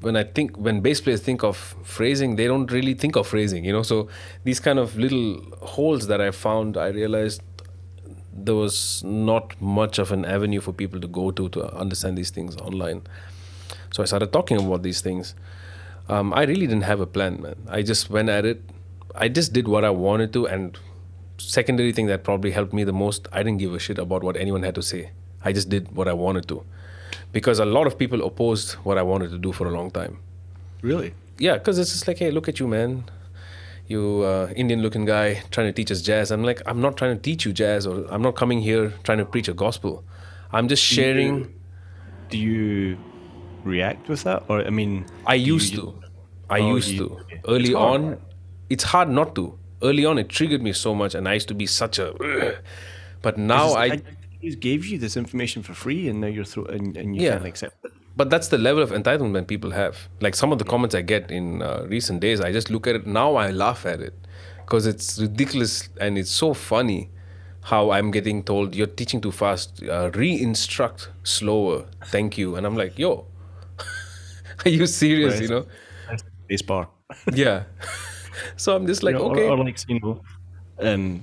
when 0.00 0.16
i 0.16 0.22
think 0.22 0.56
when 0.56 0.80
bass 0.80 1.00
players 1.00 1.20
think 1.20 1.42
of 1.42 1.56
phrasing 1.82 2.36
they 2.36 2.46
don't 2.46 2.70
really 2.70 2.94
think 2.94 3.16
of 3.16 3.26
phrasing 3.26 3.64
you 3.64 3.72
know? 3.72 3.82
So 3.82 4.08
these 4.44 4.60
kind 4.60 4.78
of 4.78 4.96
little 4.96 5.40
holes 5.60 6.06
that 6.06 6.20
i 6.20 6.30
found 6.30 6.76
i 6.76 6.88
realized 6.88 7.42
there 8.44 8.54
was 8.54 9.02
not 9.04 9.60
much 9.60 9.98
of 9.98 10.12
an 10.12 10.24
avenue 10.24 10.60
for 10.60 10.72
people 10.72 11.00
to 11.00 11.08
go 11.08 11.30
to 11.30 11.48
to 11.50 11.64
understand 11.74 12.16
these 12.16 12.30
things 12.30 12.56
online. 12.56 13.02
So 13.92 14.02
i 14.02 14.06
started 14.06 14.32
talking 14.32 14.58
about 14.58 14.82
these 14.82 15.00
things. 15.00 15.34
Um, 16.08 16.32
i 16.32 16.44
really 16.44 16.66
didn't 16.66 16.84
have 16.84 17.00
a 17.00 17.06
plan 17.06 17.40
man. 17.42 17.56
I 17.68 17.82
just 17.82 18.10
went 18.10 18.28
at 18.28 18.44
it. 18.44 18.62
I 19.14 19.28
just 19.28 19.52
did 19.52 19.68
what 19.68 19.84
i 19.84 19.90
wanted 19.90 20.32
to 20.34 20.46
and 20.46 20.78
secondary 21.38 21.92
thing 21.92 22.06
that 22.06 22.24
probably 22.24 22.50
helped 22.50 22.72
me 22.72 22.84
the 22.84 22.92
most 22.92 23.28
i 23.32 23.42
didn't 23.42 23.58
give 23.58 23.74
a 23.74 23.78
shit 23.78 23.98
about 23.98 24.22
what 24.22 24.36
anyone 24.36 24.62
had 24.62 24.74
to 24.76 24.82
say. 24.82 25.10
I 25.44 25.52
just 25.52 25.68
did 25.68 25.94
what 25.96 26.08
i 26.08 26.12
wanted 26.12 26.48
to 26.48 26.64
because 27.32 27.58
a 27.58 27.64
lot 27.64 27.86
of 27.86 27.98
people 27.98 28.22
opposed 28.24 28.72
what 28.84 28.98
i 28.98 29.02
wanted 29.02 29.30
to 29.30 29.38
do 29.38 29.52
for 29.52 29.66
a 29.66 29.70
long 29.70 29.90
time 29.90 30.18
Really? 30.82 31.12
yeah 31.38 31.54
because 31.54 31.78
it's 31.78 31.92
just 31.92 32.06
like 32.08 32.18
hey 32.18 32.30
look 32.30 32.48
at 32.48 32.58
you 32.60 32.66
man 32.68 33.04
you 33.86 34.22
uh, 34.22 34.52
indian 34.56 34.80
looking 34.82 35.04
guy 35.04 35.42
trying 35.50 35.66
to 35.66 35.72
teach 35.72 35.90
us 35.90 36.00
jazz 36.02 36.30
i'm 36.30 36.42
like 36.44 36.60
i'm 36.66 36.80
not 36.80 36.96
trying 36.96 37.16
to 37.16 37.22
teach 37.22 37.44
you 37.46 37.52
jazz 37.52 37.86
or 37.86 38.06
i'm 38.10 38.22
not 38.22 38.34
coming 38.36 38.60
here 38.60 38.92
trying 39.04 39.18
to 39.18 39.24
preach 39.24 39.48
a 39.48 39.54
gospel 39.54 40.04
i'm 40.52 40.68
just 40.68 40.82
sharing 40.82 41.54
Do 42.30 42.36
you 42.38 42.98
react 43.64 44.08
with 44.08 44.22
that, 44.24 44.42
or 44.48 44.56
I 44.60 44.68
mean, 44.78 45.06
I 45.26 45.36
do 45.38 45.44
you- 45.44 45.54
used 45.54 45.74
to. 45.76 45.84
I 46.56 46.58
Oh, 46.60 46.74
used 46.76 46.90
you- 46.90 47.08
to. 47.08 47.38
Early 47.54 47.70
It's 47.70 47.74
on, 47.92 48.02
it's 48.74 48.84
hard 48.92 49.08
not 49.18 49.34
to. 49.38 49.44
Early 49.82 50.04
on, 50.10 50.18
it 50.22 50.28
triggered 50.28 50.60
me 50.66 50.74
so 50.74 50.92
much, 50.94 51.14
and 51.14 51.26
I 51.26 51.32
used 51.38 51.48
to 51.48 51.56
be 51.62 51.66
such 51.66 51.98
a. 51.98 52.06
But 53.22 53.38
now 53.38 53.64
Because 53.74 54.02
I. 54.02 54.02
just 54.42 54.60
gave 54.60 54.86
you 54.86 54.98
this 54.98 55.16
information 55.16 55.62
for 55.62 55.74
free, 55.74 56.08
and 56.08 56.20
now 56.20 56.28
you're 56.28 56.44
through, 56.44 56.66
and, 56.66 56.96
and 56.96 57.14
you 57.16 57.22
Yeah. 57.22 57.32
can't 57.34 57.46
accept 57.46 57.84
it. 57.84 57.92
But 58.16 58.30
that's 58.30 58.48
the 58.48 58.58
level 58.58 58.82
of 58.82 58.90
entitlement 58.90 59.46
people 59.46 59.70
have. 59.70 59.96
Like 60.20 60.34
some 60.34 60.50
of 60.52 60.58
the 60.58 60.64
comments 60.64 60.94
I 60.94 61.02
get 61.02 61.30
in 61.30 61.62
uh, 61.62 61.86
recent 61.88 62.20
days, 62.20 62.40
I 62.40 62.50
just 62.52 62.68
look 62.70 62.86
at 62.86 62.94
it 62.96 63.06
now. 63.06 63.36
I 63.36 63.50
laugh 63.50 63.86
at 63.86 64.00
it 64.00 64.14
because 64.64 64.86
it's 64.86 65.20
ridiculous 65.20 65.88
and 66.00 66.18
it's 66.18 66.30
so 66.30 66.52
funny 66.52 67.10
how 67.62 67.90
I'm 67.90 68.10
getting 68.10 68.42
told 68.42 68.74
you're 68.74 68.88
teaching 68.88 69.20
too 69.20 69.30
fast. 69.30 69.82
Uh, 69.84 70.10
re-instruct 70.14 71.10
slower. 71.22 71.86
Thank 72.06 72.36
you. 72.38 72.56
And 72.56 72.66
I'm 72.66 72.76
like, 72.76 72.98
yo, 72.98 73.26
are 74.64 74.68
you 74.70 74.86
serious? 74.86 75.34
Right. 75.34 75.42
You 75.42 75.48
know? 75.48 75.66
Bass 76.48 76.62
bar. 76.62 76.88
Yeah. 77.32 77.64
so 78.56 78.74
I'm 78.74 78.86
just 78.86 79.02
like, 79.02 79.14
You 79.14 79.20
know, 79.20 79.26
or- 79.26 79.32
okay. 79.32 79.48
Or, 79.48 79.58
like 79.58 79.78
you 79.88 80.00
know, 80.00 80.22
um, 80.80 81.22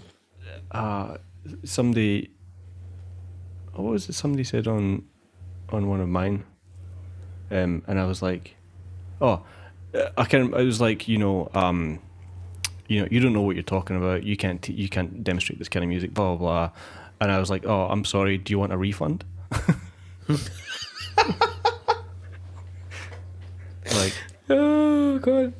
uh, 0.71 1.17
somebody. 1.63 2.31
What 3.75 3.91
was 3.91 4.09
it? 4.09 4.13
Somebody 4.13 4.43
said 4.43 4.67
on, 4.67 5.03
on 5.69 5.87
one 5.89 6.01
of 6.01 6.09
mine, 6.09 6.45
um, 7.51 7.83
and 7.87 7.99
I 7.99 8.05
was 8.05 8.21
like, 8.21 8.55
oh, 9.21 9.43
uh, 9.93 10.09
I 10.17 10.25
can. 10.25 10.53
I 10.53 10.63
was 10.63 10.79
like, 10.81 11.07
you 11.07 11.17
know, 11.17 11.49
um, 11.53 11.99
you 12.87 13.01
know, 13.01 13.07
you 13.11 13.19
don't 13.19 13.33
know 13.33 13.41
what 13.41 13.55
you're 13.55 13.63
talking 13.63 13.97
about. 13.97 14.23
You 14.23 14.37
can't. 14.37 14.61
T- 14.61 14.73
you 14.73 14.89
can't 14.89 15.23
demonstrate 15.23 15.59
this 15.59 15.69
kind 15.69 15.83
of 15.83 15.89
music. 15.89 16.13
Blah 16.13 16.35
blah 16.35 16.37
blah. 16.37 16.71
And 17.21 17.31
I 17.31 17.39
was 17.39 17.49
like, 17.49 17.65
oh, 17.65 17.87
I'm 17.87 18.05
sorry. 18.05 18.37
Do 18.37 18.51
you 18.51 18.59
want 18.59 18.73
a 18.73 18.77
refund? 18.77 19.23
like, 23.93 24.13
Oh 24.49 25.17
god. 25.19 25.53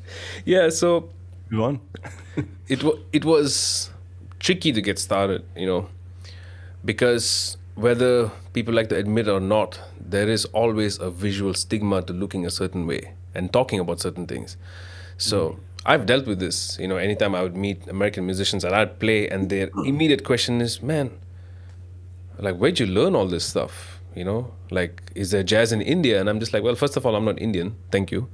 Yeah, 0.44 0.68
so 0.70 1.08
go 1.50 1.64
on. 1.64 1.80
it 2.68 2.84
wa- 2.84 2.98
it 3.12 3.24
was 3.24 3.90
tricky 4.38 4.72
to 4.72 4.80
get 4.80 4.98
started, 4.98 5.44
you 5.56 5.66
know, 5.66 5.88
because 6.84 7.55
whether 7.76 8.30
people 8.54 8.74
like 8.74 8.88
to 8.88 8.96
admit 8.96 9.28
or 9.28 9.38
not, 9.38 9.78
there 10.00 10.28
is 10.28 10.46
always 10.46 10.98
a 10.98 11.10
visual 11.10 11.52
stigma 11.54 12.02
to 12.02 12.12
looking 12.12 12.46
a 12.46 12.50
certain 12.50 12.86
way 12.86 13.12
and 13.34 13.52
talking 13.52 13.78
about 13.78 14.00
certain 14.00 14.26
things. 14.26 14.56
So 15.18 15.50
mm. 15.50 15.58
I've 15.84 16.06
dealt 16.06 16.26
with 16.26 16.40
this, 16.40 16.78
you 16.80 16.88
know, 16.88 16.96
anytime 16.96 17.34
I 17.34 17.42
would 17.42 17.56
meet 17.56 17.86
American 17.86 18.24
musicians 18.24 18.64
and 18.64 18.74
I'd 18.74 18.98
play 18.98 19.28
and 19.28 19.50
their 19.50 19.68
mm. 19.68 19.86
immediate 19.86 20.24
question 20.24 20.60
is, 20.62 20.82
man, 20.82 21.10
like 22.38 22.56
where'd 22.56 22.80
you 22.80 22.86
learn 22.86 23.14
all 23.14 23.26
this 23.26 23.44
stuff? 23.44 24.00
You 24.14 24.24
know, 24.24 24.52
like 24.70 25.12
is 25.14 25.30
there 25.30 25.42
jazz 25.42 25.70
in 25.70 25.82
India? 25.82 26.18
And 26.18 26.30
I'm 26.30 26.40
just 26.40 26.54
like, 26.54 26.62
well, 26.62 26.74
first 26.74 26.96
of 26.96 27.04
all, 27.04 27.14
I'm 27.14 27.26
not 27.26 27.38
Indian, 27.38 27.76
thank 27.90 28.10
you. 28.10 28.28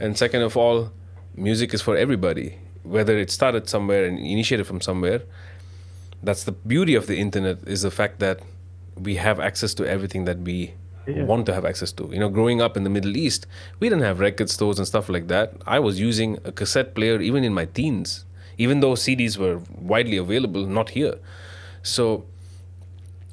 And 0.00 0.18
second 0.18 0.42
of 0.42 0.56
all, 0.56 0.90
music 1.36 1.72
is 1.72 1.80
for 1.80 1.96
everybody, 1.96 2.58
whether 2.82 3.16
it 3.16 3.30
started 3.30 3.68
somewhere 3.68 4.04
and 4.04 4.18
initiated 4.18 4.66
from 4.66 4.80
somewhere. 4.80 5.22
That's 6.24 6.42
the 6.42 6.52
beauty 6.52 6.96
of 6.96 7.06
the 7.06 7.18
internet 7.18 7.58
is 7.66 7.82
the 7.82 7.92
fact 7.92 8.18
that 8.18 8.40
we 9.00 9.16
have 9.16 9.40
access 9.40 9.74
to 9.74 9.86
everything 9.86 10.24
that 10.24 10.38
we 10.38 10.74
Yeah. 11.06 11.24
want 11.24 11.44
to 11.46 11.52
have 11.54 11.64
access 11.64 11.92
to. 11.92 12.08
You 12.12 12.18
know, 12.18 12.28
growing 12.28 12.60
up 12.62 12.76
in 12.76 12.84
the 12.84 12.90
Middle 12.90 13.16
East, 13.16 13.46
we 13.80 13.88
didn't 13.88 14.04
have 14.04 14.20
record 14.20 14.48
stores 14.48 14.78
and 14.78 14.86
stuff 14.86 15.08
like 15.08 15.28
that. 15.28 15.52
I 15.66 15.78
was 15.78 16.00
using 16.00 16.38
a 16.44 16.52
cassette 16.52 16.94
player 16.94 17.20
even 17.20 17.44
in 17.44 17.52
my 17.52 17.66
teens, 17.66 18.24
even 18.56 18.80
though 18.80 18.94
CDs 18.94 19.36
were 19.36 19.60
widely 19.76 20.16
available, 20.16 20.64
not 20.66 20.90
here. 20.90 21.16
So, 21.82 22.24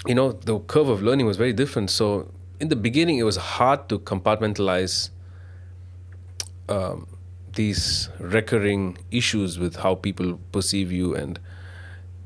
you 0.05 0.15
know, 0.15 0.33
the 0.33 0.59
curve 0.59 0.89
of 0.89 1.01
learning 1.01 1.27
was 1.27 1.37
very 1.37 1.53
different. 1.53 1.89
So, 1.91 2.29
in 2.59 2.67
the 2.67 2.75
beginning, 2.75 3.17
it 3.19 3.23
was 3.23 3.37
hard 3.37 3.87
to 3.89 3.99
compartmentalize 3.99 5.09
um, 6.69 7.07
these 7.53 8.09
recurring 8.19 8.97
issues 9.11 9.59
with 9.59 9.77
how 9.77 9.95
people 9.95 10.39
perceive 10.51 10.91
you 10.91 11.15
and 11.15 11.39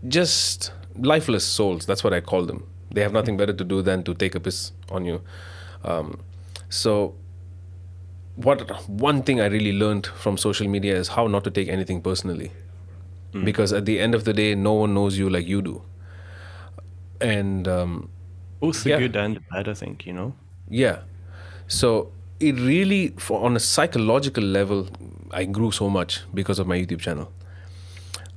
just 0.08 0.72
lifeless 0.98 1.44
souls. 1.46 1.86
That's 1.86 2.04
what 2.04 2.14
I 2.14 2.20
call 2.22 2.46
them. 2.46 2.66
They 2.96 3.02
have 3.06 3.14
nothing 3.14 3.38
better 3.38 3.54
to 3.62 3.64
do 3.72 3.82
than 3.88 4.04
to 4.10 4.14
take 4.14 4.36
a 4.36 4.40
piss 4.40 4.72
on 4.90 5.06
you. 5.06 5.22
Um, 5.84 6.20
so, 6.70 7.14
what 8.36 8.62
one 8.90 9.22
thing 9.30 9.40
I 9.42 9.48
really 9.48 9.74
learned 9.82 10.08
from 10.24 10.38
social 10.38 10.68
media 10.76 10.96
is 10.96 11.10
how 11.10 11.28
not 11.28 11.44
to 11.50 11.52
take 11.52 11.70
anything 11.78 12.02
personally, 12.02 12.52
because 13.50 13.74
at 13.74 13.86
the 13.86 14.00
end 14.00 14.16
of 14.16 14.24
the 14.24 14.34
day, 14.34 14.56
no 14.56 14.74
one 14.74 14.94
knows 15.00 15.18
you 15.18 15.30
like 15.30 15.46
you 15.46 15.62
do. 15.62 15.82
And 17.22 17.68
um, 17.68 18.10
Both 18.60 18.84
the 18.84 18.90
Yeah. 18.92 19.00
good 19.00 19.16
and 19.16 19.36
the 19.38 19.42
bad, 19.52 19.68
I 19.68 19.74
think. 19.74 20.06
You 20.06 20.14
know. 20.14 20.34
yeah. 20.70 21.00
So 21.68 22.12
it 22.40 22.56
really, 22.60 23.10
for 23.18 23.44
on 23.46 23.56
a 23.56 23.60
psychological 23.60 24.44
level, 24.44 24.88
I 25.32 25.46
grew 25.46 25.72
so 25.72 25.90
much 25.90 26.22
because 26.34 26.60
of 26.60 26.68
my 26.68 26.78
YouTube 26.78 27.00
channel. 27.02 27.32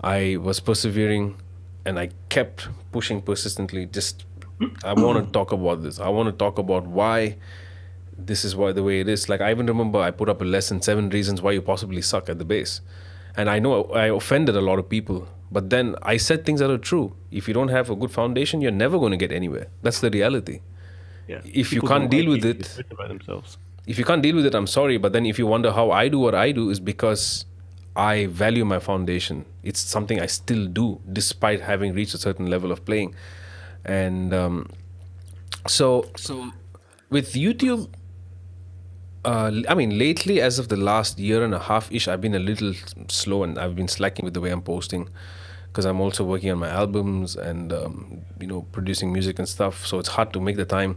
I 0.01 0.37
was 0.37 0.61
persevering, 0.61 1.37
and 1.85 1.99
I 1.99 2.11
kept 2.29 2.69
pushing 2.93 3.21
persistently. 3.21 3.87
Just, 3.87 4.25
I 4.85 4.93
want 4.95 5.25
to 5.25 5.33
talk 5.33 5.53
about 5.53 5.83
this. 5.83 6.01
I 6.01 6.09
want 6.09 6.29
to 6.29 6.33
talk 6.33 6.59
about 6.59 6.87
why 6.87 7.37
this 8.17 8.45
is 8.45 8.57
why 8.57 8.73
the 8.73 8.83
way 8.83 9.01
it 9.01 9.09
is. 9.09 9.29
Like 9.29 9.41
I 9.41 9.51
even 9.51 9.67
remember 9.67 9.99
I 10.01 10.11
put 10.11 10.29
up 10.29 10.41
a 10.41 10.45
lesson: 10.45 10.83
seven 10.83 11.11
reasons 11.11 11.41
why 11.43 11.53
you 11.53 11.63
possibly 11.63 12.03
suck 12.03 12.29
at 12.29 12.39
the 12.39 12.45
bass. 12.45 12.81
And 13.37 13.49
I 13.49 13.59
know 13.61 13.85
I 13.85 14.07
offended 14.07 14.57
a 14.57 14.61
lot 14.61 14.79
of 14.81 14.89
people, 14.89 15.29
but 15.53 15.71
then 15.71 15.95
I 16.03 16.17
said 16.17 16.45
things 16.45 16.59
that 16.61 16.71
are 16.71 16.79
true. 16.79 17.15
If 17.31 17.47
you 17.47 17.55
don't 17.55 17.69
have 17.69 17.89
a 17.89 17.95
good 17.95 18.11
foundation, 18.11 18.61
you're 18.61 18.73
never 18.73 18.99
going 18.99 19.13
to 19.13 19.17
get 19.17 19.31
anywhere. 19.31 19.69
That's 19.83 20.01
the 20.01 20.11
reality 20.11 20.61
Yeah. 21.29 21.41
If 21.45 21.73
you 21.73 21.83
can't 21.83 22.11
deal 22.11 22.25
like 22.31 22.43
with 22.43 22.45
it- 22.53 22.73
they 22.77 22.83
talk 22.83 22.93
about 22.99 23.09
themselves. 23.09 23.59
if 23.87 23.99
you 23.99 24.05
can't 24.05 24.23
deal 24.23 24.35
with 24.37 24.47
it, 24.47 24.55
I'm 24.55 24.67
sorry. 24.67 24.97
But 24.99 25.13
then 25.13 25.25
if 25.27 25.39
you 25.39 25.47
wonder 25.47 25.71
how 25.73 25.91
I 25.93 26.09
do 26.09 26.19
what 26.19 26.35
I 26.35 26.51
do, 26.53 26.71
is 26.71 26.81
because 26.81 27.45
I 27.95 28.27
value 28.27 28.65
my 28.65 28.79
foundation. 28.81 29.45
It's 29.63 29.81
something 29.81 30.21
I 30.21 30.27
still 30.27 30.67
do 30.67 31.01
despite 31.21 31.61
having 31.61 31.95
reached 31.95 32.15
a 32.15 32.19
certain 32.19 32.47
level 32.55 32.73
of 32.73 32.85
playing. 32.85 33.15
And 33.85 34.35
um, 34.35 34.71
so, 35.67 36.11
so 36.17 36.51
with 37.11 37.33
YouTube, 37.33 37.89
uh, 39.25 39.53
I 39.69 39.75
mean, 39.75 39.99
lately, 39.99 40.41
as 40.41 40.59
of 40.59 40.69
the 40.69 40.77
last 40.77 41.19
year 41.19 41.45
and 41.45 41.55
a 41.55 41.59
half 41.59 41.91
ish, 41.93 42.09
I've 42.09 42.21
been 42.21 42.35
a 42.35 42.39
little 42.39 42.75
slow 43.09 43.43
and 43.43 43.59
I've 43.59 43.77
been 43.77 43.89
slacking 43.89 44.25
with 44.25 44.35
the 44.35 44.41
way 44.41 44.51
I'm 44.51 44.63
posting 44.63 45.09
because 45.67 45.85
I'm 45.85 46.01
also 46.01 46.25
working 46.25 46.51
on 46.51 46.59
my 46.59 46.69
albums 46.69 47.37
and 47.37 47.73
um, 47.73 48.23
you 48.41 48.47
know 48.47 48.63
producing 48.73 49.13
music 49.13 49.39
and 49.39 49.49
stuff. 49.49 49.87
So 49.87 49.99
it's 49.99 50.09
hard 50.09 50.33
to 50.33 50.41
make 50.41 50.57
the 50.57 50.65
time. 50.65 50.97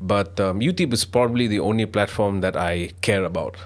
But 0.00 0.40
um, 0.40 0.60
YouTube 0.60 0.92
is 0.92 1.04
probably 1.04 1.46
the 1.46 1.60
only 1.60 1.86
platform 1.86 2.40
that 2.40 2.56
I 2.56 2.90
care 3.00 3.24
about 3.24 3.56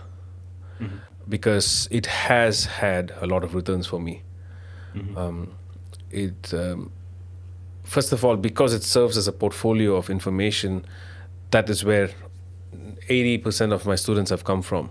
because 1.29 1.89
it 1.91 2.07
has 2.07 2.67
had 2.67 3.13
a 3.21 3.27
lot 3.27 3.45
of 3.45 3.55
returns 3.55 3.87
for 3.87 4.01
me. 4.01 4.23
Um, 5.17 5.55
it 6.11 6.53
um, 6.55 6.91
first 7.89 8.13
of 8.13 8.25
all 8.25 8.37
because 8.37 8.73
it 8.79 8.83
serves 8.85 9.17
as 9.17 9.27
a 9.29 9.33
portfolio 9.33 9.97
of 9.97 10.11
information 10.11 10.85
that 11.51 11.71
is 11.71 11.85
where 11.85 12.11
80% 13.09 13.73
of 13.73 13.87
my 13.87 13.95
students 13.97 14.31
have 14.31 14.45
come 14.45 14.63
from. 14.63 14.91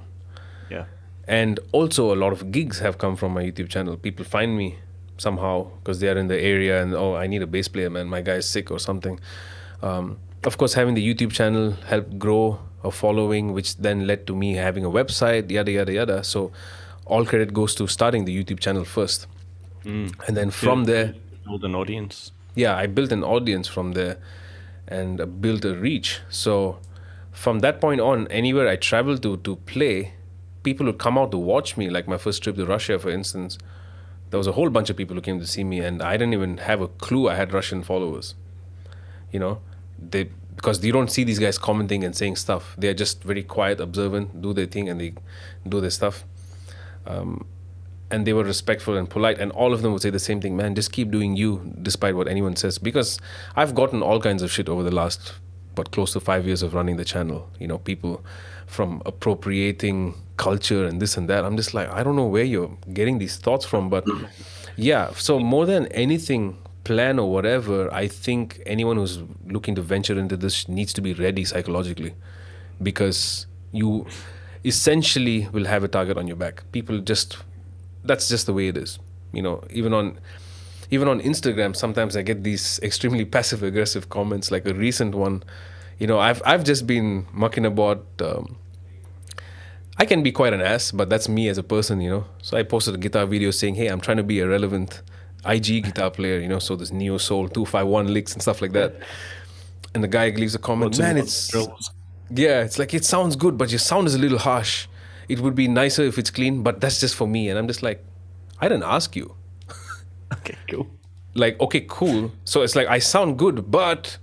Yeah. 0.69 0.85
and 1.27 1.59
also 1.71 2.13
a 2.15 2.17
lot 2.23 2.31
of 2.33 2.51
gigs 2.51 2.79
have 2.79 2.95
come 2.97 3.15
from 3.15 3.31
my 3.37 3.43
youtube 3.47 3.69
channel. 3.69 3.95
People 4.07 4.25
find 4.25 4.57
me 4.61 4.67
somehow 5.17 5.55
because 5.77 5.99
they 6.01 6.09
are 6.09 6.17
in 6.23 6.27
the 6.27 6.39
area 6.53 6.73
and 6.81 6.93
oh 6.93 7.15
i 7.23 7.25
need 7.27 7.41
a 7.41 7.47
bass 7.47 7.67
player 7.73 7.89
man. 7.89 8.07
My 8.07 8.21
guy 8.21 8.37
is 8.43 8.47
sick 8.55 8.71
or 8.71 8.79
something. 8.79 9.19
Um, 9.81 10.05
of 10.49 10.57
course 10.57 10.73
having 10.79 10.95
the 10.99 11.05
youtube 11.09 11.31
channel 11.39 11.71
helped 11.93 12.17
grow 12.25 12.59
a 12.83 12.91
following 12.91 13.53
which 13.57 13.69
then 13.77 14.07
led 14.07 14.21
to 14.27 14.35
me 14.35 14.49
having 14.67 14.83
a 14.85 14.89
website 14.99 15.51
yada 15.51 15.71
yada 15.71 15.93
yada. 15.99 16.17
So 16.23 16.51
all 17.05 17.23
credit 17.25 17.53
goes 17.53 17.75
to 17.75 17.87
starting 17.87 18.25
the 18.25 18.33
youtube 18.37 18.59
channel 18.59 18.83
first. 18.97 19.27
And 20.27 20.33
then 20.39 20.49
from 20.51 20.83
there 20.91 21.07
build 21.45 21.63
an 21.63 21.75
audience. 21.75 22.31
Yeah, 22.57 22.75
I 22.75 22.87
built 22.87 23.11
an 23.11 23.23
audience 23.23 23.67
from 23.67 23.91
there 23.91 24.17
and 24.87 25.21
uh, 25.21 25.27
built 25.27 25.63
a 25.63 25.75
reach. 25.75 26.21
So 26.29 26.79
from 27.31 27.59
that 27.59 27.79
point 27.79 28.01
on, 28.01 28.27
anywhere 28.29 28.67
I 28.67 28.75
traveled 28.75 29.21
to 29.23 29.37
to 29.37 29.57
play, 29.57 30.13
people 30.63 30.87
would 30.87 30.97
come 30.97 31.19
out 31.19 31.29
to 31.31 31.37
watch 31.37 31.77
me. 31.77 31.89
Like 31.89 32.07
my 32.07 32.17
first 32.17 32.41
trip 32.41 32.55
to 32.55 32.65
Russia, 32.65 32.97
for 32.97 33.11
instance, 33.11 33.59
there 34.31 34.39
was 34.39 34.47
a 34.47 34.53
whole 34.53 34.71
bunch 34.71 34.89
of 34.89 34.97
people 34.97 35.15
who 35.15 35.21
came 35.21 35.39
to 35.39 35.45
see 35.45 35.63
me, 35.63 35.79
and 35.79 36.01
I 36.01 36.17
didn't 36.17 36.33
even 36.33 36.57
have 36.57 36.81
a 36.81 36.87
clue 36.87 37.29
I 37.29 37.35
had 37.35 37.53
Russian 37.53 37.83
followers. 37.83 38.33
You 39.31 39.39
know, 39.39 39.61
they 40.13 40.23
because 40.55 40.83
you 40.83 40.91
don't 40.91 41.11
see 41.11 41.23
these 41.23 41.37
guys 41.37 41.59
commenting 41.59 42.03
and 42.03 42.15
saying 42.15 42.37
stuff. 42.37 42.75
They 42.79 42.87
are 42.87 42.95
just 43.05 43.23
very 43.23 43.43
quiet, 43.43 43.79
observant, 43.79 44.41
do 44.41 44.53
their 44.53 44.65
thing, 44.65 44.89
and 44.89 44.99
they 44.99 45.13
do 45.69 45.79
their 45.79 45.91
stuff 45.91 46.25
and 48.09 48.25
they 48.25 48.33
were 48.33 48.43
respectful 48.43 48.95
and 48.97 49.09
polite 49.09 49.39
and 49.39 49.51
all 49.51 49.73
of 49.73 49.81
them 49.81 49.91
would 49.91 50.01
say 50.01 50.09
the 50.09 50.19
same 50.19 50.39
thing 50.39 50.55
man 50.55 50.75
just 50.75 50.91
keep 50.91 51.11
doing 51.11 51.35
you 51.35 51.73
despite 51.81 52.15
what 52.15 52.27
anyone 52.27 52.55
says. 52.55 52.77
Because 52.77 53.19
i've 53.55 53.75
gotten 53.75 54.01
all 54.01 54.19
kinds 54.19 54.41
of 54.41 54.51
shit 54.51 54.69
over 54.69 54.83
the 54.83 54.93
last 54.93 55.33
but 55.75 55.91
close 55.91 56.13
to 56.13 56.19
five 56.19 56.47
years 56.47 56.63
of 56.63 56.73
running 56.73 56.97
the 56.97 57.05
channel. 57.05 57.49
You 57.59 57.67
know 57.67 57.77
people 57.77 58.23
from 58.65 59.01
appropriating 59.05 60.15
culture 60.35 60.85
and 60.85 61.01
this 61.01 61.17
and 61.17 61.29
that. 61.29 61.45
I'm 61.45 61.57
just 61.57 61.73
like 61.73 61.89
i 61.91 62.03
don't 62.03 62.15
know 62.15 62.25
where 62.25 62.43
you're 62.43 62.75
getting 62.93 63.17
these 63.17 63.37
thoughts 63.37 63.65
from 63.65 63.89
but 63.89 64.05
yeah 64.75 65.11
so 65.13 65.39
more 65.39 65.65
than 65.65 65.85
anything 65.87 66.57
plan 66.83 67.19
or 67.19 67.29
whatever 67.29 67.93
i 67.93 68.07
think 68.07 68.61
anyone 68.65 68.95
who's 68.95 69.19
looking 69.45 69.75
to 69.75 69.81
venture 69.81 70.17
into 70.17 70.37
this 70.37 70.69
needs 70.69 70.93
to 70.93 71.01
be 71.01 71.13
ready 71.13 71.43
psychologically. 71.43 72.13
Because 72.81 73.47
you 73.71 74.05
essentially 74.63 75.47
will 75.51 75.65
have 75.65 75.83
a 75.83 75.87
target 75.87 76.17
on 76.17 76.27
your 76.27 76.35
back. 76.35 76.63
People 76.71 76.99
just 76.99 77.37
that's 78.03 78.27
just 78.29 78.45
the 78.45 78.53
way 78.53 78.67
it 78.67 78.77
is. 78.77 78.99
You 79.33 79.41
know 79.41 79.63
even 79.69 79.93
on 79.93 80.19
even 80.89 81.09
on 81.09 81.19
instagram 81.19 81.75
sometimes 81.75 82.15
i 82.15 82.21
get 82.21 82.45
these 82.45 82.79
extremely 82.81 83.25
passive 83.25 83.61
aggressive 83.61 84.07
comments 84.09 84.51
like 84.51 84.65
a 84.65 84.73
recent 84.73 85.13
one. 85.15 85.43
You 85.99 86.07
know 86.07 86.17
i've 86.19 86.41
i've 86.45 86.63
just 86.63 86.87
been 86.87 87.25
mucking 87.33 87.65
about 87.65 88.05
um, 88.21 88.55
i 89.97 90.05
can 90.05 90.23
be 90.23 90.31
quite 90.31 90.53
an 90.53 90.61
ass 90.61 90.91
but 90.91 91.09
that's 91.09 91.27
me 91.27 91.49
as 91.49 91.57
a 91.57 91.63
person 91.63 91.99
you 91.99 92.09
know. 92.09 92.25
So 92.41 92.57
i 92.57 92.63
posted 92.63 92.95
a 92.95 92.97
guitar 92.97 93.25
video 93.25 93.51
saying 93.51 93.75
hey 93.75 93.87
i'm 93.87 93.99
trying 93.99 94.17
to 94.17 94.23
be 94.23 94.39
a 94.39 94.47
relevant 94.47 95.01
ig 95.45 95.83
guitar 95.83 96.09
player 96.09 96.39
you 96.39 96.47
know 96.47 96.59
so 96.59 96.75
this 96.75 96.91
neo 96.91 97.17
soul 97.17 97.49
251 97.49 98.13
licks 98.13 98.33
and 98.33 98.41
stuff 98.41 98.61
like 98.61 98.71
that. 98.73 98.95
And 99.93 100.03
the 100.03 100.07
guy 100.07 100.29
leaves 100.29 100.53
a 100.53 100.59
comment. 100.59 100.99
Man 100.99 101.17
it's 101.17 101.47
Drills. 101.47 101.91
yeah, 102.29 102.61
it's 102.61 102.77
like 102.77 102.93
it 102.93 103.03
sounds 103.03 103.35
good, 103.35 103.57
but 103.57 103.71
your 103.71 103.79
sound 103.79 104.07
is 104.07 104.15
a 104.15 104.19
little 104.19 104.37
harsh. 104.37 104.87
It 105.27 105.39
would 105.41 105.55
be 105.55 105.67
nicer 105.67 106.03
if 106.03 106.17
it's 106.17 106.29
clean, 106.29 106.63
but 106.63 106.79
that's 106.81 106.99
just 106.99 107.15
for 107.15 107.27
me. 107.27 107.49
And 107.49 107.59
I'm 107.59 107.67
just 107.67 107.83
like, 107.83 108.03
I 108.59 108.67
didn't 108.67 108.83
ask 108.83 109.15
you. 109.15 109.35
Okay, 110.33 110.57
cool. 110.69 110.87
Like, 111.35 111.57
okay, 111.61 111.85
cool. 111.87 112.33
So 112.43 112.61
it's 112.61 112.75
like 112.75 112.87
I 112.87 112.99
sound 112.99 113.39
good, 113.39 113.71
but 113.71 114.17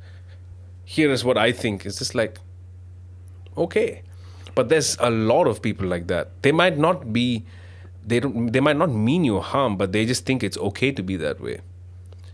here 0.84 1.10
is 1.10 1.24
what 1.24 1.38
I 1.38 1.50
think. 1.50 1.86
It's 1.86 1.98
just 1.98 2.14
like, 2.14 2.38
okay. 3.56 4.02
But 4.54 4.68
there's 4.68 4.98
a 5.00 5.08
lot 5.08 5.46
of 5.46 5.62
people 5.62 5.86
like 5.86 6.08
that. 6.08 6.42
They 6.42 6.52
might 6.52 6.76
not 6.76 7.10
be 7.10 7.46
they 8.06 8.20
don't 8.20 8.52
they 8.52 8.60
might 8.60 8.76
not 8.76 8.90
mean 8.90 9.24
you 9.24 9.40
harm, 9.40 9.76
but 9.76 9.92
they 9.92 10.04
just 10.04 10.26
think 10.26 10.42
it's 10.42 10.58
okay 10.58 10.92
to 10.92 11.02
be 11.02 11.16
that 11.16 11.40
way. 11.40 11.60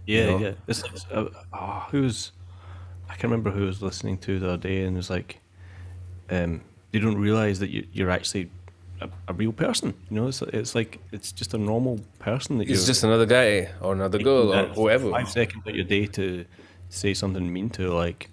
Yeah, 0.06 0.26
know? 0.26 0.38
yeah. 0.38 0.52
It's, 0.66 0.82
it's, 0.92 1.06
uh, 1.12 1.28
oh, 1.52 1.86
who 1.90 2.02
was? 2.02 2.32
I 3.09 3.12
can't 3.12 3.24
remember 3.24 3.51
who 3.51 3.64
I 3.64 3.66
was 3.66 3.82
listening 3.82 4.18
to 4.18 4.38
the 4.38 4.48
other 4.48 4.56
day, 4.56 4.84
and 4.84 4.97
was 4.97 5.10
like, 5.10 5.40
um, 6.30 6.62
they 6.90 6.98
don't 6.98 7.18
realize 7.18 7.60
that 7.60 7.70
you, 7.70 7.86
you're 7.92 8.10
actually 8.10 8.51
a, 9.01 9.09
a 9.28 9.32
real 9.32 9.52
person. 9.52 9.94
You 10.10 10.16
know, 10.16 10.28
it's 10.28 10.43
it's 10.43 10.74
like 10.74 11.01
it's 11.12 11.32
just 11.32 11.55
a 11.55 11.59
normal 11.59 12.01
person 12.18 12.59
that 12.59 12.68
It's 12.68 12.81
you're 12.81 12.86
just 12.86 13.05
another 13.05 13.27
guy 13.27 13.70
or 13.81 13.93
another 13.93 14.18
girl 14.18 14.52
or 14.55 14.66
whoever. 14.66 15.10
Five 15.10 15.28
seconds 15.28 15.66
of 15.66 15.74
your 15.74 15.85
day 15.85 16.06
to 16.06 16.44
say 16.89 17.14
something 17.14 17.52
mean 17.52 17.70
to, 17.70 17.93
like, 17.93 18.31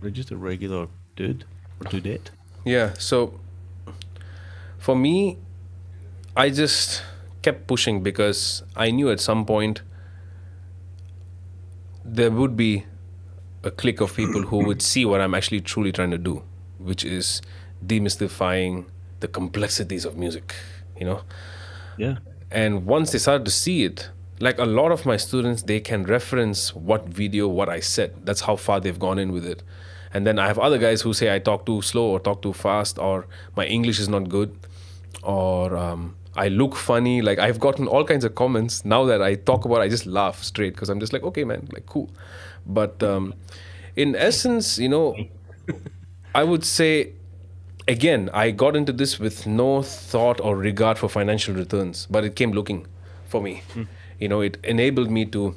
they're 0.00 0.10
just 0.10 0.30
a 0.30 0.36
regular 0.36 0.88
dude 1.16 1.44
or 1.80 1.90
dudette. 1.90 2.28
Yeah, 2.64 2.94
so 2.98 3.38
for 4.78 4.96
me, 4.96 5.38
I 6.36 6.50
just 6.50 7.02
kept 7.42 7.66
pushing 7.66 8.02
because 8.02 8.62
I 8.74 8.90
knew 8.90 9.10
at 9.10 9.20
some 9.20 9.46
point 9.46 9.82
there 12.04 12.30
would 12.30 12.56
be 12.56 12.84
a 13.62 13.70
clique 13.70 14.00
of 14.00 14.14
people 14.14 14.42
who 14.42 14.64
would 14.64 14.82
see 14.82 15.04
what 15.04 15.20
I'm 15.20 15.34
actually 15.34 15.60
truly 15.60 15.92
trying 15.92 16.10
to 16.10 16.18
do, 16.18 16.42
which 16.78 17.04
is 17.04 17.42
demystifying 17.84 18.86
the 19.20 19.28
complexities 19.28 20.04
of 20.04 20.16
music, 20.16 20.54
you 20.98 21.06
know? 21.06 21.22
Yeah. 21.96 22.16
and 22.50 22.84
once 22.84 23.12
they 23.12 23.18
started 23.18 23.44
to 23.46 23.50
see 23.50 23.84
it 23.84 24.10
like 24.38 24.58
a 24.58 24.66
lot 24.66 24.92
of 24.92 25.06
my 25.06 25.16
students 25.16 25.62
they 25.62 25.80
can 25.80 26.04
reference 26.04 26.74
what 26.74 27.08
video 27.08 27.48
what 27.48 27.68
i 27.70 27.80
said. 27.80 28.14
That's 28.26 28.42
how 28.42 28.56
far 28.56 28.80
they've 28.80 28.98
gone 28.98 29.18
in 29.18 29.32
with 29.32 29.46
it. 29.46 29.62
And 30.12 30.26
then 30.26 30.38
i 30.38 30.46
have 30.46 30.58
other 30.58 30.78
guys 30.78 31.00
who 31.00 31.12
say 31.14 31.34
i 31.34 31.38
talk 31.38 31.64
too 31.66 31.80
slow 31.82 32.06
or 32.10 32.20
talk 32.20 32.42
too 32.42 32.52
fast 32.52 32.98
or 32.98 33.26
my 33.56 33.66
english 33.66 33.98
is 33.98 34.08
not 34.08 34.28
good 34.28 34.54
or 35.22 35.76
um, 35.76 36.16
i 36.34 36.48
look 36.48 36.76
funny. 36.76 37.22
Like 37.22 37.38
i've 37.38 37.58
gotten 37.58 37.86
all 37.88 38.04
kinds 38.04 38.24
of 38.24 38.34
comments. 38.34 38.84
Now 38.84 39.04
that 39.06 39.22
i 39.22 39.34
talk 39.34 39.64
about 39.64 39.78
it, 39.80 39.84
i 39.84 39.88
just 39.88 40.06
laugh 40.06 40.42
straight 40.42 40.74
because 40.74 40.90
i'm 40.90 41.00
just 41.00 41.12
like 41.14 41.22
okay 41.22 41.44
man 41.44 41.68
like 41.72 41.86
cool. 41.86 42.10
But 42.66 43.02
um, 43.02 43.32
in 43.96 44.14
essence 44.14 44.78
you 44.78 44.90
know 44.90 45.16
i 46.34 46.44
would 46.44 46.64
say 46.64 47.12
again, 47.88 48.30
I 48.32 48.50
got 48.50 48.76
into 48.76 48.92
this 48.92 49.18
with 49.18 49.46
no 49.46 49.82
thought 49.82 50.40
or 50.40 50.56
regard 50.56 50.98
for 50.98 51.08
financial 51.08 51.54
returns, 51.54 52.06
but 52.10 52.24
it 52.24 52.36
came 52.36 52.52
looking 52.52 52.86
for 53.26 53.40
me. 53.40 53.62
You 54.18 54.28
know, 54.28 54.40
it 54.40 54.58
enabled 54.64 55.10
me 55.10 55.26
to 55.26 55.54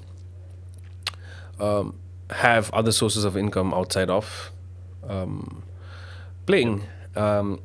um, 1.60 1.96
have 2.30 2.70
other 2.74 2.92
sources 2.92 3.24
of 3.24 3.38
income 3.38 3.74
outside 3.74 4.10
of 4.10 4.52
um, 5.08 5.64
playing. 6.46 6.84
Um, 7.16 7.62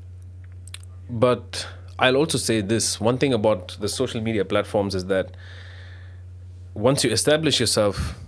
but 1.10 1.66
I'll 1.98 2.16
also 2.16 2.38
say 2.38 2.60
this 2.60 3.00
one 3.00 3.18
thing 3.18 3.32
about 3.32 3.76
the 3.80 3.88
social 3.88 4.20
media 4.20 4.44
platforms 4.44 4.94
is 4.94 5.06
that 5.06 5.36
once 6.74 7.04
you 7.04 7.10
establish 7.10 7.60
yourself 7.60 8.18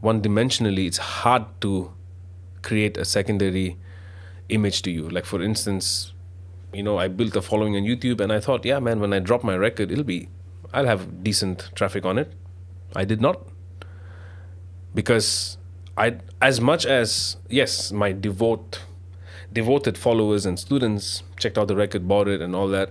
one 0.00 0.22
dimensionally, 0.22 0.86
it's 0.86 0.98
hard 0.98 1.44
to 1.62 1.92
create 2.62 2.96
a 2.96 3.04
secondary 3.04 3.76
image 4.48 4.82
to 4.82 4.90
you. 4.90 5.08
Like 5.08 5.24
for 5.24 5.42
instance, 5.42 6.12
you 6.72 6.82
know, 6.82 6.98
I 6.98 7.08
built 7.08 7.36
a 7.36 7.42
following 7.42 7.76
on 7.76 7.82
YouTube 7.82 8.20
and 8.20 8.32
I 8.32 8.40
thought, 8.40 8.64
yeah, 8.64 8.78
man, 8.78 9.00
when 9.00 9.12
I 9.12 9.18
drop 9.18 9.42
my 9.42 9.56
record, 9.56 9.90
it'll 9.90 10.04
be 10.04 10.28
I'll 10.72 10.86
have 10.86 11.22
decent 11.22 11.70
traffic 11.74 12.04
on 12.04 12.18
it. 12.18 12.32
I 12.94 13.04
did 13.04 13.20
not. 13.20 13.46
Because 14.94 15.56
I 15.96 16.18
as 16.40 16.60
much 16.60 16.86
as 16.86 17.36
yes, 17.48 17.92
my 17.92 18.12
devote 18.12 18.82
devoted 19.52 19.96
followers 19.96 20.44
and 20.44 20.58
students 20.58 21.22
checked 21.38 21.56
out 21.56 21.68
the 21.68 21.76
record, 21.76 22.06
bought 22.06 22.28
it 22.28 22.40
and 22.40 22.54
all 22.54 22.68
that. 22.68 22.90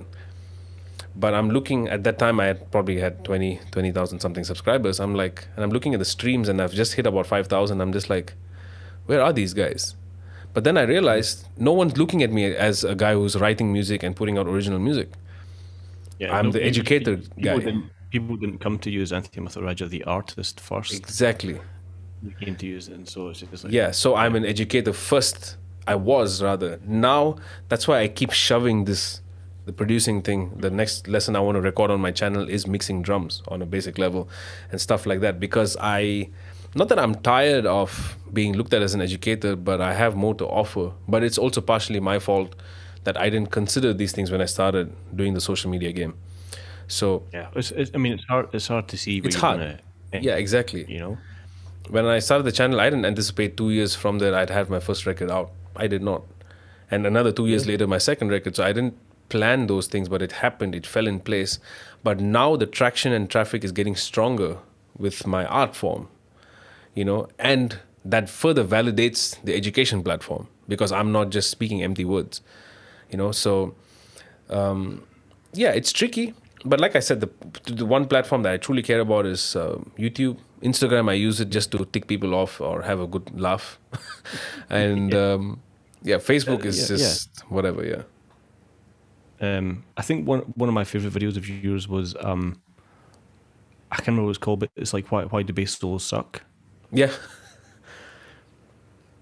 But 1.16 1.34
I'm 1.34 1.50
looking 1.50 1.88
at 1.88 2.04
that 2.04 2.20
time 2.20 2.40
I 2.40 2.46
had 2.46 2.72
probably 2.72 3.00
had 3.00 3.24
20 3.26 3.60
20,000 3.72 4.20
something 4.20 4.44
subscribers. 4.44 5.00
I'm 5.00 5.16
like 5.16 5.48
and 5.56 5.64
I'm 5.64 5.72
looking 5.72 5.94
at 5.94 6.00
the 6.00 6.06
streams 6.06 6.50
and 6.50 6.62
I've 6.62 6.74
just 6.74 6.94
hit 6.94 7.06
about 7.06 7.28
5,000. 7.28 7.82
I'm 7.82 7.94
just 7.94 8.10
like 8.10 8.34
where 9.06 9.22
are 9.22 9.34
these 9.34 9.54
guys? 9.54 9.96
But 10.58 10.64
then 10.64 10.76
I 10.76 10.86
realized 10.86 11.48
no 11.60 11.72
one's 11.72 11.98
looking 11.98 12.24
at 12.24 12.32
me 12.32 12.46
as 12.46 12.84
a 12.84 12.96
guy 12.96 13.14
who's 13.14 13.36
writing 13.36 13.72
music 13.72 14.02
and 14.02 14.16
putting 14.16 14.40
out 14.40 14.48
original 14.48 14.80
music. 14.80 15.10
Yeah, 16.18 16.36
I'm 16.36 16.50
the 16.50 16.64
educator 16.64 17.18
people 17.18 17.44
guy. 17.44 17.60
Didn't, 17.60 17.92
people 18.10 18.36
didn't 18.38 18.58
come 18.58 18.80
to 18.80 18.90
you 18.90 19.04
as 19.04 19.14
Anthony 19.14 19.46
Muthurajah, 19.46 19.88
the 19.88 20.04
artist, 20.06 20.60
first. 20.60 20.96
Exactly. 20.96 21.60
You 22.24 22.32
came 22.42 22.56
to 22.56 22.66
use 22.66 22.88
and 22.88 23.08
so 23.08 23.30
it's 23.30 23.42
just 23.42 23.66
like 23.66 23.72
Yeah, 23.72 23.92
so 23.92 24.16
I'm 24.16 24.36
an 24.36 24.48
educator 24.48 24.94
first. 24.94 25.58
I 25.86 25.94
was 25.94 26.42
rather. 26.42 26.80
Now 26.84 27.36
that's 27.70 27.88
why 27.88 28.00
I 28.00 28.08
keep 28.08 28.32
shoving 28.32 28.86
this 28.86 29.22
the 29.68 29.74
producing 29.74 30.24
thing. 30.24 30.58
The 30.58 30.72
next 30.72 31.08
lesson 31.08 31.36
I 31.36 31.40
want 31.40 31.58
to 31.58 31.62
record 31.62 31.92
on 31.92 32.02
my 32.02 32.12
channel 32.12 32.50
is 32.50 32.66
mixing 32.66 33.04
drums 33.04 33.44
on 33.48 33.62
a 33.62 33.68
basic 33.68 34.00
level 34.00 34.28
and 34.72 34.82
stuff 34.82 35.06
like 35.06 35.20
that 35.20 35.40
because 35.40 35.78
I 35.80 36.30
not 36.76 36.90
that 36.90 37.00
I'm 37.00 37.16
tired 37.16 37.66
of 37.66 38.18
being 38.34 38.54
looked 38.54 38.74
at 38.74 38.82
as 38.82 38.94
an 38.94 39.02
educator, 39.02 39.56
but 39.56 39.82
I 39.82 39.94
have 39.94 40.16
more 40.16 40.36
to 40.36 40.46
offer. 40.46 40.92
But 41.08 41.24
it's 41.24 41.38
also 41.38 41.62
partially 41.62 42.00
my 42.00 42.20
fault 42.20 42.56
that 43.04 43.18
I 43.18 43.30
didn't 43.30 43.52
consider 43.52 43.94
these 43.94 44.12
things 44.12 44.32
when 44.32 44.42
I 44.42 44.46
started 44.46 44.94
doing 45.16 45.34
the 45.34 45.42
social 45.42 45.72
media 45.72 45.92
game. 45.92 46.16
So 46.88 47.24
Yeah, 47.34 47.48
it's, 47.56 47.72
it's, 47.72 47.92
I 47.94 47.98
mean, 47.98 48.14
it's 48.14 48.26
hard. 48.26 48.50
It's 48.54 48.68
hard 48.68 48.88
to 48.90 48.98
see. 48.98 49.20
It's 49.24 49.36
hard. 49.36 49.60
Gonna, 49.60 49.80
yeah, 50.22 50.36
exactly. 50.36 50.86
You 50.88 51.00
know, 51.00 51.18
when 51.90 52.06
I 52.06 52.20
started 52.20 52.44
the 52.44 52.52
channel, 52.52 52.80
I 52.80 52.90
didn't 52.90 53.06
anticipate 53.06 53.58
two 53.58 53.72
years 53.72 53.96
from 53.96 54.20
there 54.20 54.36
I'd 54.36 54.50
have 54.50 54.70
my 54.70 54.80
first 54.80 55.06
record 55.06 55.32
out. 55.32 55.52
I 55.76 55.88
did 55.88 56.02
not. 56.02 56.24
And 56.90 57.06
another 57.06 57.32
two 57.32 57.48
years 57.48 57.68
later, 57.68 57.88
my 57.88 57.98
second 57.98 58.30
record. 58.30 58.56
So 58.56 58.64
I 58.64 58.72
didn't 58.72 58.98
plan 59.30 59.68
those 59.68 59.88
things, 59.88 60.08
but 60.10 60.22
it 60.22 60.32
happened. 60.32 60.76
It 60.76 60.86
fell 60.86 61.08
in 61.08 61.20
place. 61.20 61.60
But 62.04 62.20
now 62.20 62.56
the 62.56 62.66
traction 62.66 63.12
and 63.12 63.30
traffic 63.30 63.64
is 63.64 63.72
getting 63.72 63.96
stronger 63.96 64.58
with 64.98 65.28
my 65.28 65.46
art 65.46 65.76
form, 65.76 66.08
you 66.98 67.06
know, 67.06 67.28
and 67.38 67.80
that 68.04 68.28
further 68.28 68.64
validates 68.64 69.40
the 69.44 69.54
education 69.54 70.04
platform 70.04 70.48
because 70.68 70.92
I'm 70.92 71.12
not 71.12 71.30
just 71.30 71.52
speaking 71.52 71.84
empty 71.84 72.04
words, 72.04 72.42
you 73.12 73.18
know. 73.18 73.32
So, 73.32 73.76
um, 74.50 75.04
yeah, 75.54 75.72
it's 75.72 75.92
tricky. 75.92 76.34
But 76.66 76.82
like 76.82 76.96
I 76.96 77.00
said, 77.00 77.22
the, 77.22 77.30
the 77.72 77.86
one 77.86 78.08
platform 78.08 78.42
that 78.44 78.52
I 78.52 78.58
truly 78.58 78.82
care 78.82 79.00
about 79.00 79.28
is 79.28 79.56
uh, 79.56 79.78
YouTube. 79.98 80.40
Instagram, 80.64 81.08
I 81.08 81.14
use 81.14 81.40
it 81.40 81.52
just 81.52 81.72
to 81.74 81.86
tick 81.86 82.08
people 82.08 82.34
off 82.34 82.60
or 82.60 82.82
have 82.82 83.00
a 83.00 83.06
good 83.06 83.40
laugh. 83.40 83.78
and 84.72 85.14
yeah. 85.14 85.34
Um, 85.34 85.62
yeah, 86.02 86.16
Facebook 86.16 86.66
uh, 86.66 86.70
is 86.70 86.82
yeah, 86.82 86.98
just 86.98 87.30
yeah. 87.38 87.44
whatever, 87.50 87.86
yeah. 87.86 88.04
Um, 89.40 89.84
I 89.96 90.02
think 90.02 90.28
one 90.28 90.40
one 90.56 90.68
of 90.68 90.74
my 90.74 90.84
favorite 90.84 91.14
videos 91.14 91.38
of 91.38 91.48
yours 91.48 91.88
was 91.88 92.16
um, 92.22 92.60
I 93.92 93.98
can't 93.98 94.08
remember 94.08 94.26
what 94.26 94.30
it's 94.32 94.40
called, 94.40 94.62
but 94.62 94.72
it's 94.76 94.96
like 94.96 95.12
why 95.12 95.26
why 95.26 95.44
do 95.44 95.54
bass 95.54 95.78
solos 95.78 96.04
suck? 96.04 96.42
Yeah. 96.92 97.12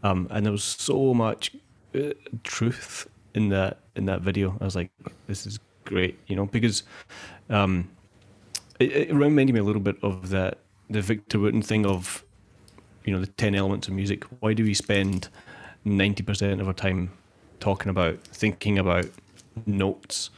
Um, 0.03 0.27
and 0.29 0.45
there 0.45 0.51
was 0.51 0.63
so 0.63 1.13
much 1.13 1.51
uh, 1.95 2.13
truth 2.43 3.07
in 3.33 3.49
that 3.49 3.79
in 3.95 4.05
that 4.05 4.21
video. 4.21 4.57
I 4.61 4.65
was 4.65 4.75
like, 4.75 4.91
this 5.27 5.47
is 5.47 5.59
great, 5.83 6.19
you 6.27 6.35
know, 6.35 6.45
because 6.45 6.83
um, 7.49 7.89
it, 8.79 8.91
it 8.91 9.13
reminded 9.13 9.53
me 9.53 9.59
a 9.59 9.63
little 9.63 9.81
bit 9.81 9.97
of 10.03 10.29
that 10.29 10.59
the 10.89 11.01
Victor 11.01 11.39
Wooten 11.39 11.61
thing 11.61 11.85
of 11.85 12.23
you 13.03 13.13
know 13.13 13.19
the 13.19 13.27
ten 13.27 13.55
elements 13.55 13.87
of 13.87 13.93
music. 13.93 14.25
Why 14.41 14.53
do 14.53 14.63
we 14.63 14.73
spend 14.73 15.29
ninety 15.85 16.23
percent 16.23 16.61
of 16.61 16.67
our 16.67 16.73
time 16.73 17.11
talking 17.59 17.89
about 17.89 18.19
thinking 18.21 18.77
about 18.77 19.05
notes 19.65 20.29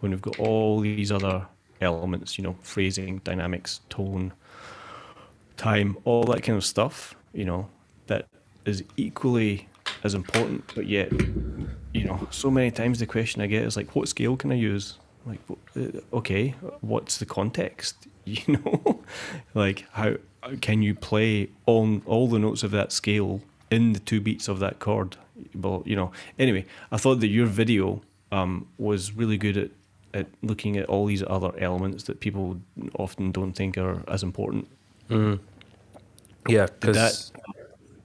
when 0.00 0.12
we've 0.12 0.22
got 0.22 0.38
all 0.38 0.80
these 0.80 1.10
other 1.10 1.46
elements, 1.80 2.38
you 2.38 2.44
know, 2.44 2.56
phrasing, 2.62 3.18
dynamics, 3.24 3.80
tone, 3.88 4.32
time, 5.56 5.96
all 6.04 6.24
that 6.24 6.42
kind 6.42 6.56
of 6.56 6.64
stuff, 6.64 7.14
you 7.32 7.44
know, 7.44 7.68
that 8.06 8.26
is 8.64 8.82
equally 8.96 9.68
as 10.04 10.14
important, 10.14 10.72
but 10.74 10.86
yet, 10.86 11.12
you 11.92 12.04
know, 12.04 12.28
so 12.30 12.50
many 12.50 12.70
times 12.70 12.98
the 12.98 13.06
question 13.06 13.40
I 13.40 13.46
get 13.46 13.64
is 13.64 13.76
like, 13.76 13.94
what 13.94 14.08
scale 14.08 14.36
can 14.36 14.52
I 14.52 14.56
use? 14.56 14.98
Like, 15.24 15.40
uh, 15.76 16.00
okay, 16.12 16.54
what's 16.80 17.18
the 17.18 17.26
context? 17.26 18.06
You 18.28 18.58
know, 18.58 19.04
like 19.54 19.84
how 19.92 20.16
can 20.60 20.82
you 20.82 20.96
play 20.96 21.48
on 21.66 22.02
all 22.06 22.26
the 22.26 22.40
notes 22.40 22.64
of 22.64 22.72
that 22.72 22.90
scale 22.90 23.40
in 23.70 23.92
the 23.92 24.00
two 24.00 24.20
beats 24.20 24.48
of 24.48 24.58
that 24.58 24.80
chord? 24.80 25.16
Well, 25.54 25.84
you 25.86 25.94
know. 25.94 26.10
Anyway, 26.36 26.64
I 26.90 26.96
thought 26.96 27.20
that 27.20 27.28
your 27.28 27.46
video 27.46 28.02
um, 28.32 28.66
was 28.78 29.12
really 29.12 29.38
good 29.38 29.56
at, 29.56 29.70
at 30.12 30.26
looking 30.42 30.76
at 30.76 30.86
all 30.86 31.06
these 31.06 31.22
other 31.24 31.52
elements 31.58 32.02
that 32.04 32.18
people 32.18 32.60
often 32.98 33.30
don't 33.30 33.52
think 33.52 33.78
are 33.78 34.02
as 34.08 34.24
important. 34.24 34.66
Mm. 35.10 35.40
Yeah, 36.48 36.66
because 36.80 36.96
that 36.96 37.42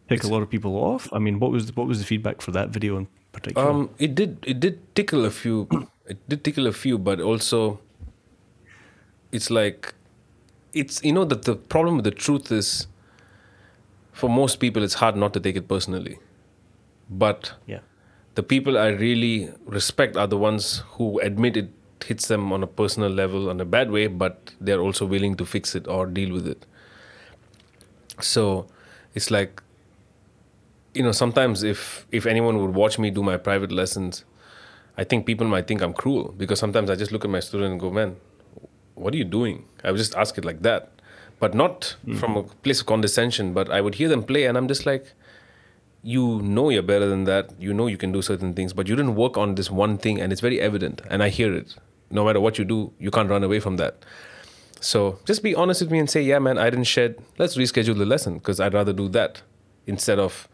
pick 0.08 0.24
a 0.24 0.28
lot 0.28 0.42
of 0.42 0.50
people 0.50 0.76
off. 0.78 1.08
I 1.14 1.20
mean, 1.20 1.40
what 1.40 1.52
was 1.52 1.76
what 1.76 1.88
was 1.88 2.00
the 2.00 2.06
feedback 2.06 2.42
for 2.42 2.52
that 2.52 2.70
video 2.70 2.98
in 2.98 3.08
particular? 3.32 3.70
Um, 3.70 3.90
it 4.00 4.16
did 4.16 4.38
it 4.46 4.60
did 4.60 4.96
tickle 4.96 5.26
a 5.26 5.32
few. 5.32 5.68
it 6.08 6.18
did 6.28 6.44
tickle 6.44 6.68
a 6.68 6.74
few, 6.74 6.98
but 6.98 7.20
also, 7.22 7.80
it's 9.32 9.50
like, 9.50 9.94
it's 10.74 11.04
you 11.04 11.14
know 11.14 11.26
that 11.26 11.44
the 11.44 11.56
problem 11.56 11.96
with 11.98 12.06
the 12.06 12.12
truth 12.12 12.52
is, 12.52 12.88
for 14.12 14.30
most 14.30 14.60
people, 14.60 14.84
it's 14.84 14.96
hard 14.96 15.16
not 15.16 15.34
to 15.34 15.40
take 15.40 15.56
it 15.56 15.68
personally, 15.68 16.20
but 17.10 17.54
yeah 17.68 17.80
the 18.36 18.44
people 18.44 18.78
I 18.78 18.88
really 18.88 19.52
respect 19.66 20.16
are 20.16 20.28
the 20.28 20.38
ones 20.38 20.84
who 20.92 21.20
admit 21.20 21.58
it 21.58 21.70
hits 22.04 22.28
them 22.28 22.52
on 22.52 22.64
a 22.64 22.68
personal 22.68 23.10
level 23.10 23.50
in 23.50 23.60
a 23.60 23.66
bad 23.66 23.92
way, 23.92 24.08
but 24.08 24.54
they're 24.60 24.80
also 24.80 25.06
willing 25.06 25.36
to 25.36 25.46
fix 25.46 25.76
it 25.76 25.88
or 25.88 26.06
deal 26.06 26.34
with 26.34 26.48
it. 26.48 26.66
So 28.24 28.68
it's 29.14 29.32
like, 29.32 29.62
you 30.94 31.04
know, 31.04 31.12
sometimes 31.12 31.64
if 31.64 32.06
if 32.12 32.26
anyone 32.26 32.60
would 32.62 32.74
watch 32.74 33.00
me 33.00 33.10
do 33.12 33.24
my 33.24 33.38
private 33.38 33.72
lessons, 33.72 34.26
I 34.98 35.04
think 35.04 35.26
people 35.26 35.48
might 35.48 35.68
think 35.68 35.82
I'm 35.82 35.94
cruel 35.94 36.34
because 36.38 36.60
sometimes 36.60 36.90
I 36.90 36.96
just 36.96 37.12
look 37.12 37.24
at 37.24 37.32
my 37.32 37.40
student 37.40 37.72
and 37.72 37.80
go, 37.80 37.90
man, 37.90 38.18
what 38.96 39.14
are 39.14 39.18
you 39.18 39.24
doing? 39.24 39.66
I 39.84 39.92
would 39.92 39.98
just 39.98 40.16
ask 40.16 40.38
it 40.38 40.46
like 40.46 40.62
that, 40.62 40.92
but 41.40 41.54
not 41.54 41.96
mm-hmm. 42.06 42.18
from 42.18 42.38
a 42.38 42.44
place 42.44 42.82
of 42.82 42.88
condescension. 42.88 43.54
But 43.54 43.70
I 43.72 43.82
would 43.82 43.96
hear 43.96 44.10
them 44.10 44.24
play, 44.24 44.46
and 44.46 44.58
I'm 44.58 44.68
just 44.68 44.86
like, 44.86 45.14
you 46.04 46.42
know 46.42 46.70
you're 46.70 46.84
better 46.84 47.08
than 47.08 47.24
that. 47.26 47.52
You 47.60 47.74
know 47.74 47.88
you 47.88 47.98
can 47.98 48.12
do 48.12 48.22
certain 48.22 48.54
things, 48.54 48.74
but 48.74 48.88
you 48.88 48.96
didn't 48.96 49.16
work 49.16 49.38
on 49.38 49.56
this 49.56 49.70
one 49.70 49.98
thing, 49.98 50.20
and 50.20 50.32
it's 50.32 50.42
very 50.42 50.60
evident. 50.60 51.02
And 51.10 51.24
I 51.24 51.30
hear 51.30 51.54
it. 51.54 51.76
No 52.10 52.26
matter 52.26 52.42
what 52.42 52.58
you 52.58 52.66
do, 52.66 52.92
you 53.00 53.12
can't 53.12 53.30
run 53.30 53.44
away 53.44 53.60
from 53.60 53.78
that. 53.78 54.04
So 54.82 55.20
just 55.26 55.44
be 55.44 55.54
honest 55.54 55.82
with 55.82 55.92
me 55.92 56.00
and 56.00 56.10
say, 56.10 56.24
yeah, 56.24 56.40
man, 56.40 56.58
I 56.58 56.72
didn't 56.72 56.86
shed. 56.86 57.16
Let's 57.38 57.56
reschedule 57.56 57.96
the 57.96 58.06
lesson 58.06 58.40
because 58.40 58.60
I'd 58.60 58.74
rather 58.74 58.92
do 58.92 59.08
that 59.10 59.44
instead 59.86 60.18
of 60.18 60.50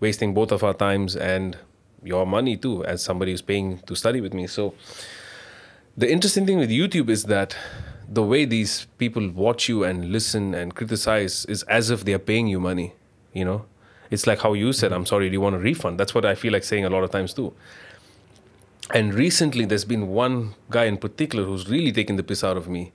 wasting 0.00 0.32
both 0.32 0.52
of 0.52 0.64
our 0.64 0.72
times 0.72 1.14
and 1.14 1.56
your 2.02 2.26
money 2.26 2.56
too, 2.56 2.82
as 2.86 3.02
somebody 3.02 3.32
who's 3.32 3.42
paying 3.42 3.80
to 3.80 3.94
study 3.94 4.22
with 4.22 4.32
me. 4.32 4.46
So 4.46 4.72
the 5.98 6.10
interesting 6.10 6.46
thing 6.46 6.58
with 6.58 6.70
YouTube 6.70 7.10
is 7.10 7.24
that 7.24 7.54
the 8.08 8.22
way 8.22 8.46
these 8.46 8.86
people 8.96 9.28
watch 9.28 9.68
you 9.68 9.84
and 9.84 10.12
listen 10.12 10.54
and 10.54 10.74
criticize 10.74 11.44
is 11.44 11.62
as 11.64 11.90
if 11.90 12.06
they're 12.06 12.18
paying 12.18 12.46
you 12.46 12.58
money, 12.60 12.94
you 13.34 13.44
know? 13.44 13.66
It's 14.10 14.26
like 14.26 14.38
how 14.38 14.54
you 14.54 14.72
said, 14.72 14.94
I'm 14.94 15.04
sorry, 15.04 15.28
do 15.28 15.34
you 15.34 15.42
want 15.42 15.56
a 15.56 15.58
refund? 15.58 16.00
That's 16.00 16.14
what 16.14 16.24
I 16.24 16.34
feel 16.34 16.54
like 16.54 16.64
saying 16.64 16.86
a 16.86 16.90
lot 16.90 17.04
of 17.04 17.10
times 17.10 17.34
too. 17.34 17.52
And 18.94 19.12
recently, 19.12 19.66
there's 19.66 19.84
been 19.84 20.08
one 20.08 20.54
guy 20.70 20.84
in 20.84 20.96
particular 20.96 21.44
who's 21.44 21.68
really 21.68 21.92
taken 21.92 22.16
the 22.16 22.22
piss 22.22 22.42
out 22.42 22.56
of 22.56 22.66
me 22.66 22.92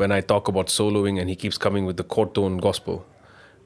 when 0.00 0.10
I 0.10 0.20
talk 0.22 0.48
about 0.48 0.68
soloing 0.68 1.20
and 1.20 1.28
he 1.28 1.36
keeps 1.36 1.58
coming 1.58 1.84
with 1.84 1.98
the 1.98 2.04
chord 2.04 2.34
tone 2.34 2.56
gospel. 2.56 3.04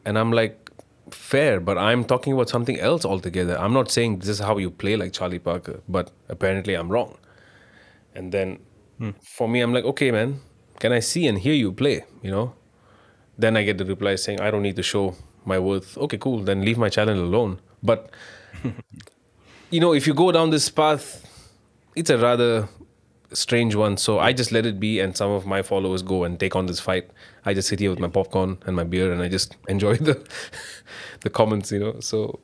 And 0.05 0.19
I'm 0.19 0.33
like, 0.33 0.71
fair, 1.11 1.61
but 1.61 1.79
I'm 1.79 2.05
talking 2.05 2.33
about 2.33 2.49
something 2.49 2.79
else 2.81 3.05
altogether. 3.05 3.57
I'm 3.59 3.73
not 3.73 3.91
saying 3.91 4.19
this 4.19 4.29
is 4.29 4.41
how 4.41 4.59
you 4.59 4.71
play 4.71 4.97
like 4.97 5.13
Charlie 5.13 5.39
Parker, 5.39 5.81
but 5.89 6.11
apparently 6.29 6.75
I'm 6.75 6.89
wrong. 6.89 7.17
And 8.17 8.33
then 8.33 8.59
hmm. 8.99 9.11
for 9.23 9.49
me, 9.49 9.61
I'm 9.61 9.73
like, 9.73 9.85
okay, 9.85 10.11
man, 10.11 10.41
can 10.81 10.93
I 10.93 10.99
see 11.01 11.29
and 11.29 11.39
hear 11.39 11.55
you 11.55 11.73
play? 11.73 12.05
You 12.23 12.33
know? 12.33 12.55
Then 13.39 13.57
I 13.57 13.63
get 13.63 13.79
the 13.79 13.85
reply 13.85 14.17
saying, 14.17 14.41
I 14.41 14.51
don't 14.51 14.63
need 14.63 14.77
to 14.77 14.83
show 14.83 15.15
my 15.45 15.61
worth. 15.61 15.97
Okay, 15.97 16.19
cool. 16.19 16.41
Then 16.41 16.65
leave 16.65 16.79
my 16.79 16.89
channel 16.89 17.19
alone. 17.19 17.61
But 17.81 18.11
you 19.71 19.81
know, 19.81 19.95
if 19.95 20.07
you 20.09 20.15
go 20.15 20.33
down 20.33 20.51
this 20.51 20.69
path, 20.69 21.07
it's 21.95 22.11
a 22.11 22.19
rather 22.19 22.69
strange 23.35 23.75
one. 23.75 23.97
So 23.97 24.19
I 24.19 24.33
just 24.33 24.53
let 24.53 24.67
it 24.67 24.81
be, 24.81 25.01
and 25.01 25.17
some 25.17 25.31
of 25.31 25.47
my 25.47 25.63
followers 25.63 26.03
go 26.03 26.25
and 26.25 26.39
take 26.39 26.57
on 26.57 26.67
this 26.67 26.81
fight. 26.81 27.11
I 27.45 27.55
just 27.55 27.69
sit 27.69 27.81
here 27.81 27.91
with 27.91 27.99
my 27.99 28.09
popcorn 28.09 28.59
and 28.67 28.75
my 28.77 28.85
beer, 28.85 29.13
and 29.13 29.23
I 29.23 29.29
just 29.29 29.57
enjoy 29.69 29.97
the 29.97 30.27
the 31.21 31.31
comments. 31.31 31.73
You 31.73 31.81
know, 31.81 32.01
so 32.01 32.41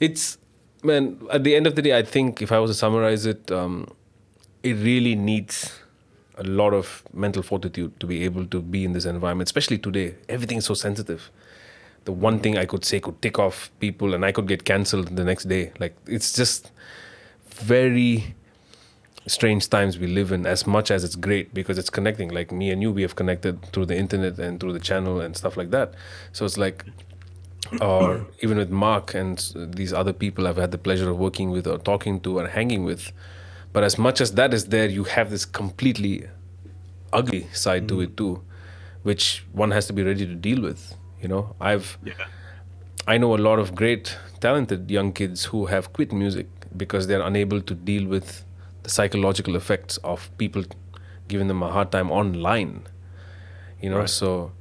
it's 0.00 0.38
man. 0.82 1.20
At 1.30 1.44
the 1.44 1.54
end 1.54 1.66
of 1.66 1.74
the 1.74 1.82
day, 1.82 1.96
I 1.96 2.02
think 2.02 2.42
if 2.42 2.52
I 2.52 2.58
was 2.58 2.70
to 2.70 2.74
summarize 2.74 3.26
it, 3.26 3.50
um, 3.50 3.88
it 4.62 4.74
really 4.74 5.14
needs 5.14 5.80
a 6.38 6.44
lot 6.44 6.74
of 6.74 7.02
mental 7.14 7.42
fortitude 7.42 7.98
to 7.98 8.06
be 8.06 8.24
able 8.24 8.46
to 8.46 8.60
be 8.60 8.84
in 8.84 8.92
this 8.92 9.06
environment, 9.06 9.48
especially 9.48 9.78
today. 9.78 10.14
Everything's 10.28 10.66
so 10.66 10.74
sensitive 10.74 11.30
the 12.06 12.12
one 12.12 12.38
thing 12.38 12.56
I 12.56 12.64
could 12.64 12.84
say 12.84 13.00
could 13.00 13.20
tick 13.20 13.38
off 13.38 13.70
people 13.80 14.14
and 14.14 14.24
I 14.24 14.32
could 14.32 14.46
get 14.46 14.64
cancelled 14.64 15.14
the 15.16 15.24
next 15.24 15.48
day. 15.48 15.72
Like 15.78 15.94
it's 16.06 16.32
just 16.32 16.70
very 17.48 18.34
strange 19.26 19.68
times 19.68 19.98
we 19.98 20.06
live 20.06 20.32
in 20.32 20.46
as 20.46 20.66
much 20.66 20.90
as 20.90 21.02
it's 21.02 21.16
great 21.16 21.52
because 21.52 21.78
it's 21.78 21.90
connecting 21.90 22.28
like 22.28 22.52
me 22.52 22.70
and 22.70 22.80
you 22.82 22.92
we 22.92 23.02
have 23.02 23.16
connected 23.16 23.60
through 23.72 23.86
the 23.86 23.96
internet 23.96 24.38
and 24.38 24.60
through 24.60 24.72
the 24.72 24.80
channel 24.80 25.20
and 25.20 25.36
stuff 25.36 25.56
like 25.56 25.70
that 25.70 25.94
so 26.32 26.44
it's 26.44 26.56
like 26.56 26.84
or 27.80 28.24
even 28.40 28.56
with 28.56 28.70
mark 28.70 29.14
and 29.14 29.52
these 29.56 29.92
other 29.92 30.12
people 30.12 30.46
i've 30.46 30.56
had 30.56 30.70
the 30.70 30.78
pleasure 30.78 31.10
of 31.10 31.18
working 31.18 31.50
with 31.50 31.66
or 31.66 31.78
talking 31.78 32.20
to 32.20 32.38
or 32.38 32.46
hanging 32.46 32.84
with 32.84 33.10
but 33.72 33.82
as 33.82 33.98
much 33.98 34.20
as 34.20 34.32
that 34.32 34.54
is 34.54 34.66
there 34.66 34.86
you 34.86 35.04
have 35.04 35.30
this 35.30 35.44
completely 35.44 36.28
ugly 37.12 37.48
side 37.52 37.84
mm. 37.84 37.88
to 37.88 38.00
it 38.02 38.16
too 38.16 38.40
which 39.02 39.44
one 39.52 39.72
has 39.72 39.86
to 39.86 39.92
be 39.92 40.02
ready 40.02 40.24
to 40.24 40.34
deal 40.34 40.60
with 40.60 40.94
you 41.20 41.28
know, 41.28 41.56
I've 41.60 41.98
yeah. 42.04 42.14
I 43.08 43.18
know 43.18 43.34
a 43.34 43.42
lot 43.48 43.58
of 43.58 43.74
great 43.74 44.16
talented 44.40 44.90
young 44.90 45.12
kids 45.12 45.46
who 45.46 45.66
have 45.66 45.92
quit 45.92 46.12
music 46.12 46.46
because 46.76 47.06
they're 47.06 47.22
unable 47.22 47.60
to 47.62 47.74
deal 47.74 48.06
with 48.06 48.44
the 48.86 48.92
psychological 48.92 49.56
effects 49.56 49.96
of 50.04 50.30
people 50.38 50.62
giving 51.26 51.48
them 51.48 51.60
a 51.60 51.70
hard 51.72 51.90
time 51.90 52.08
online. 52.12 52.86
You 53.82 53.90
know, 53.90 53.98
right. 53.98 54.08
so 54.08 54.52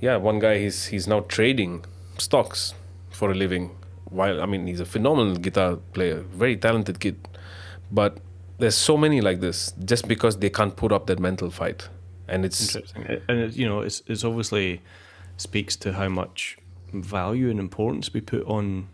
yeah, 0.00 0.16
one 0.16 0.40
guy 0.40 0.58
he's 0.58 0.86
he's 0.86 1.06
now 1.06 1.20
trading 1.20 1.84
stocks 2.18 2.74
for 3.10 3.30
a 3.30 3.34
living. 3.34 3.70
While 4.06 4.42
I 4.42 4.46
mean, 4.46 4.66
he's 4.66 4.80
a 4.80 4.84
phenomenal 4.84 5.36
guitar 5.36 5.76
player, 5.94 6.24
very 6.42 6.56
talented 6.56 6.98
kid, 6.98 7.16
but 7.90 8.18
there's 8.58 8.74
so 8.74 8.96
many 8.96 9.20
like 9.20 9.40
this 9.40 9.72
just 9.84 10.08
because 10.08 10.38
they 10.38 10.50
can't 10.50 10.74
put 10.76 10.90
up 10.90 11.06
that 11.06 11.20
mental 11.20 11.50
fight, 11.50 11.88
and 12.26 12.44
it's 12.44 12.74
interesting. 12.74 13.22
And 13.28 13.54
you 13.54 13.68
know, 13.68 13.80
it's 13.80 14.02
it's 14.08 14.24
obviously 14.24 14.82
speaks 15.36 15.76
to 15.76 15.92
how 15.92 16.08
much 16.08 16.58
value 16.92 17.48
and 17.48 17.60
importance 17.60 18.12
we 18.12 18.20
put 18.20 18.44
on 18.44 18.88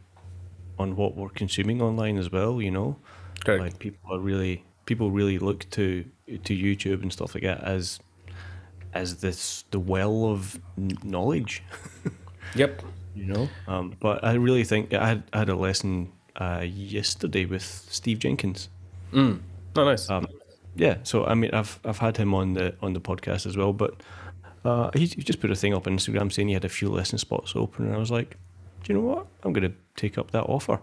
on 0.78 0.94
what 0.94 1.16
we're 1.16 1.30
consuming 1.30 1.80
online 1.80 2.18
as 2.18 2.30
well. 2.30 2.60
You 2.60 2.70
know, 2.70 2.96
Correct. 3.44 3.62
like 3.62 3.78
people 3.78 4.14
are 4.14 4.18
really 4.20 4.64
people 4.86 5.10
really 5.10 5.38
look 5.38 5.68
to 5.70 6.04
to 6.26 6.54
YouTube 6.54 7.02
and 7.02 7.12
stuff 7.12 7.34
like 7.34 7.44
that 7.44 7.62
as 7.62 8.00
as 8.94 9.16
this 9.20 9.64
the 9.70 9.78
well 9.78 10.26
of 10.26 10.58
knowledge. 11.04 11.62
Yep. 12.54 12.82
you 13.14 13.26
know. 13.26 13.48
Um, 13.66 13.94
but 14.00 14.24
I 14.24 14.32
really 14.32 14.64
think 14.64 14.94
I 14.94 15.06
had, 15.06 15.22
I 15.34 15.38
had 15.40 15.48
a 15.50 15.54
lesson 15.54 16.10
uh, 16.36 16.64
yesterday 16.64 17.44
with 17.44 17.62
Steve 17.62 18.20
Jenkins. 18.20 18.70
Mm. 19.12 19.40
Oh, 19.76 19.84
nice. 19.84 20.08
Um, 20.08 20.26
yeah, 20.74 20.96
so 21.02 21.26
I 21.26 21.34
mean, 21.34 21.50
I've 21.52 21.78
I've 21.84 21.98
had 21.98 22.16
him 22.16 22.32
on 22.34 22.54
the 22.54 22.74
on 22.80 22.94
the 22.94 23.00
podcast 23.00 23.44
as 23.46 23.56
well, 23.56 23.72
but 23.74 24.02
uh, 24.64 24.90
he, 24.94 25.00
he 25.06 25.22
just 25.22 25.40
put 25.40 25.50
a 25.50 25.54
thing 25.54 25.74
up 25.74 25.86
on 25.86 25.96
Instagram 25.98 26.32
saying 26.32 26.48
he 26.48 26.54
had 26.54 26.64
a 26.64 26.68
few 26.68 26.88
lesson 26.88 27.18
spots 27.18 27.52
open, 27.54 27.86
and 27.86 27.94
I 27.94 27.98
was 27.98 28.10
like, 28.10 28.36
do 28.82 28.92
you 28.92 28.98
know 28.98 29.04
what? 29.06 29.26
I'm 29.42 29.52
going 29.52 29.70
to 29.70 29.76
take 29.96 30.16
up 30.16 30.30
that 30.30 30.44
offer, 30.44 30.80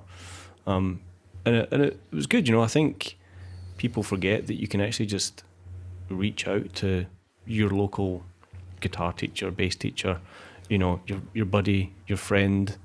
um, 0.67 1.01
and 1.45 1.55
it, 1.55 1.69
and 1.71 1.83
it 1.83 1.99
was 2.11 2.27
good. 2.27 2.47
You 2.47 2.55
know, 2.55 2.61
I 2.61 2.67
think 2.67 3.17
people 3.77 4.03
forget 4.03 4.47
that 4.47 4.55
you 4.55 4.67
can 4.67 4.81
actually 4.81 5.05
just 5.05 5.43
reach 6.09 6.47
out 6.47 6.73
to 6.75 7.05
your 7.45 7.69
local 7.69 8.23
guitar 8.79 9.13
teacher, 9.13 9.51
bass 9.51 9.75
teacher, 9.75 10.19
you 10.69 10.77
know, 10.77 11.01
your 11.05 11.21
your 11.33 11.45
buddy, 11.45 11.93
your 12.07 12.17
friend, 12.17 12.77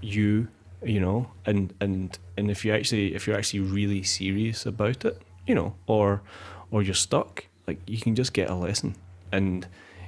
you, 0.00 0.48
you 0.82 1.00
know, 1.00 1.30
and 1.46 1.74
and 1.80 2.18
and 2.36 2.50
if 2.50 2.64
you 2.64 2.72
actually 2.72 3.14
if 3.14 3.26
you're 3.26 3.36
actually 3.36 3.60
really 3.60 4.02
serious 4.02 4.66
about 4.66 5.04
it, 5.04 5.20
you 5.46 5.54
know, 5.54 5.74
or 5.86 6.22
or 6.70 6.82
you're 6.82 6.94
stuck, 6.94 7.46
like 7.66 7.80
you 7.86 7.98
can 7.98 8.14
just 8.14 8.32
get 8.32 8.50
a 8.50 8.54
lesson, 8.54 8.94
and 9.32 9.66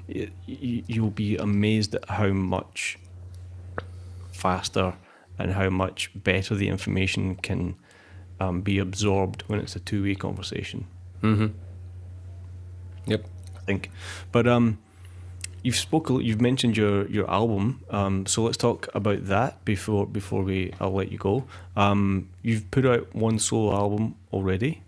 y 0.09 0.29
y 0.47 0.85
you'll 0.87 1.11
be 1.11 1.37
amazed 1.37 1.95
at 1.95 2.09
how 2.09 2.29
much 2.29 2.99
faster 4.33 4.95
and 5.39 5.53
how 5.53 5.71
much 5.71 6.11
better 6.15 6.55
the 6.55 6.69
information 6.69 7.37
can 7.37 7.77
um, 8.41 8.61
be 8.61 8.79
absorbed 8.79 9.43
when 9.47 9.61
it's 9.61 9.77
a 9.77 9.81
two 9.81 10.03
way 10.03 10.15
conversation. 10.15 10.87
Mm-hmm. 11.23 11.47
Yep. 13.07 13.25
I 13.57 13.59
think. 13.61 13.91
But 14.33 14.47
um, 14.47 14.79
you've 15.63 15.77
spoke. 15.77 16.09
You've 16.11 16.41
mentioned 16.41 16.77
your 16.77 17.07
your 17.09 17.31
album. 17.31 17.83
Um, 17.91 18.27
so 18.27 18.43
let's 18.45 18.57
talk 18.57 18.89
about 18.95 19.27
that 19.27 19.65
before 19.65 20.07
before 20.07 20.43
we. 20.43 20.73
I'll 20.81 20.93
let 20.93 21.11
you 21.11 21.19
go. 21.19 21.45
Um, 21.77 22.29
you've 22.43 22.71
put 22.71 22.87
out 22.87 23.15
one 23.15 23.39
solo 23.39 23.75
album 23.75 24.15
already. 24.33 24.83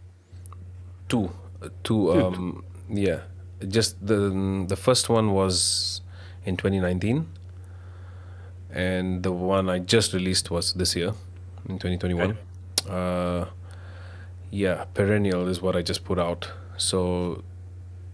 Two. 1.09 1.31
Two. 1.61 1.71
Two. 1.83 2.13
Um, 2.13 2.65
yeah. 2.89 3.21
Just 3.67 4.07
the 4.07 4.65
the 4.69 4.77
first 4.77 5.09
one 5.09 5.33
was 5.33 6.01
in 6.45 6.57
2019, 6.57 7.27
and 8.71 9.23
the 9.23 9.33
one 9.33 9.69
I 9.69 9.79
just 9.79 10.13
released 10.13 10.51
was 10.51 10.75
this 10.75 10.95
year, 10.95 11.13
in 11.69 11.79
2021. 11.79 12.37
Uh, 12.89 13.47
yeah, 14.51 14.85
perennial 14.95 15.49
is 15.49 15.61
what 15.61 15.77
I 15.77 15.83
just 15.83 16.05
put 16.05 16.19
out. 16.19 16.51
So, 16.77 17.43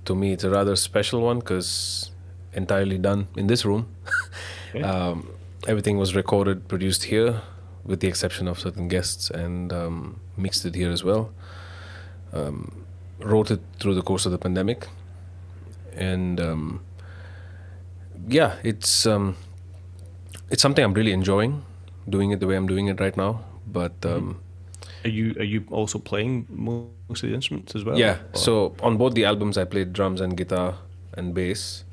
to 0.05 0.15
me, 0.15 0.33
it's 0.33 0.45
a 0.45 0.51
rather 0.51 0.77
special 0.77 1.21
one 1.21 1.39
because 1.39 2.11
entirely 2.53 2.99
done 2.99 3.29
in 3.37 3.47
this 3.47 3.65
room. 3.65 3.89
Okay. 4.71 4.83
um, 4.83 5.29
everything 5.67 5.99
was 5.99 6.15
recorded, 6.15 6.69
produced 6.69 7.05
here, 7.05 7.43
with 7.85 8.01
the 8.01 8.09
exception 8.09 8.49
of 8.49 8.59
certain 8.59 8.89
guests, 8.89 9.31
and 9.31 9.73
um, 9.73 10.21
mixed 10.37 10.65
it 10.65 10.75
here 10.75 10.91
as 10.91 11.05
well. 11.05 11.33
Um, 12.33 12.85
wrote 13.21 13.51
it 13.51 13.61
through 13.79 13.95
the 13.95 14.03
course 14.03 14.27
of 14.27 14.33
the 14.33 14.39
pandemic, 14.39 14.89
and 15.95 16.41
um, 16.41 16.81
yeah, 18.29 18.57
it's 18.63 19.07
um, 19.07 19.37
it's 20.55 20.63
something 20.63 20.85
I'm 20.85 20.95
really 20.95 21.13
enjoying 21.13 21.65
doing 22.09 22.31
it 22.31 22.39
the 22.41 22.47
way 22.47 22.55
I'm 22.57 22.67
doing 22.69 22.87
it 22.87 23.01
right 23.01 23.17
now. 23.17 23.45
But 23.67 24.07
um, 24.07 24.41
Are 25.05 25.09
you 25.11 25.35
are 25.41 25.49
you 25.55 25.65
also 25.71 25.99
playing 25.99 26.47
most 26.49 27.23
of 27.25 27.29
the 27.31 27.35
instruments 27.35 27.75
as 27.75 27.85
well? 27.85 27.99
yeah, 27.99 28.19
Or- 28.33 28.39
so 28.39 28.77
on 28.81 28.97
both 28.97 29.15
the 29.15 29.25
albums, 29.25 29.59
I 29.59 29.65
played 29.65 29.93
drums 29.93 30.21
and 30.21 30.37
guitar 30.37 30.77
and 31.15 31.35
bass 31.35 31.85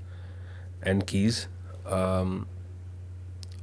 and 0.84 1.08
keys. 1.08 1.48
Um, 1.86 2.46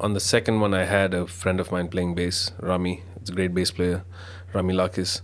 on 0.00 0.14
the 0.14 0.20
second 0.20 0.60
one, 0.60 0.74
I 0.74 0.84
had 0.84 1.14
a 1.14 1.26
friend 1.26 1.60
of 1.60 1.70
mine 1.70 1.88
playing 1.88 2.14
bass, 2.16 2.50
Rami. 2.60 3.02
It's 3.20 3.30
a 3.30 3.32
great 3.38 3.54
bass 3.54 3.70
player, 3.70 4.02
Rami 4.52 4.74
Lakis, 4.74 5.22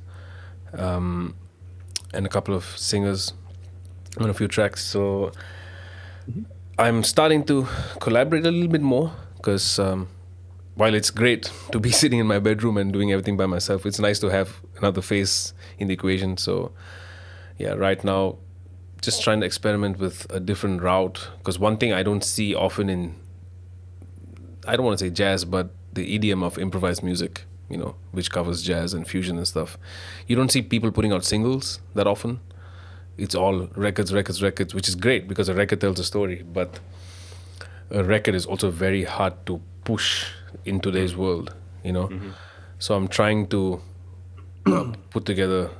um, 0.86 1.34
and 2.12 2.26
a 2.26 2.28
couple 2.28 2.54
of 2.54 2.64
singers 2.76 3.32
on 4.18 4.30
a 4.30 4.34
few 4.34 4.48
tracks. 4.48 4.84
So 4.84 5.32
I'm 6.78 7.02
starting 7.04 7.44
to 7.52 7.66
collaborate 8.00 8.46
a 8.46 8.50
little 8.50 8.68
bit 8.78 8.82
more 8.82 9.12
because 9.44 9.78
um, 9.78 10.08
while 10.74 10.94
it's 10.94 11.10
great 11.10 11.52
to 11.70 11.78
be 11.78 11.90
sitting 12.02 12.18
in 12.18 12.26
my 12.26 12.38
bedroom 12.38 12.78
and 12.78 12.94
doing 12.94 13.12
everything 13.12 13.36
by 13.36 13.44
myself, 13.44 13.84
it's 13.84 13.98
nice 13.98 14.18
to 14.20 14.28
have 14.28 14.62
another 14.78 15.02
face 15.02 15.52
in 15.78 15.88
the 15.88 15.92
equation. 15.92 16.38
So, 16.38 16.72
yeah, 17.58 17.74
right 17.74 18.02
now, 18.02 18.38
just 19.02 19.22
trying 19.22 19.40
to 19.40 19.46
experiment 19.46 19.98
with 19.98 20.26
a 20.30 20.40
different 20.40 20.80
route 20.80 21.28
because 21.36 21.58
one 21.58 21.76
thing 21.76 21.92
I 21.92 22.02
don't 22.02 22.24
see 22.24 22.54
often 22.54 22.88
in, 22.88 23.16
I 24.66 24.76
don't 24.76 24.86
want 24.86 24.98
to 24.98 25.04
say 25.04 25.10
jazz, 25.10 25.44
but 25.44 25.68
the 25.92 26.14
idiom 26.14 26.42
of 26.42 26.56
improvised 26.56 27.02
music, 27.02 27.44
you 27.68 27.76
know, 27.76 27.96
which 28.12 28.30
covers 28.30 28.62
jazz 28.62 28.94
and 28.94 29.06
fusion 29.06 29.36
and 29.36 29.46
stuff. 29.46 29.76
You 30.26 30.36
don't 30.36 30.50
see 30.50 30.62
people 30.62 30.90
putting 30.90 31.12
out 31.12 31.22
singles 31.22 31.80
that 31.94 32.06
often. 32.06 32.40
It's 33.18 33.34
all 33.34 33.68
records, 33.76 34.10
records, 34.10 34.42
records, 34.42 34.74
which 34.74 34.88
is 34.88 34.94
great 34.94 35.28
because 35.28 35.50
a 35.50 35.54
record 35.54 35.82
tells 35.82 36.00
a 36.00 36.04
story, 36.04 36.42
but 36.42 36.80
a 37.90 38.02
record 38.04 38.34
is 38.34 38.46
also 38.46 38.70
very 38.70 39.04
hard 39.04 39.34
to 39.46 39.60
push 39.84 40.26
in 40.64 40.80
today's 40.80 41.16
world, 41.16 41.54
you 41.82 41.92
know. 41.92 42.10
So 42.78 42.94
I'm 42.94 43.08
trying 43.08 43.46
to 43.48 43.80
uh, 44.66 44.92
put 45.10 45.24
together 45.24 45.70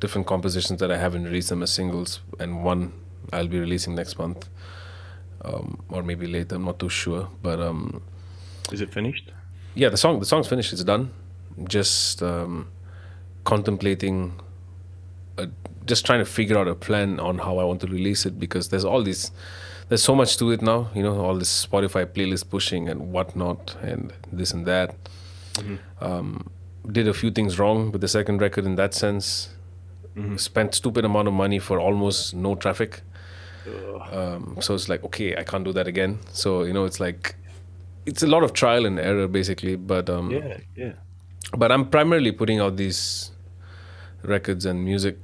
different 0.00 0.26
compositions 0.26 0.80
that 0.80 0.90
I 0.90 0.96
haven't 0.98 1.24
released 1.24 1.48
them 1.48 1.62
as 1.62 1.72
singles, 1.72 2.20
and 2.38 2.64
one 2.64 2.92
I'll 3.32 3.48
be 3.48 3.58
releasing 3.58 3.94
next 3.94 4.18
month, 4.18 4.48
um, 5.44 5.82
or 5.88 6.02
maybe 6.02 6.26
later. 6.26 6.56
I'm 6.56 6.64
not 6.64 6.78
too 6.78 6.88
sure, 6.90 7.28
but 7.42 7.60
um, 7.60 8.02
Is 8.72 8.80
it 8.80 8.90
finished? 8.92 9.30
yeah, 9.74 9.88
the 9.88 9.96
song 9.96 10.20
the 10.20 10.26
song's 10.26 10.46
finished. 10.46 10.72
It's 10.72 10.84
done. 10.84 11.10
Just 11.68 12.22
um, 12.22 12.68
contemplating, 13.44 14.40
uh, 15.38 15.46
just 15.86 16.04
trying 16.06 16.18
to 16.20 16.24
figure 16.24 16.58
out 16.58 16.68
a 16.68 16.74
plan 16.74 17.18
on 17.20 17.38
how 17.38 17.58
I 17.58 17.64
want 17.64 17.80
to 17.82 17.86
release 17.86 18.26
it 18.26 18.38
because 18.38 18.68
there's 18.68 18.84
all 18.84 19.02
these, 19.02 19.30
there's 19.88 20.02
so 20.02 20.14
much 20.14 20.36
to 20.38 20.50
it 20.50 20.62
now. 20.62 20.88
You 20.94 21.02
know, 21.02 21.20
all 21.24 21.36
this 21.36 21.66
Spotify 21.66 22.06
playlist 22.06 22.48
pushing 22.50 22.88
and 22.88 23.12
whatnot, 23.12 23.76
and 23.82 24.12
this 24.32 24.52
and 24.52 24.66
that. 24.66 24.94
Um, 26.00 26.50
did 26.90 27.08
a 27.08 27.14
few 27.14 27.30
things 27.30 27.58
wrong 27.58 27.92
with 27.92 28.00
the 28.00 28.08
second 28.08 28.40
record 28.42 28.66
in 28.66 28.76
that 28.76 28.94
sense. 28.94 29.48
Spent 30.36 30.74
stupid 30.74 31.04
amount 31.04 31.26
of 31.28 31.34
money 31.34 31.58
for 31.58 31.80
almost 31.80 32.34
no 32.34 32.54
traffic. 32.54 33.02
Um, 34.12 34.58
so 34.60 34.74
it's 34.74 34.88
like 34.88 35.02
okay, 35.04 35.34
I 35.36 35.42
can't 35.42 35.64
do 35.64 35.72
that 35.72 35.88
again. 35.88 36.18
So 36.32 36.62
you 36.64 36.72
know, 36.72 36.84
it's 36.84 37.00
like 37.00 37.34
it's 38.06 38.22
a 38.22 38.26
lot 38.28 38.44
of 38.44 38.52
trial 38.52 38.86
and 38.86 38.98
error 39.00 39.26
basically. 39.26 39.74
But 39.76 40.08
um, 40.10 40.30
Yeah, 40.30 40.58
yeah. 40.76 40.92
but 41.56 41.72
I'm 41.72 41.88
primarily 41.88 42.30
putting 42.30 42.60
out 42.60 42.76
these 42.76 43.32
records 44.22 44.66
and 44.66 44.84
music 44.84 45.16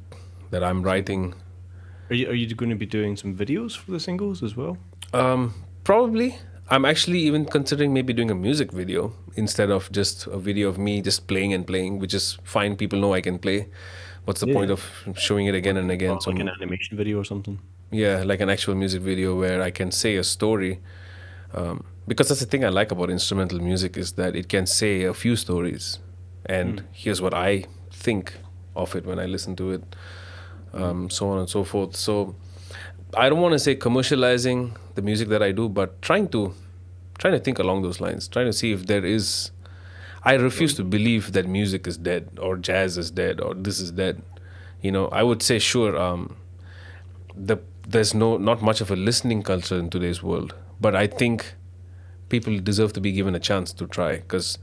that 0.51 0.65
I'm 0.65 0.83
writing. 0.83 1.35
Are 2.11 2.15
you 2.17 2.29
are 2.29 2.35
you 2.35 2.55
going 2.55 2.71
to 2.71 2.77
be 2.77 2.87
doing 2.87 3.17
some 3.17 3.37
videos 3.37 3.77
for 3.77 3.93
the 3.93 4.01
singles 4.01 4.43
as 4.43 4.57
well? 4.57 4.77
Um, 5.15 5.55
probably. 5.85 6.37
I'm 6.69 6.85
actually 6.85 7.19
even 7.21 7.45
considering 7.47 7.93
maybe 7.93 8.13
doing 8.13 8.31
a 8.31 8.35
music 8.35 8.71
video 8.73 9.13
instead 9.35 9.71
of 9.71 9.91
just 9.91 10.27
a 10.29 10.39
video 10.39 10.69
of 10.69 10.79
me 10.79 11.03
just 11.03 11.27
playing 11.27 11.53
and 11.53 11.67
playing, 11.67 11.99
which 11.99 12.15
is 12.15 12.39
fine. 12.45 12.77
People 12.77 13.01
know 13.01 13.13
I 13.15 13.21
can 13.21 13.39
play. 13.39 13.69
What's 14.25 14.41
the 14.41 14.47
Yeah. 14.47 14.55
point 14.55 14.71
of 14.71 14.81
showing 15.17 15.47
it 15.47 15.55
again 15.55 15.77
and 15.77 15.91
again? 15.91 16.11
Or 16.11 16.21
like 16.27 16.39
an 16.41 16.49
animation 16.49 16.97
video 16.97 17.19
or 17.19 17.25
something. 17.25 17.59
Yeah, 17.91 18.23
like 18.25 18.41
an 18.41 18.51
actual 18.51 18.75
music 18.77 19.03
video 19.03 19.37
where 19.39 19.63
I 19.63 19.71
can 19.71 19.91
say 19.91 20.17
a 20.17 20.23
story. 20.23 20.79
Um, 21.55 21.85
because 22.07 22.29
that's 22.29 22.41
the 22.41 22.47
thing 22.47 22.65
I 22.65 22.69
like 22.69 22.93
about 22.93 23.11
instrumental 23.11 23.59
music 23.61 23.97
is 23.97 24.13
that 24.13 24.37
it 24.37 24.49
can 24.49 24.67
say 24.67 25.03
a 25.03 25.15
few 25.15 25.35
stories, 25.37 25.99
and 26.47 26.83
here's 26.93 27.21
what 27.21 27.35
I 27.35 27.65
think 27.93 28.35
of 28.77 28.95
it 28.95 29.05
when 29.05 29.19
I 29.19 29.27
listen 29.27 29.57
to 29.57 29.73
it, 29.73 29.83
um, 30.75 31.11
so 31.11 31.29
on 31.29 31.39
and 31.39 31.49
so 31.49 31.65
forth. 31.65 31.97
So 31.97 32.35
I 33.17 33.29
don't 33.29 33.41
want 33.41 33.53
to 33.53 33.59
say 33.59 33.75
commercializing 33.77 34.77
the 34.95 35.03
music 35.03 35.29
that 35.29 35.43
I 35.43 35.53
do, 35.53 35.69
but 35.69 36.01
trying 36.03 36.29
to 36.29 36.55
trying 37.19 37.35
to 37.35 37.41
think 37.41 37.59
along 37.59 37.83
those 37.83 38.01
lines, 38.01 38.29
trying 38.29 38.47
to 38.47 38.53
see 38.53 38.73
if 38.73 38.87
there 38.87 39.05
is. 39.05 39.51
I 40.23 40.35
refuse 40.35 40.75
to 40.75 40.85
believe 40.85 41.33
that 41.33 41.47
music 41.47 41.87
is 41.87 41.97
dead 41.97 42.39
or 42.41 42.57
jazz 42.59 42.99
is 42.99 43.11
dead 43.11 43.41
or 43.41 43.55
this 43.55 43.81
is 43.81 43.91
dead. 43.91 44.23
You 44.83 44.93
know, 44.93 45.09
I 45.09 45.23
would 45.23 45.43
say 45.43 45.59
sure. 45.59 45.97
Um, 45.97 46.37
the 47.35 47.59
there's 47.89 48.15
no 48.15 48.37
not 48.37 48.63
much 48.63 48.81
of 48.81 48.91
a 48.91 48.97
listening 48.97 49.43
culture 49.43 49.79
in 49.79 49.89
today's 49.91 50.23
world 50.23 50.55
but 50.81 50.95
i 50.95 51.07
think 51.07 51.55
people 52.29 52.59
deserve 52.61 52.93
to 52.93 53.01
be 53.01 53.13
given 53.13 53.35
a 53.35 53.41
chance 53.41 53.73
to 53.73 53.87
try 53.87 54.17
because 54.17 54.59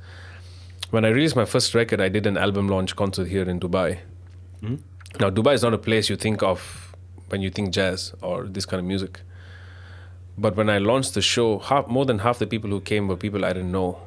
when 0.91 1.03
i 1.03 1.09
released 1.09 1.35
my 1.35 1.45
first 1.45 1.73
record 1.75 1.99
i 1.99 2.07
did 2.07 2.25
an 2.25 2.37
album 2.37 2.69
launch 2.69 2.95
concert 2.95 3.27
here 3.27 3.43
in 3.49 3.59
dubai 3.59 3.99
now 5.19 5.29
dubai 5.29 5.53
is 5.53 5.63
not 5.63 5.73
a 5.73 5.77
place 5.77 6.09
you 6.09 6.15
think 6.15 6.43
of 6.43 6.95
when 7.29 7.41
you 7.41 7.49
think 7.49 7.71
jazz 7.71 8.13
or 8.21 8.45
this 8.45 8.65
kind 8.65 8.79
of 8.79 8.85
music 8.85 9.21
But 10.37 10.55
when 10.55 10.69
I 10.69 10.77
launched 10.77 11.15
the 11.15 11.21
show, 11.21 11.57
half, 11.57 11.87
more 11.87 12.05
than 12.05 12.19
half 12.19 12.37
the 12.37 12.45
people 12.45 12.69
who 12.69 12.79
came 12.79 13.07
were 13.07 13.15
people 13.15 13.43
I 13.43 13.53
didn't 13.53 13.71
know, 13.71 13.97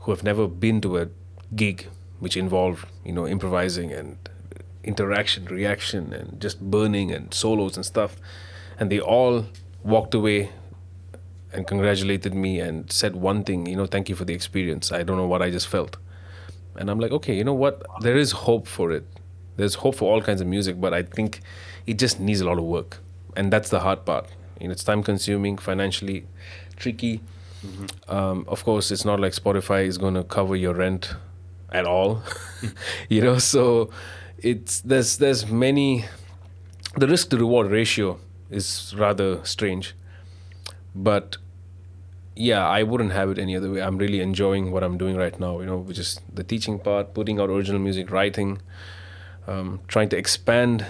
who 0.00 0.10
have 0.10 0.22
never 0.24 0.48
been 0.48 0.80
to 0.80 0.96
a 0.98 1.08
gig 1.54 1.88
which 2.18 2.36
involved, 2.36 2.86
you 3.04 3.12
know, 3.12 3.26
improvising 3.26 3.92
and 3.92 4.16
interaction, 4.82 5.44
reaction, 5.44 6.14
and 6.14 6.40
just 6.40 6.60
burning 6.62 7.12
and 7.12 7.34
solos 7.34 7.76
and 7.76 7.84
stuff. 7.84 8.16
And 8.78 8.90
they 8.90 9.00
all 9.00 9.44
walked 9.82 10.14
away 10.14 10.50
and 11.52 11.66
congratulated 11.66 12.34
me 12.34 12.58
and 12.60 12.90
said 12.90 13.14
one 13.14 13.44
thing, 13.44 13.66
you 13.66 13.76
know, 13.76 13.86
thank 13.86 14.08
you 14.08 14.14
for 14.16 14.24
the 14.24 14.32
experience. 14.32 14.90
I 14.92 15.02
don't 15.02 15.18
know 15.18 15.26
what 15.26 15.42
I 15.42 15.50
just 15.50 15.68
felt. 15.68 15.98
And 16.76 16.90
I'm 16.90 16.98
like, 16.98 17.12
okay, 17.12 17.34
you 17.36 17.44
know 17.44 17.54
what? 17.54 17.82
There 18.00 18.16
is 18.16 18.32
hope 18.32 18.66
for 18.66 18.90
it. 18.92 19.06
There's 19.56 19.76
hope 19.76 19.96
for 19.96 20.12
all 20.12 20.20
kinds 20.20 20.40
of 20.40 20.46
music, 20.46 20.80
but 20.80 20.92
I 20.92 21.02
think 21.02 21.40
it 21.86 21.98
just 21.98 22.20
needs 22.20 22.40
a 22.40 22.46
lot 22.46 22.58
of 22.58 22.64
work. 22.64 22.98
And 23.36 23.52
that's 23.52 23.70
the 23.70 23.80
hard 23.80 24.04
part. 24.04 24.28
You 24.60 24.68
know, 24.68 24.72
it's 24.72 24.84
time 24.84 25.02
consuming, 25.02 25.58
financially 25.58 26.26
tricky. 26.76 27.20
Mm-hmm. 27.64 28.14
Um, 28.14 28.44
of 28.48 28.64
course, 28.64 28.90
it's 28.90 29.04
not 29.04 29.20
like 29.20 29.32
Spotify 29.32 29.86
is 29.86 29.98
going 29.98 30.14
to 30.14 30.24
cover 30.24 30.56
your 30.56 30.74
rent 30.74 31.14
at 31.72 31.86
all. 31.86 32.22
you 33.08 33.20
know, 33.20 33.38
so 33.38 33.90
it's 34.38 34.80
there's 34.80 35.16
there's 35.16 35.46
many 35.46 36.04
the 36.96 37.08
risk 37.08 37.30
to 37.30 37.36
reward 37.36 37.70
ratio 37.70 38.18
is 38.50 38.94
rather 38.96 39.44
strange. 39.44 39.94
But 40.94 41.38
yeah, 42.36 42.66
I 42.66 42.82
wouldn't 42.82 43.12
have 43.12 43.30
it 43.30 43.38
any 43.38 43.56
other 43.56 43.70
way. 43.70 43.82
I'm 43.82 43.98
really 43.98 44.20
enjoying 44.20 44.70
what 44.70 44.82
I'm 44.82 44.98
doing 44.98 45.16
right 45.16 45.38
now, 45.38 45.60
you 45.60 45.66
know, 45.66 45.78
which 45.78 45.98
is 45.98 46.20
the 46.32 46.44
teaching 46.44 46.78
part, 46.78 47.14
putting 47.14 47.40
out 47.40 47.50
original 47.50 47.80
music, 47.80 48.10
writing, 48.10 48.60
um, 49.46 49.80
trying 49.88 50.08
to 50.10 50.16
expand 50.16 50.86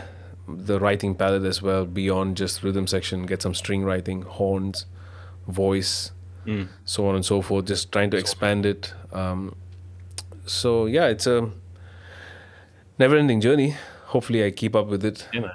the 0.46 0.78
writing 0.78 1.14
palette 1.14 1.44
as 1.44 1.62
well 1.62 1.86
beyond 1.86 2.36
just 2.36 2.62
rhythm 2.62 2.86
section, 2.86 3.26
get 3.26 3.42
some 3.42 3.54
string 3.54 3.82
writing, 3.84 4.22
horns, 4.22 4.86
voice, 5.48 6.12
mm. 6.46 6.68
so 6.84 7.06
on 7.08 7.14
and 7.14 7.24
so 7.24 7.40
forth, 7.40 7.66
just 7.66 7.90
trying 7.92 8.10
to 8.10 8.16
expand 8.16 8.66
it. 8.66 8.92
Um, 9.12 9.56
so, 10.46 10.86
yeah, 10.86 11.06
it's 11.06 11.26
a 11.26 11.50
never 12.98 13.16
ending 13.16 13.40
journey. 13.40 13.74
Hopefully, 14.06 14.44
I 14.44 14.50
keep 14.50 14.76
up 14.76 14.86
with 14.86 15.04
it. 15.04 15.28
Yeah, 15.32 15.40
man. 15.40 15.52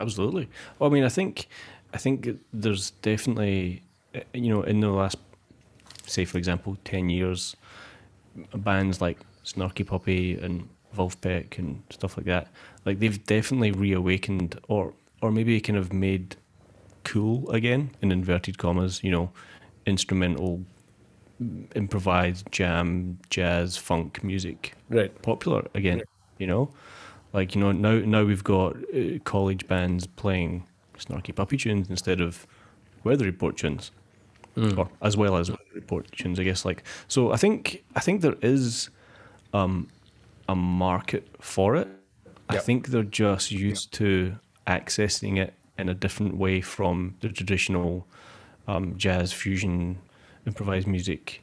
Absolutely. 0.00 0.48
Well, 0.78 0.90
I 0.90 0.92
mean, 0.92 1.04
I 1.04 1.08
think, 1.08 1.48
I 1.92 1.98
think 1.98 2.28
there's 2.52 2.90
definitely 3.02 3.82
you 4.32 4.48
know, 4.48 4.62
in 4.62 4.80
the 4.80 4.88
last, 4.88 5.16
say 6.06 6.24
for 6.24 6.38
example, 6.38 6.76
ten 6.84 7.08
years, 7.08 7.56
bands 8.54 9.00
like 9.00 9.18
Snarky 9.44 9.86
Puppy 9.86 10.34
and 10.34 10.68
Vulfpeck 10.96 11.58
and 11.58 11.82
stuff 11.90 12.16
like 12.16 12.26
that, 12.26 12.48
like 12.84 12.98
they've 12.98 13.24
definitely 13.26 13.72
reawakened 13.72 14.58
or 14.68 14.94
or 15.22 15.30
maybe 15.30 15.60
kind 15.60 15.78
of 15.78 15.92
made 15.92 16.36
cool 17.04 17.50
again 17.50 17.90
in 18.00 18.10
inverted 18.10 18.58
commas, 18.58 19.02
you 19.04 19.10
know, 19.10 19.30
instrumental, 19.86 20.62
improvised 21.74 22.50
jam, 22.50 23.18
jazz, 23.28 23.76
funk 23.76 24.24
music, 24.24 24.74
right, 24.88 25.22
popular 25.22 25.66
again. 25.74 25.98
Right. 25.98 26.06
You 26.38 26.46
know, 26.46 26.70
like 27.32 27.54
you 27.54 27.60
know 27.60 27.72
now 27.72 27.98
now 27.98 28.24
we've 28.24 28.44
got 28.44 28.76
uh, 28.94 29.18
college 29.24 29.66
bands 29.68 30.06
playing 30.06 30.64
Snarky 30.98 31.34
Puppy 31.34 31.56
tunes 31.56 31.88
instead 31.90 32.20
of 32.20 32.46
weather 33.04 33.24
report 33.24 33.56
tunes 33.56 33.90
mm. 34.56 34.78
or 34.78 34.88
as 35.02 35.16
well 35.16 35.36
as 35.36 35.50
weather 35.50 35.62
report 35.74 36.10
tunes, 36.12 36.38
I 36.38 36.44
guess. 36.44 36.64
Like 36.64 36.84
so, 37.08 37.32
I 37.32 37.36
think 37.36 37.82
I 37.96 38.00
think 38.00 38.20
there 38.20 38.36
is 38.42 38.90
um, 39.52 39.88
a 40.50 40.56
market 40.56 41.28
for 41.40 41.76
it. 41.76 41.86
Yep. 42.26 42.34
I 42.48 42.58
think 42.58 42.88
they're 42.88 43.02
just 43.04 43.52
used 43.52 43.88
yep. 43.92 43.98
to 43.98 44.36
accessing 44.66 45.38
it 45.38 45.54
in 45.78 45.88
a 45.88 45.94
different 45.94 46.36
way 46.36 46.60
from 46.60 47.14
the 47.20 47.28
traditional 47.28 48.06
um, 48.66 48.96
jazz 48.98 49.32
fusion 49.32 49.98
improvised 50.46 50.88
music 50.88 51.42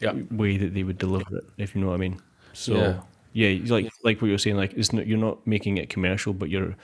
yep. 0.00 0.16
way 0.32 0.56
that 0.56 0.74
they 0.74 0.82
would 0.82 0.98
deliver 0.98 1.36
it, 1.36 1.44
if 1.56 1.74
you 1.74 1.80
know 1.80 1.88
what 1.88 1.94
I 1.94 1.98
mean. 1.98 2.20
So 2.52 2.74
yeah, 3.32 3.50
yeah 3.50 3.72
like 3.72 3.92
like 4.02 4.20
what 4.20 4.28
you're 4.28 4.38
saying, 4.38 4.56
like 4.56 4.72
it's 4.74 4.92
not, 4.92 5.06
you're 5.06 5.18
not 5.18 5.46
making 5.46 5.76
it 5.76 5.88
commercial, 5.88 6.32
but 6.32 6.48
you're 6.50 6.74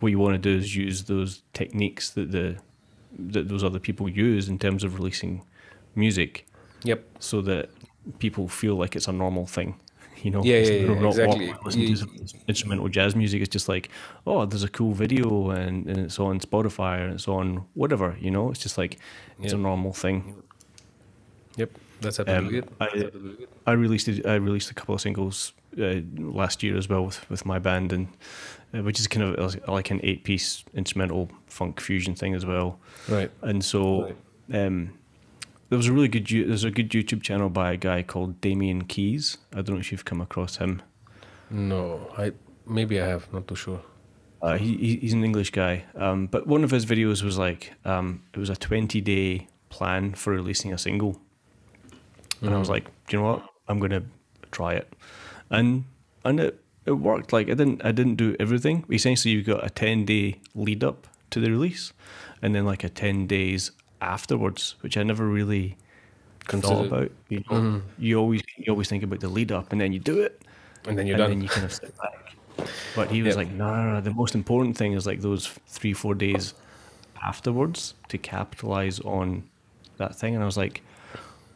what 0.00 0.08
you 0.08 0.18
want 0.18 0.34
to 0.34 0.38
do 0.38 0.58
is 0.58 0.74
use 0.74 1.04
those 1.04 1.42
techniques 1.52 2.10
that 2.10 2.32
the 2.32 2.56
that 3.18 3.48
those 3.48 3.62
other 3.62 3.78
people 3.78 4.08
use 4.08 4.48
in 4.48 4.58
terms 4.58 4.82
of 4.82 4.94
releasing 4.94 5.44
music. 5.94 6.46
Yep. 6.82 7.04
So 7.20 7.40
that 7.42 7.70
people 8.18 8.48
feel 8.48 8.74
like 8.74 8.96
it's 8.96 9.08
a 9.08 9.12
normal 9.12 9.46
thing. 9.46 9.78
You 10.26 10.32
know, 10.32 10.42
yeah, 10.42 10.56
yeah, 10.56 10.92
yeah 10.92 11.06
exactly. 11.06 11.54
Listening 11.64 11.94
to 11.94 12.08
instrumental 12.48 12.88
jazz 12.88 13.14
music 13.14 13.42
is 13.42 13.48
just 13.48 13.68
like, 13.68 13.90
oh, 14.26 14.44
there's 14.44 14.64
a 14.64 14.68
cool 14.68 14.92
video 14.92 15.50
and, 15.50 15.86
and 15.86 15.98
it's 15.98 16.18
on 16.18 16.40
Spotify 16.40 17.04
and 17.04 17.12
it's 17.12 17.28
on 17.28 17.64
whatever. 17.74 18.16
You 18.20 18.32
know, 18.32 18.50
it's 18.50 18.58
just 18.58 18.76
like 18.76 18.98
it's 19.40 19.52
a 19.52 19.56
normal 19.56 19.92
thing. 19.92 20.42
Yep, 21.54 21.70
that's 22.00 22.18
absolutely 22.18 22.62
um, 22.62 22.68
I, 22.80 23.70
I 23.70 23.72
released 23.74 24.08
I 24.26 24.34
released 24.34 24.68
a 24.68 24.74
couple 24.74 24.96
of 24.96 25.00
singles 25.00 25.52
uh, 25.80 26.00
last 26.18 26.60
year 26.64 26.76
as 26.76 26.88
well 26.88 27.04
with, 27.04 27.30
with 27.30 27.46
my 27.46 27.60
band 27.60 27.92
and 27.92 28.08
uh, 28.74 28.82
which 28.82 28.98
is 28.98 29.06
kind 29.06 29.32
of 29.32 29.68
like 29.68 29.92
an 29.92 30.00
eight 30.02 30.24
piece 30.24 30.64
instrumental 30.74 31.30
funk 31.46 31.80
fusion 31.80 32.16
thing 32.16 32.34
as 32.34 32.44
well. 32.44 32.80
Right. 33.08 33.30
And 33.42 33.64
so 33.64 34.02
right. 34.02 34.66
Um, 34.66 34.98
there 35.68 35.76
was 35.76 35.88
a 35.88 35.92
really 35.92 36.08
good 36.08 36.26
there's 36.48 36.64
a 36.64 36.70
good 36.70 36.90
YouTube 36.90 37.22
channel 37.22 37.48
by 37.48 37.72
a 37.72 37.76
guy 37.76 38.02
called 38.02 38.40
Damian 38.40 38.84
Keyes. 38.84 39.38
I 39.52 39.56
don't 39.56 39.76
know 39.76 39.80
if 39.80 39.90
you've 39.90 40.04
come 40.04 40.20
across 40.20 40.56
him. 40.56 40.82
No, 41.50 42.10
I 42.16 42.32
maybe 42.66 43.00
I 43.00 43.06
have. 43.06 43.32
Not 43.32 43.48
too 43.48 43.56
sure. 43.56 43.82
Uh, 44.42 44.58
he, 44.58 44.98
he's 45.00 45.12
an 45.12 45.24
English 45.24 45.50
guy, 45.50 45.84
um, 45.96 46.26
but 46.26 46.46
one 46.46 46.62
of 46.62 46.70
his 46.70 46.84
videos 46.84 47.22
was 47.22 47.38
like 47.38 47.72
um, 47.84 48.22
it 48.34 48.38
was 48.38 48.50
a 48.50 48.56
20 48.56 49.00
day 49.00 49.48
plan 49.70 50.14
for 50.14 50.32
releasing 50.32 50.72
a 50.72 50.78
single, 50.78 51.20
and 52.40 52.50
mm. 52.50 52.54
I 52.54 52.58
was 52.58 52.68
mm. 52.68 52.72
like, 52.72 52.84
do 53.08 53.16
you 53.16 53.22
know 53.22 53.32
what? 53.32 53.48
I'm 53.68 53.80
gonna 53.80 54.04
try 54.52 54.74
it, 54.74 54.92
and 55.50 55.84
and 56.24 56.38
it 56.38 56.60
it 56.84 56.92
worked. 56.92 57.32
Like 57.32 57.48
I 57.48 57.54
didn't 57.54 57.84
I 57.84 57.92
didn't 57.92 58.16
do 58.16 58.36
everything. 58.38 58.84
Essentially, 58.90 59.34
you 59.34 59.42
got 59.42 59.64
a 59.64 59.70
ten 59.70 60.04
day 60.04 60.40
lead 60.54 60.84
up 60.84 61.08
to 61.30 61.40
the 61.40 61.50
release, 61.50 61.92
and 62.40 62.54
then 62.54 62.64
like 62.64 62.84
a 62.84 62.88
ten 62.88 63.26
days 63.26 63.72
afterwards, 64.00 64.76
which 64.80 64.96
I 64.96 65.02
never 65.02 65.26
really 65.26 65.76
Considered. 66.46 66.74
thought 66.74 66.86
about. 66.86 67.10
You, 67.28 67.38
know, 67.38 67.56
mm-hmm. 67.56 67.78
you 67.98 68.18
always 68.18 68.42
you 68.56 68.72
always 68.72 68.88
think 68.88 69.02
about 69.02 69.20
the 69.20 69.28
lead 69.28 69.52
up, 69.52 69.72
and 69.72 69.80
then 69.80 69.92
you 69.92 69.98
do 69.98 70.20
it, 70.20 70.42
and 70.86 70.98
then 70.98 71.06
you're 71.06 71.14
and 71.14 71.22
done. 71.22 71.30
then 71.30 71.40
you 71.42 71.48
kind 71.48 71.64
of 71.64 71.72
sit 71.72 71.94
back. 71.98 72.34
But 72.94 73.10
he 73.10 73.22
was 73.22 73.36
yep. 73.36 73.46
like, 73.46 73.50
no, 73.50 73.74
no, 73.74 73.92
no. 73.94 74.00
The 74.00 74.14
most 74.14 74.34
important 74.34 74.76
thing 74.76 74.92
is 74.92 75.06
like 75.06 75.20
those 75.20 75.46
three 75.66 75.92
four 75.92 76.14
days 76.14 76.54
afterwards 77.22 77.94
to 78.08 78.18
capitalize 78.18 79.00
on 79.00 79.44
that 79.98 80.16
thing. 80.16 80.34
And 80.34 80.42
I 80.42 80.46
was 80.46 80.56
like, 80.56 80.82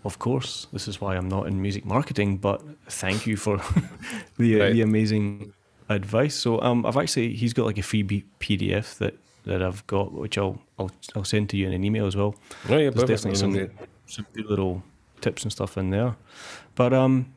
of 0.04 0.18
course, 0.18 0.66
this 0.72 0.88
is 0.88 1.00
why 1.00 1.16
I'm 1.16 1.28
not 1.28 1.46
in 1.46 1.60
music 1.60 1.84
marketing, 1.84 2.38
but 2.38 2.62
thank 2.88 3.26
you 3.26 3.36
for 3.36 3.58
the 4.38 4.60
right. 4.60 4.72
the 4.72 4.82
amazing 4.82 5.52
advice. 5.88 6.34
So 6.34 6.60
um, 6.62 6.86
I've 6.86 6.96
actually 6.96 7.34
he's 7.34 7.52
got 7.52 7.66
like 7.66 7.78
a 7.78 7.82
free 7.82 8.02
B- 8.02 8.24
PDF 8.40 8.96
that, 8.98 9.14
that 9.50 9.62
I've 9.62 9.84
got, 9.88 10.12
which 10.12 10.38
I'll, 10.38 10.58
I'll 10.78 10.90
I'll 11.16 11.24
send 11.24 11.50
to 11.50 11.56
you 11.56 11.66
in 11.66 11.72
an 11.72 11.84
email 11.84 12.06
as 12.06 12.14
well. 12.16 12.36
Oh 12.68 12.76
yeah, 12.76 12.90
There's 12.90 13.08
definitely 13.08 13.34
some 13.34 13.70
some 14.06 14.26
good 14.32 14.46
little 14.46 14.82
tips 15.20 15.42
and 15.42 15.52
stuff 15.52 15.76
in 15.76 15.90
there. 15.90 16.14
But 16.76 16.92
um, 16.94 17.32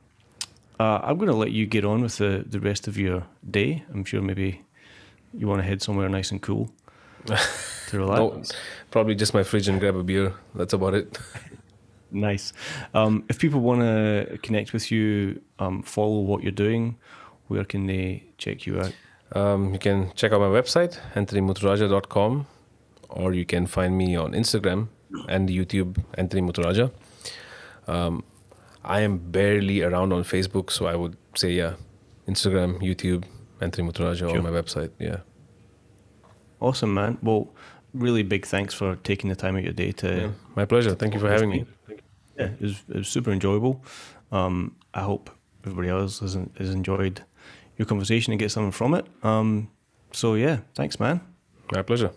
uh, 0.80 1.00
I'm 1.04 1.18
going 1.18 1.30
to 1.30 1.36
let 1.36 1.52
you 1.52 1.66
get 1.66 1.84
on 1.86 2.02
with 2.02 2.18
the 2.18 2.46
the 2.48 2.60
rest 2.60 2.88
of 2.88 2.98
your 2.98 3.24
day. 3.50 3.84
I'm 3.92 4.06
sure 4.06 4.22
maybe 4.22 4.62
you 5.34 5.48
want 5.48 5.62
to 5.62 5.68
head 5.68 5.82
somewhere 5.82 6.08
nice 6.08 6.30
and 6.32 6.42
cool 6.42 6.70
to 7.26 7.98
relax. 7.98 8.20
no, 8.20 8.58
probably 8.92 9.16
just 9.16 9.34
my 9.34 9.44
fridge 9.44 9.68
and 9.68 9.80
grab 9.80 9.96
a 9.96 10.04
beer. 10.04 10.34
That's 10.56 10.74
about 10.74 10.94
it. 10.94 11.18
Nice. 12.16 12.54
Um, 12.94 13.24
if 13.28 13.40
people 13.40 13.60
want 13.62 13.82
to 13.82 14.38
connect 14.44 14.72
with 14.72 14.92
you, 14.92 15.42
um, 15.58 15.82
follow 15.82 16.20
what 16.20 16.44
you're 16.44 16.52
doing, 16.52 16.96
where 17.48 17.66
can 17.66 17.88
they 17.88 18.24
check 18.38 18.68
you 18.68 18.80
out? 18.80 18.94
Um, 19.34 19.74
you 19.74 19.80
can 19.80 20.12
check 20.16 20.32
out 20.32 20.40
my 20.40 20.48
website, 20.48 21.00
anthonymuthurajah.com, 21.16 22.48
or 23.10 23.34
you 23.34 23.46
can 23.46 23.66
find 23.66 23.98
me 23.98 24.16
on 24.16 24.34
Instagram 24.34 24.90
and 25.28 25.50
YouTube, 25.50 26.04
Anthony 26.16 26.42
Muthurajah. 26.42 26.92
Um, 27.88 28.24
I 28.84 29.02
am 29.02 29.18
barely 29.18 29.82
around 29.82 30.14
on 30.14 30.24
Facebook, 30.24 30.72
so 30.72 30.86
I 30.86 30.96
would 30.96 31.18
say, 31.36 31.52
yeah, 31.52 31.74
Instagram, 32.28 32.82
YouTube, 32.82 33.24
Anthony 33.60 33.90
Muthurajah, 33.90 34.18
sure. 34.18 34.38
or 34.38 34.42
my 34.42 34.50
website. 34.50 34.92
Yeah. 35.00 35.18
Awesome, 36.60 36.94
man. 36.94 37.18
Well, 37.22 37.54
really 37.94 38.24
big 38.24 38.46
thanks 38.46 38.74
for 38.74 38.96
taking 38.98 39.30
the 39.30 39.36
time 39.36 39.56
out 39.56 39.60
of 39.60 39.66
your 39.66 39.74
day 39.74 39.92
to. 39.94 40.16
Yeah, 40.16 40.30
my 40.56 40.66
pleasure. 40.66 40.96
Thank 40.96 41.14
you 41.14 41.20
for 41.20 41.30
having 41.30 41.50
me 41.50 41.66
yeah, 42.38 42.46
it 42.46 42.62
was, 42.62 42.84
it 42.90 42.96
was 42.98 43.08
super 43.08 43.32
enjoyable. 43.32 43.84
Um, 44.32 44.76
I 44.94 45.02
hope 45.02 45.30
everybody 45.64 45.90
else 45.90 46.20
has, 46.20 46.38
has 46.58 46.70
enjoyed 46.70 47.24
your 47.78 47.86
conversation 47.86 48.34
and 48.34 48.40
get 48.40 48.52
something 48.52 48.72
from 48.72 48.94
it. 48.94 49.06
Um, 49.24 49.70
so 50.12 50.36
yeah, 50.36 50.60
thanks, 50.76 51.00
man. 51.00 51.22
My 51.72 51.82
pleasure. 51.82 52.12